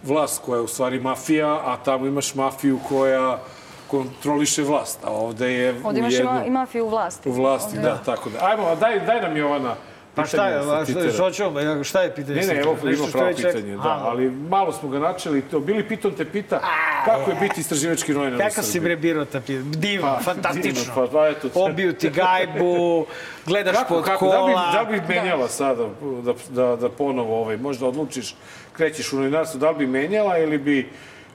vlast 0.02 0.42
koja 0.42 0.56
je 0.56 0.62
u 0.62 0.68
stvari 0.68 1.00
mafija, 1.00 1.48
a 1.48 1.76
tamo 1.78 2.06
imaš 2.06 2.34
mafiju 2.34 2.78
koja 2.88 3.38
kontroliše 3.88 4.62
vlast, 4.62 4.98
a 5.04 5.10
ovde 5.10 5.52
je 5.52 5.74
Ovdje 5.84 6.00
u 6.00 6.04
imaš 6.04 6.14
ima, 6.14 6.44
i 6.46 6.50
mafiju 6.50 6.84
u 6.84 6.88
vlasti. 6.88 7.28
U 7.28 7.32
vlasti, 7.32 7.76
Ovdje- 7.76 7.90
da, 7.90 7.98
tako 7.98 8.30
da. 8.30 8.38
Ajmo, 8.42 8.74
daj, 8.74 9.00
daj 9.00 9.22
nam 9.22 9.36
Jovana 9.36 9.74
Pa 10.14 10.26
šta 10.26 10.46
je, 10.46 10.58
pitanje 10.58 10.72
a 10.72 10.84
sa 11.06 11.84
šta, 11.84 12.02
je 12.02 12.14
pitanje? 12.14 12.36
Ne, 12.36 12.46
ne, 12.46 12.60
evo 12.60 12.76
ima 12.84 13.06
pravo 13.12 13.32
pitanje, 13.36 13.76
da, 13.76 14.00
ali 14.02 14.30
malo 14.30 14.72
smo 14.72 14.88
ga 14.88 14.98
načeli. 14.98 15.42
To, 15.42 15.60
Bili 15.60 15.88
Piton 15.88 16.12
te 16.12 16.24
pita 16.24 16.60
kako 17.04 17.30
je 17.30 17.36
biti 17.40 17.60
istraživački 17.60 18.14
novinar 18.14 18.34
u 18.34 18.38
Kakav 18.38 18.64
si 18.64 18.70
Srbiji. 18.70 18.80
bre 18.80 18.96
biro 18.96 19.24
ta 19.24 19.40
pita? 19.40 19.62
Divno, 19.78 20.06
Pa, 20.08 20.22
fantastično. 20.24 20.72
divno, 20.72 20.94
pa, 20.94 21.12
pa, 21.12 21.28
eto. 21.28 21.48
Obiju 21.54 21.92
ti 21.92 22.10
gajbu, 22.10 23.06
gledaš 23.46 23.76
Kako, 23.76 23.94
pod 23.94 24.04
kako, 24.04 24.18
kola. 24.18 24.72
da 24.72 24.84
bi, 24.84 24.96
da 24.96 25.02
bi 25.02 25.14
menjala 25.14 25.48
sada, 25.48 25.88
da, 26.22 26.32
da, 26.50 26.76
da 26.76 26.88
ponovo 26.88 27.40
ovaj, 27.40 27.56
možda 27.56 27.86
odlučiš, 27.86 28.34
krećeš 28.72 29.12
u 29.12 29.16
novinarstvo, 29.16 29.60
da 29.60 29.70
li 29.70 29.76
bi 29.76 29.86
menjala 29.86 30.38
ili 30.38 30.58
bi 30.58 30.90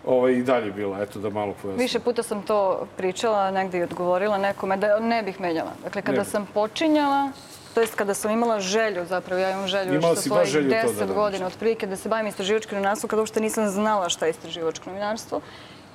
ovaj, 0.06 0.32
i 0.34 0.44
dalje 0.44 0.72
bila, 0.72 1.02
eto 1.02 1.20
da 1.20 1.30
malo 1.30 1.54
pojasnim. 1.54 1.78
Više 1.78 2.00
puta 2.00 2.24
sam 2.24 2.42
to 2.42 2.88
pričala, 2.98 3.52
negde 3.52 3.78
i 3.78 3.84
odgovorila 3.84 4.38
nekome 4.38 4.78
da 4.78 5.00
ne 5.00 5.24
bih 5.24 5.40
menjala. 5.40 5.72
Dakle, 5.84 6.02
kada 6.02 6.18
Ne. 6.18 6.26
sam 6.26 6.48
počinjala, 6.54 7.32
to 7.74 7.82
jest 7.82 7.96
kada 7.96 8.14
sam 8.14 8.32
imala 8.32 8.60
želju, 8.60 9.06
zapravo 9.06 9.42
ja 9.42 9.52
imam 9.52 9.68
želju 9.68 9.94
Imala 9.94 10.10
još 10.10 10.18
sa 10.18 10.24
svojih 10.24 10.54
da 10.54 10.60
10 10.78 11.00
radiš. 11.00 11.16
godina 11.16 11.48
otprilike 11.48 11.88
da 11.88 11.96
se 11.96 12.10
bavim 12.10 12.28
istraživačkim 12.28 12.76
novinarstvom, 12.76 13.10
kada 13.10 13.22
uopšte 13.22 13.40
nisam 13.42 13.70
znala 13.70 14.10
šta 14.10 14.26
je 14.26 14.30
istraživačko 14.30 14.90
novinarstvo. 14.90 15.42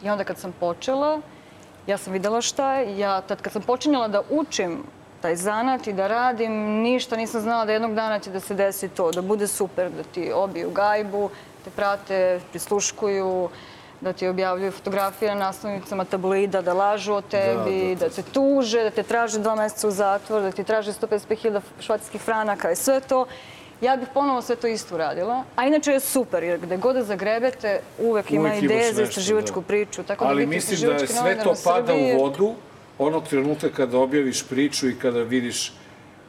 I 0.02 0.10
onda 0.10 0.24
kad 0.24 0.38
sam 0.38 0.52
počela, 0.52 1.20
ja 1.86 1.98
sam 1.98 2.12
videla 2.12 2.40
šta 2.40 2.74
je. 2.74 2.98
Ja, 2.98 3.20
tad 3.20 3.42
kad 3.42 3.52
sam 3.52 3.62
počinjala 3.62 4.08
da 4.08 4.22
učim 4.30 4.82
taj 5.20 5.36
zanat 5.36 5.86
i 5.86 5.92
da 5.92 6.06
radim, 6.06 6.52
ništa 6.82 7.16
nisam 7.16 7.40
znala 7.40 7.64
da 7.64 7.72
jednog 7.72 7.94
dana 7.94 8.18
će 8.18 8.30
da 8.30 8.40
se 8.40 8.54
desi 8.54 8.88
to, 8.88 9.10
da 9.10 9.22
bude 9.22 9.46
super, 9.46 9.90
da 9.90 10.02
ti 10.04 10.32
obiju 10.32 10.70
gajbu, 10.70 11.30
te 11.64 11.70
prate, 11.70 12.40
prisluškuju, 12.50 13.48
da 14.00 14.12
ti 14.12 14.28
objavljuju 14.28 14.72
fotografije 14.72 15.34
na 15.34 15.40
naslovnicama 15.40 16.04
tabloida, 16.04 16.62
da 16.62 16.72
lažu 16.72 17.12
o 17.12 17.20
tebi, 17.20 17.96
da, 18.00 18.08
te 18.08 18.22
tuže, 18.22 18.82
da 18.82 18.90
te 18.90 19.02
traže 19.02 19.38
dva 19.38 19.54
meseca 19.54 19.88
u 19.88 19.90
zatvor, 19.90 20.42
da 20.42 20.52
ti 20.52 20.64
traže 20.64 20.92
155.000 20.92 21.60
švajcarskih 21.80 22.20
franaka 22.20 22.70
i 22.70 22.76
sve 22.76 23.00
to. 23.00 23.26
Ja 23.80 23.96
bih 23.96 24.08
ponovo 24.14 24.42
sve 24.42 24.56
to 24.56 24.66
isto 24.66 24.94
uradila. 24.94 25.44
A 25.56 25.66
inače 25.66 25.92
je 25.92 26.00
super, 26.00 26.42
jer 26.42 26.58
gde 26.58 26.76
god 26.76 26.96
da 26.96 27.02
zagrebete, 27.02 27.80
uvek 27.98 28.30
ima 28.30 28.54
ideje 28.54 28.92
za 28.92 29.02
istraživačku 29.02 29.60
da. 29.60 29.66
priču. 29.66 30.02
Tako 30.02 30.24
da 30.24 30.30
Ali 30.30 30.46
biti 30.46 30.56
mislim 30.56 30.90
da 30.90 30.96
je 30.96 31.06
sve 31.06 31.38
to 31.44 31.54
pada 31.64 31.94
u 31.94 32.20
vodu 32.20 32.54
onog 32.98 33.28
trenutka 33.28 33.68
kada 33.70 33.98
objaviš 33.98 34.48
priču 34.48 34.88
i 34.88 34.98
kada 34.98 35.22
vidiš 35.22 35.72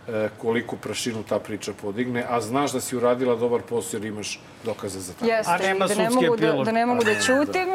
e, 0.10 0.30
koliko 0.38 0.76
prašinu 0.76 1.23
ta 1.23 1.40
priča 1.40 1.72
podigne, 1.73 2.26
a 2.30 2.41
znaš 2.41 2.72
da 2.72 2.81
si 2.81 2.98
uradila 2.98 3.36
dobar 3.36 3.61
posao 3.61 3.98
jer 3.98 4.06
imaš 4.06 4.40
dokaze 4.64 4.99
za 4.99 5.14
to. 5.14 5.26
Jeste, 5.26 5.52
i 5.65 5.80
da 5.80 5.95
ne 5.95 6.10
mogu 6.10 6.36
da, 6.38 6.52
da 6.64 6.72
ne 6.72 6.86
mogu 6.86 7.03
da 7.03 7.15
ćutim, 7.15 7.68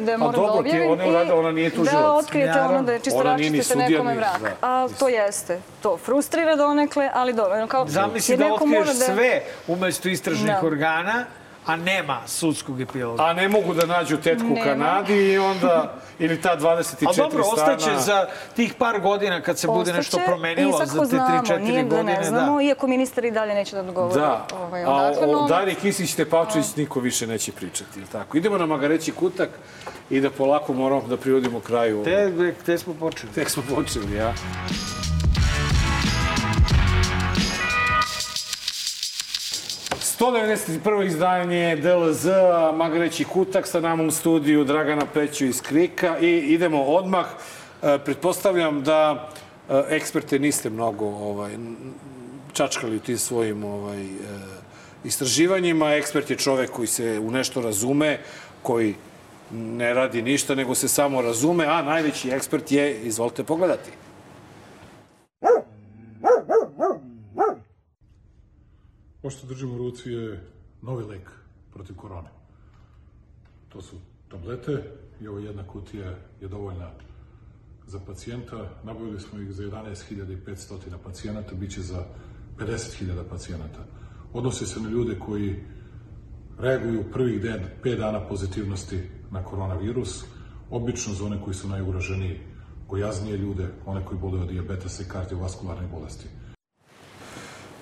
da 0.00 0.16
moram 0.18 0.32
dobro, 0.32 0.52
da 0.52 0.52
objavim 0.52 0.90
ona 0.90 1.04
je 1.04 1.10
uradila, 1.10 1.38
ona 1.38 1.52
nije 1.52 1.66
i 1.66 1.70
tužilac. 1.70 1.92
da 1.92 2.12
otkrijete 2.12 2.60
ono 2.60 2.82
da 2.82 2.92
je 2.92 3.00
čisto 3.00 3.22
račistite 3.22 3.62
sudija, 3.64 3.88
nekome 3.88 4.14
vrak. 4.14 4.40
da. 4.40 4.56
A 4.62 4.88
to 4.98 5.08
jeste. 5.08 5.60
To 5.82 5.96
frustrira 5.96 6.56
donekle, 6.56 7.10
ali 7.14 7.32
dobro. 7.32 7.54
ono 7.54 7.66
Kao, 7.66 7.86
Zamisli 7.88 8.36
da 8.36 8.54
otkriješ 8.54 8.86
da- 8.86 8.94
sve 8.94 9.42
umesto 9.66 10.08
istražnih 10.08 10.46
Da. 10.52 10.66
organa, 10.66 11.24
a 11.66 11.76
nema 11.76 12.20
sudskog 12.26 12.80
epiloga. 12.80 13.22
A 13.22 13.32
ne 13.32 13.48
mogu 13.48 13.74
da 13.74 13.86
nađu 13.86 14.16
tetku 14.16 14.48
u. 14.52 14.56
Kanadi 14.64 15.32
i 15.32 15.38
onda, 15.38 15.94
ili 16.18 16.40
ta 16.40 16.56
24 16.56 17.08
A 17.08 17.12
dobro, 17.16 17.44
stana... 17.44 17.72
ostaće 17.72 17.98
za 17.98 18.26
tih 18.56 18.74
par 18.74 19.00
godina 19.00 19.40
kad 19.40 19.58
se 19.58 19.66
bude 19.66 19.92
nešto 19.92 20.16
Ostaće 20.16 20.26
promenilo, 20.26 20.78
za 20.78 21.00
te 21.00 21.06
znamo, 21.06 21.42
3-4 21.42 21.58
nije 21.58 21.82
da 21.82 21.88
godine. 21.88 22.16
ne 22.16 22.24
znamo, 22.24 22.60
iako 22.60 22.86
ministar 22.86 23.24
i 23.24 23.30
dalje 23.30 23.54
neće 23.54 23.76
da 23.76 23.80
odgovori. 23.80 24.20
Da, 24.20 24.46
Ovaj, 24.62 24.84
a 24.84 24.90
odakle, 24.90 25.26
o 25.26 25.40
no, 25.40 25.48
Dari 25.48 25.74
Kisić 25.74 26.14
Tepavčević 26.14 26.76
niko 26.76 27.00
više 27.00 27.26
neće 27.26 27.52
pričati, 27.52 27.98
jel 27.98 28.08
tako? 28.12 28.36
Idemo 28.36 28.58
na 28.58 28.66
Magareći 28.66 29.12
kutak 29.12 29.48
i 30.10 30.20
da 30.20 30.30
polako 30.30 30.72
moramo 30.72 31.02
da 31.08 31.16
privodimo 31.16 31.60
kraju. 31.60 32.04
Te, 32.04 32.32
te 32.66 32.78
smo 32.78 32.94
počeli. 32.94 33.32
Tek 33.32 33.50
smo 33.50 33.62
počeli, 33.74 34.14
ja. 34.16 34.34
191. 40.22 41.06
izdanje 41.06 41.76
DLZ, 41.76 42.26
Magareći 42.74 43.24
kutak 43.24 43.66
sa 43.66 43.80
nama 43.80 44.02
u 44.02 44.10
studiju 44.10 44.64
Dragana 44.64 45.06
Peću 45.14 45.46
iz 45.46 45.62
Krika 45.62 46.18
i 46.18 46.38
idemo 46.38 46.82
odmah. 46.82 47.26
E, 47.82 47.98
Pretpostavljam 48.04 48.82
da 48.82 49.28
e, 49.68 49.82
eksperte 49.88 50.38
niste 50.38 50.70
mnogo 50.70 51.04
ovaj, 51.04 51.56
čačkali 52.52 52.96
u 52.96 53.00
tim 53.00 53.18
svojim 53.18 53.64
ovaj, 53.64 54.04
e, 54.04 54.08
istraživanjima. 55.04 55.94
Ekspert 55.94 56.30
je 56.30 56.36
čovek 56.36 56.70
koji 56.70 56.86
se 56.86 57.18
u 57.18 57.30
nešto 57.30 57.60
razume, 57.60 58.18
koji 58.62 58.94
ne 59.50 59.94
radi 59.94 60.22
ništa, 60.22 60.54
nego 60.54 60.74
se 60.74 60.88
samo 60.88 61.22
razume, 61.22 61.66
a 61.66 61.82
najveći 61.82 62.30
ekspert 62.30 62.72
je, 62.72 63.00
izvolite 63.00 63.44
pogledati. 63.44 63.90
Ovo 69.22 69.30
što 69.30 69.46
držim 69.46 69.74
u 69.74 69.78
ruci 69.78 70.10
je 70.10 70.40
novi 70.82 71.04
lek 71.04 71.30
protiv 71.72 71.96
korone. 71.96 72.28
To 73.68 73.82
su 73.82 73.96
tablete 74.28 74.82
i 75.20 75.28
ovo 75.28 75.38
jedna 75.38 75.66
kutija 75.66 76.16
je 76.40 76.48
dovoljna 76.48 76.90
za 77.86 78.00
pacijenta. 78.06 78.70
Nabavili 78.84 79.20
smo 79.20 79.38
ih 79.38 79.52
za 79.52 79.62
11.500 79.62 80.98
pacijenata, 81.04 81.54
bit 81.54 81.72
će 81.72 81.82
za 81.82 82.04
50.000 82.58 83.22
pacijenata. 83.30 83.84
Odnose 84.32 84.66
se 84.66 84.80
na 84.80 84.88
ljude 84.88 85.18
koji 85.18 85.64
reaguju 86.58 87.04
prvih 87.12 87.42
den, 87.42 87.64
5 87.84 87.98
dana 87.98 88.28
pozitivnosti 88.28 89.02
na 89.30 89.44
koronavirus, 89.44 90.24
obično 90.70 91.14
za 91.14 91.24
one 91.24 91.42
koji 91.44 91.54
su 91.54 91.68
najugroženiji, 91.68 92.40
gojaznije 92.88 93.36
ljude, 93.36 93.68
one 93.86 94.04
koji 94.04 94.20
boluju 94.20 94.42
od 94.42 94.48
dijabetesa 94.48 95.02
i 95.02 95.08
kardiovaskularne 95.08 95.88
bolesti. 95.88 96.28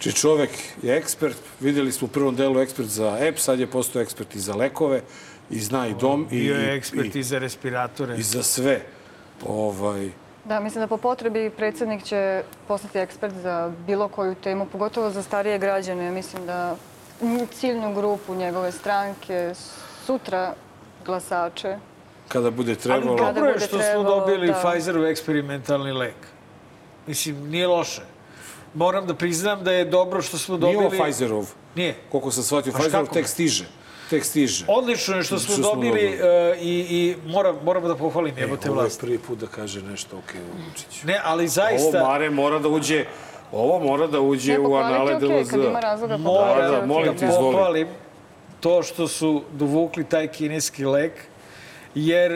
Či 0.01 0.13
čovek 0.13 0.51
je 0.83 0.97
ekspert, 0.97 1.37
videli 1.61 1.93
smo 1.93 2.07
u 2.07 2.11
prvom 2.11 2.37
delu 2.37 2.61
ekspert 2.61 2.89
za 2.89 3.19
EP, 3.21 3.39
sad 3.39 3.61
je 3.61 3.67
postao 3.67 4.03
ekspert 4.03 4.35
i 4.35 4.41
za 4.41 4.55
lekove, 4.55 5.03
i 5.51 5.61
zna 5.61 5.87
i 5.87 5.95
dom, 5.95 6.27
i, 6.31 6.39
Bio 6.39 6.57
je 6.57 6.67
i- 6.67 6.77
ekspert 6.77 7.17
i 7.17 7.23
za 7.23 7.39
respiratore. 7.39 8.17
i 8.17 8.23
za 8.23 8.43
sve. 8.43 8.81
Ovaj, 9.47 10.11
Da, 10.45 10.61
mislim 10.61 10.81
da 10.81 10.87
po 10.87 10.97
potrebi 10.97 11.51
predsjednik 11.51 12.03
će 12.03 12.43
postati 12.69 12.99
ekspert 12.99 13.35
za 13.35 13.73
bilo 13.87 14.09
koju 14.09 14.35
temu, 14.35 14.67
pogotovo 14.67 15.11
za 15.11 15.23
starije 15.23 15.59
građane. 15.59 16.11
Mislim 16.11 16.47
da 16.47 16.77
ciljnu 17.53 17.95
grupu 17.95 18.35
njegove 18.35 18.73
stranke, 18.73 19.53
sutra 20.07 20.55
glasače. 21.05 21.77
kada 22.29 22.51
bude 22.51 22.71
Ali 22.71 22.79
trebalo... 22.79 23.17
dobro 23.17 23.45
je 23.47 23.61
što 23.61 23.79
smo 23.83 24.03
dobili 24.05 24.47
da. 24.47 24.55
Pfizerov 24.55 25.05
eksperimentalni 25.07 25.93
lek. 25.93 26.17
Mislim, 27.07 27.49
nije 27.49 27.67
loše. 27.67 28.03
Moram 28.75 29.07
da 29.07 29.15
priznam 29.15 29.65
da 29.65 29.73
je 29.73 29.85
dobro 29.87 30.23
što 30.23 30.39
smo 30.39 30.57
Nije 30.57 30.75
dobili... 30.75 30.97
ovo 30.97 31.05
Pfizerov. 31.05 31.47
Nije. 31.75 31.95
Koliko 32.11 32.31
sam 32.31 32.43
shvatio, 32.43 32.73
Pfizerov 32.73 33.09
tek 33.09 33.27
stiže. 33.29 33.65
Tek 34.11 34.25
stiže. 34.25 34.65
Odlično 34.69 35.17
je 35.17 35.23
što 35.23 35.39
smo 35.39 35.45
Što 35.47 35.63
smo 35.63 35.75
dobili 35.75 35.91
dobili. 36.03 36.19
e, 36.21 36.57
i, 36.57 36.87
i 36.91 37.17
moram, 37.27 37.57
moram 37.65 37.83
da 37.85 37.95
pohvalim 37.97 38.35
E, 38.35 38.41
jebote 38.41 38.71
ovo 38.71 38.81
je 38.81 38.83
vlast. 38.83 39.01
prvi 39.01 39.19
put 39.19 39.39
da 39.39 39.47
kaže 39.49 39.83
nešto 39.83 40.17
ok 40.19 40.35
Vučić. 40.59 41.03
Ne, 41.05 41.21
ali 41.25 41.49
zaista... 41.49 41.99
Ovo 41.99 42.09
Mare 42.09 42.31
mora 42.31 42.59
da 42.59 42.69
uđe, 42.69 43.05
ovo 43.53 43.79
mora 43.81 44.07
da 44.07 44.21
uđe 44.21 44.53
Ne, 44.53 44.59
u 44.59 44.63
pohvaliti 44.63 44.95
anale 44.95 45.17
okej, 45.17 45.29
DLZ. 45.31 45.51
kad 45.51 45.61
ima 45.61 45.81
razloga 45.81 46.17
Moram 46.17 46.59
Da, 46.63 46.69
da, 46.71 46.87
molim 46.87 47.17
te, 47.17 47.27
da 47.27 47.33
izvoli. 47.33 47.53
pohvalim 47.53 47.89
to 48.61 48.83
što 48.83 49.09
su 49.09 49.43
dovukli 49.53 50.05
taj 50.05 50.29
kineski 50.29 50.85
lek, 50.85 51.13
jer 51.95 52.33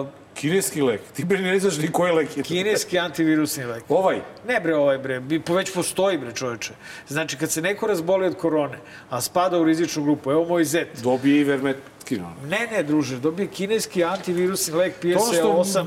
uh, 0.00 0.06
Kineski 0.36 0.82
lek. 0.82 1.00
Ti 1.16 1.24
bre 1.24 1.38
ne 1.38 1.58
znaš 1.58 1.78
ni 1.78 1.92
koji 1.92 2.12
lek 2.12 2.36
je. 2.36 2.42
to. 2.42 2.48
kineski 2.48 2.98
antivirusni 2.98 3.64
lek. 3.64 3.84
Ovaj. 3.88 4.20
Ne 4.48 4.60
bre, 4.60 4.76
ovaj 4.76 4.98
bre, 4.98 5.22
već 5.48 5.74
postoji 5.74 6.18
bre 6.18 6.32
čoveče. 6.34 6.72
Znači, 7.08 7.36
kad 7.36 7.50
se 7.50 7.62
neko 7.62 7.86
razboli 7.86 8.26
od 8.26 8.36
korone, 8.36 8.78
a 9.10 9.20
spada 9.20 9.58
u 9.58 9.64
rizičnu 9.64 10.02
grupu, 10.02 10.30
evo 10.30 10.44
moj 10.44 10.64
zet. 10.64 10.88
Dobije 11.02 11.40
i 11.40 11.44
vermetkino. 11.44 12.32
Ne, 12.48 12.68
ne, 12.72 12.82
druže, 12.82 13.18
dobije 13.18 13.48
kineski 13.48 14.04
antivirusni 14.04 14.74
lek, 14.74 14.94
pije 15.00 15.16
To 15.16 15.26
se 15.26 15.36
što 15.36 15.48
8. 15.48 15.86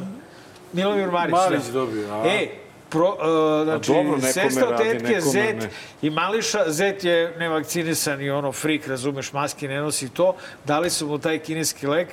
Milomir 0.74 1.12
Marić. 1.12 1.32
Marić 1.32 1.66
da. 1.66 1.72
dobio, 1.72 2.14
a? 2.14 2.28
E, 2.28 2.48
Pro, 2.90 3.10
uh, 3.10 3.64
znači, 3.64 3.92
dobro, 3.92 4.22
sestra 4.22 4.68
od 4.68 4.78
tetke, 4.78 5.22
Zet 5.22 5.62
ne. 5.62 5.70
i 6.02 6.10
Mališa, 6.10 6.64
Zet 6.68 7.04
je 7.04 7.36
nevakcinisan 7.40 8.22
i 8.22 8.30
ono 8.30 8.52
frik, 8.52 8.88
razumeš, 8.88 9.34
maske 9.34 9.68
ne 9.68 9.82
nosi 9.82 10.10
to. 10.10 10.36
Dali 10.66 10.90
su 10.90 11.08
mu 11.08 11.20
taj 11.20 11.40
kineski 11.40 11.88
lek. 11.88 12.08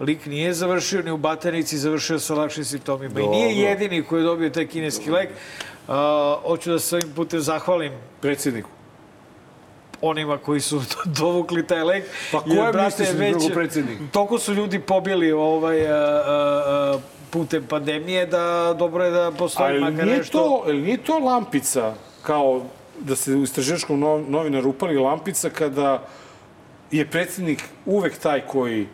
Lik 0.00 0.26
nije 0.26 0.52
završio 0.52 1.02
ni 1.02 1.10
u 1.10 1.16
Batanici, 1.16 1.78
završio 1.78 2.18
sa 2.18 2.34
lakšim 2.34 2.64
simptomima. 2.64 3.20
I 3.20 3.26
nije 3.26 3.48
Dobro. 3.48 3.68
jedini 3.68 4.02
koji 4.02 4.20
je 4.20 4.24
dobio 4.24 4.50
taj 4.50 4.66
kineski 4.66 5.10
lek. 5.10 5.28
Uh, 5.88 5.94
hoću 6.42 6.70
da 6.70 6.78
se 6.78 6.96
ovim 6.96 7.12
putem 7.16 7.40
zahvalim 7.40 7.92
Predsjedniku. 8.20 8.68
onima 10.00 10.38
koji 10.38 10.60
su 10.60 10.82
dovukli 11.18 11.66
taj 11.66 11.82
lek. 11.84 12.04
Pa 12.32 12.40
ko 12.40 12.50
je 12.50 12.72
misliš 12.84 13.08
drugo 13.08 13.54
predsjednik? 13.54 13.98
Toliko 14.12 14.38
su 14.38 14.54
ljudi 14.54 14.78
pobili 14.80 15.32
ovaj, 15.32 15.88
a, 15.88 15.94
a, 15.94 16.22
a, 16.26 16.98
putem 17.30 17.64
pandemije 17.64 18.26
da 18.26 18.74
dobro 18.78 19.04
je 19.04 19.10
da 19.10 19.32
postoji 19.38 19.70
Ali 19.70 19.80
makar 19.80 20.06
nešto. 20.06 20.38
to, 20.38 20.70
jel 20.70 20.80
nije 20.80 20.96
to 20.96 21.18
lampica 21.18 21.94
kao 22.22 22.62
da 23.00 23.16
se 23.16 23.32
u 23.32 23.42
istraživačkom 23.42 24.00
no- 24.00 24.24
novinaru 24.28 24.70
upali 24.70 24.96
lampica 24.96 25.50
kada 25.50 26.02
je 26.90 27.06
predsjednik 27.06 27.64
uvek 27.86 28.18
taj 28.18 28.40
koji 28.40 28.86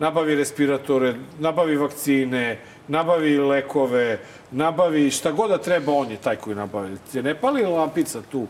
nabavi 0.00 0.34
respiratore, 0.34 1.14
nabavi 1.38 1.76
vakcine, 1.76 2.58
nabavi 2.88 3.38
lekove, 3.38 4.18
nabavi 4.50 5.10
šta 5.10 5.32
god 5.32 5.50
da 5.50 5.58
treba, 5.58 5.92
on 5.92 6.10
je 6.10 6.16
taj 6.16 6.36
koji 6.36 6.56
nabavi. 6.56 6.96
Ne 7.14 7.34
pali 7.34 7.62
lampica 7.62 8.22
tu 8.32 8.46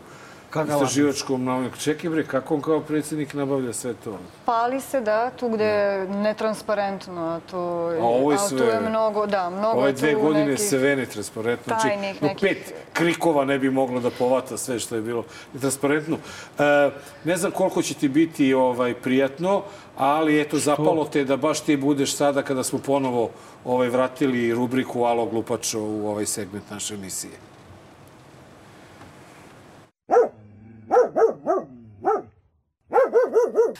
istraživačkom 0.57 1.43
naukom. 1.43 1.79
Čekaj 1.79 2.09
bre, 2.09 2.23
kako 2.25 2.55
on 2.55 2.61
kao 2.61 2.79
predsjednik 2.79 3.33
nabavlja 3.33 3.73
sve 3.73 3.93
to? 3.93 4.17
Pali 4.45 4.81
se, 4.81 5.01
da, 5.01 5.31
tu 5.31 5.49
gde 5.49 5.63
je 5.65 6.07
netransparentno, 6.07 7.21
a 7.21 7.39
to, 7.41 7.57
A 7.91 8.03
ovo 8.03 8.31
je 8.31 8.37
a 8.37 8.41
tu 8.41 8.57
sve- 8.57 8.67
je 8.67 8.79
mnogo, 8.89 9.25
da, 9.25 9.49
mnogo 9.49 9.79
Ove 9.79 9.89
je 9.89 9.93
dve 9.93 10.13
godine 10.13 10.45
nekih... 10.45 10.65
se 10.65 10.77
ve 10.77 10.95
netransparentno. 10.95 11.63
Znači, 11.65 11.87
tajnih 11.87 12.21
no, 12.21 12.27
nekih- 12.27 12.41
pet 12.49 12.73
krikova 12.93 13.45
ne 13.45 13.59
bi 13.59 13.69
moglo 13.69 13.99
da 13.99 14.09
povata 14.09 14.57
sve 14.57 14.79
što 14.79 14.95
je 14.95 15.01
bilo 15.01 15.23
netransparentno. 15.53 16.17
E, 16.59 16.89
ne 17.23 17.37
znam 17.37 17.51
koliko 17.51 17.81
će 17.81 17.93
ti 17.93 18.07
biti 18.07 18.53
ovaj, 18.53 18.93
prijatno, 18.93 19.61
ali 19.97 20.41
eto, 20.41 20.57
zapalo 20.57 21.05
te 21.05 21.23
da 21.23 21.37
baš 21.37 21.59
ti 21.59 21.77
budeš 21.77 22.15
sada 22.15 22.41
kada 22.41 22.63
smo 22.63 22.79
ponovo 22.79 23.29
ovaj, 23.65 23.89
vratili 23.89 24.53
rubriku 24.53 25.03
Alo 25.03 25.25
Glupačo 25.25 25.79
u 25.79 26.07
ovaj 26.07 26.25
segment 26.25 26.69
naše 26.71 26.93
emisije. 26.93 27.50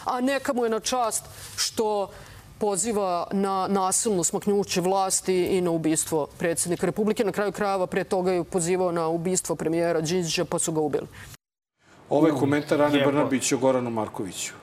A 0.05 0.21
neka 0.21 0.53
mu 0.53 0.63
je 0.63 0.69
na 0.69 0.79
čast 0.79 1.25
što 1.57 2.09
poziva 2.57 3.27
na 3.31 3.67
nasilno 3.69 4.23
smaknjuće 4.23 4.81
vlasti 4.81 5.35
i 5.45 5.61
na 5.61 5.71
ubistvo 5.71 6.27
predsjednika 6.37 6.85
Republike. 6.85 7.23
Na 7.23 7.31
kraju 7.31 7.51
krajeva 7.51 7.87
pre 7.87 8.03
toga 8.03 8.31
je 8.31 8.43
pozivao 8.43 8.91
na 8.91 9.07
ubistvo 9.07 9.55
premijera 9.55 10.01
Đinđića 10.01 10.45
pa 10.45 10.59
su 10.59 10.71
ga 10.71 10.81
ubili. 10.81 11.07
Ovo 12.09 12.27
je 12.27 12.33
komentar 12.33 12.81
Ane. 12.81 13.05
Brnabić 13.05 13.51
o 13.51 13.57
Goranu 13.57 13.89
Markoviću. 13.89 14.53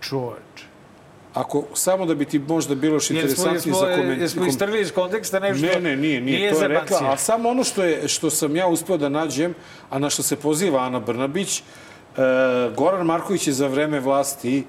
Čoveč. 0.00 0.64
Ako, 1.34 1.64
samo 1.74 2.06
da 2.06 2.14
bi 2.14 2.24
ti 2.24 2.38
možda 2.38 2.74
bilo 2.74 2.94
još 2.94 3.10
interesantnije 3.10 3.74
za 3.74 3.80
komentar. 3.80 4.20
jesmo 4.20 4.46
istrli 4.46 4.80
iz 4.80 4.92
konteksta 4.92 5.40
nešto? 5.40 5.66
Ne, 5.66 5.80
ne, 5.80 5.96
nije, 5.96 6.20
nije, 6.20 6.52
to 6.52 6.62
je 6.62 6.68
rekla. 6.68 7.00
A 7.12 7.16
samo 7.16 7.48
ono 7.48 7.64
što, 7.64 7.84
je, 7.84 8.08
što 8.08 8.30
sam 8.30 8.56
ja 8.56 8.66
uspeo 8.66 8.96
da 8.96 9.08
nađem, 9.08 9.54
a 9.90 9.98
na 9.98 10.10
što 10.10 10.22
se 10.22 10.36
poziva 10.36 10.80
Ana 10.80 11.00
Brnabić, 11.00 11.62
Goran 12.76 13.06
Marković 13.06 13.46
je 13.46 13.52
za 13.52 13.66
vreme 13.66 14.00
vlasti 14.00 14.58
e, 14.58 14.64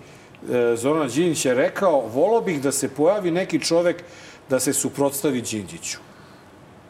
Zorana 0.75 1.07
Đinjića 1.07 1.53
rekao, 1.53 2.01
volao 2.01 2.41
bih 2.41 2.61
da 2.61 2.71
se 2.71 2.89
pojavi 2.89 3.31
neki 3.31 3.59
čovek 3.59 4.03
da 4.49 4.59
se 4.59 4.73
suprotstavi 4.73 5.41
Đinđiću. 5.41 5.97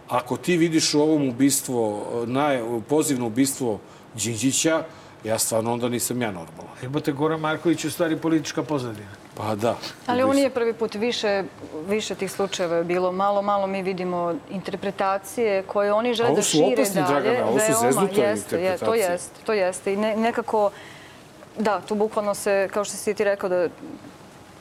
Ako 0.07 0.37
ti 0.37 0.57
vidiš 0.57 0.93
u 0.93 1.01
ovom 1.01 1.29
ubistvo, 1.29 2.05
naj, 2.25 2.61
pozivno 2.89 3.27
ubistvo 3.27 3.79
Đinđića, 4.13 4.83
ja 5.23 5.39
stvarno 5.39 5.73
onda 5.73 5.89
nisam 5.89 6.21
ja 6.21 6.31
normalan. 6.31 6.75
Jebote, 6.81 7.11
Goran 7.11 7.39
Marković 7.39 7.85
u 7.85 7.91
stvari 7.91 8.17
politička 8.17 8.63
pozadina. 8.63 9.26
Pa 9.37 9.55
da. 9.55 9.75
Ali 10.05 10.23
ovo 10.23 10.33
nije 10.33 10.49
prvi 10.49 10.73
put, 10.73 10.95
više, 10.95 11.43
više 11.87 12.15
tih 12.15 12.31
slučajeva 12.31 12.75
je 12.75 12.83
bilo. 12.83 13.11
Malo, 13.11 13.41
malo 13.41 13.67
mi 13.67 13.81
vidimo 13.83 14.35
interpretacije 14.49 15.63
koje 15.63 15.93
oni 15.93 16.13
žele 16.13 16.29
ovo 16.29 16.35
da 16.35 16.41
su 16.43 16.49
šire 16.49 16.81
opasne, 16.81 17.01
dalje. 17.01 17.21
Dragana, 17.21 17.47
ovo 17.47 17.59
su 17.59 17.65
Veoma, 17.65 17.81
zeznutove 17.81 18.27
jeste, 18.27 18.61
je, 18.61 18.77
to 18.77 18.93
jeste, 18.95 19.39
to 19.45 19.53
jeste. 19.53 19.93
I 19.93 19.97
ne, 19.97 20.15
nekako, 20.15 20.71
da, 21.57 21.81
tu 21.81 21.95
bukvalno 21.95 22.33
se, 22.35 22.69
kao 22.73 22.83
što 22.83 22.97
si 22.97 23.13
ti 23.13 23.23
rekao, 23.23 23.49
da 23.49 23.67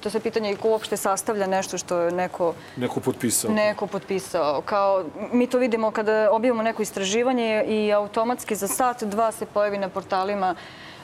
to 0.01 0.11
se 0.11 0.21
pitanje 0.21 0.53
i 0.53 0.57
ko 0.57 0.69
uopšte 0.69 0.97
sastavlja 0.97 1.47
nešto 1.47 1.79
što 1.79 1.99
je 1.99 2.13
neko 2.13 2.55
Neko 2.77 3.01
potpisao. 3.01 3.51
neko 3.51 3.87
potpisao. 3.87 4.61
Kao, 4.61 5.05
mi 5.33 5.47
to 5.47 5.59
vidimo 5.59 5.91
kada 5.91 6.29
objavimo 6.33 6.63
neko 6.63 6.83
istraživanje 6.83 7.65
i 7.69 7.93
automatski 7.93 8.55
za 8.55 8.69
sat, 8.69 9.03
dva 9.05 9.33
se 9.33 9.47
pojavi 9.47 9.79
na 9.79 9.89
portalima 9.89 10.55
e, 10.55 10.96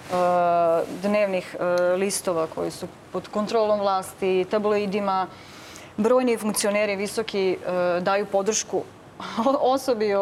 dnevnih 1.03 1.57
e, 1.59 1.97
listova 1.97 2.47
koji 2.47 2.70
su 2.70 2.87
pod 3.12 3.29
kontrolom 3.29 3.81
vlasti, 3.81 4.47
tabloidima. 4.51 5.27
Brojni 5.97 6.37
funkcioneri 6.37 6.97
visoki 6.97 7.53
e, 7.53 8.01
daju 8.01 8.27
podršku 8.27 8.83
osobi 9.74 10.15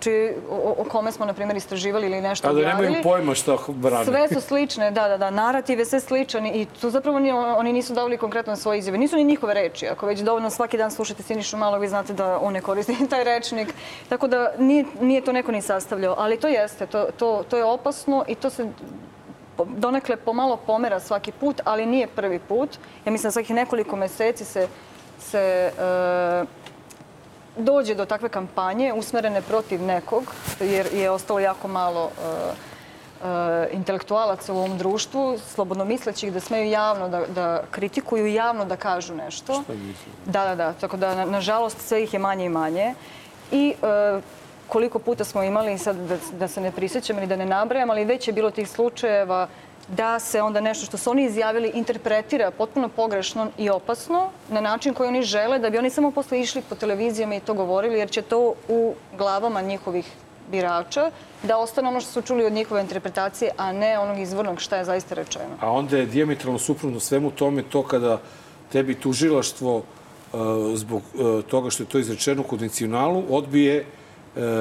či- 0.00 0.34
o, 0.50 0.74
o 0.78 0.84
kome 0.84 1.12
smo, 1.12 1.26
na 1.26 1.32
primjer, 1.32 1.56
istraživali 1.56 2.06
ili 2.06 2.20
nešto 2.20 2.48
A 2.48 2.52
da 2.52 2.58
objavili. 2.58 2.82
nemaju 2.82 3.02
pojma 3.02 3.34
šta 3.34 3.56
brane. 3.68 4.04
Sve 4.04 4.28
su 4.28 4.40
slične, 4.40 4.90
da, 4.90 5.08
da, 5.08 5.16
da. 5.16 5.30
Narativ 5.30 5.78
je 5.78 5.84
sve 5.84 6.00
sličan 6.00 6.46
i 6.46 6.66
tu 6.80 6.90
zapravo 6.90 7.18
ni, 7.18 7.32
oni 7.32 7.72
nisu 7.72 7.94
davali 7.94 8.18
konkretno 8.18 8.56
svoje 8.56 8.78
izjave. 8.78 8.98
Nisu 8.98 9.16
ni 9.16 9.24
njihove 9.24 9.54
reči. 9.54 9.88
Ako 9.88 10.06
već 10.06 10.20
dovoljno 10.20 10.50
svaki 10.50 10.76
dan 10.76 10.90
slušate 10.90 11.22
Sinišu 11.22 11.56
Malog, 11.56 11.80
vi 11.80 11.88
znate 11.88 12.12
da 12.12 12.38
on 12.38 12.52
ne 12.52 12.60
koristi 12.60 12.96
taj 13.10 13.24
rečnik. 13.24 13.74
Tako 14.08 14.26
da 14.26 14.52
nije, 14.58 14.84
nije 15.00 15.20
to 15.20 15.32
neko 15.32 15.52
ni 15.52 15.62
sastavljao. 15.62 16.14
Ali 16.18 16.36
to 16.36 16.48
jeste, 16.48 16.86
to, 16.86 17.06
to, 17.12 17.44
to 17.44 17.56
je 17.56 17.64
opasno 17.64 18.24
i 18.28 18.34
to 18.34 18.50
se 18.50 18.66
donekle 19.66 20.16
pomalo 20.16 20.56
pomera 20.56 21.00
svaki 21.00 21.32
put, 21.32 21.60
ali 21.64 21.86
nije 21.86 22.06
prvi 22.06 22.38
put. 22.38 22.70
Ja 23.04 23.12
mislim 23.12 23.28
da 23.28 23.32
svakih 23.32 23.54
nekoliko 23.54 23.96
meseci 23.96 24.44
se, 24.44 24.68
se 25.20 25.38
e, 25.70 26.44
dođe 27.56 27.94
do 27.94 28.04
takve 28.04 28.28
kampanje 28.28 28.92
usmerene 28.92 29.42
protiv 29.42 29.82
nekog, 29.82 30.24
jer 30.60 30.86
je 30.92 31.10
ostalo 31.10 31.40
jako 31.40 31.68
malo 31.68 32.10
e, 33.24 33.24
intelektualaca 33.72 34.52
u 34.52 34.56
ovom 34.56 34.78
društvu, 34.78 35.38
slobodno 35.38 35.84
mislećih 35.84 36.32
da 36.32 36.40
smeju 36.40 36.70
javno 36.70 37.08
da, 37.08 37.26
da 37.26 37.62
kritikuju 37.70 38.26
javno 38.26 38.64
da 38.64 38.76
kažu 38.76 39.14
nešto. 39.14 39.62
Da, 40.26 40.44
da, 40.44 40.54
da. 40.54 40.72
Tako 40.72 40.96
da, 40.96 41.14
na- 41.14 41.24
nažalost, 41.24 41.80
sve 41.80 42.02
ih 42.02 42.12
je 42.12 42.18
manje 42.18 42.44
i 42.44 42.48
manje. 42.48 42.94
I 43.52 43.74
e, 43.82 44.20
koliko 44.68 44.98
puta 44.98 45.24
smo 45.24 45.42
imali, 45.42 45.78
sad 45.78 45.96
da, 45.96 46.16
da 46.32 46.48
se 46.48 46.60
ne 46.60 46.70
prisjećam 46.72 47.18
ili 47.18 47.26
da 47.26 47.36
ne 47.36 47.46
nabrajam, 47.46 47.90
ali 47.90 48.04
već 48.04 48.28
je 48.28 48.32
bilo 48.32 48.50
tih 48.50 48.70
slučajeva 48.70 49.48
da 49.88 50.18
se 50.18 50.42
onda 50.42 50.60
nešto 50.60 50.86
što 50.86 50.96
su 50.96 51.10
oni 51.10 51.24
izjavili 51.24 51.70
interpretira 51.74 52.50
potpuno 52.50 52.88
pogrešno 52.88 53.50
i 53.58 53.70
opasno 53.70 54.28
na 54.50 54.60
način 54.60 54.94
koji 54.94 55.08
oni 55.08 55.22
žele, 55.22 55.58
da 55.58 55.70
bi 55.70 55.78
oni 55.78 55.90
samo 55.90 56.10
posle 56.10 56.40
išli 56.40 56.62
po 56.68 56.74
televizijama 56.74 57.34
i 57.34 57.40
to 57.40 57.54
govorili, 57.54 57.98
jer 57.98 58.10
će 58.10 58.22
to 58.22 58.54
u 58.68 58.94
glavama 59.18 59.62
njihovih 59.62 60.12
birača 60.50 61.10
da 61.42 61.58
ostane 61.58 61.88
ono 61.88 62.00
što 62.00 62.10
su 62.10 62.22
čuli 62.22 62.44
od 62.44 62.52
njihove 62.52 62.80
interpretacije, 62.80 63.50
a 63.56 63.72
ne 63.72 63.98
onog 63.98 64.18
izvornog 64.18 64.60
šta 64.60 64.76
je 64.76 64.84
zaista 64.84 65.14
rečeno. 65.14 65.56
A 65.60 65.70
onda 65.70 65.96
je 65.96 66.06
diametralno 66.06 66.58
suprotno 66.58 67.00
svemu 67.00 67.30
tome 67.30 67.62
to 67.62 67.82
kada 67.82 68.20
tebi 68.72 68.94
tužilaštvo 68.94 69.76
uh, 69.76 70.40
zbog 70.74 71.02
uh, 71.14 71.44
toga 71.44 71.70
što 71.70 71.82
je 71.82 71.88
to 71.88 71.98
izrečeno 71.98 72.42
u 72.42 72.44
kondicionalu 72.44 73.24
odbije 73.30 73.80
uh, 73.80 74.01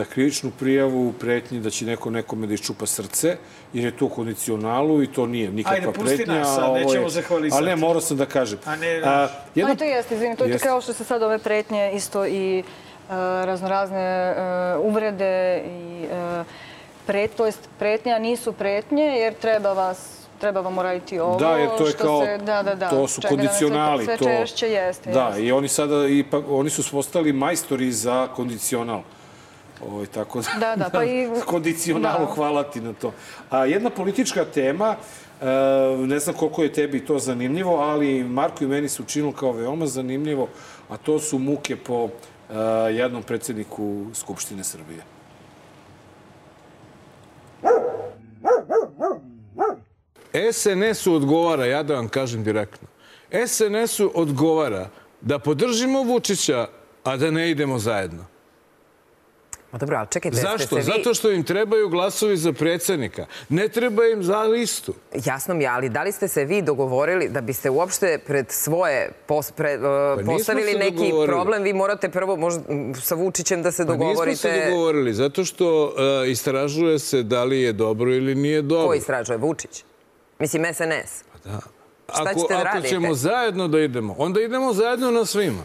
krivičnu 0.09 0.51
prijavu 0.59 1.07
u 1.07 1.13
pretnji 1.13 1.59
da 1.59 1.69
će 1.69 1.85
neko 1.85 2.09
nekome 2.09 2.47
da 2.47 2.53
iščupa 2.53 2.85
srce, 2.85 3.37
jer 3.73 3.85
je 3.85 3.97
to 3.97 4.05
u 4.05 4.09
kondicionalu 4.09 5.03
i 5.03 5.07
to 5.07 5.25
nije 5.25 5.51
nikakva 5.51 5.75
Ajde, 5.77 5.91
pusti 5.93 6.15
pretnja. 6.15 6.35
nas 6.35 6.47
sad, 6.55 6.63
a 6.63 6.67
ovo 6.67 6.77
je- 6.77 6.85
nećemo 6.85 7.09
se 7.09 7.21
hvalisati. 7.21 7.57
Ali 7.63 7.69
ne, 7.69 7.75
morao 7.75 8.01
sam 8.01 8.17
da 8.17 8.25
kažem. 8.25 8.59
A 8.65 8.75
ne, 8.75 9.01
A, 9.05 9.27
Jedno... 9.55 9.75
to 9.75 9.83
jeste, 9.83 10.15
izvini, 10.15 10.35
to 10.35 10.43
je 10.43 10.51
Jeste. 10.51 10.67
kao 10.67 10.81
što 10.81 10.93
se 10.93 11.03
sad 11.03 11.23
ove 11.23 11.39
pretnje 11.39 11.91
isto 11.93 12.25
i 12.25 12.59
e, 12.59 12.63
raznorazne 13.45 13.99
e, 13.99 14.35
uvrede 14.77 15.63
i 15.65 16.03
e, 16.03 16.43
pret, 17.07 17.35
to 17.35 17.45
jest 17.45 17.69
pretnja 17.79 18.19
nisu 18.19 18.53
pretnje 18.53 19.03
jer 19.03 19.33
treba 19.33 19.73
vas 19.73 20.21
treba 20.39 20.61
vam 20.61 20.77
uraditi 20.77 21.19
ovo. 21.19 21.37
Da, 21.39 21.49
jer 21.57 21.69
to 21.77 21.85
je 21.85 21.91
što 21.91 22.03
kao, 22.03 22.25
se, 22.25 22.37
da, 22.37 22.63
da, 22.63 22.75
da, 22.75 22.89
to 22.89 23.07
su 23.07 23.21
čega 23.21 23.33
je 23.33 23.37
kondicionali. 23.37 24.05
Sve, 24.05 24.17
to, 24.17 24.23
sve 24.23 24.39
češće 24.41 24.67
jeste. 24.67 25.11
Da, 25.11 25.27
jeste. 25.27 25.43
i 25.43 25.51
oni 25.51 25.67
sada, 25.67 26.07
ipak, 26.07 26.43
oni 26.49 26.69
su 26.69 26.91
postali 26.91 27.33
majstori 27.33 27.91
za 27.91 28.27
kondicional. 28.35 29.01
Ovo, 29.81 30.05
tako 30.05 30.41
da, 30.41 30.49
Da, 30.59 30.75
da, 30.75 30.89
pa 30.89 31.03
i- 31.03 31.27
kondicionalu, 31.45 32.25
da. 32.25 32.31
hvala 32.31 32.63
ti 32.63 32.81
na 32.81 32.93
to. 32.93 33.13
A 33.49 33.65
jedna 33.65 33.89
politička 33.89 34.45
tema, 34.45 34.95
e, 35.41 35.45
ne 35.97 36.19
znam 36.19 36.35
koliko 36.35 36.63
je 36.63 36.73
tebi 36.73 37.05
to 37.05 37.19
zanimljivo, 37.19 37.75
ali 37.75 38.23
Marko 38.23 38.63
i 38.63 38.67
meni 38.67 38.89
se 38.89 39.01
učinilo 39.01 39.31
kao 39.31 39.51
veoma 39.51 39.87
zanimljivo, 39.87 40.47
a 40.89 40.97
to 40.97 41.19
su 41.19 41.39
muke 41.39 41.75
po 41.75 42.09
e, 42.49 42.53
jednom 42.91 43.23
predsjedniku 43.23 44.05
Skupštine 44.13 44.63
Srbije. 44.63 45.03
SNS-u 50.51 51.13
odgovara, 51.13 51.65
ja 51.65 51.83
da 51.83 51.95
vam 51.95 52.09
kažem 52.09 52.43
direktno, 52.43 52.87
SNS-u 53.47 54.11
odgovara 54.15 54.89
da 55.21 55.39
podržimo 55.39 56.03
Vučića, 56.03 56.67
a 57.03 57.17
da 57.17 57.31
ne 57.31 57.51
idemo 57.51 57.79
zajedno. 57.79 58.25
Dobro, 59.73 59.97
ali 59.97 60.07
čekajte, 60.11 60.37
Zašto? 60.37 60.75
vi... 60.75 60.81
Zato 60.81 61.13
što 61.13 61.31
im 61.31 61.43
trebaju 61.43 61.89
glasovi 61.89 62.37
za 62.37 62.53
predsjednika. 62.53 63.25
Ne 63.49 63.67
treba 63.67 64.05
im 64.05 64.23
za 64.23 64.41
listu. 64.43 64.93
Jasno 65.25 65.53
mi 65.53 65.63
je, 65.63 65.67
ali 65.67 65.89
da 65.89 66.03
li 66.03 66.11
ste 66.11 66.27
se 66.27 66.45
vi 66.45 66.61
dogovorili 66.61 67.29
da 67.29 67.41
biste 67.41 67.69
uopšte 67.69 68.19
pred 68.27 68.45
svoje 68.51 69.11
pos, 69.25 69.51
pre, 69.51 69.75
uh, 69.75 69.81
Pa 69.81 70.15
nismo 70.15 70.33
postavili 70.33 70.73
neki 70.73 71.11
problem? 71.25 71.63
Vi 71.63 71.73
morate 71.73 72.09
prvo 72.09 72.35
možda, 72.35 72.61
sa 73.01 73.15
Vučićem 73.15 73.63
da 73.63 73.71
se 73.71 73.85
Pa 73.85 73.91
nismo 73.93 74.05
dogovorite. 74.07 74.35
se 74.35 74.65
dogovorili, 74.69 75.13
zato 75.13 75.45
što 75.45 75.85
uh, 75.85 75.91
istražuje 76.29 76.99
se 76.99 77.23
da 77.23 77.43
li 77.43 77.61
je 77.61 77.73
dobro 77.73 78.13
ili 78.15 78.35
nije 78.35 78.61
dobro. 78.61 78.87
Ko 78.87 78.93
istražuje? 78.93 79.37
Vučić? 79.37 79.83
Mislim, 80.39 80.65
SNS. 80.73 81.23
Pa 81.33 81.49
da. 81.49 81.59
Šta 82.13 82.23
Ako, 82.23 82.39
ćete 82.39 82.53
da 82.53 82.59
ako 82.59 82.65
radite? 82.65 82.89
ćemo 82.89 83.13
zajedno 83.13 83.67
da 83.67 83.79
idemo, 83.79 84.15
onda 84.17 84.41
idemo 84.41 84.73
zajedno 84.73 85.11
na 85.11 85.25
svima. 85.25 85.63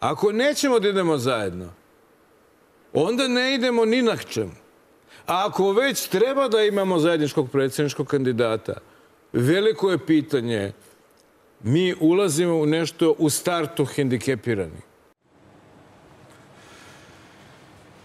Ako 0.00 0.32
nećemo 0.32 0.78
da 0.78 0.88
idemo 0.88 1.18
zajedno, 1.18 1.68
onda 2.92 3.28
ne 3.28 3.54
idemo 3.54 3.84
ni 3.84 4.02
na 4.02 4.16
čemu. 4.16 4.52
A 5.26 5.46
ako 5.46 5.72
već 5.72 6.08
treba 6.08 6.48
da 6.48 6.62
imamo 6.62 6.98
zajedničkog 6.98 7.50
predsjedničkog 7.50 8.06
kandidata, 8.06 8.74
veliko 9.32 9.90
je 9.90 10.06
pitanje, 10.06 10.72
mi 11.62 11.94
ulazimo 12.00 12.56
u 12.56 12.66
nešto 12.66 13.14
u 13.18 13.30
startu 13.30 13.84
hendikepirani. 13.84 14.80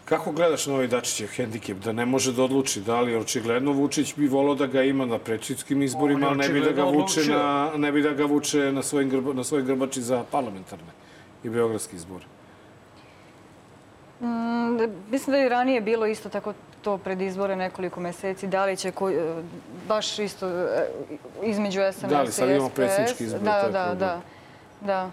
Kako 0.06 0.32
gledaš 0.32 0.66
na 0.68 0.74
ovaj 0.74 0.88
Dačićev 0.88 1.28
hendikep? 1.28 1.78
Da 1.78 1.92
ne 1.92 2.06
može 2.06 2.32
da 2.34 2.44
odluči 2.44 2.82
da 2.82 3.02
li 3.02 3.16
očigledno 3.16 3.72
Vučić 3.72 4.16
bi 4.16 4.28
volao 4.28 4.56
da 4.56 4.68
ga 4.68 4.84
ima 4.84 5.06
na 5.06 5.18
predsjedničkim 5.20 5.82
izborima, 5.82 6.28
ali 6.28 6.38
ne 6.38 6.50
bi 6.50 6.62
da 6.62 6.72
ga 6.72 6.84
vuče 6.84 7.26
na, 7.26 7.72
ne 7.78 7.92
bi 7.92 8.02
da 8.02 8.14
ga 8.14 8.26
vuče 8.26 8.72
na 8.72 8.84
svojim, 8.84 9.10
grba, 9.10 9.34
na 9.34 9.44
svojoj 9.44 9.66
grbači 9.66 10.02
za 10.02 10.24
parlamentarne 10.32 10.92
i 11.44 11.50
beogradski 11.50 11.96
izbor. 11.96 12.22
Mm, 14.22 14.78
da- 14.78 14.88
mislim 15.12 15.32
da 15.32 15.38
je 15.38 15.46
i 15.46 15.50
ranije 15.50 15.82
bilo 15.82 16.06
isto 16.06 16.30
tako 16.30 16.54
to 16.82 16.98
pred 16.98 17.22
izbore 17.22 17.56
nekoliko 17.56 18.00
meseci. 18.00 18.48
Da 18.48 18.66
li 18.66 18.78
će 18.78 18.92
baš 19.88 20.20
isto 20.20 20.48
e, 20.50 20.88
između 21.44 21.82
SNS 21.94 22.10
Da 22.10 22.22
li, 22.22 22.32
sad 22.32 22.50
i 22.50 22.52
imamo 22.52 22.70
SPS. 22.70 22.76
predsjednički 22.76 23.24
izbor, 23.24 23.42
Da, 23.42 23.58
je 23.58 23.72
da, 23.72 23.94
da, 23.96 24.22
da. 24.82 25.10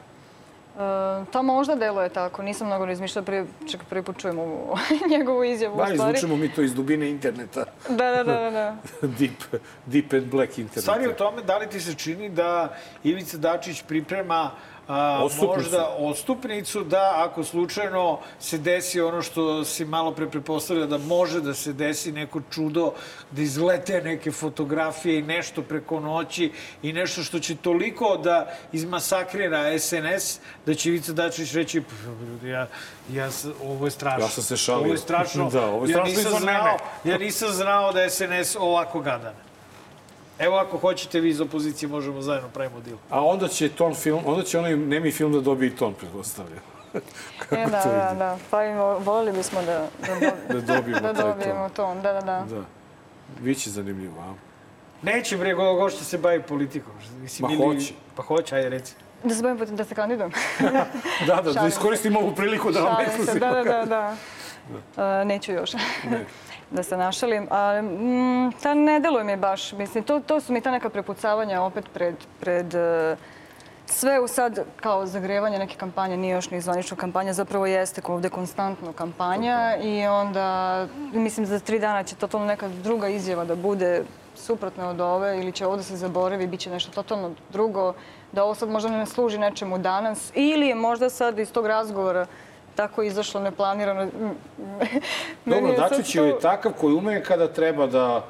E, 0.74 1.24
to 1.24 1.43
možda 1.43 1.74
deluje 1.74 2.09
tako. 2.09 2.43
Nisam 2.43 2.66
mnogo 2.66 2.86
razmišljala, 2.86 3.24
prije, 3.24 3.47
čak 3.70 3.81
prvi 3.85 4.02
put 4.02 4.18
čujem 4.18 4.39
ovu, 4.39 4.76
njegovu 5.10 5.44
izjavu. 5.44 5.76
Ba, 5.76 5.93
izvučemo 5.93 6.36
mi 6.36 6.48
to 6.48 6.62
iz 6.62 6.74
dubine 6.74 7.10
interneta. 7.10 7.64
Da, 7.89 8.10
da, 8.10 8.24
da, 8.24 8.35
da, 8.35 8.51
da. 8.51 8.76
deep, 9.18 9.43
deep 9.86 10.12
and 10.12 10.24
black 10.24 10.51
interneta. 10.51 10.81
Stvar 10.81 11.01
je 11.01 11.09
u 11.09 11.14
tome 11.14 11.43
da 11.43 11.59
li 11.59 11.68
ti 11.68 11.81
se 11.81 11.94
čini 11.94 12.28
da 12.28 12.76
Ivica 13.05 13.36
Dačić 13.36 13.82
priprema 13.82 14.51
a, 14.89 15.24
Odstupnicu. 15.24 15.55
možda 15.55 15.89
odstupnicu 15.98 16.85
da 16.85 17.12
ako 17.19 17.44
slučajno 17.44 18.19
se 18.40 18.59
desi 18.59 19.01
ono 19.01 19.23
što 19.23 19.65
si 19.65 19.85
malo 19.85 20.12
pre 20.12 20.28
prepostavlja 20.28 20.86
da 20.86 20.98
može 20.98 21.40
da 21.40 21.55
se 21.55 21.73
desi 21.73 22.12
neko 22.12 22.40
čudo, 22.51 22.93
da 23.31 23.43
izlete 23.43 24.01
neke 24.01 24.32
fotografije 24.32 25.19
i 25.19 25.23
nešto 25.23 25.62
preko 25.62 26.01
noći 26.01 26.52
i 26.82 26.93
nešto 26.93 27.23
što 27.23 27.39
će 27.39 27.56
toliko 27.56 28.16
da 28.16 28.56
izmasakrira 28.73 29.78
SNS 29.78 30.39
da 30.66 30.74
će 30.74 30.89
Ivica 30.89 31.12
Dačić 31.12 31.52
reći 31.52 31.81
"Pa, 31.81 31.94
ljudi, 32.23 32.48
ja, 32.48 32.66
ja, 33.11 33.28
ovo 33.65 33.85
je 33.85 33.90
strašno. 33.90 34.24
Ja 34.24 34.28
sam 34.28 34.43
se 34.43 34.56
šalio. 34.56 34.81
Ovo 34.81 34.93
je 34.93 34.98
strašno. 34.98 35.51
Da, 35.52 35.66
ovo 35.66 35.85
je 35.86 35.90
ja 35.90 35.94
strašno 35.94 36.11
nisam 36.11 36.32
za 36.32 36.39
mene. 36.39 36.59
znao, 36.59 36.77
ja 37.05 37.19
nisam 37.19 37.48
znao 37.51 37.93
da 37.93 38.11
SNS 38.11 38.56
ovako 38.56 39.01
gadan. 39.01 39.35
Evo 40.39 40.56
ako 40.56 40.78
hoćete 40.78 41.20
vi 41.20 41.28
iz 41.28 41.40
opozicije 41.40 41.89
možemo 41.89 42.23
zajedno 42.23 42.48
pravimo 42.48 42.81
dil. 42.81 42.97
A 43.11 43.23
onda 43.23 43.48
će 43.48 43.69
ton 43.69 43.94
film, 43.94 44.20
onda 44.27 44.43
će 44.43 44.59
onaj 44.59 44.77
nemi 44.77 45.12
film 45.12 45.32
da 45.32 45.40
dobije 45.40 45.77
ton, 45.77 45.94
pretpostavljam. 45.94 46.59
Kako 47.39 47.55
E, 47.55 47.66
da, 47.66 47.82
to 47.82 47.89
da, 47.89 47.94
ide? 48.06 48.19
da. 48.19 48.39
Pa 48.51 48.65
i 48.65 48.74
vo- 48.74 48.98
voljeli 48.98 49.32
bismo 49.32 49.62
da, 49.62 49.86
da, 50.01 50.31
Da 50.55 50.74
dobijemo 50.74 51.01
da 51.02 51.15
taj 51.15 51.23
ton. 51.23 51.31
dobijemo 51.31 51.69
ton. 51.69 52.02
Da, 52.02 52.12
da, 52.12 52.20
da. 52.20 52.44
Da. 52.51 52.62
Biće 53.40 53.70
zanimljivo, 53.70 54.20
a? 54.20 54.35
Neće 55.02 55.36
bre, 55.36 55.55
go, 55.55 55.74
go 55.74 55.90
što 55.90 56.05
se 56.05 56.19
bavi 56.19 56.43
politikom. 56.43 56.93
Mislim, 57.15 57.48
Ma 57.48 57.55
ili- 57.55 57.65
hoće. 57.66 57.93
Pa 58.16 58.23
hoće, 58.23 58.56
ajde 58.56 58.69
reci. 58.69 58.94
Da 59.24 59.35
se 59.35 59.43
bavim 59.43 59.77
da 59.77 59.85
se 59.85 59.94
kandidujem. 59.94 60.32
Da, 61.27 61.40
da, 61.43 61.52
da 61.52 61.66
iskoristim 61.66 62.16
ovu 62.16 62.35
priliku 62.35 62.70
da 62.70 62.81
vam 62.81 63.01
ekskluzivno 63.01 63.40
Da, 63.40 63.52
da, 63.55 63.62
da, 63.62 63.65
kažem. 63.65 64.19
Da. 64.97 65.24
Neću 65.24 65.53
još. 65.53 65.70
da 66.70 66.82
se 66.82 66.97
našalim. 66.97 67.47
A, 67.51 67.82
mm, 67.82 68.53
ta 68.62 68.74
ne 68.74 69.01
deluje 69.01 69.24
mi 69.24 69.36
baš. 69.36 69.73
Mislim, 69.73 70.05
to, 70.05 70.20
to 70.20 70.41
su 70.41 70.53
mi 70.53 70.61
ta 70.61 70.70
neka 70.70 70.89
prepucavanja 70.89 71.62
opet 71.62 71.85
pred, 71.95 72.15
pred 72.41 72.74
e, 72.74 73.16
sve 73.86 74.20
u 74.20 74.28
sad 74.28 74.59
kao 74.77 75.07
zagrevanje 75.07 75.59
neke 75.59 75.77
kampanje, 75.77 76.16
nije 76.16 76.32
još 76.32 76.51
ni 76.51 76.61
zvanična 76.61 76.97
kampanja, 76.97 77.32
zapravo 77.32 77.66
jeste 77.66 78.03
ovde 78.09 78.28
konstantno 78.28 78.93
kampanja 78.93 79.77
i 79.82 80.07
onda, 80.07 80.86
mislim, 81.12 81.47
za 81.47 81.59
tri 81.59 81.78
dana 81.78 82.03
će 82.03 82.16
totalno 82.16 82.47
neka 82.47 82.69
druga 82.69 83.09
izjava 83.09 83.45
da 83.45 83.55
bude 83.55 84.03
suprotna 84.35 84.89
od 84.89 85.01
ove 85.01 85.39
ili 85.39 85.53
će 85.53 85.66
ovo 85.66 85.77
da 85.77 85.82
se 85.82 85.97
zaboravi, 85.97 86.47
bit 86.47 86.61
će 86.61 86.70
nešto 86.70 86.93
totalno 86.93 87.35
drugo, 87.53 87.95
da 88.32 88.45
ovo 88.45 88.55
sad 88.55 88.69
možda 88.69 88.91
ne 88.91 89.07
služi 89.07 89.39
nečemu 89.39 89.78
danas 89.78 90.32
ili 90.35 90.66
je 90.66 90.74
možda 90.74 91.11
sad 91.11 91.39
iz 91.39 91.53
tog 91.53 91.66
razgovora 91.66 92.27
tako 92.74 93.02
izašlo 93.02 93.40
neplanirano. 93.40 94.10
Dobro, 95.46 95.72
Dačić 95.74 96.14
je 96.14 96.38
takav 96.38 96.72
koji 96.72 96.94
ume 96.94 97.24
kada 97.24 97.48
treba 97.48 97.86
da 97.86 98.24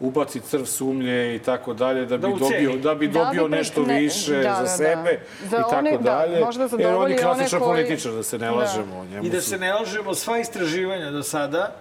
ubaci 0.00 0.40
crv 0.40 0.64
sumnje 0.64 1.34
i 1.34 1.38
tako 1.38 1.74
dalje, 1.74 2.06
da 2.06 2.16
bi 2.16 2.22
Da 2.22 2.28
uceni. 2.28 2.50
dobio, 2.64 2.80
da 2.80 2.94
bi 2.94 3.08
Da 3.08 3.10
bi 3.10 3.18
dobio 3.18 3.42
pre- 3.42 3.48
nešto 3.50 3.82
ne- 3.82 3.94
više 3.94 4.32
da, 4.32 4.42
da, 4.42 4.54
za 4.56 4.62
da. 4.62 4.68
sebe 4.68 5.20
Za 5.40 5.46
i 5.48 5.60
tako 5.60 5.76
one- 5.76 5.90
da, 5.92 5.98
dalje. 5.98 6.40
možda 6.40 6.68
Jer 6.78 6.88
on 6.88 7.10
je 7.10 7.18
klasičan 7.18 7.60
koji- 7.60 7.68
političar, 7.68 8.12
da 8.12 8.22
se 8.22 8.38
ne 8.38 8.46
Da. 8.46 8.52
lažemo. 8.52 8.96
o 8.96 9.04
Njemu 9.04 9.24
I 9.24 9.30
da 9.30 9.40
su- 9.40 9.48
se 9.48 9.58
ne 9.58 9.72
lažemo, 9.74 10.14
sva 10.14 10.38
istraživanja 10.38 11.10
do 11.10 11.22
sada 11.22 11.72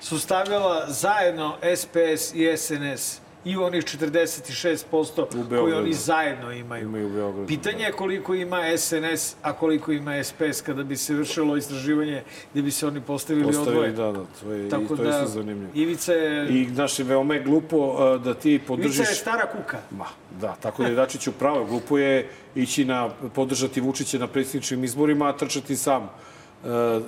su 0.00 0.18
stavljala 0.18 0.84
zajedno 0.88 1.56
SPS 1.62 2.34
i 2.34 2.46
SNS 2.48 3.20
i 3.44 3.56
onih 3.56 3.84
46% 3.84 5.48
koji 5.48 5.72
oni 5.72 5.92
zajedno 5.92 6.52
imaju. 6.52 6.84
Imaju 6.88 7.06
u 7.06 7.10
Beogradu. 7.10 7.46
Pitanje 7.46 7.84
je 7.84 7.92
koliko 7.92 8.34
ima 8.34 8.62
SNS, 8.78 9.34
a 9.42 9.52
koliko 9.52 9.92
ima 9.92 10.24
SPS 10.24 10.60
kada 10.66 10.82
bi 10.82 10.96
se 10.96 11.14
vršilo 11.14 11.56
istraživanje 11.56 12.22
gde 12.52 12.62
bi 12.62 12.70
se 12.70 12.86
oni 12.86 13.00
postavili, 13.00 13.46
Postavili, 13.46 13.76
odvoje. 13.76 13.92
da, 13.92 14.12
da, 14.12 14.24
to 14.40 14.52
je, 14.52 14.68
Tako 14.68 14.94
i 14.94 14.96
to 14.96 15.02
je 15.02 15.10
da, 15.10 15.16
isto 15.16 15.26
zanimljivo. 15.26 15.70
Ivica 15.74 16.12
je, 16.12 16.48
I, 16.48 16.68
znaš, 16.74 16.98
veoma 16.98 17.34
je 17.34 17.42
glupo 17.42 17.98
da 18.18 18.34
ti 18.34 18.60
podržiš... 18.66 18.96
Ivica 18.96 19.10
je 19.10 19.16
stara 19.16 19.46
kuka. 19.46 19.78
Ma, 19.90 20.06
da, 20.40 20.56
tako 20.60 20.82
da 20.82 20.88
je 20.88 20.94
Dačić 20.94 21.26
u 21.26 21.32
pravu. 21.32 21.66
Glupo 21.66 21.98
je 21.98 22.28
ići 22.54 22.84
na, 22.84 23.10
podržati 23.34 23.80
Vučića 23.80 24.18
na 24.18 24.26
predsjedničkim 24.26 24.84
izborima, 24.84 25.28
a 25.28 25.36
trčati 25.36 25.76
sam. 25.76 26.02
E, 26.02 26.08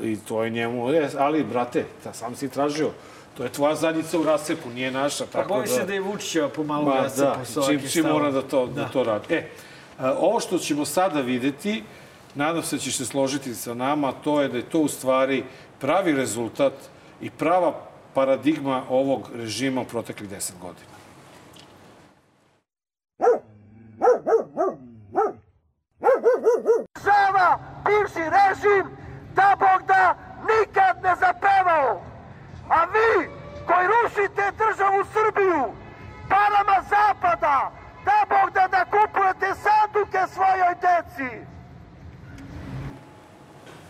I 0.03 0.17
to 0.29 0.45
je 0.45 0.51
njemu... 0.51 0.93
E, 0.93 1.09
ali, 1.19 1.45
brate, 1.45 1.85
ta, 2.05 2.13
sam 2.13 2.37
si 2.37 2.49
tražio. 2.49 2.91
To 3.41 3.45
je 3.45 3.53
tvoja 3.53 3.75
zadnjica 3.75 4.19
u 4.19 4.23
rascepu, 4.23 4.71
nije 4.71 4.91
naša. 4.91 5.25
Pa 5.25 5.33
Tako 5.33 5.49
bojim 5.49 5.65
da... 5.65 5.75
se 5.75 5.85
da 5.85 5.93
je 5.93 6.01
Vučićeva 6.01 6.49
pomalo 6.49 6.85
Ma, 6.85 7.03
gasa 7.03 7.25
da, 7.25 7.37
po 7.55 7.63
čim, 7.67 7.89
čim 7.89 8.07
mora 8.07 8.31
da 8.31 8.43
to, 8.43 8.67
da. 8.67 8.83
Da. 8.83 8.89
to 8.89 9.05
radi. 9.05 9.35
E, 9.35 9.49
a, 9.99 10.15
ovo 10.19 10.41
što 10.41 10.59
ćemo 10.59 10.85
sada 10.85 11.21
videti, 11.21 11.83
nadam 12.35 12.63
se 12.63 12.77
da 12.77 12.83
ćeš 12.83 12.97
se 12.97 13.07
složiti 13.07 13.55
sa 13.55 13.75
nama, 13.75 14.13
to 14.13 14.43
je 14.43 14.49
da 14.49 14.57
je 14.57 14.63
to 14.63 14.81
u 14.81 14.89
stvari 14.89 15.45
pravi 15.79 16.13
rezultat 16.13 16.73
i 17.21 17.31
prava 17.31 17.73
paradigma 18.15 18.83
ovog 18.89 19.29
režima 19.35 19.81
u 19.81 19.85
proteklih 19.85 20.31
deset 20.31 20.57
godina. 20.61 21.01
Država, 26.95 27.59
bivši 27.85 28.31
režim, 28.31 28.97
da 29.35 29.57
Bog 29.59 29.89
da 29.89 30.17
nikad 30.41 31.03
ne 31.03 31.15
zapevao. 31.21 32.10
A 32.71 32.85
vi 32.85 33.29
koji 33.67 33.87
rušite 33.95 34.45
državu 34.63 35.01
Srbiju, 35.15 35.63
parama 36.29 36.77
zapada, 36.91 37.71
da 38.05 38.19
Bog 38.29 38.55
da 38.55 38.69
da 38.69 38.85
kupujete 38.85 39.47
sanduke 39.65 40.19
svojoj 40.35 40.75
deci. 40.87 41.31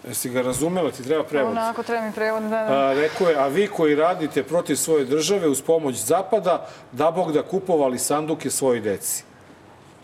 Jesi 0.08 0.30
ga 0.30 0.42
razumela? 0.42 0.90
Ti 0.90 1.02
treba 1.02 1.24
prevod. 1.24 1.52
Onako 1.52 1.82
treba 1.82 2.06
mi 2.06 2.12
prevod, 2.12 2.42
da, 2.42 2.48
da. 2.48 2.74
A, 2.78 2.92
rekao 2.94 3.28
je, 3.28 3.36
a 3.38 3.46
vi 3.46 3.66
koji 3.68 3.94
radite 3.94 4.42
protiv 4.42 4.76
svoje 4.76 5.04
države 5.04 5.48
uz 5.48 5.62
pomoć 5.62 5.94
Zapada, 5.96 6.66
da 6.92 7.10
Bog 7.10 7.32
da 7.32 7.42
kupovali 7.42 7.98
sanduke 7.98 8.50
svojoj 8.50 8.80
deci. 8.80 9.24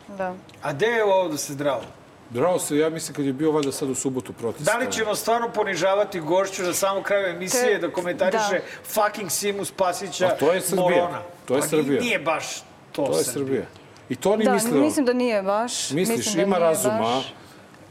da. 0.09 0.35
A 0.63 0.73
gde 0.73 0.87
je 0.87 1.05
ovo 1.05 1.29
da 1.29 1.37
se 1.37 1.53
zdravo? 1.53 1.83
Bravo 2.31 2.59
se, 2.59 2.77
ja 2.77 2.91
mislim 2.91 3.15
kad 3.15 3.25
je 3.25 3.33
bio 3.33 3.53
valjda 3.53 3.73
sad 3.73 3.91
u 3.91 3.95
subotu 3.95 4.33
protest. 4.33 4.65
Da 4.65 4.77
li 4.77 4.93
ćemo 4.93 5.15
stvarno 5.15 5.49
ponižavati 5.49 6.21
gošću 6.21 6.63
na 6.63 6.73
samom 6.73 7.03
kraju 7.03 7.27
emisije 7.27 7.81
Te- 7.81 7.87
da 7.87 7.93
komentariše 7.93 8.53
da. 8.53 8.61
fucking 8.85 9.31
Simu 9.31 9.65
Spasića 9.65 10.27
A 10.27 10.31
to 10.31 10.53
je 10.53 10.61
Srbija. 10.61 10.85
Morona? 10.85 11.23
To 11.45 11.55
je 11.55 11.61
Pa 11.61 11.67
Srbija. 11.67 12.01
Nije 12.01 12.19
baš 12.19 12.61
to, 12.93 13.05
To 13.05 13.19
je 13.19 13.25
Srbija. 13.25 13.63
I 14.09 14.17
to 14.17 14.37
ni 14.37 14.45
da, 14.45 14.53
mislio. 14.53 14.81
mislim 14.81 15.07
da 15.07 15.13
nije 15.13 15.43
baš. 15.43 15.91
Misliš, 15.91 16.17
mislim 16.17 16.37
da 16.37 16.43
ima 16.43 16.59
razuma, 16.59 16.99
baš. 16.99 17.35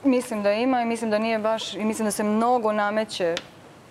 Mislim 0.03 0.43
da 0.43 0.51
ima 0.51 0.81
i 0.81 0.85
mislim 0.85 1.11
da 1.11 1.17
nije 1.19 1.39
baš 1.39 1.73
i 1.73 1.79
mislim 1.79 2.05
da 2.05 2.11
se 2.11 2.23
mnogo 2.23 2.71
nameće 2.71 3.35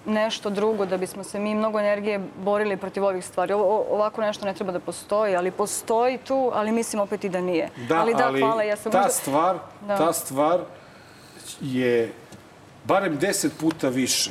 nešto 0.07 0.51
drugo 0.51 0.87
da 0.87 0.97
bismo 0.97 1.25
se 1.25 1.39
mi 1.39 1.55
mnogo 1.55 1.81
energije 1.81 2.21
borili 2.37 2.77
protiv 2.77 3.05
ovih 3.05 3.25
stvari. 3.25 3.53
Ovo, 3.53 3.87
ovako 3.91 4.21
nešto 4.21 4.47
ne 4.47 4.55
treba 4.55 4.73
da 4.73 4.81
postoji, 4.81 5.37
ali 5.37 5.51
postoji 5.51 6.19
tu, 6.19 6.51
ali 6.55 6.73
mislim 6.73 7.03
opet 7.03 7.25
i 7.25 7.29
da 7.29 7.41
nije. 7.41 7.69
Da, 7.89 8.01
ali 8.01 8.15
da, 8.15 8.33
hvala, 8.41 8.63
ja 8.63 8.77
sam 8.77 8.93
ta 8.93 8.99
možda... 8.99 9.13
stvar, 9.13 9.59
Da. 9.87 9.97
ta 9.97 10.13
stvar 10.13 10.61
je 11.61 12.13
barem 12.85 13.19
deset 13.19 13.53
puta 13.61 13.89
više 13.89 14.31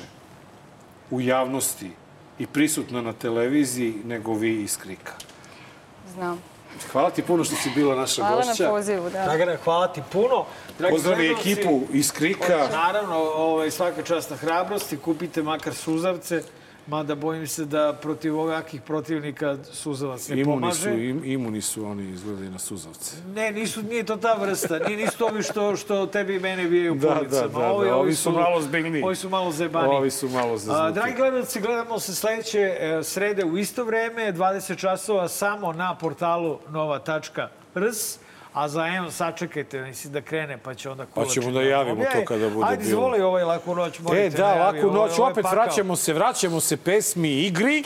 u 1.12 1.22
javnosti 1.22 1.92
i 2.40 2.48
prisutna 2.48 3.02
na 3.02 3.14
televiziji 3.14 3.94
nego 4.06 4.34
vi 4.34 4.64
iz 4.64 4.78
Krika. 4.78 5.14
Znam. 6.14 6.53
Hvala 6.92 7.10
ti 7.10 7.22
puno 7.22 7.44
što 7.44 7.56
si 7.56 7.70
bila 7.76 7.96
naša 7.96 8.22
Hvala 8.22 8.44
gošća. 8.46 8.64
na 8.64 8.70
pozivu, 8.70 9.10
da. 9.10 9.24
Dragana, 9.24 9.58
hvala 9.64 9.88
ti 9.88 10.02
puno. 10.12 10.46
Dragi 10.80 10.94
Pozdravi 10.94 11.32
ekipu 11.32 11.82
iz 11.92 12.12
Krika. 12.12 12.68
Naravno, 12.72 13.16
ovaj, 13.16 13.72
svaka 13.72 14.02
čast 14.04 14.30
na 14.30 14.36
hrabrosti. 14.36 14.98
Kupite 14.98 15.44
makar 15.44 15.74
suzavce. 15.74 16.44
Mada 16.88 17.16
bojim 17.16 17.48
se 17.48 17.66
da 17.66 17.94
protiv 17.94 18.40
ovakvih 18.40 18.82
protivnika 18.82 19.58
suzavac 19.64 20.30
ne 20.30 20.40
Imuni 20.40 20.62
pomaže. 20.62 20.82
su, 20.82 20.90
im, 20.90 21.22
imuni 21.26 21.62
su 21.62 21.86
oni 21.86 22.10
izgledaju 22.10 22.52
na 22.52 22.60
suzavce. 22.60 23.16
Ne, 23.28 23.52
nisu, 23.52 23.84
nije 23.84 24.04
to 24.04 24.18
ta 24.18 24.34
vrsta. 24.34 24.80
Nije, 24.80 24.98
nisu 24.98 25.26
ovi 25.26 25.44
što, 25.44 25.76
što 25.76 26.06
tebi 26.06 26.36
i 26.36 26.40
mene 26.40 26.68
bijaju 26.68 26.96
Da, 26.96 27.08
da, 27.08 27.14
ulicama. 27.14 27.48
da, 27.50 27.86
da, 27.86 27.96
ovi 27.96 28.16
su 28.16 28.32
malo 28.32 28.62
zbiljniji. 28.62 29.04
Ovi 29.04 29.16
su 29.16 29.30
malo 29.30 29.52
zebani. 29.52 29.88
Ovi 29.90 30.12
su 30.12 30.30
malo 30.30 30.58
zeznuti. 30.58 30.94
Dragi 30.94 31.14
gledalci, 31.16 31.62
gledamo 31.62 32.00
se 32.00 32.16
sledeće 32.16 32.60
e, 32.80 33.00
srede 33.04 33.46
u 33.46 33.58
isto 33.58 33.84
vreme, 33.84 34.34
20 34.34 34.78
časova, 34.78 35.28
samo 35.28 35.74
na 35.74 35.96
portalu 35.96 36.60
nova.rs. 36.70 38.18
A 38.54 38.68
za 38.68 38.86
M 38.88 39.12
sačekajte, 39.12 39.82
mislim 39.82 40.14
da 40.14 40.22
krene, 40.22 40.58
pa 40.58 40.74
će 40.74 40.90
onda 40.90 41.06
kulač. 41.06 41.28
Pa 41.28 41.34
ćemo 41.34 41.52
da 41.52 41.62
javimo 41.62 42.04
to 42.06 42.26
kada 42.26 42.50
bude 42.50 42.66
Ajde, 42.66 42.78
bilo. 42.78 42.90
izvoli 42.90 43.22
ovaj 43.22 43.44
laku 43.44 43.76
noć, 43.76 44.00
E, 44.00 44.04
molite. 44.04 44.30
da, 44.30 44.44
najavi, 44.46 44.78
laku 44.78 44.94
noć, 44.94 45.12
ovo 45.12 45.28
je 45.28 45.32
opet 45.32 45.44
pakao. 45.44 45.56
vraćamo 45.56 45.96
se, 45.96 46.14
vraćamo 46.14 46.60
se 46.60 46.78
pesmi 46.78 47.30
i 47.30 47.46
igri. 47.46 47.84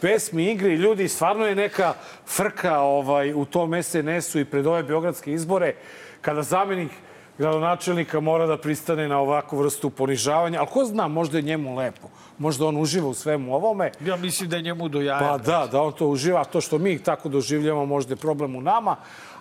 pesmi, 0.00 0.44
igri, 0.44 0.74
ljudi, 0.74 1.08
stvarno 1.08 1.46
je 1.46 1.54
neka 1.54 1.94
frka 2.26 2.78
ovaj, 2.78 3.32
u 3.32 3.44
tom 3.44 3.82
SNS-u 3.82 4.38
i 4.38 4.44
pred 4.44 4.66
ove 4.66 4.82
beogradske 4.82 5.32
izbore, 5.32 5.74
kada 6.20 6.42
zamenik 6.42 6.90
gradonačelnika 7.38 8.20
mora 8.20 8.46
da 8.46 8.56
pristane 8.56 9.08
na 9.08 9.18
ovakvu 9.18 9.58
vrstu 9.58 9.90
ponižavanja, 9.90 10.58
ali 10.58 10.68
ko 10.68 10.84
zna, 10.84 11.08
možda 11.08 11.38
je 11.38 11.42
njemu 11.42 11.76
lepo. 11.76 12.08
Možda 12.38 12.66
on 12.66 12.76
uživa 12.76 13.08
u 13.08 13.14
svemu 13.14 13.54
ovome. 13.54 13.90
Ja 14.00 14.16
mislim 14.16 14.48
da 14.50 14.56
je 14.56 14.62
njemu 14.62 14.88
do 14.88 15.00
jaja. 15.00 15.18
Pa 15.20 15.38
da, 15.38 15.68
da 15.72 15.82
on 15.82 15.92
to 15.92 16.06
uživa. 16.08 16.44
To 16.44 16.60
što 16.60 16.78
mi 16.78 16.98
tako 16.98 17.28
doživljamo 17.28 17.86
možda 17.86 18.12
je 18.12 18.16
problem 18.16 18.56
u 18.56 18.60
nama. 18.60 18.96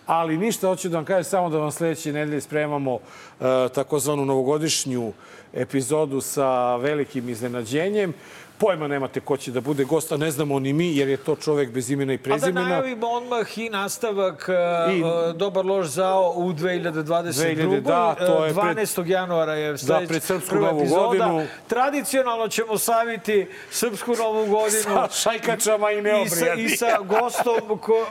Ali 0.05 0.37
ništa, 0.37 0.67
hoću 0.67 0.89
da 0.89 0.97
vam 0.97 1.05
kažem 1.05 1.23
samo 1.23 1.49
da 1.49 1.57
vam 1.57 1.71
sledeće 1.71 2.13
nedelje 2.13 2.41
spremamo 2.41 2.95
e, 2.95 2.99
takozvanu 3.69 4.25
novogodišnju 4.25 5.13
epizodu 5.53 6.21
sa 6.21 6.75
velikim 6.75 7.29
iznenađenjem. 7.29 8.13
Pojma 8.57 8.87
nemate 8.87 9.19
ko 9.19 9.37
će 9.37 9.51
da 9.51 9.61
bude 9.61 9.83
gost, 9.83 10.11
a 10.11 10.17
ne 10.17 10.31
znamo 10.31 10.59
ni 10.59 10.73
mi, 10.73 10.95
jer 10.95 11.07
je 11.07 11.17
to 11.17 11.35
čovek 11.35 11.71
bez 11.71 11.89
imena 11.89 12.13
i 12.13 12.15
A 12.15 12.17
da 12.17 12.23
prezimena. 12.23 12.61
najavimo 12.61 13.07
odmah 13.07 13.57
i 13.57 13.69
nastavak 13.69 14.49
I... 14.91 14.99
I- 14.99 15.03
Dobar 15.33 15.65
loš 15.65 15.87
zao 15.87 16.33
u 16.35 16.53
2022. 16.53 17.03
2000, 17.03 17.81
da, 17.81 18.15
to 18.17 18.45
je 18.45 18.53
pred- 18.53 18.75
12. 18.75 19.05
januara 19.05 19.53
je 19.53 19.77
sljedeća 19.77 20.07
pred 20.07 20.23
Srpsku 20.23 20.55
novu 20.55 20.79
epizoda. 20.79 21.01
godinu. 21.07 21.45
Tradicionalno 21.67 22.47
ćemo 22.47 22.77
slaviti 22.77 23.47
Srpsku 23.71 24.11
novu 24.13 24.45
godinu. 24.45 24.83
Sa 24.93 25.09
šajkačama 25.11 25.91
i 25.91 25.97
I 25.97 26.29
sa. 26.29 26.53
I 26.53 26.69
sa 26.69 26.97
gostom 26.99 27.77
ko, 27.77 28.05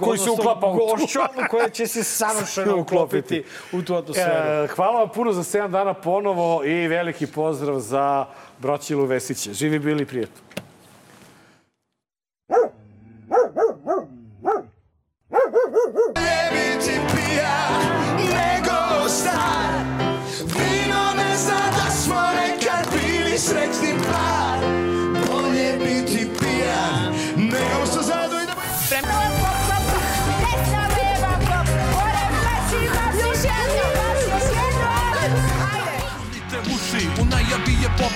Koji 0.00 0.18
se 0.18 0.30
uklapa 0.30 0.66
u 0.66 0.76
gošćom 0.76 1.22
koja 1.50 1.68
će 1.68 1.86
se 1.86 2.04
savršeno 2.20 2.76
uklopiti 2.76 3.44
u 3.72 3.82
tu 3.82 3.94
atmosferu. 3.94 4.64
E, 4.64 4.66
hvala 4.66 4.98
vam 4.98 5.08
puno 5.08 5.32
za 5.32 5.42
7 5.42 5.68
dana 5.68 5.94
ponovo 5.94 6.64
i 6.64 6.88
veliki 6.88 7.26
pozdrav 7.26 7.80
za 7.80 8.26
Broćilu 8.58 9.04
Vesića. 9.04 9.52
Živi 9.52 9.78
bili 9.78 10.06
prijatno. 10.06 10.46